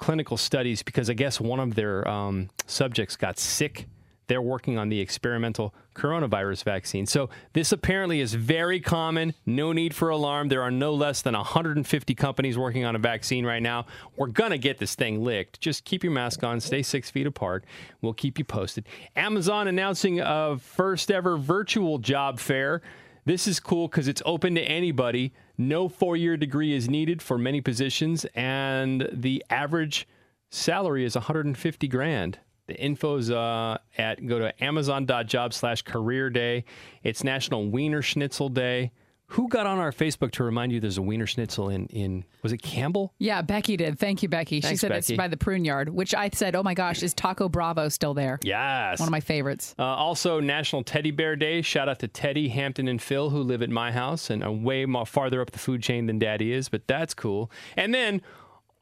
clinical 0.00 0.36
studies 0.36 0.82
because 0.82 1.08
I 1.08 1.14
guess 1.14 1.40
one 1.40 1.60
of 1.60 1.74
their 1.74 2.08
um, 2.08 2.48
subjects 2.66 3.16
got 3.16 3.38
sick. 3.38 3.86
They're 4.26 4.40
working 4.40 4.78
on 4.78 4.88
the 4.88 5.00
experimental 5.00 5.74
coronavirus 5.94 6.62
vaccine. 6.62 7.04
So, 7.04 7.30
this 7.52 7.72
apparently 7.72 8.20
is 8.20 8.34
very 8.34 8.80
common. 8.80 9.34
No 9.44 9.72
need 9.72 9.92
for 9.92 10.08
alarm. 10.08 10.48
There 10.48 10.62
are 10.62 10.70
no 10.70 10.94
less 10.94 11.20
than 11.20 11.34
150 11.34 12.14
companies 12.14 12.56
working 12.56 12.84
on 12.84 12.94
a 12.94 12.98
vaccine 12.98 13.44
right 13.44 13.62
now. 13.62 13.86
We're 14.16 14.28
going 14.28 14.52
to 14.52 14.58
get 14.58 14.78
this 14.78 14.94
thing 14.94 15.24
licked. 15.24 15.60
Just 15.60 15.84
keep 15.84 16.04
your 16.04 16.12
mask 16.12 16.44
on, 16.44 16.60
stay 16.60 16.82
six 16.82 17.10
feet 17.10 17.26
apart. 17.26 17.64
We'll 18.00 18.14
keep 18.14 18.38
you 18.38 18.44
posted. 18.44 18.86
Amazon 19.16 19.66
announcing 19.66 20.20
a 20.20 20.56
first 20.58 21.10
ever 21.10 21.36
virtual 21.36 21.98
job 21.98 22.38
fair. 22.38 22.82
This 23.30 23.46
is 23.46 23.60
cool 23.60 23.86
because 23.86 24.08
it's 24.08 24.20
open 24.26 24.56
to 24.56 24.60
anybody. 24.60 25.32
No 25.56 25.88
four 25.88 26.16
year 26.16 26.36
degree 26.36 26.74
is 26.74 26.88
needed 26.88 27.22
for 27.22 27.38
many 27.38 27.60
positions, 27.60 28.24
and 28.34 29.08
the 29.12 29.44
average 29.48 30.08
salary 30.50 31.04
is 31.04 31.14
150 31.14 31.86
grand. 31.86 32.40
The 32.66 32.74
info's 32.74 33.30
uh, 33.30 33.78
at 33.96 34.26
go 34.26 34.40
to 34.40 34.64
amazon.job 34.64 35.54
slash 35.54 35.82
career 35.82 36.28
day. 36.28 36.64
It's 37.04 37.22
National 37.22 37.66
Wienerschnitzel 37.66 38.52
Day. 38.52 38.90
Who 39.34 39.48
got 39.48 39.64
on 39.64 39.78
our 39.78 39.92
Facebook 39.92 40.32
to 40.32 40.44
remind 40.44 40.72
you 40.72 40.80
there's 40.80 40.98
a 40.98 41.02
Wienerschnitzel 41.02 41.72
in, 41.72 41.86
in 41.86 42.24
was 42.42 42.52
it 42.52 42.58
Campbell? 42.58 43.14
Yeah, 43.18 43.42
Becky 43.42 43.76
did. 43.76 43.96
Thank 43.96 44.24
you, 44.24 44.28
Becky. 44.28 44.60
she 44.60 44.74
said 44.74 44.88
Becky. 44.88 44.98
it's 44.98 45.12
by 45.12 45.28
the 45.28 45.36
Pruneyard, 45.36 45.88
which 45.88 46.16
I 46.16 46.30
said, 46.32 46.56
oh 46.56 46.64
my 46.64 46.74
gosh, 46.74 47.00
is 47.04 47.14
Taco 47.14 47.48
Bravo 47.48 47.88
still 47.90 48.12
there? 48.12 48.40
Yes. 48.42 48.98
One 48.98 49.06
of 49.06 49.12
my 49.12 49.20
favorites. 49.20 49.76
Uh, 49.78 49.84
also, 49.84 50.40
National 50.40 50.82
Teddy 50.82 51.12
Bear 51.12 51.36
Day. 51.36 51.62
Shout 51.62 51.88
out 51.88 52.00
to 52.00 52.08
Teddy, 52.08 52.48
Hampton, 52.48 52.88
and 52.88 53.00
Phil, 53.00 53.30
who 53.30 53.40
live 53.40 53.62
at 53.62 53.70
my 53.70 53.92
house 53.92 54.30
and 54.30 54.42
are 54.42 54.50
way 54.50 54.84
more 54.84 55.06
farther 55.06 55.40
up 55.40 55.52
the 55.52 55.60
food 55.60 55.80
chain 55.80 56.06
than 56.06 56.18
Daddy 56.18 56.52
is, 56.52 56.68
but 56.68 56.88
that's 56.88 57.14
cool. 57.14 57.52
And 57.76 57.94
then, 57.94 58.22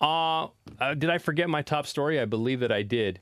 uh, 0.01 0.45
uh, 0.81 0.95
did 0.97 1.11
I 1.11 1.19
forget 1.19 1.51
my 1.51 1.61
top 1.61 1.87
story? 1.87 2.19
I 2.19 2.25
believe 2.25 2.61
that 2.61 2.73
I 2.73 2.81
did. 2.83 3.21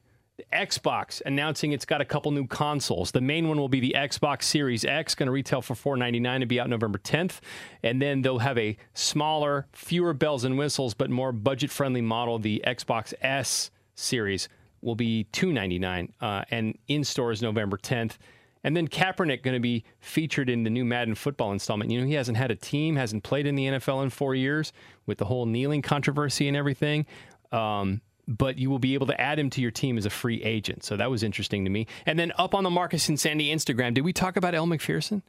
Xbox 0.53 1.23
announcing 1.25 1.73
it's 1.73 1.85
got 1.85 2.01
a 2.01 2.05
couple 2.05 2.31
new 2.31 2.47
consoles. 2.47 3.11
The 3.11 3.21
main 3.21 3.49
one 3.49 3.59
will 3.59 3.69
be 3.69 3.81
the 3.81 3.95
Xbox 3.97 4.43
Series 4.43 4.85
X, 4.85 5.15
going 5.15 5.27
to 5.27 5.33
retail 5.33 5.63
for 5.63 5.75
$499 5.75 6.27
and 6.27 6.49
be 6.49 6.61
out 6.61 6.69
November 6.69 6.99
10th. 6.99 7.41
And 7.83 8.03
then 8.03 8.23
they'll 8.23 8.41
have 8.41 8.59
a 8.59 8.77
smaller, 8.93 9.67
fewer 9.73 10.13
bells 10.13 10.45
and 10.45 10.59
whistles, 10.59 10.95
but 10.95 11.11
more 11.11 11.33
budget 11.33 11.71
friendly 11.71 12.03
model, 12.03 12.39
the 12.39 12.63
Xbox 12.67 13.15
S 13.23 13.71
Series 13.95 14.49
will 14.83 14.95
be 14.95 15.25
299 15.33 16.13
uh, 16.21 16.45
and 16.51 16.77
in 16.87 17.03
stores 17.03 17.41
November 17.41 17.79
10th. 17.79 18.19
And 18.63 18.77
then 18.77 18.89
Kaepernick 18.89 19.43
going 19.43 19.55
to 19.55 19.61
be 19.61 19.85
featured 20.01 20.51
in 20.51 20.65
the 20.65 20.71
new 20.71 20.85
Madden 20.85 21.15
football 21.15 21.53
installment. 21.53 21.91
You 21.91 22.01
know, 22.01 22.07
he 22.07 22.15
hasn't 22.15 22.37
had 22.37 22.51
a 22.51 22.57
team, 22.57 22.97
hasn't 22.97 23.23
played 23.23 23.47
in 23.47 23.55
the 23.55 23.67
NFL 23.67 24.03
in 24.03 24.11
four 24.11 24.35
years 24.35 24.73
with 25.07 25.19
the 25.19 25.25
whole 25.25 25.47
kneeling 25.47 25.83
controversy 25.83 26.49
and 26.49 26.57
everything. 26.57 27.07
Um, 27.53 28.01
but 28.29 28.59
you 28.59 28.71
will 28.71 28.79
be 28.79 28.95
able 28.95 29.07
to 29.07 29.21
add 29.21 29.39
him 29.39 29.51
to 29.51 29.61
your 29.61 29.71
team 29.71 29.99
as 29.99 30.07
a 30.07 30.11
free 30.11 30.43
agent. 30.43 30.85
So 30.85 30.97
that 30.97 31.11
was 31.11 31.23
interesting 31.23 31.65
to 31.65 31.71
me. 31.71 31.87
And 32.07 32.19
then 32.19 32.33
up 32.39 32.55
on 32.55 32.65
the 32.65 32.71
Marcus 32.71 33.09
and 33.09 33.19
Sandy 33.19 33.55
Instagram, 33.55 33.95
did 33.95 34.05
we 34.05 34.13
talk 34.13 34.37
about 34.37 34.55
Elle 34.55 34.67
Macpherson? 34.67 35.23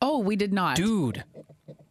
Oh, 0.00 0.18
we 0.18 0.36
did 0.36 0.52
not. 0.52 0.76
Dude, 0.76 1.24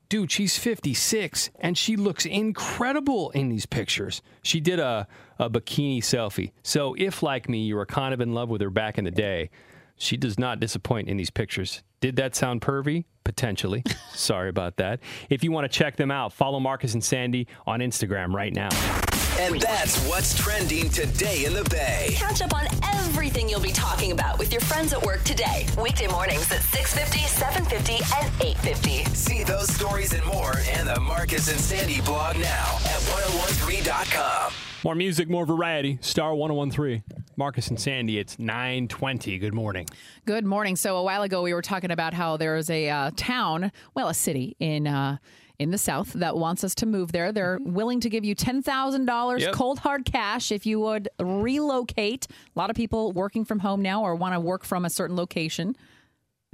dude, 0.09 0.31
she's 0.31 0.57
56 0.57 1.49
and 1.59 1.77
she 1.77 1.95
looks 1.95 2.25
incredible 2.25 3.31
in 3.31 3.49
these 3.49 3.65
pictures. 3.65 4.21
She 4.43 4.59
did 4.59 4.79
a, 4.79 5.07
a 5.39 5.49
bikini 5.49 5.99
selfie. 5.99 6.51
So 6.61 6.93
if, 6.97 7.23
like 7.23 7.49
me, 7.49 7.59
you 7.59 7.75
were 7.75 7.85
kind 7.85 8.13
of 8.13 8.21
in 8.21 8.33
love 8.33 8.49
with 8.49 8.61
her 8.61 8.69
back 8.69 8.97
in 8.97 9.05
the 9.05 9.11
day, 9.11 9.49
she 9.97 10.17
does 10.17 10.37
not 10.37 10.59
disappoint 10.59 11.07
in 11.07 11.17
these 11.17 11.29
pictures. 11.29 11.83
Did 12.01 12.15
that 12.17 12.35
sound 12.35 12.61
pervy? 12.61 13.05
Potentially. 13.23 13.83
Sorry 14.13 14.49
about 14.49 14.77
that. 14.77 14.99
If 15.29 15.43
you 15.43 15.51
want 15.51 15.71
to 15.71 15.77
check 15.77 15.95
them 15.95 16.11
out, 16.11 16.33
follow 16.33 16.59
Marcus 16.59 16.93
and 16.93 17.03
Sandy 17.03 17.47
on 17.65 17.79
Instagram 17.79 18.33
right 18.33 18.53
now. 18.53 19.10
And 19.41 19.59
that's 19.59 19.97
what's 20.07 20.37
trending 20.37 20.87
today 20.89 21.45
in 21.45 21.55
the 21.55 21.63
Bay. 21.63 22.09
Catch 22.11 22.43
up 22.43 22.53
on 22.53 22.67
everything 22.93 23.49
you'll 23.49 23.59
be 23.59 23.71
talking 23.71 24.11
about 24.11 24.37
with 24.37 24.51
your 24.51 24.61
friends 24.61 24.93
at 24.93 25.03
work 25.03 25.23
today. 25.23 25.65
Weekday 25.81 26.05
mornings 26.05 26.51
at 26.51 26.59
6.50, 26.59 27.65
7.50, 27.65 28.21
and 28.21 28.31
8.50. 28.55 29.15
See 29.15 29.43
those 29.43 29.67
stories 29.73 30.13
and 30.13 30.23
more 30.25 30.53
in 30.79 30.85
the 30.85 30.99
Marcus 30.99 31.49
and 31.49 31.59
Sandy 31.59 32.01
blog 32.01 32.35
now 32.35 32.75
at 32.85 33.01
1013.com. 33.01 34.53
More 34.83 34.93
music, 34.93 35.27
more 35.27 35.47
variety. 35.47 35.97
Star 36.01 36.35
1013. 36.35 37.03
Marcus 37.35 37.67
and 37.69 37.79
Sandy, 37.79 38.19
it's 38.19 38.37
920. 38.37 39.39
Good 39.39 39.55
morning. 39.55 39.87
Good 40.27 40.45
morning. 40.45 40.75
So 40.75 40.97
a 40.97 41.03
while 41.03 41.23
ago, 41.23 41.41
we 41.41 41.55
were 41.55 41.63
talking 41.63 41.89
about 41.89 42.13
how 42.13 42.37
there 42.37 42.57
is 42.57 42.69
a 42.69 42.89
uh, 42.89 43.11
town, 43.15 43.71
well, 43.95 44.09
a 44.09 44.13
city 44.13 44.55
in 44.59 44.85
uh, 44.85 45.17
in 45.61 45.69
the 45.69 45.77
South 45.77 46.11
that 46.13 46.35
wants 46.35 46.63
us 46.63 46.73
to 46.75 46.87
move 46.87 47.11
there. 47.11 47.31
They're 47.31 47.59
mm-hmm. 47.59 47.73
willing 47.73 47.99
to 48.01 48.09
give 48.09 48.25
you 48.25 48.33
ten 48.33 48.63
thousand 48.63 49.05
dollars 49.05 49.43
Yep. 49.43 49.53
cold 49.53 49.79
hard 49.79 50.05
cash 50.05 50.51
if 50.51 50.65
you 50.65 50.79
would 50.79 51.07
relocate. 51.19 52.27
A 52.55 52.59
lot 52.59 52.71
of 52.71 52.75
people 52.75 53.11
working 53.11 53.45
from 53.45 53.59
home 53.59 53.81
now 53.81 54.01
or 54.01 54.15
want 54.15 54.33
to 54.33 54.39
work 54.39 54.65
from 54.65 54.85
a 54.85 54.89
certain 54.89 55.15
location. 55.15 55.75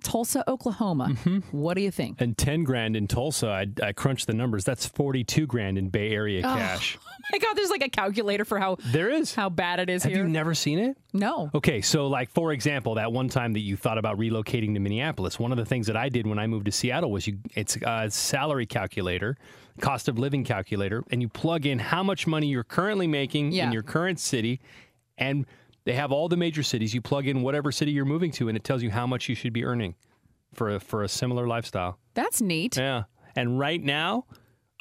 Tulsa, 0.04 0.44
Oklahoma. 0.50 1.08
Mm-hmm. 1.12 1.58
What 1.58 1.74
do 1.76 1.82
you 1.82 1.92
think? 1.92 2.22
And 2.22 2.38
10 2.38 2.64
grand 2.64 2.96
in 2.96 3.08
Tulsa, 3.08 3.48
I, 3.48 3.68
I 3.84 3.94
crunched 3.94 4.28
the 4.28 4.34
numbers. 4.34 4.64
That's 4.64 4.86
42 4.86 5.48
grand 5.48 5.78
in 5.78 5.90
Bay 5.90 6.12
Area 6.12 6.40
Oh, 6.46 6.54
cash. 6.56 6.98
Oh 7.28 7.30
my 7.34 7.40
God, 7.40 7.56
there's 7.58 7.70
like 7.70 7.84
a 7.84 7.90
calculator 7.90 8.46
for 8.46 8.58
how 8.58 8.78
there 8.86 9.10
is 9.10 9.36
how 9.36 9.50
bad 9.50 9.82
it 9.82 9.90
is 9.90 10.04
Have 10.04 10.14
here. 10.14 10.24
you 10.24 10.30
never 10.30 10.56
seen 10.56 10.80
it? 10.80 10.98
No. 11.12 11.50
Okay, 11.54 11.82
so 11.82 12.08
like 12.08 12.30
for 12.30 12.54
example, 12.54 12.96
that 12.96 13.12
one 13.12 13.28
time 13.28 13.52
that 13.52 13.60
you 13.60 13.76
thought 13.76 13.98
about 13.98 14.18
relocating 14.18 14.74
to 14.76 14.80
Minneapolis, 14.80 15.38
one 15.38 15.52
of 15.52 15.58
the 15.58 15.66
things 15.66 15.88
that 15.88 15.98
I 15.98 16.08
did 16.08 16.26
when 16.26 16.40
I 16.40 16.48
moved 16.48 16.68
to 16.68 16.72
Seattle 16.72 17.12
was 17.12 17.28
you 17.28 17.40
it's 17.54 17.76
a 17.86 18.10
salary 18.10 18.66
calculator, 18.66 19.36
cost 19.82 20.08
of 20.08 20.18
living 20.18 20.46
calculator, 20.46 21.04
and 21.12 21.22
you 21.22 21.28
plug 21.28 21.66
in 21.66 21.80
how 21.80 22.02
much 22.02 22.28
money 22.28 22.48
you're 22.48 22.64
currently 22.64 23.08
making 23.08 23.52
Yeah. 23.52 23.66
in 23.66 23.74
your 23.74 23.84
current 23.84 24.22
city 24.22 24.62
and 25.18 25.46
they 25.88 25.94
have 25.94 26.12
all 26.12 26.28
the 26.28 26.36
major 26.36 26.64
cities. 26.64 26.94
You 26.94 27.00
plug 27.02 27.28
in 27.28 27.42
whatever 27.44 27.72
city 27.72 27.92
you're 27.92 28.04
moving 28.04 28.30
to 28.32 28.50
and 28.50 28.58
it 28.58 28.66
tells 28.66 28.84
you 28.84 28.92
how 28.92 29.08
much 29.08 29.30
you 29.30 29.36
should 29.36 29.54
be 29.54 29.64
earning 29.64 29.96
for 30.54 30.76
a, 30.76 30.82
for 30.82 31.02
a 31.02 31.08
similar 31.08 31.48
lifestyle. 31.48 31.98
That's 32.14 32.42
neat. 32.42 32.76
Yeah. 32.76 33.04
And 33.38 33.58
right 33.58 33.82
now, 33.82 34.26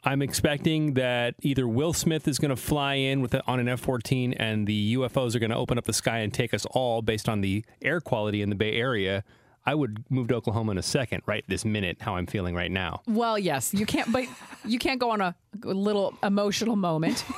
I'm 0.03 0.21
expecting 0.21 0.95
that 0.95 1.37
either 1.43 1.69
Will 1.69 1.93
Smith 1.93 2.27
is 2.27 2.41
going 2.41 2.49
to 2.49 2.57
fly 2.57 2.95
in 2.95 3.21
with 3.21 3.35
a, 3.35 3.47
on 3.47 3.61
an 3.61 3.69
F-14, 3.69 4.35
and 4.37 4.67
the 4.67 4.97
UFOs 4.97 5.37
are 5.37 5.39
going 5.39 5.51
to 5.51 5.57
open 5.57 5.79
up 5.79 5.85
the 5.85 5.93
sky 5.93 6.19
and 6.19 6.35
take 6.35 6.53
us 6.53 6.67
all 6.73 7.03
based 7.03 7.29
on 7.29 7.41
the 7.41 7.65
air 7.83 8.01
quality 8.01 8.43
in 8.43 8.51
the 8.51 8.57
Bay 8.57 8.73
Area. 8.73 9.23
I 9.65 9.75
would 9.75 10.05
move 10.11 10.29
to 10.29 10.35
Oklahoma 10.35 10.73
in 10.73 10.79
a 10.79 10.83
second, 10.83 11.23
right 11.27 11.45
this 11.47 11.65
minute. 11.65 11.99
How 12.01 12.17
I'm 12.17 12.27
feeling 12.27 12.55
right 12.55 12.71
now. 12.71 13.03
Well, 13.07 13.39
yes, 13.39 13.73
you 13.75 13.87
can't, 13.87 14.11
but 14.13 14.25
you 14.65 14.79
can't 14.81 15.01
go 15.01 15.11
on 15.11 15.21
a 15.21 15.37
little 15.63 16.15
emotional 16.23 16.75
moment. 16.75 17.25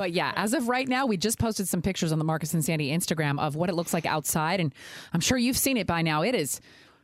but 0.00 0.12
yeah, 0.12 0.32
as 0.34 0.54
of 0.54 0.66
right 0.70 0.88
now, 0.88 1.04
we 1.04 1.18
just 1.18 1.38
posted 1.38 1.68
some 1.68 1.82
pictures 1.82 2.10
on 2.10 2.18
the 2.18 2.24
Marcus 2.24 2.54
and 2.54 2.64
Sandy 2.64 2.88
Instagram 2.88 3.38
of 3.38 3.54
what 3.54 3.68
it 3.68 3.74
looks 3.74 3.92
like 3.92 4.06
outside, 4.06 4.58
and 4.58 4.74
I'm 5.12 5.20
sure 5.20 5.36
you've 5.36 5.58
seen 5.58 5.76
it 5.76 5.86
by 5.86 6.00
now. 6.00 6.22
It 6.22 6.34
is, 6.34 6.58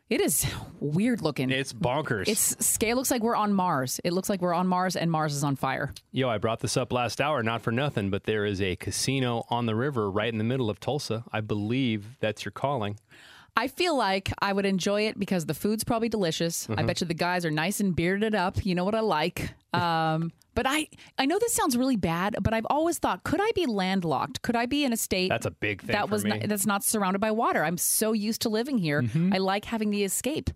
it 0.08 0.22
is 0.22 0.46
weird 0.80 1.20
looking. 1.20 1.50
It's 1.50 1.74
bonkers. 1.74 2.26
It's 2.26 2.56
scale 2.64 2.96
looks 2.96 3.10
like 3.10 3.22
we're 3.22 3.36
on 3.36 3.52
Mars. 3.52 4.00
It 4.02 4.14
looks 4.14 4.30
like 4.30 4.40
we're 4.40 4.54
on 4.54 4.66
Mars, 4.66 4.96
and 4.96 5.10
Mars 5.10 5.34
is 5.34 5.44
on 5.44 5.56
fire. 5.56 5.92
Yo, 6.10 6.30
I 6.30 6.38
brought 6.38 6.60
this 6.60 6.74
up 6.78 6.90
last 6.90 7.20
hour, 7.20 7.42
not 7.42 7.60
for 7.60 7.70
nothing, 7.70 8.08
but 8.08 8.24
there 8.24 8.46
is 8.46 8.62
a 8.62 8.76
casino 8.76 9.44
on 9.50 9.66
the 9.66 9.74
river 9.74 10.10
right 10.10 10.32
in 10.32 10.38
the 10.38 10.44
middle 10.44 10.70
of 10.70 10.80
Tulsa. 10.80 11.22
I 11.30 11.42
believe 11.42 12.16
that's 12.20 12.46
your 12.46 12.52
calling. 12.52 12.98
I 13.56 13.68
feel 13.68 13.96
like 13.96 14.30
I 14.40 14.52
would 14.52 14.66
enjoy 14.66 15.02
it 15.08 15.18
because 15.18 15.46
the 15.46 15.54
food's 15.54 15.82
probably 15.84 16.08
delicious. 16.10 16.68
I 16.68 16.82
Mhm. 16.82 16.86
bet 16.86 17.00
you 17.00 17.06
the 17.06 17.14
guys 17.14 17.44
are 17.46 17.50
nice 17.50 17.80
and 17.80 17.96
bearded 17.96 18.34
up. 18.34 18.64
You 18.66 18.74
know 18.74 18.84
what 18.84 18.94
I 18.94 19.00
like. 19.00 19.54
Um, 19.72 20.30
but 20.54 20.66
I, 20.68 20.88
I 21.18 21.26
know 21.26 21.38
this 21.38 21.52
sounds 21.54 21.76
really 21.76 21.96
bad, 21.96 22.36
but 22.42 22.52
I've 22.54 22.66
always 22.70 22.98
thought, 22.98 23.24
could 23.24 23.40
I 23.40 23.50
be 23.54 23.66
landlocked? 23.66 24.42
Could 24.42 24.56
I 24.56 24.66
be 24.66 24.84
in 24.84 24.92
a 24.92 24.96
state 24.96 25.28
That's 25.28 25.46
a 25.46 25.50
big 25.50 25.80
thing 25.82 25.92
that 25.92 26.10
was. 26.10 26.24
Not, 26.24 26.40
that's 26.48 26.66
not 26.66 26.84
surrounded 26.84 27.18
by 27.20 27.30
water? 27.30 27.64
I'm 27.64 27.78
so 27.78 28.12
used 28.12 28.42
to 28.42 28.48
living 28.48 28.78
here. 28.78 29.02
Mhm. 29.02 29.34
I 29.34 29.38
like 29.38 29.64
having 29.66 29.90
the 29.90 30.04
escape. 30.04 30.50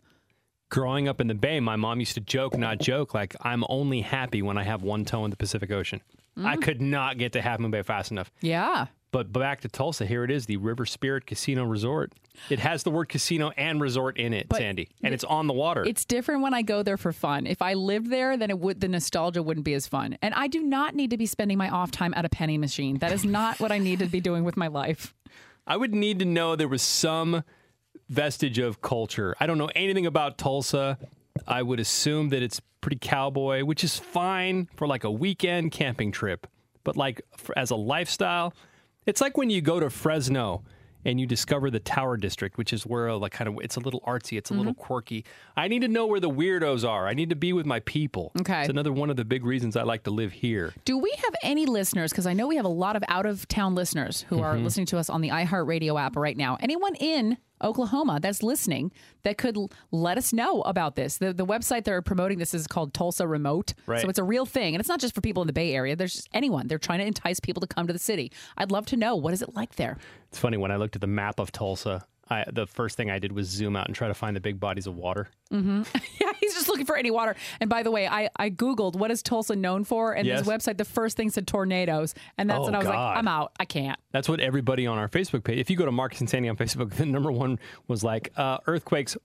Growing 0.70 1.08
up 1.08 1.20
in 1.20 1.26
the 1.26 1.34
Bay, 1.34 1.58
my 1.58 1.76
mom 1.76 1.98
used 2.00 2.14
to 2.14 2.20
joke, 2.20 2.56
not 2.56 2.78
joke, 2.78 3.12
like 3.12 3.34
I'm 3.40 3.64
only 3.68 4.02
happy 4.02 4.40
when 4.40 4.56
I 4.56 4.62
have 4.62 4.82
one 4.82 5.04
toe 5.04 5.24
in 5.24 5.30
the 5.30 5.36
Pacific 5.36 5.70
Ocean. 5.70 6.00
I 6.36 6.56
Mm. 6.56 6.62
could 6.62 6.80
not 6.80 7.18
get 7.18 7.32
to 7.32 7.42
Half 7.42 7.58
Moon 7.58 7.70
Bay 7.72 7.82
fast 7.82 8.10
enough. 8.12 8.30
Yeah. 8.40 8.86
But 9.12 9.32
back 9.32 9.60
to 9.62 9.68
Tulsa, 9.68 10.06
here 10.06 10.22
it 10.22 10.30
is, 10.30 10.46
the 10.46 10.56
River 10.56 10.86
Spirit 10.86 11.26
Casino 11.26 11.64
Resort. 11.64 12.12
It 12.48 12.60
has 12.60 12.84
the 12.84 12.90
word 12.90 13.08
casino 13.08 13.50
and 13.56 13.80
resort 13.80 14.16
in 14.16 14.32
it, 14.32 14.46
Sandy, 14.54 14.88
and 15.02 15.12
it's 15.12 15.24
on 15.24 15.48
the 15.48 15.52
water. 15.52 15.84
It's 15.84 16.04
different 16.04 16.42
when 16.42 16.54
I 16.54 16.62
go 16.62 16.82
there 16.84 16.96
for 16.96 17.12
fun. 17.12 17.46
If 17.46 17.60
I 17.60 17.74
lived 17.74 18.10
there, 18.10 18.36
then 18.36 18.50
it 18.50 18.58
would 18.58 18.80
the 18.80 18.88
nostalgia 18.88 19.42
wouldn't 19.42 19.64
be 19.64 19.74
as 19.74 19.88
fun. 19.88 20.16
And 20.22 20.32
I 20.34 20.46
do 20.46 20.62
not 20.62 20.94
need 20.94 21.10
to 21.10 21.16
be 21.16 21.26
spending 21.26 21.58
my 21.58 21.68
off 21.68 21.90
time 21.90 22.14
at 22.16 22.24
a 22.24 22.28
penny 22.28 22.56
machine. 22.56 22.98
That 22.98 23.12
is 23.12 23.24
not 23.24 23.58
what 23.58 23.72
I 23.72 23.78
need 23.78 23.98
to 23.98 24.06
be 24.06 24.20
doing 24.20 24.44
with 24.44 24.56
my 24.56 24.68
life. 24.68 25.12
I 25.66 25.76
would 25.76 25.94
need 25.94 26.20
to 26.20 26.24
know 26.24 26.54
there 26.54 26.68
was 26.68 26.82
some 26.82 27.42
vestige 28.08 28.58
of 28.58 28.80
culture. 28.80 29.34
I 29.40 29.46
don't 29.46 29.58
know 29.58 29.70
anything 29.74 30.06
about 30.06 30.38
Tulsa. 30.38 30.98
I 31.46 31.62
would 31.62 31.80
assume 31.80 32.28
that 32.30 32.42
it's 32.42 32.60
pretty 32.80 32.98
cowboy, 33.00 33.64
which 33.64 33.84
is 33.84 33.98
fine 33.98 34.68
for 34.76 34.86
like 34.86 35.04
a 35.04 35.10
weekend 35.10 35.72
camping 35.72 36.12
trip. 36.12 36.46
But 36.84 36.96
like 36.96 37.20
for, 37.36 37.56
as 37.58 37.70
a 37.70 37.76
lifestyle, 37.76 38.54
it's 39.10 39.20
like 39.20 39.36
when 39.36 39.50
you 39.50 39.60
go 39.60 39.78
to 39.80 39.90
Fresno 39.90 40.62
and 41.04 41.18
you 41.18 41.26
discover 41.26 41.70
the 41.70 41.80
Tower 41.80 42.16
District, 42.18 42.58
which 42.58 42.72
is 42.74 42.84
where 42.86 43.12
like 43.14 43.32
kind 43.32 43.48
of 43.48 43.58
it's 43.62 43.76
a 43.76 43.80
little 43.80 44.00
artsy, 44.02 44.36
it's 44.38 44.50
a 44.50 44.54
little 44.54 44.72
Mm-hmm. 44.72 44.82
quirky. 44.82 45.24
I 45.56 45.66
need 45.68 45.80
to 45.80 45.88
know 45.88 46.06
where 46.06 46.20
the 46.20 46.28
weirdos 46.30 46.86
are. 46.88 47.08
I 47.08 47.14
need 47.14 47.30
to 47.30 47.36
be 47.36 47.52
with 47.54 47.64
my 47.66 47.80
people. 47.80 48.32
Okay. 48.40 48.60
It's 48.60 48.68
another 48.68 48.92
one 48.92 49.08
of 49.10 49.16
the 49.16 49.24
big 49.24 49.44
reasons 49.44 49.76
I 49.76 49.82
like 49.82 50.02
to 50.04 50.10
live 50.10 50.32
here. 50.32 50.74
Do 50.84 50.98
we 50.98 51.10
have 51.24 51.34
any 51.42 51.64
listeners? 51.66 52.12
Because 52.12 52.26
I 52.26 52.34
know 52.34 52.46
we 52.46 52.56
have 52.56 52.66
a 52.66 52.68
lot 52.68 52.96
of 52.96 53.04
out 53.08 53.24
of 53.26 53.48
town 53.48 53.74
listeners 53.74 54.26
who 54.28 54.40
are 54.42 54.54
Mhm. 54.56 54.64
listening 54.64 54.86
to 54.86 54.98
us 54.98 55.08
on 55.10 55.22
the 55.22 55.30
iHeartRadio 55.30 55.98
app 55.98 56.16
right 56.16 56.36
now. 56.36 56.58
Anyone 56.60 56.94
in 56.96 57.38
Oklahoma 57.62 58.18
that's 58.20 58.42
listening 58.42 58.92
that 59.22 59.38
could 59.38 59.56
l- 59.56 59.70
let 59.90 60.18
us 60.18 60.32
know 60.32 60.62
about 60.62 60.96
this. 60.96 61.18
The, 61.18 61.32
the 61.32 61.46
website 61.46 61.84
they're 61.84 62.02
promoting 62.02 62.38
this 62.38 62.54
is 62.54 62.66
called 62.66 62.94
Tulsa 62.94 63.26
Remote. 63.26 63.74
Right. 63.86 64.02
So 64.02 64.08
it's 64.08 64.18
a 64.18 64.24
real 64.24 64.46
thing. 64.46 64.74
And 64.74 64.80
it's 64.80 64.88
not 64.88 65.00
just 65.00 65.14
for 65.14 65.20
people 65.20 65.42
in 65.42 65.46
the 65.46 65.52
Bay 65.52 65.74
Area, 65.74 65.96
there's 65.96 66.14
just 66.14 66.28
anyone. 66.32 66.68
They're 66.68 66.78
trying 66.78 67.00
to 67.00 67.06
entice 67.06 67.40
people 67.40 67.60
to 67.60 67.66
come 67.66 67.86
to 67.86 67.92
the 67.92 67.98
city. 67.98 68.32
I'd 68.56 68.70
love 68.70 68.86
to 68.86 68.96
know 68.96 69.16
what 69.16 69.32
is 69.34 69.42
it 69.42 69.54
like 69.54 69.76
there? 69.76 69.98
It's 70.28 70.38
funny 70.38 70.56
when 70.56 70.70
I 70.70 70.76
looked 70.76 70.94
at 70.94 71.00
the 71.00 71.06
map 71.06 71.38
of 71.40 71.52
Tulsa. 71.52 72.06
I, 72.30 72.44
the 72.50 72.66
first 72.66 72.96
thing 72.96 73.10
I 73.10 73.18
did 73.18 73.32
was 73.32 73.48
zoom 73.48 73.74
out 73.74 73.86
and 73.86 73.94
try 73.94 74.06
to 74.08 74.14
find 74.14 74.36
the 74.36 74.40
big 74.40 74.60
bodies 74.60 74.86
of 74.86 74.96
water. 74.96 75.28
hmm 75.50 75.82
yeah, 76.20 76.30
he's 76.40 76.54
just 76.54 76.68
looking 76.68 76.86
for 76.86 76.96
any 76.96 77.10
water. 77.10 77.34
And 77.60 77.68
by 77.68 77.82
the 77.82 77.90
way, 77.90 78.06
I, 78.06 78.30
I 78.36 78.50
Googled 78.50 78.94
what 78.96 79.10
is 79.10 79.22
Tulsa 79.22 79.56
known 79.56 79.82
for, 79.84 80.12
and 80.12 80.26
Yes. 80.26 80.40
this 80.40 80.48
website, 80.48 80.76
the 80.78 80.84
first 80.84 81.16
thing 81.16 81.30
said 81.30 81.46
tornadoes. 81.46 82.14
And 82.38 82.48
that's 82.48 82.60
Oh, 82.60 82.64
when 82.66 82.74
I 82.74 82.78
was 82.78 82.86
God. 82.86 82.94
like, 82.94 83.18
I'm 83.18 83.26
out. 83.28 83.52
I 83.58 83.64
can't. 83.64 83.98
That's 84.12 84.28
what 84.28 84.38
everybody 84.40 84.86
on 84.86 84.96
our 84.96 85.08
Facebook 85.08 85.42
page. 85.44 85.58
If 85.58 85.70
you 85.70 85.76
go 85.76 85.84
to 85.86 85.92
Marcus 85.92 86.20
and 86.20 86.30
Sandy 86.30 86.48
on 86.48 86.56
Facebook, 86.56 86.90
the 86.96 87.04
number 87.06 87.32
one 87.32 87.58
was 87.88 88.04
like 88.04 88.32
uh, 88.36 88.58
earthquakes, 88.66 89.16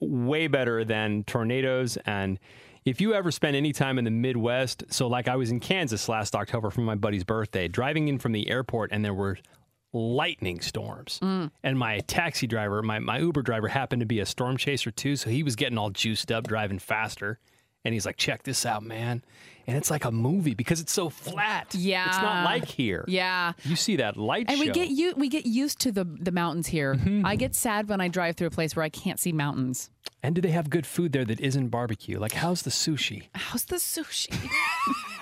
way 0.00 0.46
better 0.46 0.84
than 0.84 1.24
tornadoes. 1.24 1.98
And 2.06 2.38
if 2.84 3.00
you 3.00 3.14
ever 3.14 3.30
spend 3.30 3.56
any 3.56 3.72
time 3.72 3.98
in 3.98 4.04
the 4.04 4.10
Midwest, 4.10 4.84
so 4.88 5.06
like 5.06 5.28
I 5.28 5.36
was 5.36 5.50
in 5.50 5.60
Kansas 5.60 6.08
last 6.08 6.34
October 6.34 6.70
for 6.70 6.80
my 6.80 6.94
buddy's 6.94 7.24
birthday, 7.24 7.68
driving 7.68 8.08
in 8.08 8.18
from 8.18 8.32
the 8.32 8.48
airport, 8.50 8.90
and 8.92 9.04
there 9.04 9.14
were 9.14 9.38
lightning 9.94 10.60
storms. 10.60 11.18
Mm. 11.22 11.50
And 11.62 11.78
my 11.78 12.00
taxi 12.00 12.46
driver, 12.46 12.82
my, 12.82 12.98
my 12.98 13.18
Uber 13.18 13.42
driver, 13.42 13.68
happened 13.68 14.00
to 14.00 14.06
be 14.06 14.20
a 14.20 14.26
storm 14.26 14.56
chaser 14.56 14.90
too. 14.90 15.16
So 15.16 15.30
he 15.30 15.42
was 15.42 15.56
getting 15.56 15.78
all 15.78 15.90
juiced 15.90 16.30
up, 16.30 16.46
driving 16.46 16.78
faster. 16.78 17.38
And 17.86 17.92
he's 17.94 18.04
like, 18.06 18.16
check 18.16 18.42
this 18.42 18.64
out, 18.66 18.82
man. 18.82 19.22
And 19.66 19.76
it's 19.76 19.90
like 19.90 20.04
a 20.04 20.10
movie 20.10 20.54
because 20.54 20.80
it's 20.80 20.92
so 20.92 21.08
flat. 21.08 21.74
Yeah. 21.74 22.08
It's 22.08 22.18
not 22.18 22.44
like 22.44 22.66
here. 22.66 23.04
Yeah. 23.08 23.52
You 23.62 23.76
see 23.76 23.96
that 23.96 24.16
light 24.16 24.46
And 24.48 24.58
show. 24.58 24.64
we 24.66 24.70
get 24.70 24.88
you 24.88 25.14
we 25.16 25.28
get 25.28 25.46
used 25.46 25.80
to 25.80 25.92
the 25.92 26.04
the 26.04 26.32
mountains 26.32 26.66
here. 26.66 26.94
Mm-hmm. 26.94 27.24
I 27.24 27.36
get 27.36 27.54
sad 27.54 27.88
when 27.88 28.00
I 28.00 28.08
drive 28.08 28.36
through 28.36 28.48
a 28.48 28.50
place 28.50 28.74
where 28.74 28.82
I 28.82 28.88
can't 28.90 29.20
see 29.20 29.32
mountains. 29.32 29.90
And 30.22 30.34
do 30.34 30.40
they 30.40 30.50
have 30.50 30.70
good 30.70 30.86
food 30.86 31.12
there 31.12 31.24
that 31.26 31.40
isn't 31.40 31.68
barbecue? 31.68 32.18
Like, 32.18 32.32
how's 32.32 32.62
the 32.62 32.70
sushi? 32.70 33.28
How's 33.34 33.66
the 33.66 33.76
sushi? 33.76 34.34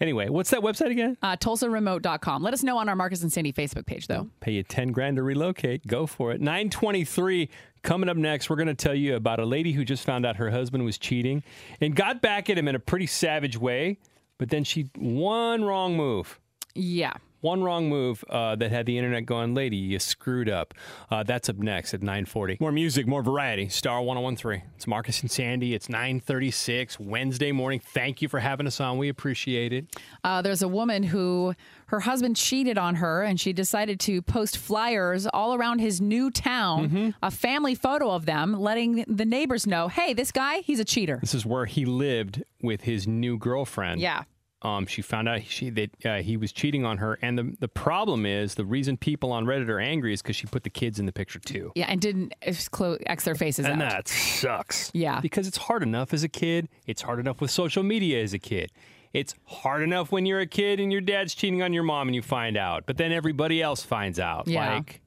Anyway, 0.00 0.28
what's 0.28 0.50
that 0.50 0.60
website 0.60 0.90
again? 0.90 1.16
Uh, 1.22 1.36
TulsaRemote.com. 1.36 2.42
Let 2.42 2.54
us 2.54 2.62
know 2.62 2.78
on 2.78 2.88
our 2.88 2.96
Marcus 2.96 3.22
and 3.22 3.32
Sandy 3.32 3.52
Facebook 3.52 3.86
page, 3.86 4.06
though. 4.06 4.28
Pay 4.40 4.52
you 4.52 4.62
10 4.62 4.92
grand 4.92 5.16
to 5.16 5.22
relocate. 5.22 5.86
Go 5.86 6.06
for 6.06 6.32
it. 6.32 6.40
923 6.40 7.48
coming 7.82 8.08
up 8.08 8.16
next. 8.16 8.48
We're 8.48 8.56
going 8.56 8.68
to 8.68 8.74
tell 8.74 8.94
you 8.94 9.16
about 9.16 9.40
a 9.40 9.44
lady 9.44 9.72
who 9.72 9.84
just 9.84 10.04
found 10.04 10.24
out 10.24 10.36
her 10.36 10.50
husband 10.50 10.84
was 10.84 10.98
cheating 10.98 11.42
and 11.80 11.96
got 11.96 12.22
back 12.22 12.48
at 12.48 12.56
him 12.56 12.68
in 12.68 12.74
a 12.74 12.80
pretty 12.80 13.06
savage 13.06 13.56
way, 13.58 13.98
but 14.38 14.50
then 14.50 14.64
she 14.64 14.90
one 14.96 15.64
wrong 15.64 15.96
move. 15.96 16.38
Yeah. 16.74 17.14
One 17.40 17.62
wrong 17.62 17.88
move 17.88 18.24
uh, 18.28 18.56
that 18.56 18.70
had 18.72 18.86
the 18.86 18.98
internet 18.98 19.24
going, 19.26 19.54
lady, 19.54 19.76
you 19.76 19.98
screwed 19.98 20.48
up. 20.48 20.74
Uh, 21.10 21.22
that's 21.22 21.48
up 21.48 21.56
next 21.56 21.94
at 21.94 22.02
940. 22.02 22.58
More 22.60 22.72
music, 22.72 23.06
more 23.06 23.22
variety. 23.22 23.68
Star 23.68 24.02
1013. 24.02 24.62
It's 24.76 24.86
Marcus 24.86 25.20
and 25.22 25.30
Sandy. 25.30 25.74
It's 25.74 25.88
936 25.88 26.98
Wednesday 26.98 27.52
morning. 27.52 27.80
Thank 27.80 28.20
you 28.22 28.28
for 28.28 28.40
having 28.40 28.66
us 28.66 28.80
on. 28.80 28.98
We 28.98 29.08
appreciate 29.08 29.72
it. 29.72 29.86
Uh, 30.24 30.42
there's 30.42 30.62
a 30.62 30.68
woman 30.68 31.02
who 31.04 31.54
her 31.86 32.00
husband 32.00 32.36
cheated 32.36 32.76
on 32.76 32.96
her, 32.96 33.22
and 33.22 33.40
she 33.40 33.52
decided 33.52 33.98
to 34.00 34.20
post 34.20 34.58
flyers 34.58 35.26
all 35.26 35.54
around 35.54 35.78
his 35.78 36.00
new 36.00 36.30
town, 36.30 36.88
Mm-hmm. 36.88 37.10
a 37.22 37.30
family 37.30 37.74
photo 37.74 38.10
of 38.10 38.26
them, 38.26 38.52
letting 38.52 39.04
the 39.08 39.24
neighbors 39.24 39.66
know, 39.66 39.88
hey, 39.88 40.12
this 40.12 40.30
guy, 40.32 40.58
he's 40.58 40.80
a 40.80 40.84
cheater. 40.84 41.18
This 41.20 41.34
is 41.34 41.46
where 41.46 41.66
he 41.66 41.84
lived 41.84 42.42
with 42.62 42.82
his 42.82 43.06
new 43.06 43.38
girlfriend. 43.38 44.00
Yeah. 44.00 44.24
Um, 44.60 44.86
she 44.86 45.02
found 45.02 45.28
out 45.28 45.42
she 45.44 45.70
that 45.70 46.04
uh, 46.06 46.16
he 46.16 46.36
was 46.36 46.50
cheating 46.50 46.84
on 46.84 46.98
her, 46.98 47.16
and 47.22 47.38
the 47.38 47.54
the 47.60 47.68
problem 47.68 48.26
is 48.26 48.56
the 48.56 48.64
reason 48.64 48.96
people 48.96 49.30
on 49.30 49.44
Reddit 49.46 49.68
are 49.68 49.78
angry 49.78 50.12
is 50.12 50.20
because 50.20 50.34
she 50.34 50.46
put 50.48 50.64
the 50.64 50.70
kids 50.70 50.98
in 50.98 51.06
the 51.06 51.12
picture 51.12 51.38
too, 51.38 51.70
Yeah, 51.76 51.86
and 51.88 52.00
didn't 52.00 52.34
exclo- 52.44 52.98
X 53.06 53.24
their 53.24 53.36
faces 53.36 53.66
and 53.66 53.80
out. 53.80 53.90
that 53.90 54.08
sucks. 54.08 54.90
Yeah. 54.92 55.20
because 55.20 55.46
it's 55.46 55.58
hard 55.58 55.84
enough 55.84 56.12
as 56.12 56.24
a 56.24 56.28
kid. 56.28 56.68
It's 56.88 57.02
hard 57.02 57.20
enough 57.20 57.40
with 57.40 57.52
social 57.52 57.84
media 57.84 58.20
as 58.20 58.34
a 58.34 58.38
kid. 58.40 58.72
It's 59.12 59.34
hard 59.46 59.82
enough 59.82 60.10
when 60.10 60.26
you're 60.26 60.40
a 60.40 60.46
kid 60.46 60.80
and 60.80 60.90
your 60.90 61.00
dad's 61.02 61.34
cheating 61.34 61.62
on 61.62 61.72
your 61.72 61.84
mom 61.84 62.08
and 62.08 62.14
you 62.16 62.20
find 62.22 62.56
out, 62.56 62.82
but 62.84 62.96
then 62.96 63.12
everybody 63.12 63.62
else 63.62 63.82
finds 63.84 64.18
out. 64.18 64.48
Yeah. 64.48 64.74
Like, 64.74 65.00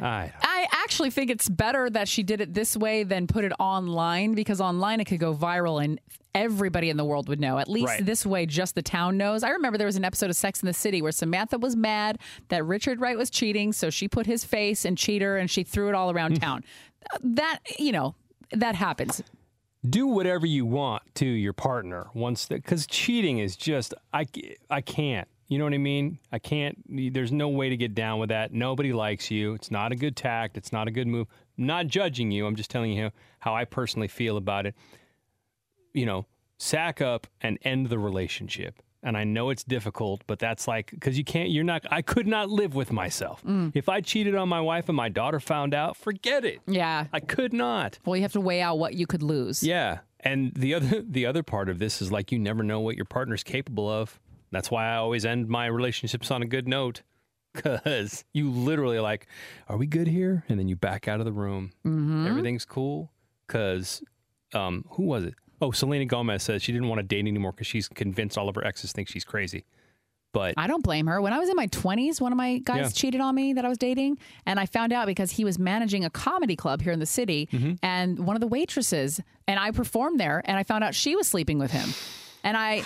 I 0.00 0.30
I 0.42 0.66
actually 0.72 1.10
think 1.10 1.30
it's 1.30 1.48
better 1.48 1.88
that 1.90 2.06
she 2.08 2.22
did 2.22 2.40
it 2.40 2.54
this 2.54 2.76
way 2.76 3.02
than 3.02 3.26
put 3.26 3.44
it 3.44 3.52
online 3.58 4.34
because 4.34 4.60
online 4.60 5.00
it 5.00 5.06
could 5.06 5.20
go 5.20 5.34
viral 5.34 5.82
and 5.82 6.00
everybody 6.34 6.90
in 6.90 6.96
the 6.96 7.04
world 7.04 7.28
would 7.28 7.40
know. 7.40 7.58
At 7.58 7.68
least 7.68 7.88
Right. 7.88 8.04
this 8.04 8.24
way, 8.24 8.46
just 8.46 8.74
the 8.74 8.82
town 8.82 9.16
knows. 9.16 9.42
I 9.42 9.50
remember 9.50 9.78
there 9.78 9.86
was 9.86 9.96
an 9.96 10.04
episode 10.04 10.30
of 10.30 10.36
Sex 10.36 10.62
in 10.62 10.66
the 10.66 10.72
City 10.72 11.02
where 11.02 11.12
Samantha 11.12 11.58
was 11.58 11.76
mad 11.76 12.18
that 12.48 12.64
Richard 12.64 13.00
Wright 13.00 13.16
was 13.16 13.30
cheating, 13.30 13.72
so 13.72 13.90
she 13.90 14.08
put 14.08 14.26
his 14.26 14.44
face 14.44 14.84
and 14.84 14.96
cheater 14.96 15.36
and 15.36 15.50
she 15.50 15.62
threw 15.62 15.88
it 15.88 15.94
all 15.94 16.10
around 16.10 16.32
hmm. 16.32 16.42
town. 16.42 16.64
Uh, 17.12 17.18
that, 17.22 17.60
you 17.78 17.92
know, 17.92 18.14
that 18.52 18.74
happens. 18.74 19.22
do 19.88 20.06
whatever 20.06 20.46
you 20.46 20.64
want 20.64 21.02
to 21.14 21.26
your 21.26 21.52
partner 21.52 22.08
once 22.14 22.46
that 22.46 22.62
because 22.62 22.86
cheating 22.86 23.38
is 23.38 23.56
just 23.56 23.94
I, 24.12 24.26
I 24.70 24.80
can't 24.80 25.26
you 25.48 25.58
know 25.58 25.64
what 25.64 25.74
i 25.74 25.78
mean 25.78 26.18
i 26.30 26.38
can't 26.38 26.78
there's 27.12 27.32
no 27.32 27.48
way 27.48 27.68
to 27.68 27.76
get 27.76 27.92
down 27.92 28.20
with 28.20 28.28
that 28.28 28.52
nobody 28.52 28.92
likes 28.92 29.28
you 29.28 29.54
it's 29.54 29.72
not 29.72 29.90
a 29.90 29.96
good 29.96 30.14
tact 30.14 30.56
it's 30.56 30.72
not 30.72 30.86
a 30.86 30.92
good 30.92 31.08
move 31.08 31.26
I'm 31.58 31.66
not 31.66 31.88
judging 31.88 32.30
you 32.30 32.46
i'm 32.46 32.54
just 32.54 32.70
telling 32.70 32.92
you 32.92 33.10
how 33.40 33.54
i 33.54 33.64
personally 33.64 34.06
feel 34.06 34.36
about 34.36 34.66
it 34.66 34.76
you 35.94 36.06
know 36.06 36.26
sack 36.58 37.00
up 37.00 37.26
and 37.40 37.58
end 37.62 37.88
the 37.88 37.98
relationship 37.98 38.82
and 39.02 39.16
i 39.16 39.24
know 39.24 39.50
it's 39.50 39.64
difficult 39.64 40.22
but 40.28 40.38
that's 40.38 40.68
like 40.68 40.90
because 40.92 41.18
you 41.18 41.24
can't 41.24 41.50
you're 41.50 41.64
not 41.64 41.84
i 41.90 42.00
could 42.00 42.26
not 42.26 42.48
live 42.50 42.74
with 42.74 42.92
myself 42.92 43.42
if 43.74 43.88
i 43.88 44.00
cheated 44.00 44.34
on 44.36 44.48
my 44.48 44.60
wife 44.60 44.88
and 44.88 44.96
my 44.96 45.08
daughter 45.08 45.40
found 45.40 45.74
out 45.74 45.96
forget 45.96 46.44
it 46.44 46.60
Yeah. 46.66 47.06
i 47.12 47.18
could 47.20 47.52
not 47.52 47.98
Well, 48.04 48.14
you 48.16 48.22
have 48.22 48.32
to 48.32 48.40
weigh 48.40 48.62
out 48.62 48.78
what 48.78 48.94
you 48.94 49.06
could 49.06 49.22
lose. 49.22 49.62
yeah, 49.62 49.98
and 50.20 50.52
the 50.54 50.74
other 50.74 51.02
the 51.08 51.26
other 51.26 51.42
part 51.42 51.68
of 51.68 51.78
this 51.80 52.00
is 52.00 52.12
like 52.12 52.30
you 52.30 52.38
never 52.38 52.62
know 52.62 52.78
what 52.80 52.94
your 52.96 53.04
partner's 53.06 53.42
capable 53.42 53.88
of. 53.90 54.20
That's 54.52 54.70
why 54.70 54.86
I 54.86 54.96
always 54.96 55.24
end 55.24 55.48
my 55.48 55.66
relationships 55.66 56.30
on 56.30 56.42
a 56.42 56.46
good 56.46 56.68
note, 56.68 57.00
because 57.54 58.24
you 58.32 58.50
literally 58.50 58.98
like, 59.00 59.26
are 59.68 59.76
we 59.78 59.86
good 59.86 60.06
here? 60.06 60.44
And 60.48 60.58
then 60.58 60.68
you 60.68 60.76
back 60.76 61.08
out 61.08 61.20
of 61.20 61.24
the 61.26 61.32
room. 61.32 61.72
Mhm. 61.84 62.28
Everything's 62.28 62.64
cool. 62.66 63.10
Because 63.46 64.02
um, 64.54 64.84
who 64.90 65.04
was 65.04 65.24
it? 65.24 65.34
Oh, 65.62 65.70
Selena 65.70 66.04
Gomez 66.04 66.42
says 66.42 66.62
she 66.62 66.72
didn't 66.72 66.88
want 66.88 66.98
to 66.98 67.04
date 67.04 67.20
anymore 67.20 67.52
because 67.52 67.68
she's 67.68 67.88
convinced 67.88 68.36
all 68.36 68.48
of 68.48 68.56
her 68.56 68.66
exes 68.66 68.92
think 68.92 69.08
she's 69.08 69.24
crazy. 69.24 69.64
But 70.32 70.54
I 70.56 70.66
don't 70.66 70.82
blame 70.82 71.06
her. 71.06 71.20
When 71.20 71.32
I 71.32 71.38
was 71.38 71.48
in 71.50 71.56
my 71.56 71.68
20s, 71.68 72.20
one 72.20 72.32
of 72.32 72.36
my 72.38 72.58
guys 72.58 72.78
Yeah. 72.80 72.88
cheated 72.88 73.20
on 73.20 73.34
me 73.34 73.52
that 73.52 73.64
I 73.64 73.68
was 73.68 73.78
dating. 73.78 74.18
And 74.46 74.58
I 74.58 74.66
found 74.66 74.92
out 74.92 75.06
because 75.06 75.30
he 75.30 75.44
was 75.44 75.58
managing 75.58 76.04
a 76.04 76.10
comedy 76.10 76.56
club 76.56 76.82
here 76.82 76.92
in 76.92 76.98
the 77.00 77.06
city. 77.06 77.48
Mm-hmm. 77.52 77.74
And 77.82 78.26
one 78.26 78.34
of 78.34 78.40
the 78.40 78.46
waitresses, 78.48 79.20
and 79.46 79.60
I 79.60 79.70
performed 79.70 80.18
there, 80.18 80.42
and 80.46 80.58
I 80.58 80.62
found 80.64 80.84
out 80.84 80.94
she 80.94 81.14
was 81.16 81.28
sleeping 81.28 81.58
with 81.58 81.70
him. 81.70 81.90
And 82.42 82.56
I. 82.56 82.82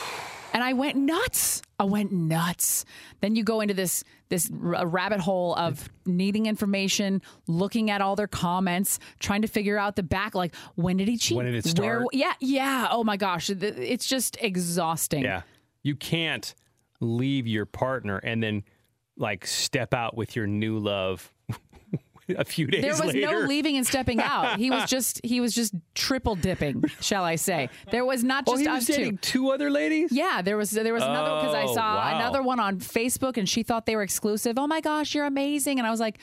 And 0.57 0.65
I 0.65 0.73
went 0.73 0.97
nuts. 0.97 1.61
I 1.79 1.85
went 1.85 2.13
nuts. 2.13 2.87
Then 3.21 3.37
you 3.37 3.45
go 3.45 3.61
into 3.61 3.75
this 3.75 4.05
this 4.31 4.49
rabbit 4.51 5.21
hole 5.21 5.55
of 5.55 5.87
needing 6.07 6.47
information, 6.47 7.21
looking 7.47 7.91
at 7.91 8.01
all 8.01 8.17
their 8.17 8.27
comments, 8.27 8.99
trying 9.19 9.43
to 9.43 9.49
figure 9.49 9.77
out 9.77 9.97
the 9.97 10.03
back. 10.03 10.35
Like, 10.35 10.55
when 10.77 10.97
did 10.97 11.09
he 11.09 11.19
cheat? 11.19 11.37
When 11.37 11.45
did 11.45 11.57
it 11.57 11.67
Where- 11.79 11.99
start? 12.01 12.07
yeah, 12.15 12.33
yeah. 12.41 12.89
Oh 12.91 13.05
my 13.05 13.19
gosh, 13.19 13.51
it's 13.51 14.07
just 14.07 14.39
exhausting. 14.41 15.25
Yeah. 15.25 15.43
You 15.83 15.95
can't 15.95 16.55
leave 17.01 17.47
your 17.47 17.67
partner 17.67 18.17
and 18.17 18.43
then 18.43 18.65
like 19.19 19.47
step 19.47 19.93
out 19.93 20.17
with 20.17 20.35
your 20.37 20.47
new 20.47 20.79
love 20.79 21.31
a 22.37 22.45
few 22.45 22.67
days 22.67 22.83
there 22.83 22.93
was 22.93 23.15
later. 23.15 23.41
no 23.41 23.47
leaving 23.47 23.77
and 23.77 23.87
stepping 23.87 24.21
out. 24.21 24.59
He 24.59 24.71
was 24.71 24.89
just 24.91 25.21
he 25.25 25.41
was 25.41 25.55
just 25.55 25.75
triple 25.95 26.35
dipping, 26.35 26.85
shall 27.01 27.25
I 27.25 27.37
say? 27.37 27.69
There 27.91 28.05
was 28.05 28.25
not 28.25 28.45
Oh, 28.47 28.53
just 28.53 28.63
he 28.63 28.69
was 28.69 28.83
us 28.83 28.87
two. 28.87 28.93
dating 28.95 29.19
two 29.19 29.51
other 29.51 29.71
ladies. 29.71 30.11
Yeah, 30.13 30.43
there 30.43 30.57
was 30.57 30.71
there 30.71 30.93
was 30.95 31.03
another 31.03 31.37
because 31.41 31.55
I 31.55 31.63
Oh, 31.65 31.75
saw 31.75 31.97
wow. 31.97 32.17
another 32.19 32.43
one 32.43 32.59
on 32.61 32.79
Facebook 32.79 33.37
and 33.37 33.49
she 33.49 33.63
thought 33.63 33.87
they 33.87 33.97
were 33.97 34.03
exclusive. 34.03 34.59
Oh 34.59 34.67
my 34.67 34.81
gosh, 34.81 35.15
you're 35.15 35.27
amazing! 35.27 35.79
And 35.79 35.87
I 35.87 35.91
was 35.91 36.01
like. 36.01 36.19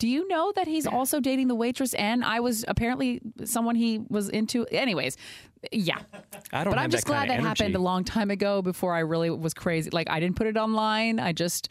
Do 0.00 0.08
you 0.08 0.26
know 0.26 0.52
that 0.56 0.66
he's 0.66 0.88
also 0.88 1.20
dating 1.20 1.46
the 1.46 1.54
waitress? 1.54 1.94
And 1.94 2.24
I 2.24 2.40
was 2.40 2.64
apparently 2.66 3.20
someone 3.44 3.76
he 3.76 4.00
was 4.08 4.28
into. 4.28 4.66
Anyways, 4.66 5.16
yeah. 5.70 5.98
I 6.52 6.64
don't 6.64 6.64
know. 6.64 6.70
but 6.72 6.78
I'm 6.80 6.90
just 6.90 7.04
that 7.06 7.10
glad 7.10 7.30
that 7.30 7.38
happened 7.38 7.76
a 7.76 7.78
long 7.78 8.02
time 8.02 8.28
ago 8.32 8.60
before 8.60 8.92
I 8.92 8.98
really 8.98 9.30
was 9.30 9.54
crazy. 9.54 9.90
Like 9.90 10.10
I 10.10 10.18
didn't 10.18 10.34
put 10.34 10.48
it 10.48 10.56
online. 10.56 11.20
I 11.20 11.32
just, 11.32 11.68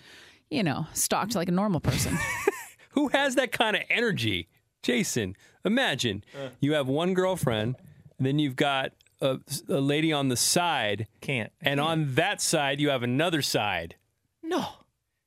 you 0.49 0.63
know, 0.63 0.87
stalked 0.93 1.35
like 1.35 1.49
a 1.49 1.51
normal 1.51 1.81
person. 1.81 2.17
Who 2.93 3.09
has 3.09 3.35
that 3.35 3.51
kind 3.51 3.75
of 3.75 3.83
energy? 3.89 4.47
Jason, 4.81 5.35
imagine 5.63 6.23
uh. 6.35 6.49
you 6.59 6.73
have 6.73 6.87
one 6.87 7.13
girlfriend, 7.13 7.75
then 8.19 8.39
you've 8.39 8.55
got 8.55 8.91
a, 9.21 9.39
a 9.69 9.79
lady 9.79 10.11
on 10.11 10.27
the 10.29 10.35
side. 10.35 11.07
Can't. 11.21 11.51
And 11.61 11.79
on 11.79 12.15
that 12.15 12.41
side, 12.41 12.79
you 12.81 12.89
have 12.89 13.03
another 13.03 13.41
side. 13.41 13.95
No. 14.41 14.65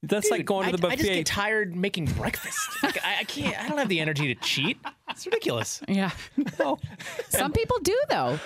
That's 0.03 0.31
like 0.31 0.45
going 0.45 0.71
to 0.71 0.77
the 0.77 0.87
I, 0.87 0.91
I 0.91 0.95
just 0.97 1.09
buffet. 1.09 1.17
get 1.17 1.27
tired 1.27 1.75
making 1.75 2.05
breakfast. 2.07 2.59
like, 2.83 3.03
I, 3.05 3.21
I 3.21 3.25
can't. 3.25 3.59
I 3.59 3.67
don't 3.69 3.79
have 3.79 3.89
the 3.89 3.99
energy 4.01 4.33
to 4.33 4.41
cheat. 4.41 4.79
It's 5.11 5.27
ridiculous. 5.27 5.81
Yeah. 5.89 6.11
No. 6.59 6.79
Some 7.31 7.53
people 7.53 7.79
do 7.81 7.99
though. 8.09 8.39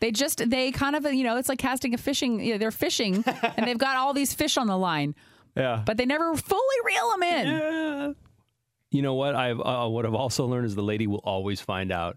They 0.00 0.10
just 0.10 0.48
they 0.50 0.72
kind 0.72 0.94
of 0.94 1.04
you 1.12 1.24
know 1.24 1.36
it's 1.36 1.48
like 1.48 1.58
casting 1.58 1.94
a 1.94 1.98
fishing. 1.98 2.40
You 2.40 2.52
know, 2.52 2.58
they're 2.58 2.70
fishing 2.70 3.24
and 3.56 3.66
they've 3.66 3.78
got 3.78 3.96
all 3.96 4.12
these 4.12 4.34
fish 4.34 4.56
on 4.58 4.66
the 4.66 4.76
line, 4.76 5.14
Yeah. 5.56 5.82
but 5.86 5.96
they 5.96 6.04
never 6.06 6.36
fully 6.36 6.76
reel 6.84 7.10
them 7.12 7.22
in. 7.22 8.16
You 8.96 9.02
know 9.02 9.14
what? 9.14 9.34
I've 9.34 9.60
uh, 9.60 9.86
what 9.88 10.06
I've 10.06 10.14
also 10.14 10.46
learned 10.46 10.64
is 10.66 10.74
the 10.74 10.82
lady 10.82 11.06
will 11.06 11.20
always 11.22 11.60
find 11.60 11.92
out. 11.92 12.16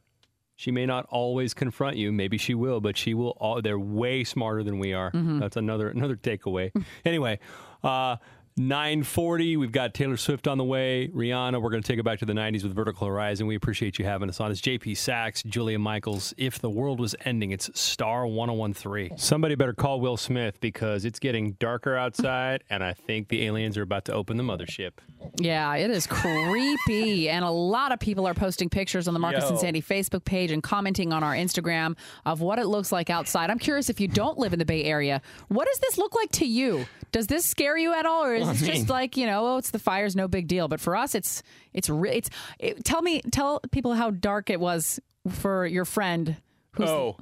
She 0.56 0.72
may 0.72 0.86
not 0.86 1.06
always 1.10 1.54
confront 1.54 1.98
you. 1.98 2.12
Maybe 2.12 2.38
she 2.38 2.54
will, 2.54 2.80
but 2.82 2.96
she 2.98 3.14
will. 3.14 3.36
All, 3.40 3.62
they're 3.62 3.78
way 3.80 4.24
smarter 4.24 4.64
than 4.64 4.80
we 4.80 4.94
are. 4.94 5.12
Mhm. 5.12 5.40
That's 5.42 5.58
another 5.58 5.90
another 5.90 6.16
takeaway. 6.16 6.72
anyway, 7.06 7.40
uh, 7.84 8.16
nine 8.58 9.04
forty. 9.04 9.56
We've 9.58 9.72
got 9.72 9.94
Taylor 9.94 10.18
Swift 10.18 10.48
on 10.48 10.58
the 10.58 10.64
way. 10.66 11.08
Rihanna. 11.14 11.62
We're 11.62 11.70
going 11.70 11.82
to 11.84 11.88
take 11.88 12.00
it 12.00 12.04
back 12.04 12.20
to 12.20 12.26
the 12.26 12.34
'90s 12.34 12.64
with 12.64 12.74
Vertical 12.76 13.08
Horizon. 13.08 13.48
We 13.48 13.56
appreciate 13.56 14.00
you 14.00 14.06
having 14.06 14.28
us 14.30 14.40
on. 14.42 14.52
It's 14.52 14.60
JP 14.62 14.98
Saxe, 14.98 15.44
Julia 15.44 15.80
Michaels. 15.80 16.34
If 16.38 16.60
the 16.60 16.70
world 16.70 17.00
was 17.00 17.14
ending, 17.26 17.52
it's 17.52 17.70
Star 17.80 18.26
1013. 18.28 19.18
Somebody 19.18 19.56
better 19.56 19.74
call 19.74 20.00
Will 20.02 20.18
Smith 20.18 20.60
because 20.62 21.04
it's 21.06 21.20
getting 21.20 21.54
darker 21.60 21.96
outside, 21.96 22.64
and 22.70 22.84
I 22.84 22.94
think 22.94 23.28
the 23.30 23.46
aliens 23.46 23.78
are 23.78 23.82
about 23.84 24.06
to 24.06 24.14
open 24.14 24.36
the 24.38 24.44
mothership. 24.44 24.92
Yeah, 25.38 25.76
it 25.76 25.90
is 25.92 26.08
creepy. 26.08 27.30
And 27.30 27.46
a 27.46 27.50
lot 27.52 27.92
of 27.92 28.00
people 28.00 28.28
are 28.28 28.34
posting 28.34 28.70
pictures 28.70 29.08
on 29.08 29.14
the 29.14 29.20
Marcus 29.20 29.44
Yo. 29.44 29.50
and 29.52 29.60
Sandy 29.60 29.82
Facebook 29.82 30.24
page 30.26 30.52
and 30.52 30.64
commenting 30.64 31.14
on 31.14 31.24
our 31.24 31.34
Instagram 31.34 31.96
of 32.26 32.42
what 32.42 32.60
it 32.60 32.66
looks 32.68 32.92
like 32.92 33.10
outside. 33.10 33.50
I'm 33.50 33.60
curious 33.60 33.90
if 33.90 34.00
you 34.00 34.08
don't 34.08 34.38
live 34.38 34.54
in 34.54 34.60
the 34.60 34.66
Bay 34.66 34.84
Area, 34.84 35.22
what 35.48 35.68
does 35.68 35.80
this 35.80 35.98
look 35.98 36.16
like 36.16 36.32
to 36.34 36.46
you? 36.46 36.86
Does 37.12 37.28
this 37.28 37.46
scare 37.46 37.78
you 37.78 37.94
at 37.94 38.06
all, 38.06 38.24
or 38.26 38.36
is 38.36 38.42
Well, 38.42 38.50
I 38.50 38.54
it 38.54 38.62
mean- 38.62 38.72
just 38.72 38.90
like 38.90 39.18
you 39.18 39.26
know, 39.26 39.56
oh, 39.56 39.58
it's 39.58 39.72
the 39.72 39.80
fires, 39.80 40.16
no 40.16 40.28
big 40.28 40.48
deal? 40.48 40.68
But 40.68 40.80
for 40.80 40.96
us, 40.96 41.16
it's 41.16 41.44
it's 41.74 41.90
re- 41.90 42.12
it's. 42.18 42.30
It, 42.60 42.84
tell 42.84 43.02
me, 43.02 43.22
tell 43.32 43.60
people 43.72 43.94
how 43.94 44.12
dark 44.12 44.50
it 44.50 44.60
was 44.60 45.00
for 45.30 45.66
your 45.66 45.86
friend. 45.86 46.38
Who's, 46.74 46.90
Oh, 46.90 47.18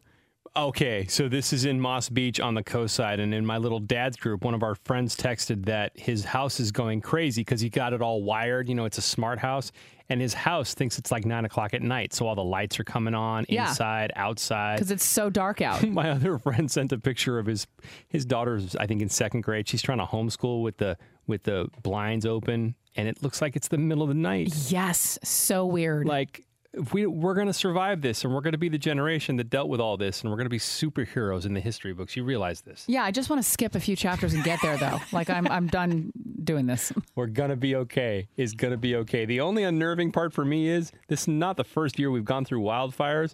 okay. 0.58 1.06
So 1.08 1.28
this 1.30 1.54
is 1.54 1.66
in 1.66 1.80
Moss 1.80 2.10
Beach 2.10 2.40
on 2.40 2.54
the 2.54 2.64
coast 2.64 2.96
side, 2.96 3.20
and 3.20 3.34
in 3.34 3.46
my 3.46 3.58
little 3.58 3.80
dad's 3.80 4.18
group, 4.18 4.44
one 4.44 4.54
of 4.54 4.64
our 4.64 4.76
friends 4.76 5.16
texted 5.16 5.66
that 5.66 5.92
his 5.98 6.26
house 6.26 6.60
is 6.60 6.72
going 6.72 7.02
crazy 7.02 7.42
because 7.42 7.62
he 7.62 7.70
got 7.70 7.94
it 7.94 8.02
all 8.02 8.24
wired. 8.24 8.68
You 8.70 8.76
know, 8.76 8.86
it's 8.86 8.98
a 8.98 9.02
smart 9.02 9.40
house, 9.40 9.72
and 10.10 10.20
his 10.22 10.34
house 10.34 10.74
thinks 10.74 10.98
it's 10.98 11.12
like 11.12 11.26
nine 11.26 11.46
o'clock 11.46 11.74
at 11.74 11.82
night, 11.82 12.14
so 12.14 12.28
all 12.28 12.36
the 12.36 12.44
lights 12.44 12.80
are 12.80 12.84
coming 12.84 13.14
on 13.14 13.46
Yeah. 13.50 13.70
inside, 13.70 14.12
outside. 14.16 14.76
because 14.78 14.92
it's 14.92 15.06
so 15.06 15.30
dark 15.30 15.62
out. 15.62 15.84
my 15.90 16.10
other 16.10 16.38
friend 16.38 16.70
sent 16.72 16.92
a 16.92 16.98
picture 16.98 17.40
of 17.40 17.46
his 17.46 17.68
his 18.10 18.26
daughter's 18.26 18.76
I 18.76 18.88
think 18.88 19.02
in 19.02 19.10
second 19.10 19.42
grade. 19.42 19.68
She's 19.68 19.82
trying 19.82 20.00
to 20.00 20.06
homeschool 20.06 20.64
with 20.64 20.78
the 20.78 20.98
with 21.28 21.44
the 21.44 21.70
blinds 21.84 22.26
open, 22.26 22.76
and 22.96 23.08
it 23.08 23.22
looks 23.22 23.42
like 23.42 23.56
it's 23.58 23.68
the 23.68 23.78
middle 23.78 24.02
of 24.04 24.10
the 24.10 24.16
night. 24.16 24.54
Yes, 24.70 25.20
so 25.24 25.66
weird. 25.66 26.08
Like 26.08 26.46
we 26.94 27.06
we're 27.06 27.34
gonna 27.34 27.54
survive 27.54 28.02
this, 28.02 28.24
and 28.24 28.34
we're 28.34 28.42
gonna 28.42 28.58
be 28.58 28.70
the 28.70 28.78
generation 28.78 29.36
that 29.38 29.50
dealt 29.50 29.70
with 29.70 29.80
all 29.80 29.98
this, 29.98 30.22
and 30.22 30.32
we're 30.32 30.38
gonna 30.38 30.50
be 30.50 30.60
superheroes 30.60 31.46
in 31.46 31.54
the 31.54 31.60
history 31.60 31.94
books. 31.94 32.16
You 32.16 32.24
realize 32.24 32.62
this? 32.62 32.86
Yeah, 32.88 33.04
I 33.04 33.12
just 33.12 33.30
want 33.30 33.42
to 33.42 33.50
skip 33.50 33.76
a 33.76 33.80
few 33.80 33.96
chapters 33.96 34.34
and 34.34 34.44
get 34.44 34.60
there 34.62 34.78
though. 34.78 35.00
like 35.12 35.30
I'm 35.30 35.48
I'm 35.48 35.68
done 35.68 36.12
doing 36.44 36.66
this. 36.66 36.92
We're 37.16 37.28
gonna 37.28 37.56
be 37.56 37.76
okay. 37.76 38.28
Is 38.38 38.54
gonna 38.54 38.78
be 38.78 38.96
okay. 38.98 39.26
The 39.26 39.42
only 39.42 39.64
unnerving 39.64 40.12
part 40.12 40.34
for 40.34 40.46
me 40.46 40.70
is 40.70 40.92
this 41.08 41.22
is 41.22 41.28
not 41.28 41.58
the 41.58 41.64
first 41.64 42.00
year 42.00 42.12
we've 42.12 42.26
gone 42.26 42.46
through 42.46 42.62
wildfires, 42.62 43.34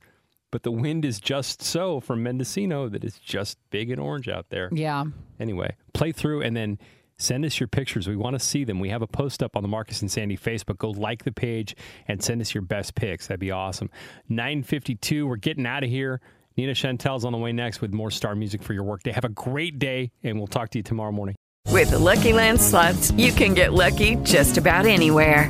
but 0.51 0.63
the 0.63 0.71
wind 0.71 1.05
is 1.05 1.19
just 1.19 1.61
so 1.61 1.99
from 1.99 2.23
Mendocino 2.23 2.89
that 2.89 3.03
it's 3.03 3.19
just 3.19 3.57
big 3.69 3.89
and 3.89 3.99
orange 3.99 4.27
out 4.29 4.49
there. 4.49 4.69
Yeah. 4.71 5.05
Anyway, 5.39 5.75
play 5.93 6.11
through 6.11 6.41
and 6.41 6.55
then 6.55 6.79
send 7.17 7.45
us 7.45 7.59
your 7.59 7.67
pictures. 7.67 8.07
We 8.07 8.15
want 8.15 8.35
to 8.35 8.39
see 8.39 8.63
them. 8.63 8.79
We 8.79 8.89
have 8.89 9.01
a 9.01 9.07
post 9.07 9.43
up 9.43 9.55
on 9.55 9.61
the 9.61 9.67
Marcus 9.67 10.01
and 10.01 10.11
Sandy 10.11 10.37
Facebook. 10.37 10.77
Go 10.77 10.91
like 10.91 11.23
the 11.23 11.31
page 11.31 11.75
and 12.07 12.23
send 12.23 12.41
us 12.41 12.53
your 12.53 12.61
best 12.61 12.95
pics. 12.95 13.27
That'd 13.27 13.39
be 13.39 13.51
awesome. 13.51 13.89
952, 14.29 15.27
we're 15.27 15.35
getting 15.35 15.65
out 15.65 15.83
of 15.83 15.89
here. 15.89 16.21
Nina 16.55 16.73
Chantel's 16.73 17.25
on 17.25 17.31
the 17.31 17.37
way 17.37 17.51
next 17.51 17.81
with 17.81 17.93
more 17.93 18.11
star 18.11 18.35
music 18.35 18.61
for 18.61 18.73
your 18.73 18.83
workday. 18.83 19.11
Have 19.11 19.25
a 19.25 19.29
great 19.29 19.79
day, 19.79 20.11
and 20.23 20.37
we'll 20.37 20.47
talk 20.47 20.69
to 20.71 20.79
you 20.79 20.83
tomorrow 20.83 21.11
morning. 21.11 21.35
With 21.69 21.89
the 21.91 21.97
LuckyLand 21.97 22.59
slots, 22.59 23.11
you 23.11 23.31
can 23.31 23.55
get 23.55 23.73
lucky 23.73 24.17
just 24.17 24.57
about 24.57 24.85
anywhere. 24.85 25.49